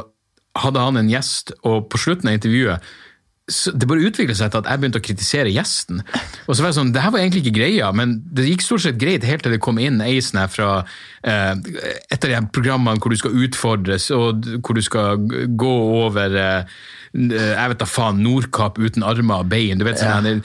hadde 0.56 0.80
han 0.80 0.96
en 0.96 1.10
gjest, 1.12 1.52
og 1.68 1.90
på 1.92 2.00
slutten 2.00 2.30
av 2.32 2.38
intervjuet 2.38 2.94
så 3.46 3.70
det 3.70 3.86
bare 3.86 4.02
utviklet 4.08 4.34
seg 4.34 4.50
til 4.50 4.58
at 4.58 4.68
jeg 4.72 4.80
begynte 4.82 4.98
å 4.98 5.04
kritisere 5.06 5.50
gjesten. 5.54 6.00
Og 6.46 6.56
så 6.56 6.64
var 6.64 6.72
jeg 6.72 6.78
sånn, 6.80 6.92
det 6.94 7.02
her 7.04 7.12
var 7.14 7.22
egentlig 7.22 7.44
ikke 7.44 7.58
greia, 7.60 7.90
men 7.94 8.16
det 8.34 8.48
gikk 8.48 8.64
stort 8.66 8.82
sett 8.82 8.98
greit 8.98 9.26
helt 9.26 9.44
til 9.46 9.54
det 9.54 9.60
kom 9.62 9.78
inn 9.78 10.00
ei 10.02 10.16
sånn 10.18 10.40
fra 10.50 10.70
eh, 11.22 11.52
et 11.54 12.26
av 12.26 12.32
de 12.32 12.40
programmene 12.54 12.98
hvor 12.98 13.14
du 13.14 13.20
skal 13.20 13.36
utfordres, 13.46 14.08
og 14.16 14.48
hvor 14.58 14.74
du 14.74 14.82
skal 14.82 15.22
gå 15.54 15.74
over 16.00 16.34
eh, 16.42 16.80
jeg 17.14 17.70
vet 17.70 17.84
da 17.84 17.88
faen, 17.88 18.18
Nordkapp 18.24 18.80
uten 18.82 19.06
armer 19.06 19.46
og 19.46 19.54
bein. 19.54 19.78
du 19.78 19.86
vet 19.86 20.02
sånn 20.02 20.26
her, 20.26 20.42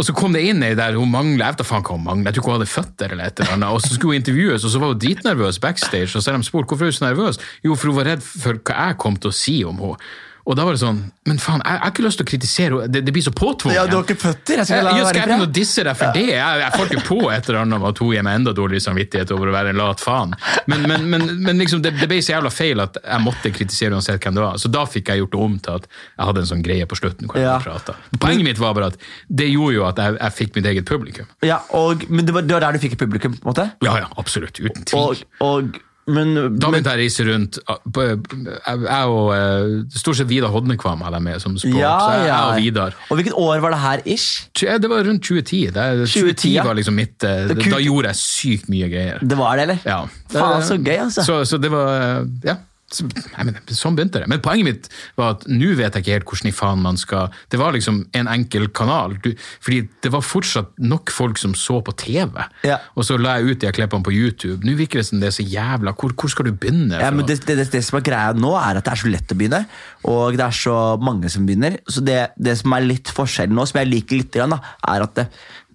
og 0.00 0.06
så 0.08 0.14
kom 0.16 0.32
det 0.32 0.46
inn 0.48 0.64
ei 0.64 0.72
der 0.72 0.96
hun 0.96 1.12
manglet, 1.12 1.44
jeg 1.44 1.52
vet 1.52 1.60
da 1.60 1.68
faen 1.68 1.84
hva 1.84 1.98
hun 1.98 2.06
manglet, 2.06 2.30
jeg 2.30 2.38
tror 2.38 2.42
ikke 2.46 2.52
hun 2.54 2.56
hadde 2.56 2.72
føtter 2.72 3.12
eller 3.12 3.28
et 3.28 3.44
eller 3.44 3.58
annet, 3.58 3.76
og 3.76 3.84
så 3.84 3.92
skulle 3.92 4.16
hun 4.16 4.22
intervjues, 4.22 4.64
og 4.64 4.72
så 4.72 4.80
var 4.80 4.94
hun 4.94 5.04
dritnervøs 5.04 5.60
backstage, 5.60 6.14
og 6.14 6.24
så 6.24 6.32
har 6.32 6.40
de 6.40 6.48
spurt 6.48 6.72
hvorfor 6.72 6.88
er 6.88 6.94
hun 6.94 6.96
så 6.96 7.04
nervøs? 7.10 7.40
Jo, 7.66 7.76
for 7.76 7.92
hun 7.92 8.00
var 8.00 8.08
redd 8.14 8.24
for 8.24 8.64
hva 8.64 8.88
jeg 8.88 9.00
kom 9.04 9.20
til 9.20 9.28
å 9.28 9.36
si 9.36 9.60
om 9.68 9.84
henne. 9.84 10.10
Og 10.50 10.56
da 10.58 10.64
var 10.66 10.74
det 10.74 10.80
sånn, 10.82 10.98
men 11.30 11.38
faen, 11.38 11.60
jeg 11.62 11.76
jeg 11.76 11.82
har 11.84 11.92
ikke 11.92 12.02
lyst 12.04 12.18
til 12.18 12.26
å 12.26 12.28
kritisere 12.30 12.70
henne, 12.74 12.90
det, 12.90 13.00
det 13.06 13.12
blir 13.14 13.22
så 13.22 13.32
påtvunget. 13.36 13.76
Ja, 13.78 13.84
du 13.86 13.94
har 13.94 14.02
ikke 14.02 14.18
føtter? 14.18 14.58
Jeg 14.60 14.66
skal 14.66 14.80
Jeg, 14.80 14.84
la 14.84 14.94
jeg 14.96 15.04
det 15.04 15.10
skal 15.10 15.20
jeg 15.20 15.36
ikke 15.36 15.46
å 15.46 15.52
disse 15.60 15.84
deg 15.86 15.98
for 16.00 16.16
det. 16.16 16.24
Jeg, 16.26 16.60
jeg 16.62 16.74
får 16.74 16.90
ikke 16.90 17.04
på 17.06 17.18
et 17.30 17.50
eller 17.50 17.58
annet 17.60 17.78
om 17.78 17.86
at 17.90 18.00
hun 18.02 18.10
gir 18.14 18.24
meg 18.26 18.38
enda 18.40 18.54
dårligere 18.56 18.84
samvittighet 18.84 19.34
over 19.36 19.52
å 19.52 19.54
være 19.54 19.70
en 19.70 19.78
lat 19.78 20.02
faen. 20.02 20.34
Men, 20.70 20.86
men, 20.90 21.06
men, 21.12 21.26
men 21.46 21.62
liksom, 21.62 21.84
det, 21.84 21.94
det 22.00 22.08
ble 22.10 22.18
så 22.24 22.34
jævla 22.34 22.50
feil 22.54 22.82
at 22.82 22.98
jeg 22.98 23.24
måtte 23.24 23.52
kritisere 23.54 23.94
uansett 23.94 24.26
hvem 24.26 24.40
det 24.40 24.44
var. 24.44 24.58
Så 24.62 24.72
da 24.74 24.82
fikk 24.90 25.12
jeg 25.12 25.22
gjort 25.22 25.36
det 25.36 25.44
om 25.46 25.54
til 25.68 25.78
at 25.78 25.86
jeg 25.92 26.30
hadde 26.30 26.42
en 26.42 26.50
sånn 26.50 26.64
greie 26.66 26.88
på 26.90 26.98
slutten. 26.98 27.30
hvor 27.30 27.38
jeg 27.38 27.46
Ja. 27.46 27.98
Poenget 28.18 28.48
mitt 28.50 28.62
var 28.62 28.74
bare 28.74 28.90
at 28.90 28.98
det 29.28 29.52
gjorde 29.52 29.76
jo 29.76 29.86
at 29.86 30.02
jeg, 30.02 30.18
jeg 30.18 30.36
fikk 30.40 30.58
mitt 30.58 30.72
eget 30.72 30.90
publikum. 30.90 31.30
Ja, 31.46 31.60
og, 31.78 32.02
men 32.10 32.26
det 32.26 32.34
var, 32.34 32.48
det 32.48 32.58
var 32.58 32.66
der 32.66 32.74
du 32.74 32.82
fikk 32.82 32.98
et 32.98 33.04
publikum, 33.04 33.38
på 33.38 33.46
en 33.46 33.52
måte? 33.52 33.70
Ja, 33.86 33.94
ja, 34.02 34.10
absolutt. 34.20 34.58
Uten 34.58 34.82
tvil. 34.90 34.98
Og, 34.98 35.46
og, 35.46 35.78
men, 36.10 36.32
Da 36.60 36.70
begynte 36.70 36.92
jeg 36.94 36.98
å 36.98 37.02
reise 37.02 37.26
rundt. 37.28 37.58
Jeg 37.60 39.10
og 39.10 39.30
eh, 39.34 39.74
stort 39.94 40.20
sett 40.20 40.30
Vidar 40.30 40.52
Hodnekvam 40.54 41.04
hadde 41.06 41.20
jeg 41.20 41.26
med 41.28 41.44
som 41.44 41.58
sport. 41.58 41.76
ja, 41.78 41.94
så 41.98 42.14
jeg, 42.14 42.28
ja. 42.28 42.38
jeg 42.38 42.46
og 42.46 42.64
Vidar. 42.64 42.96
Og 43.08 43.20
hvilket 43.20 43.38
år 43.40 43.64
var 43.64 43.76
det 43.76 43.82
her, 43.84 44.04
ish? 44.16 44.48
Det 44.60 44.90
var 44.90 45.04
rundt 45.08 45.24
2010. 45.26 45.60
Det, 45.74 45.86
2010, 46.06 46.16
2010 46.16 46.54
ja. 46.54 46.66
var 46.66 46.80
liksom 46.80 46.98
mitt 46.98 47.28
eh. 47.28 47.54
Da 47.60 47.82
gjorde 47.82 48.12
jeg 48.12 48.20
sykt 48.22 48.72
mye 48.72 48.90
greier. 48.92 49.22
Det 49.22 49.38
var 49.38 49.60
det, 49.60 49.68
eller? 49.68 49.86
Ja. 49.86 50.02
Faen, 50.32 50.66
så 50.66 50.80
gøy, 50.80 50.96
altså. 51.06 51.26
Så, 51.26 51.44
så 51.48 51.60
det 51.62 51.72
var 51.72 52.26
Ja. 52.46 52.60
Nei, 52.90 53.52
sånn 53.76 53.94
begynte 53.94 54.18
det. 54.22 54.26
Men 54.30 54.40
poenget 54.42 54.66
mitt 54.66 54.88
var 55.18 55.36
at 55.36 55.44
nå 55.46 55.72
vet 55.78 55.94
jeg 55.94 56.02
ikke 56.02 56.14
helt 56.16 56.26
hvordan 56.30 56.50
i 56.50 56.54
faen 56.54 56.80
man 56.82 56.98
skal 56.98 57.28
Det 57.52 57.60
var 57.60 57.74
liksom 57.76 58.00
en 58.18 58.30
enkel 58.30 58.66
kanal. 58.74 59.14
Du, 59.22 59.30
fordi 59.62 59.84
det 60.02 60.10
var 60.10 60.24
fortsatt 60.26 60.72
nok 60.82 61.12
folk 61.14 61.38
som 61.38 61.54
så 61.54 61.78
på 61.86 61.94
TV. 62.00 62.40
Ja. 62.66 62.80
Og 62.98 63.06
så 63.06 63.18
la 63.20 63.36
jeg 63.38 63.54
ut 63.54 63.62
de 63.62 63.70
klippene 63.76 64.06
på 64.06 64.14
YouTube. 64.14 64.58
Nå 64.66 64.74
virker 64.78 65.00
det 65.00 65.06
som 65.06 65.22
det 65.22 65.30
er 65.30 65.36
så 65.38 65.46
jævla 65.46 65.94
Hvor, 65.94 66.14
hvor 66.18 66.32
skal 66.32 66.50
du 66.50 66.52
begynne? 66.52 66.98
Ja, 66.98 67.12
men 67.14 67.26
det, 67.28 67.40
det, 67.46 67.68
det, 67.70 67.84
som 67.86 68.00
er 68.00 68.06
greia 68.06 68.34
nå, 68.34 68.52
er 68.58 68.80
at 68.80 68.86
det 68.88 68.94
er 68.96 69.02
så 69.04 69.12
lett 69.12 69.32
å 69.32 69.38
begynne, 69.38 69.62
og 70.10 70.36
det 70.38 70.44
er 70.46 70.56
så 70.56 70.76
mange 71.00 71.30
som 71.32 71.46
begynner. 71.46 71.78
Så 71.90 72.02
det, 72.04 72.18
det 72.36 72.56
som 72.60 72.74
er 72.76 72.86
litt 72.86 73.10
forskjellen 73.14 73.54
nå, 73.56 73.66
som 73.70 73.80
jeg 73.82 73.90
liker 73.90 74.20
litt, 74.22 74.32
grann, 74.34 74.56
da, 74.56 74.74
er 74.94 75.06
at 75.06 75.14
det, 75.18 75.26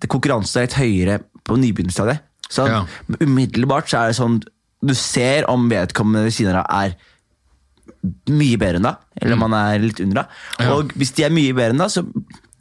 det 0.03 0.11
konkurransen 0.11 0.61
er 0.61 0.67
litt 0.67 0.79
høyere 0.79 1.19
på 1.45 1.57
nybegynnerstadiet. 1.61 2.25
Så 2.49 2.67
Ja. 2.69 2.83
umiddelbart 3.19 3.89
så 3.89 4.03
er 4.03 4.11
det 4.11 4.17
sånn 4.19 4.41
Du 4.85 4.93
ser 4.97 5.47
om 5.51 5.67
vedkommende 5.71 6.27
ved 6.27 6.35
siden 6.37 6.55
av 6.61 6.65
er 6.69 6.95
mye 8.29 8.57
bedre 8.61 8.77
enn 8.79 8.85
deg, 8.85 9.03
eller 9.21 9.37
om 9.37 9.45
han 9.47 9.53
er 9.57 9.81
litt 9.81 9.99
under 10.03 10.21
deg. 10.23 10.41
Mm. 10.59 10.73
Og 10.75 10.91
hvis 10.99 11.13
de 11.17 11.23
er 11.25 11.33
mye 11.33 11.53
bedre 11.57 11.73
enn 11.73 11.81
deg, 11.81 11.93
så 11.93 12.03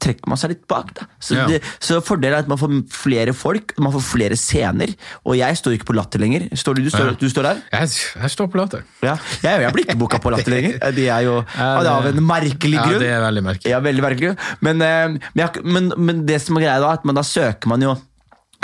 trekker 0.04 0.28
man 0.28 0.36
seg 0.40 0.50
litt 0.52 0.64
bak. 0.68 0.90
Da. 0.96 1.06
Så, 1.22 1.36
Ja. 1.36 1.44
det, 1.48 1.60
så 1.80 1.98
fordelen 2.04 2.36
er 2.36 2.42
at 2.44 2.48
man 2.50 2.58
får 2.60 2.72
flere 2.92 3.32
folk, 3.36 3.72
man 3.80 3.92
får 3.94 4.02
flere 4.04 4.36
scener. 4.36 4.92
Og 5.24 5.36
jeg 5.38 5.56
står 5.56 5.76
ikke 5.78 5.88
på 5.92 5.96
latter 5.96 6.20
lenger. 6.20 6.44
Står 6.60 6.76
du, 6.76 6.82
du, 6.84 6.90
står, 6.92 7.12
Ja. 7.12 7.16
du 7.20 7.28
står 7.32 7.42
der? 7.48 7.62
jeg, 7.72 7.88
jeg 8.20 8.30
står 8.34 8.50
på 8.52 8.60
latter. 8.60 8.84
Ja, 9.04 9.16
jeg, 9.42 9.62
jeg 9.64 9.72
blir 9.76 9.84
ikke 9.86 9.98
booka 10.00 10.20
på 10.20 10.32
Latter 10.34 10.52
lenger. 10.52 10.76
Det 10.98 11.08
er 11.08 11.20
jo 11.24 11.38
Ja, 11.56 11.70
av 11.94 12.06
en 12.10 12.20
merkelig 12.24 12.80
grunn. 12.80 12.98
Ja, 12.98 13.04
det 13.04 13.12
er 13.16 13.22
veldig 13.24 13.44
merkelig. 13.48 13.70
Ja, 13.72 13.80
veldig 13.80 14.04
merkelig. 14.04 14.34
Men, 14.60 14.82
eh, 14.82 15.16
men, 15.34 15.48
men, 15.64 15.92
men 15.96 16.26
det 16.28 16.40
som 16.44 16.56
er 16.60 16.66
greia 16.66 16.80
da, 16.80 16.90
er 16.92 17.00
at 17.00 17.04
man, 17.08 17.16
da 17.20 17.24
søker 17.24 17.68
man 17.72 17.80
jo 17.84 17.96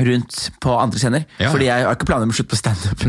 rundt 0.06 0.50
på 0.60 0.74
andre 0.80 0.98
scener. 1.02 1.24
Ja. 1.40 1.50
Fordi 1.52 1.66
jeg 1.68 1.84
har 1.86 1.96
ikke 1.96 2.08
planer 2.08 2.28
om 2.28 2.32
å 2.32 2.36
slutte 2.36 2.52
på 2.54 2.60
standup. 2.60 3.04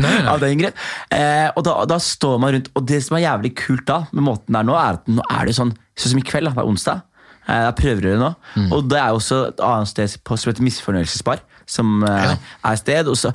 Eh, 1.10 1.48
og 1.56 1.62
da, 1.66 1.76
da 1.88 1.98
står 2.02 2.38
man 2.42 2.54
rundt, 2.56 2.68
og 2.76 2.86
det 2.88 3.00
som 3.04 3.16
er 3.18 3.24
jævlig 3.26 3.54
kult 3.62 3.86
da, 3.88 4.02
med 4.12 4.26
måten 4.28 4.52
det 4.52 4.60
er 4.62 4.68
nå, 4.68 4.76
er 4.78 4.98
at 5.00 5.08
nå 5.08 5.24
er 5.30 5.48
det 5.50 5.56
sånn, 5.58 5.72
sånn 5.96 6.14
som 6.14 6.22
i 6.22 6.26
kveld, 6.28 6.48
da, 6.50 6.54
det 6.56 6.64
er 6.64 6.70
onsdag. 6.74 7.02
Eh, 7.48 7.62
Jeg 7.68 7.76
prøver 7.80 8.02
det 8.10 8.18
nå. 8.20 8.32
Mm. 8.56 8.68
Og 8.76 8.90
det 8.92 9.00
er 9.02 9.16
også 9.16 9.40
et 9.52 9.64
annet 9.72 9.88
sted 9.94 10.18
på, 10.24 10.36
som 10.38 10.52
heter 10.52 10.66
Misfornøyelsesbar. 10.68 11.42
Som 11.72 12.02
eh, 12.04 12.34
er 12.34 12.72
et 12.74 12.80
sted. 12.82 13.08
Og 13.08 13.16
så, 13.16 13.30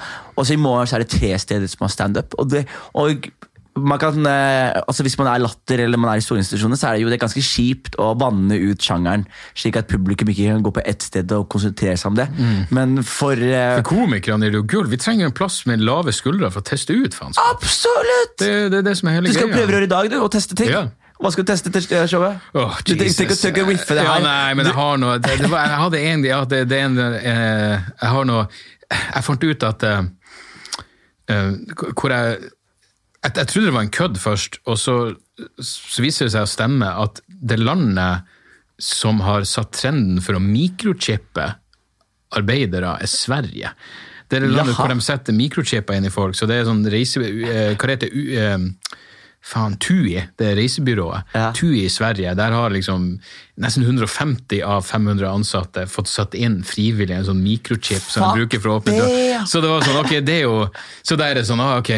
i 0.53 0.59
morgen 0.59 0.87
så 0.87 0.97
er 0.99 1.05
det 1.05 1.11
tre 1.15 1.33
steder 1.39 1.67
som 1.71 1.85
har 1.87 1.93
standup. 1.93 2.35
Og, 2.37 2.49
det- 2.51 2.65
og 2.93 3.29
man 3.79 3.99
kan, 4.01 4.17
eh, 4.29 4.73
altså 4.87 5.05
hvis 5.05 5.17
man 5.19 5.29
er 5.31 5.41
latter 5.43 5.83
eller 5.85 5.99
man 6.01 6.11
er 6.13 6.21
i 6.21 6.25
store 6.25 6.43
så 6.43 6.57
er 6.89 6.97
det 6.97 7.01
jo 7.03 7.09
det 7.13 7.19
ganske 7.21 7.41
kjipt 7.43 7.97
å 8.01 8.11
vanne 8.19 8.57
ut 8.57 8.83
sjangeren, 8.83 9.25
slik 9.57 9.77
at 9.79 9.87
publikum 9.91 10.29
ikke 10.33 10.49
kan 10.51 10.63
gå 10.65 10.73
på 10.75 10.83
ett 10.85 11.01
sted 11.05 11.31
og 11.35 11.47
konsentrere 11.49 11.97
seg 11.97 12.11
om 12.11 12.19
det. 12.19 12.27
Mm. 12.37 12.59
Men 12.73 13.03
for 13.03 13.33
uh, 13.37 13.77
For 13.79 13.87
komikerne 13.93 14.47
er 14.47 14.53
det 14.55 14.61
jo 14.61 14.67
gull. 14.67 14.87
Vi 14.91 14.99
trenger 15.01 15.29
en 15.29 15.35
plass 15.35 15.63
med 15.69 15.83
lave 15.83 16.13
skuldre 16.15 16.51
for 16.53 16.63
å 16.63 16.67
teste 16.67 16.93
ut. 16.97 17.13
faen. 17.17 17.35
Absolutt! 17.49 18.37
Det, 18.39 18.53
det 18.73 18.81
er 18.81 18.87
det 18.91 18.95
som 18.99 19.09
er 19.09 19.19
hele 19.19 19.31
Du 19.31 19.37
skal 19.37 19.51
greia. 19.51 19.65
gjøre 19.67 19.83
i 19.89 19.91
dag 19.91 20.09
du, 20.11 20.17
og 20.21 20.31
teste 20.33 20.57
ting. 20.57 20.71
Ja. 20.73 20.87
Hva 21.17 21.31
skal 21.33 21.47
du 21.47 21.49
teste 21.49 21.71
til 21.73 21.85
eh, 21.97 22.05
showet? 22.09 22.43
Oh, 22.53 22.75
du 22.85 22.93
tenker 22.93 23.31
å 23.33 23.37
ikke 23.49 23.63
å 23.65 23.69
riffe 23.71 23.95
det 23.97 24.03
Ja, 24.05 24.17
her? 24.19 24.25
nei, 24.25 24.53
men 24.59 24.67
jeg 24.69 24.77
har 24.77 24.99
noe 25.01 25.15
det, 25.17 25.39
det 25.41 25.49
var, 25.49 25.65
Jeg 25.65 25.79
hadde 25.81 26.01
en, 26.11 26.25
ja, 26.29 26.41
det, 26.45 26.59
det 26.69 26.81
en 26.85 26.99
eh, 27.01 27.73
Jeg 27.73 28.11
har 28.13 28.27
noe 28.29 28.43
Jeg 28.91 29.25
fant 29.25 29.47
ut 29.49 29.65
at 29.65 29.85
eh, 29.87 30.03
Hvor 31.97 32.13
jeg, 32.13 32.51
jeg 33.27 33.37
Jeg 33.43 33.47
trodde 33.51 33.69
det 33.69 33.75
var 33.75 33.85
en 33.85 33.93
kødd 33.93 34.17
først, 34.23 34.59
og 34.65 34.79
så, 34.81 34.97
så 35.59 36.03
viser 36.03 36.27
det 36.27 36.33
seg 36.35 36.47
å 36.47 36.51
stemme 36.51 36.89
at 37.03 37.21
det 37.27 37.59
landet 37.59 38.27
som 38.81 39.21
har 39.25 39.45
satt 39.49 39.71
trenden 39.73 40.21
for 40.21 40.37
å 40.37 40.41
mikrochippe 40.43 41.47
arbeidere, 42.37 42.97
er 43.01 43.09
Sverige. 43.09 43.71
Det 44.27 44.37
er 44.37 44.43
det 44.43 44.51
landet 44.51 44.73
Jaha. 44.75 44.83
hvor 44.83 44.91
de 44.91 45.05
setter 45.05 45.33
mikrochipper 45.33 45.95
inn 45.97 46.09
i 46.09 46.11
folk. 46.11 46.35
Så 46.35 46.45
det 46.49 46.57
er 46.59 46.67
sånn 46.67 46.83
reise... 46.91 47.21
eh, 47.23 47.77
Hva 47.79 47.89
heter 47.93 48.11
det? 48.11 48.57
Eh, 49.47 49.53
Faen, 49.53 49.77
TUI, 49.79 50.21
det 50.37 50.55
reisebyrået. 50.57 51.23
Ja. 51.33 51.51
TUI 51.55 51.85
i 51.85 51.89
Sverige, 51.89 52.33
der 52.35 52.51
har 52.51 52.69
liksom 52.69 53.19
nesten 53.57 53.83
150 53.83 54.61
av 54.61 54.81
500 54.85 55.29
ansatte 55.31 55.87
fått 55.89 56.07
satt 56.07 56.35
inn 56.37 56.59
frivillig 56.67 57.15
en 57.15 57.25
sånn 57.25 57.39
mikrochip 57.41 58.03
som 58.03 58.21
Fuck 58.21 58.35
de 58.35 58.41
bruker 58.41 58.61
for 58.61 58.69
å 58.69 58.75
åpne 58.81 58.97
døra. 58.99 59.45
Så 59.49 59.61
det 59.63 59.71
var 59.71 59.81
sånn, 59.87 59.97
ok, 60.03 60.11
det 60.27 60.35
er 60.35 60.43
jo 60.45 60.67
Så 61.01 61.15
da 61.17 61.29
er 61.31 61.39
det 61.39 61.45
sånn, 61.47 61.61
ah, 61.63 61.77
ok, 61.79 61.89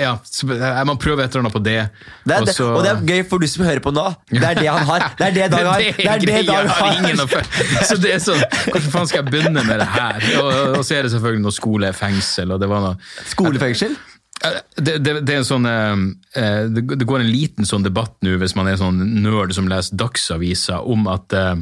ja, 0.00 0.14
så 0.24 0.48
jeg 0.56 0.86
må 0.88 0.96
prøve 0.98 1.22
et 1.22 1.30
eller 1.30 1.44
annet 1.44 1.54
på 1.54 1.62
det. 1.62 1.76
Det 2.24 2.40
og 2.40 2.48
det, 2.48 2.56
og 2.64 2.80
det 2.82 2.90
er 2.94 3.04
gøy 3.12 3.22
for 3.28 3.44
du 3.44 3.46
som 3.52 3.66
hører 3.68 3.84
på 3.84 3.92
nå. 3.94 4.06
Det 4.32 4.42
er 4.42 4.58
det 4.58 4.66
han 4.70 4.88
har. 4.88 5.06
Det 5.18 5.28
er 5.28 5.36
det 5.36 5.50
Dag 5.52 5.68
har. 5.70 5.84
Det 5.84 6.08
er 6.08 6.24
det 6.24 6.40
Dag 6.48 6.72
har. 6.72 7.44
Så 7.88 8.00
det 8.00 8.16
er 8.16 8.24
sånn, 8.24 8.40
hvordan 8.72 8.90
faen 8.96 9.12
skal 9.12 9.22
jeg 9.22 9.30
begynne 9.30 9.66
med 9.68 9.84
det 9.84 9.90
her? 9.92 10.26
Og, 10.40 10.50
og 10.80 10.82
så 10.82 10.98
er 10.98 11.06
det 11.06 11.12
selvfølgelig 11.14 11.44
noe 11.44 11.54
skole, 11.54 11.92
fengsel, 11.94 12.56
og 12.56 12.64
det 12.64 12.70
var 12.72 12.82
noe 12.88 12.96
Skolefengsel? 13.28 13.94
Eh, 14.42 14.56
det, 14.82 14.96
det, 15.04 15.14
det 15.28 15.36
sånn 15.46 15.66
eh, 15.68 16.00
eh, 16.40 16.64
det, 16.72 17.06
går 17.06 17.22
en 17.22 17.30
liten 17.30 17.68
sånn 17.68 17.84
debatt 17.86 18.16
nå, 18.24 18.34
hvis 18.40 18.56
man 18.58 18.68
er 18.68 18.80
sånn 18.80 18.98
nerd 19.22 19.54
som 19.54 19.68
leser 19.70 19.98
Dagsaviser, 20.00 20.82
om 20.82 21.06
at 21.10 21.36
uh, 21.38 21.54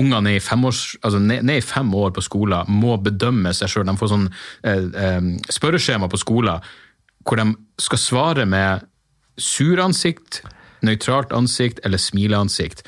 unger 0.00 0.24
ned 0.24 0.40
i, 0.40 0.42
femårs, 0.42 0.96
altså 1.06 1.20
ned, 1.22 1.46
ned 1.46 1.62
i 1.62 1.64
fem 1.64 1.92
år 1.94 2.12
på 2.16 2.24
skolen 2.26 2.66
må 2.72 2.96
bedømme 3.02 3.54
seg 3.56 3.70
sjøl. 3.70 3.86
De 3.86 3.96
får 4.00 4.12
sånn 4.12 4.28
uh, 4.28 4.90
eh, 5.06 5.32
spørreskjema 5.54 6.10
på 6.10 6.20
skolen 6.20 6.66
hvor 7.26 7.40
de 7.40 7.48
skal 7.82 7.98
svare 7.98 8.44
med 8.46 8.84
suransikt, 9.42 10.44
nøytralt 10.86 11.32
ansikt 11.34 11.80
eller 11.86 12.00
smileansikt. 12.00 12.84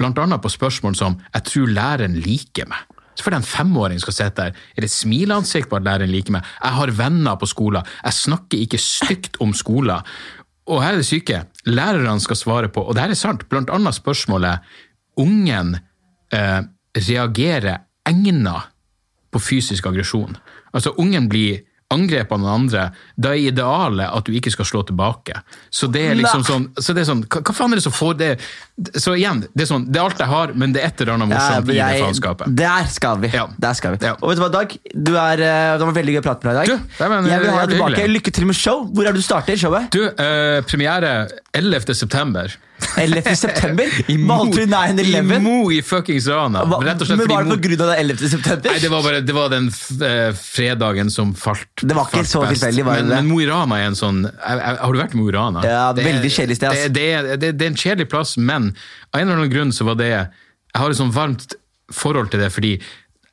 Blant 0.00 0.18
annet 0.18 0.42
på 0.42 0.50
spørsmål 0.50 0.96
som 0.98 1.20
'Jeg 1.34 1.44
tror 1.50 1.66
læreren 1.70 2.16
liker 2.18 2.66
meg'. 2.66 2.93
Så 3.14 3.24
fordi 3.24 3.38
en 3.38 3.46
femåring 3.46 4.00
skal 4.02 4.16
sitte 4.16 4.42
der, 4.42 4.62
er 4.76 4.84
det 4.84 4.90
smileansikt 4.90 5.70
på 5.70 5.78
at 5.78 5.86
læreren 5.86 6.12
liker 6.12 6.34
meg? 6.36 6.46
Jeg 6.62 6.78
har 6.78 6.94
venner 6.98 7.38
på 7.38 7.48
skolen, 7.50 7.86
jeg 8.04 8.18
snakker 8.18 8.64
ikke 8.64 8.80
stygt 8.82 9.38
om 9.44 9.54
skolen. 9.56 10.02
Og 10.70 10.80
her 10.82 10.94
er 10.94 11.02
det 11.02 11.08
syke. 11.08 11.42
Lærerne 11.68 12.20
skal 12.24 12.40
svare 12.40 12.70
på, 12.72 12.82
og 12.82 12.96
det 12.96 13.04
her 13.04 13.14
er 13.14 13.20
sant, 13.20 13.46
blant 13.50 13.70
annet 13.72 13.96
spørsmålet 13.96 14.64
ungen 15.20 15.76
eh, 16.34 16.60
reagerer 16.96 17.84
egnet 18.08 18.70
på 19.34 19.42
fysisk 19.42 19.86
aggresjon. 19.90 20.36
Altså, 20.74 20.94
ungen 20.98 21.28
blir 21.30 21.62
angrepet 21.94 22.34
av 22.36 22.46
andre, 22.50 22.84
da 23.16 23.32
er 23.32 23.48
idealet 23.50 24.10
at 24.10 24.26
du 24.26 24.34
ikke 24.36 24.52
skal 24.52 24.68
slå 24.68 24.82
tilbake. 24.88 25.38
Så 25.70 25.88
det 25.92 26.02
er 26.10 26.18
liksom 26.18 26.44
sånn, 26.46 26.68
så 26.76 26.94
det 26.96 27.04
er 27.04 27.08
sånn 27.12 27.22
hva, 27.24 27.40
hva 27.40 27.54
faen 27.56 27.74
er 27.74 27.80
det 27.80 27.86
som 27.86 27.94
får 27.94 28.16
det 28.20 28.30
Så 28.98 29.14
igjen, 29.14 29.44
det 29.54 29.64
er 29.64 29.68
sånn, 29.70 29.86
det 29.88 30.00
er 30.00 30.04
alt 30.08 30.20
jeg 30.22 30.30
har, 30.30 30.52
men 30.58 30.74
det 30.74 30.82
er 30.82 30.90
et 30.90 31.04
eller 31.04 31.14
annet 31.16 31.34
Ja, 31.34 31.44
jeg, 31.54 31.64
i 31.64 31.78
det 31.78 32.02
faenskapet. 32.04 32.54
Der 32.58 32.90
skal 32.90 33.22
vi. 33.22 33.30
Ja. 33.34 33.46
Der 33.66 33.78
skal 33.78 33.94
vi. 33.94 34.02
Ja. 34.04 34.16
Og 34.20 34.32
vet 34.32 34.40
du 34.40 34.44
hva, 34.44 34.50
Dag? 34.54 34.76
Du 34.94 35.14
er, 35.14 35.42
eh, 35.46 35.78
det 35.78 35.88
var 35.88 35.96
veldig 35.96 36.16
gøy 36.16 36.22
å 36.22 36.26
prate 36.26 36.48
med 36.48 36.58
deg 36.58 36.68
i 36.68 36.74
dag. 36.74 36.84
Du, 36.84 36.98
det 36.98 37.08
var 37.12 37.30
jeg 37.30 37.44
vil 37.44 37.54
ha 37.54 37.62
deg 37.64 37.74
tilbake. 37.76 37.96
hyggelig. 37.98 38.18
Lykke 38.18 38.34
til 38.38 38.50
med 38.50 38.58
show. 38.58 38.84
Hvor 38.90 39.06
er 39.06 39.14
det 39.14 39.22
du 39.22 39.26
starter 39.26 39.60
showet? 39.60 39.90
Du, 39.94 40.02
eh, 40.10 40.60
premiere 40.68 41.14
11. 41.54 42.58
september. 42.94 43.24
11. 43.24 43.36
september? 43.36 44.28
Valgte 44.28 44.60
du 44.60 44.66
9-11? 44.66 45.36
I 45.36 45.40
Mo 45.40 45.72
i 45.72 45.82
fuckings 45.82 46.26
Rana. 46.28 46.64
Men 46.64 46.70
var 46.70 46.84
det 46.84 46.94
pga. 47.28 47.86
det 47.86 47.96
11. 47.96 48.28
september? 48.28 48.70
Nei, 48.70 48.78
det 48.80 48.88
var, 48.88 49.02
bare, 49.02 49.20
det 49.20 49.32
var 49.36 49.48
den 49.52 49.68
eh, 50.08 50.34
fredagen 50.38 51.10
som 51.10 51.34
falt 51.34 51.82
Det 51.82 51.96
var 51.96 52.08
ikke 52.12 52.24
så 52.28 52.44
tilfeldig, 52.46 52.84
var 52.84 53.00
det 53.00 53.04
men, 53.04 53.10
det? 53.10 53.20
men 53.22 53.30
Mo 53.32 53.40
i 53.42 53.48
Rana 53.50 53.80
er 53.82 53.90
en 53.90 53.98
sånn 53.98 54.22
jeg, 54.24 54.58
jeg, 54.60 54.80
Har 54.80 54.96
du 54.96 55.00
vært 55.02 55.14
i 55.14 55.20
Mo 55.20 55.28
i 55.28 55.36
Rana? 55.36 55.64
Ja, 55.66 55.84
Det 55.96 56.06
veldig 56.06 56.32
kjedelig 56.38 56.58
sted, 56.60 56.68
Altså. 56.72 56.88
Det, 56.94 57.06
det, 57.28 57.38
det, 57.42 57.52
det 57.58 57.68
er 57.68 57.72
en 57.72 57.80
kjedelig 57.84 58.08
plass, 58.12 58.36
men 58.36 58.72
av 59.12 59.20
en 59.20 59.28
eller 59.28 59.40
annen 59.42 59.54
grunn 59.54 59.72
så 59.74 59.86
var 59.88 60.00
det 60.00 60.10
jeg 60.12 60.26
har 60.80 60.90
et 60.90 60.98
sånn 60.98 61.14
varmt 61.14 61.54
forhold 61.94 62.32
til 62.32 62.42
det 62.42 62.50
fordi 62.54 62.74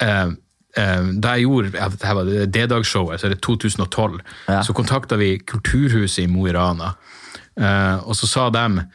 eh, 0.03 0.31
da 0.71 1.35
jeg 1.35 1.43
gjorde 1.47 1.71
det 1.99 2.11
var 2.15 2.29
D-dagsshowet, 2.47 3.19
så 3.19 3.27
er 3.27 3.33
det 3.33 3.41
2012, 3.43 4.21
Ja. 4.47 4.61
så 4.63 4.71
kontakta 4.77 5.17
vi 5.19 5.33
Kulturhuset 5.39 6.23
i 6.23 6.27
Mo 6.31 6.45
i 6.47 6.53
Rana. 6.55 6.93
Og 8.07 8.15
så 8.15 8.29
sa 8.31 8.45
de 8.55 8.85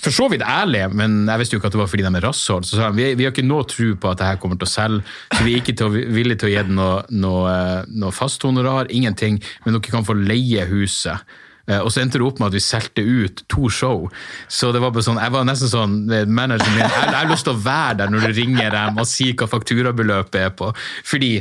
for 0.00 0.14
så 0.14 0.28
vidt 0.32 0.42
ærlig, 0.46 0.86
men 0.96 1.26
jeg 1.28 1.40
visste 1.42 1.56
jo 1.56 1.60
ikke 1.60 1.68
at 1.68 1.74
det 1.76 1.80
var 1.82 1.90
fordi 1.92 2.04
de 2.06 2.12
er 2.16 2.24
rasshold. 2.24 2.64
Så 2.64 2.78
sa 2.78 2.86
han 2.88 2.96
vi, 2.96 3.10
vi 3.18 3.26
har 3.26 3.34
ikke 3.34 3.44
noe 3.44 3.66
tro 3.68 3.90
på 4.00 4.12
at 4.12 4.22
det 4.22 4.28
her 4.30 4.38
kommer 4.40 4.56
til 4.60 4.68
å 4.68 4.72
selge, 4.72 5.02
så 5.34 5.42
vi 5.44 5.52
er 5.56 5.60
ikke 5.60 5.74
til 5.76 5.90
å, 5.90 6.06
villige 6.16 6.40
til 6.40 6.48
å 6.48 6.52
gi 6.54 6.62
det 6.70 6.76
noe, 6.78 7.02
noe, 7.12 7.50
eh, 7.52 7.90
noe 8.00 8.14
fasthonorar, 8.16 8.88
ingenting, 8.94 9.36
men 9.66 9.76
dere 9.76 9.92
kan 9.92 10.06
få 10.08 10.16
leie 10.16 10.64
huset. 10.70 11.20
Eh, 11.68 11.82
Og 11.84 11.92
så 11.92 12.00
endte 12.00 12.16
det 12.16 12.24
opp 12.24 12.40
med 12.40 12.48
at 12.48 12.56
vi 12.56 12.64
solgte 12.64 13.04
ut 13.04 13.44
to 13.52 13.68
show. 13.68 14.06
Så 14.48 14.72
det 14.72 14.80
var 14.80 14.94
bare 14.96 15.04
sånn, 15.04 15.20
jeg 15.20 15.34
var 15.36 15.44
nesten 15.44 15.68
sånn 15.68 15.98
eh, 16.16 16.24
manageren 16.24 16.72
min, 16.78 16.86
jeg 16.88 17.12
har 17.18 17.28
lyst 17.28 17.44
til 17.44 17.52
å 17.58 17.60
være 17.66 17.98
der 18.00 18.14
når 18.14 18.24
du 18.24 18.40
ringer 18.40 18.72
dem 18.72 19.02
og 19.04 19.10
sier 19.10 19.36
hva 19.36 19.50
fakturabeløpet 19.52 20.40
er 20.46 20.56
på. 20.56 20.72
Fordi 21.04 21.34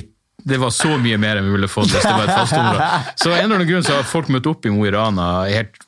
det 0.47 0.57
var 0.61 0.71
så 0.75 0.95
mye 1.01 1.17
mer 1.21 1.39
enn 1.39 1.47
vi 1.47 1.53
ville 1.55 1.69
fått 1.71 1.91
hvis 1.91 2.05
det 2.05 2.13
var 2.13 2.25
et 2.27 2.35
fasthonorar. 2.37 3.07
Så 3.19 3.31
en 3.33 3.39
eller 3.43 3.59
annen 3.59 3.69
grunn 3.69 3.85
så 3.85 3.97
har 3.97 4.07
folk 4.07 4.29
møtt 4.33 4.47
opp 4.49 4.65
i 4.67 4.71
Mo 4.73 4.85
i 4.87 4.91
Rana 4.93 5.27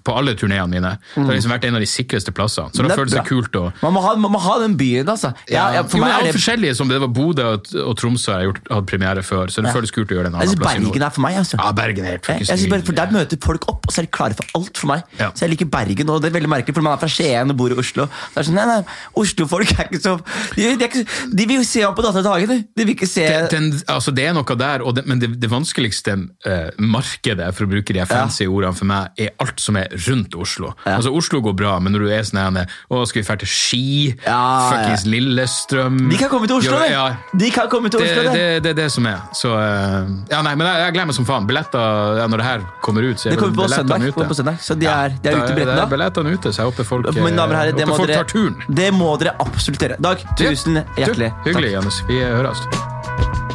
på 0.05 0.15
alle 0.15 0.33
turneene 0.39 0.67
mine. 0.71 0.91
Det 1.15 1.25
har 1.25 1.37
liksom 1.37 1.53
vært 1.53 1.67
en 1.69 1.77
av 1.79 1.83
de 1.83 1.89
sikreste 1.89 2.33
plassene. 2.35 2.73
Så 2.73 2.83
det 2.83 2.91
Det 2.91 2.97
føles 2.99 3.13
det 3.15 3.23
kult 3.27 3.55
å 3.59 3.65
Man 3.83 3.93
må 3.95 4.03
ha, 4.03 4.15
man 4.19 4.33
må 4.33 4.41
ha 4.43 4.57
den 4.63 4.75
byen, 4.79 5.07
altså. 5.09 5.31
Ja, 5.47 5.69
ja, 5.75 5.83
for 5.83 5.99
jo, 5.99 6.03
meg 6.03 6.13
det 6.13 6.19
er 6.19 6.29
det 6.29 6.35
forskjellige, 6.39 6.75
som 6.79 6.89
det 6.91 6.99
var 7.03 7.11
Bodø 7.13 7.45
og, 7.55 7.69
og 7.83 7.95
Tromsø 7.99 8.33
har 8.33 8.47
gjort, 8.47 8.61
hatt 8.71 8.89
premiere 8.89 9.23
før, 9.25 9.53
så 9.53 9.63
det 9.63 9.73
føles 9.75 9.93
kult 9.95 10.11
å 10.11 10.17
gjøre 10.17 10.29
det 10.29 10.33
en 10.33 10.39
annen 10.41 10.59
plass 10.59 10.79
Bergen 10.79 11.05
er 11.05 11.13
for 11.15 11.25
meg. 11.25 11.37
altså. 11.43 11.59
Ja, 11.59 11.71
Bergen 11.77 12.07
er 12.07 12.17
helt 12.17 12.29
Jeg, 12.33 12.47
jeg 12.49 12.71
bare, 12.73 12.85
for 12.87 12.99
Der 12.99 13.13
møter 13.15 13.41
folk 13.43 13.67
opp, 13.71 13.87
og 13.87 13.93
så 13.93 14.01
er 14.03 14.09
de 14.09 14.13
klare 14.19 14.37
for 14.39 14.59
alt 14.59 14.81
for 14.81 14.91
meg. 14.91 15.05
Ja. 15.21 15.29
Så 15.35 15.45
jeg 15.45 15.55
liker 15.55 15.69
Bergen, 15.71 16.09
og 16.09 16.21
det 16.23 16.31
er 16.31 16.37
veldig 16.39 16.51
merkelig, 16.55 16.75
for 16.75 16.85
man 16.85 16.97
er 16.97 17.01
fra 17.03 17.11
Skien 17.11 17.53
og 17.53 17.59
bor 17.59 17.73
i 17.73 17.77
Oslo. 17.79 18.07
Så 18.33 18.41
er 18.41 18.49
sånn, 18.49 18.59
nei, 18.59 18.67
nei, 18.69 18.97
Oslo-folk 19.23 19.75
er 19.77 19.87
ikke 19.87 20.01
så 20.03 20.17
de, 20.19 20.63
de, 20.63 20.71
er 20.73 20.87
ikke, 20.89 21.05
de 21.35 21.45
vil 21.49 21.61
jo 21.61 21.67
se 21.67 21.83
opp 21.87 21.97
på 21.99 22.05
Dattera 22.05 22.25
til 22.25 22.33
Hagen. 22.33 22.49
de. 22.53 22.59
De 22.79 22.87
vil 22.87 22.95
ikke 22.97 23.09
se 23.09 23.25
den, 23.29 23.47
Den, 23.53 23.69
altså 23.91 24.13
det 24.15 24.25
er 24.29 24.35
noe 24.37 24.48
der, 24.57 24.81
og 24.81 24.95
det, 24.95 25.05
men 25.05 25.19
det, 25.19 25.29
det 25.39 25.49
vanskeligste 25.51 26.15
eh, 26.45 26.69
markedet, 26.79 27.53
for 27.55 27.65
å 27.65 27.69
bruke 27.69 27.93
de 27.93 27.99
fancy 28.05 28.15
fancy 28.19 28.45
ordene 28.49 28.73
for 28.75 28.85
meg, 28.89 29.11
er 29.17 29.29
alt 29.39 29.59
som 29.61 29.75
er 29.77 29.87
rundt 30.07 30.35
Oslo. 30.35 30.73
Ja. 30.85 30.95
Altså 30.97 31.11
Oslo 31.15 31.41
går 31.41 31.53
bra, 31.59 31.79
men 31.79 31.93
når 31.93 31.99
du 31.99 32.09
er 32.11 32.23
sånn 32.23 32.39
her, 32.57 32.65
Å, 32.89 33.05
skal 33.07 33.21
vi 33.21 33.27
dra 33.27 33.35
til 33.41 33.47
Ski? 33.47 34.15
Ja, 34.25 34.39
Fuckings 34.71 35.05
Lillestrøm 35.05 36.09
De 36.09 36.17
kan 36.17 36.29
komme 36.29 36.47
til 36.47 36.57
Oslo, 36.57 36.75
ja, 36.75 36.81
det! 36.83 36.91
ja, 36.93 37.39
De 37.45 37.49
kan 37.51 37.69
komme 37.69 37.89
til 37.89 37.99
det, 38.01 38.09
Oslo, 38.17 38.23
det, 38.33 38.33
det. 38.39 38.63
det 38.63 38.69
er 38.73 38.79
det 38.83 38.89
som 38.91 39.05
er. 39.09 39.19
Så 39.35 39.53
eh, 39.55 40.09
Ja, 40.31 40.41
nei, 40.45 40.55
men 40.59 40.67
jeg, 40.67 40.81
jeg 40.85 40.93
gleder 40.97 41.09
meg 41.11 41.15
som 41.19 41.27
faen. 41.29 41.47
Billetter 41.49 42.19
ja, 42.21 42.27
når 42.29 42.37
det 42.43 42.47
her 42.49 42.65
kommer 42.85 43.03
ut, 43.09 43.17
så 43.19 43.29
er 43.29 43.35
Det 43.35 43.39
kommer 43.41 43.55
på 43.55 43.67
billettene 43.67 44.05
ute. 44.09 44.13
kommer 44.17 44.33
på 44.33 44.39
søndag, 44.41 44.59
så 44.63 44.75
de 44.79 44.85
er- 44.89 45.17
de 45.23 45.29
er 45.33 45.37
ute 45.43 45.53
billettene 45.55 45.83
er 45.85 45.91
billettene 45.95 46.33
ute, 46.37 46.53
så 46.53 46.63
jeg 46.63 46.71
håper 46.73 46.83
folk, 46.93 47.07
eh, 47.09 47.19
Mine 47.23 47.35
damer 47.37 47.55
og 47.55 47.61
herrer, 47.63 47.77
det 47.77 47.87
må, 47.89 47.97
dere, 48.05 48.21
tar 48.23 48.29
turen. 48.31 48.55
det 48.69 48.89
må 48.93 49.11
dere 49.19 49.35
absolutt 49.39 49.79
gjøre. 49.87 49.99
Dag, 50.01 50.23
tusen 50.37 50.75
Ja. 50.81 50.83
hjertelig 51.05 51.33
Du, 51.43 51.49
Hyggelig, 51.51 51.71
Janus. 51.77 52.01
Vi 52.07 52.19
høres. 52.23 53.48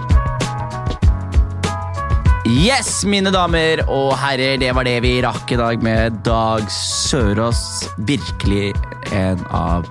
Yes, 2.45 3.07
mine 3.09 3.31
damer 3.33 3.81
og 3.89 4.11
herrer, 4.21 4.59
det 4.61 4.69
var 4.77 4.85
det 4.85 4.99
vi 5.01 5.15
rakk 5.25 5.49
i 5.55 5.57
dag 5.57 5.85
med 5.85 6.19
Dag 6.27 6.67
Sørås. 6.69 7.87
Virkelig 8.05 8.75
en 9.17 9.41
av 9.49 9.87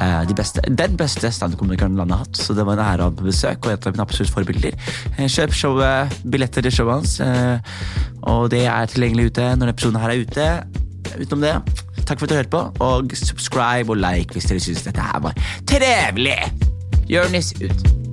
eh, 0.00 0.22
de 0.30 0.36
beste, 0.38 0.64
den 0.72 0.96
beste 0.96 1.28
standup-komikeren 1.36 2.00
landet 2.00 2.16
har 2.16 2.24
hatt. 2.24 2.40
Så 2.40 2.56
det 2.56 2.64
var 2.64 2.78
en 2.78 2.84
ære 2.86 3.04
å 3.04 3.10
ha 3.10 3.16
på 3.18 3.28
besøk, 3.28 3.60
og 3.68 3.74
et 3.74 3.84
av 3.84 3.92
mine 3.92 4.06
absolutt 4.08 4.32
forbilder. 4.32 4.80
Eh, 5.18 5.28
Kjøp 5.28 5.52
showet, 5.52 6.16
billetter 6.24 6.64
til 6.64 6.78
showet 6.78 6.96
hans, 6.96 7.18
eh, 7.20 7.76
og 8.24 8.48
det 8.56 8.64
er 8.64 8.88
tilgjengelig 8.88 9.28
ute 9.34 9.52
når 9.60 9.74
episoden 9.74 10.00
her 10.00 10.16
er 10.16 10.24
ute. 10.24 10.50
Utenom 11.12 11.44
det, 11.44 11.54
takk 12.08 12.16
for 12.16 12.24
at 12.24 12.32
du 12.32 12.38
hørte 12.40 12.54
på, 12.56 12.66
og 12.88 13.16
subscribe 13.20 13.92
og 13.92 14.00
like 14.00 14.32
hvis 14.32 14.48
dere 14.48 14.64
syns 14.64 14.88
dette 14.88 15.12
her 15.12 15.20
var 15.28 15.36
trevelig. 15.68 16.40
Jonis 17.12 17.52
ut. 17.60 18.07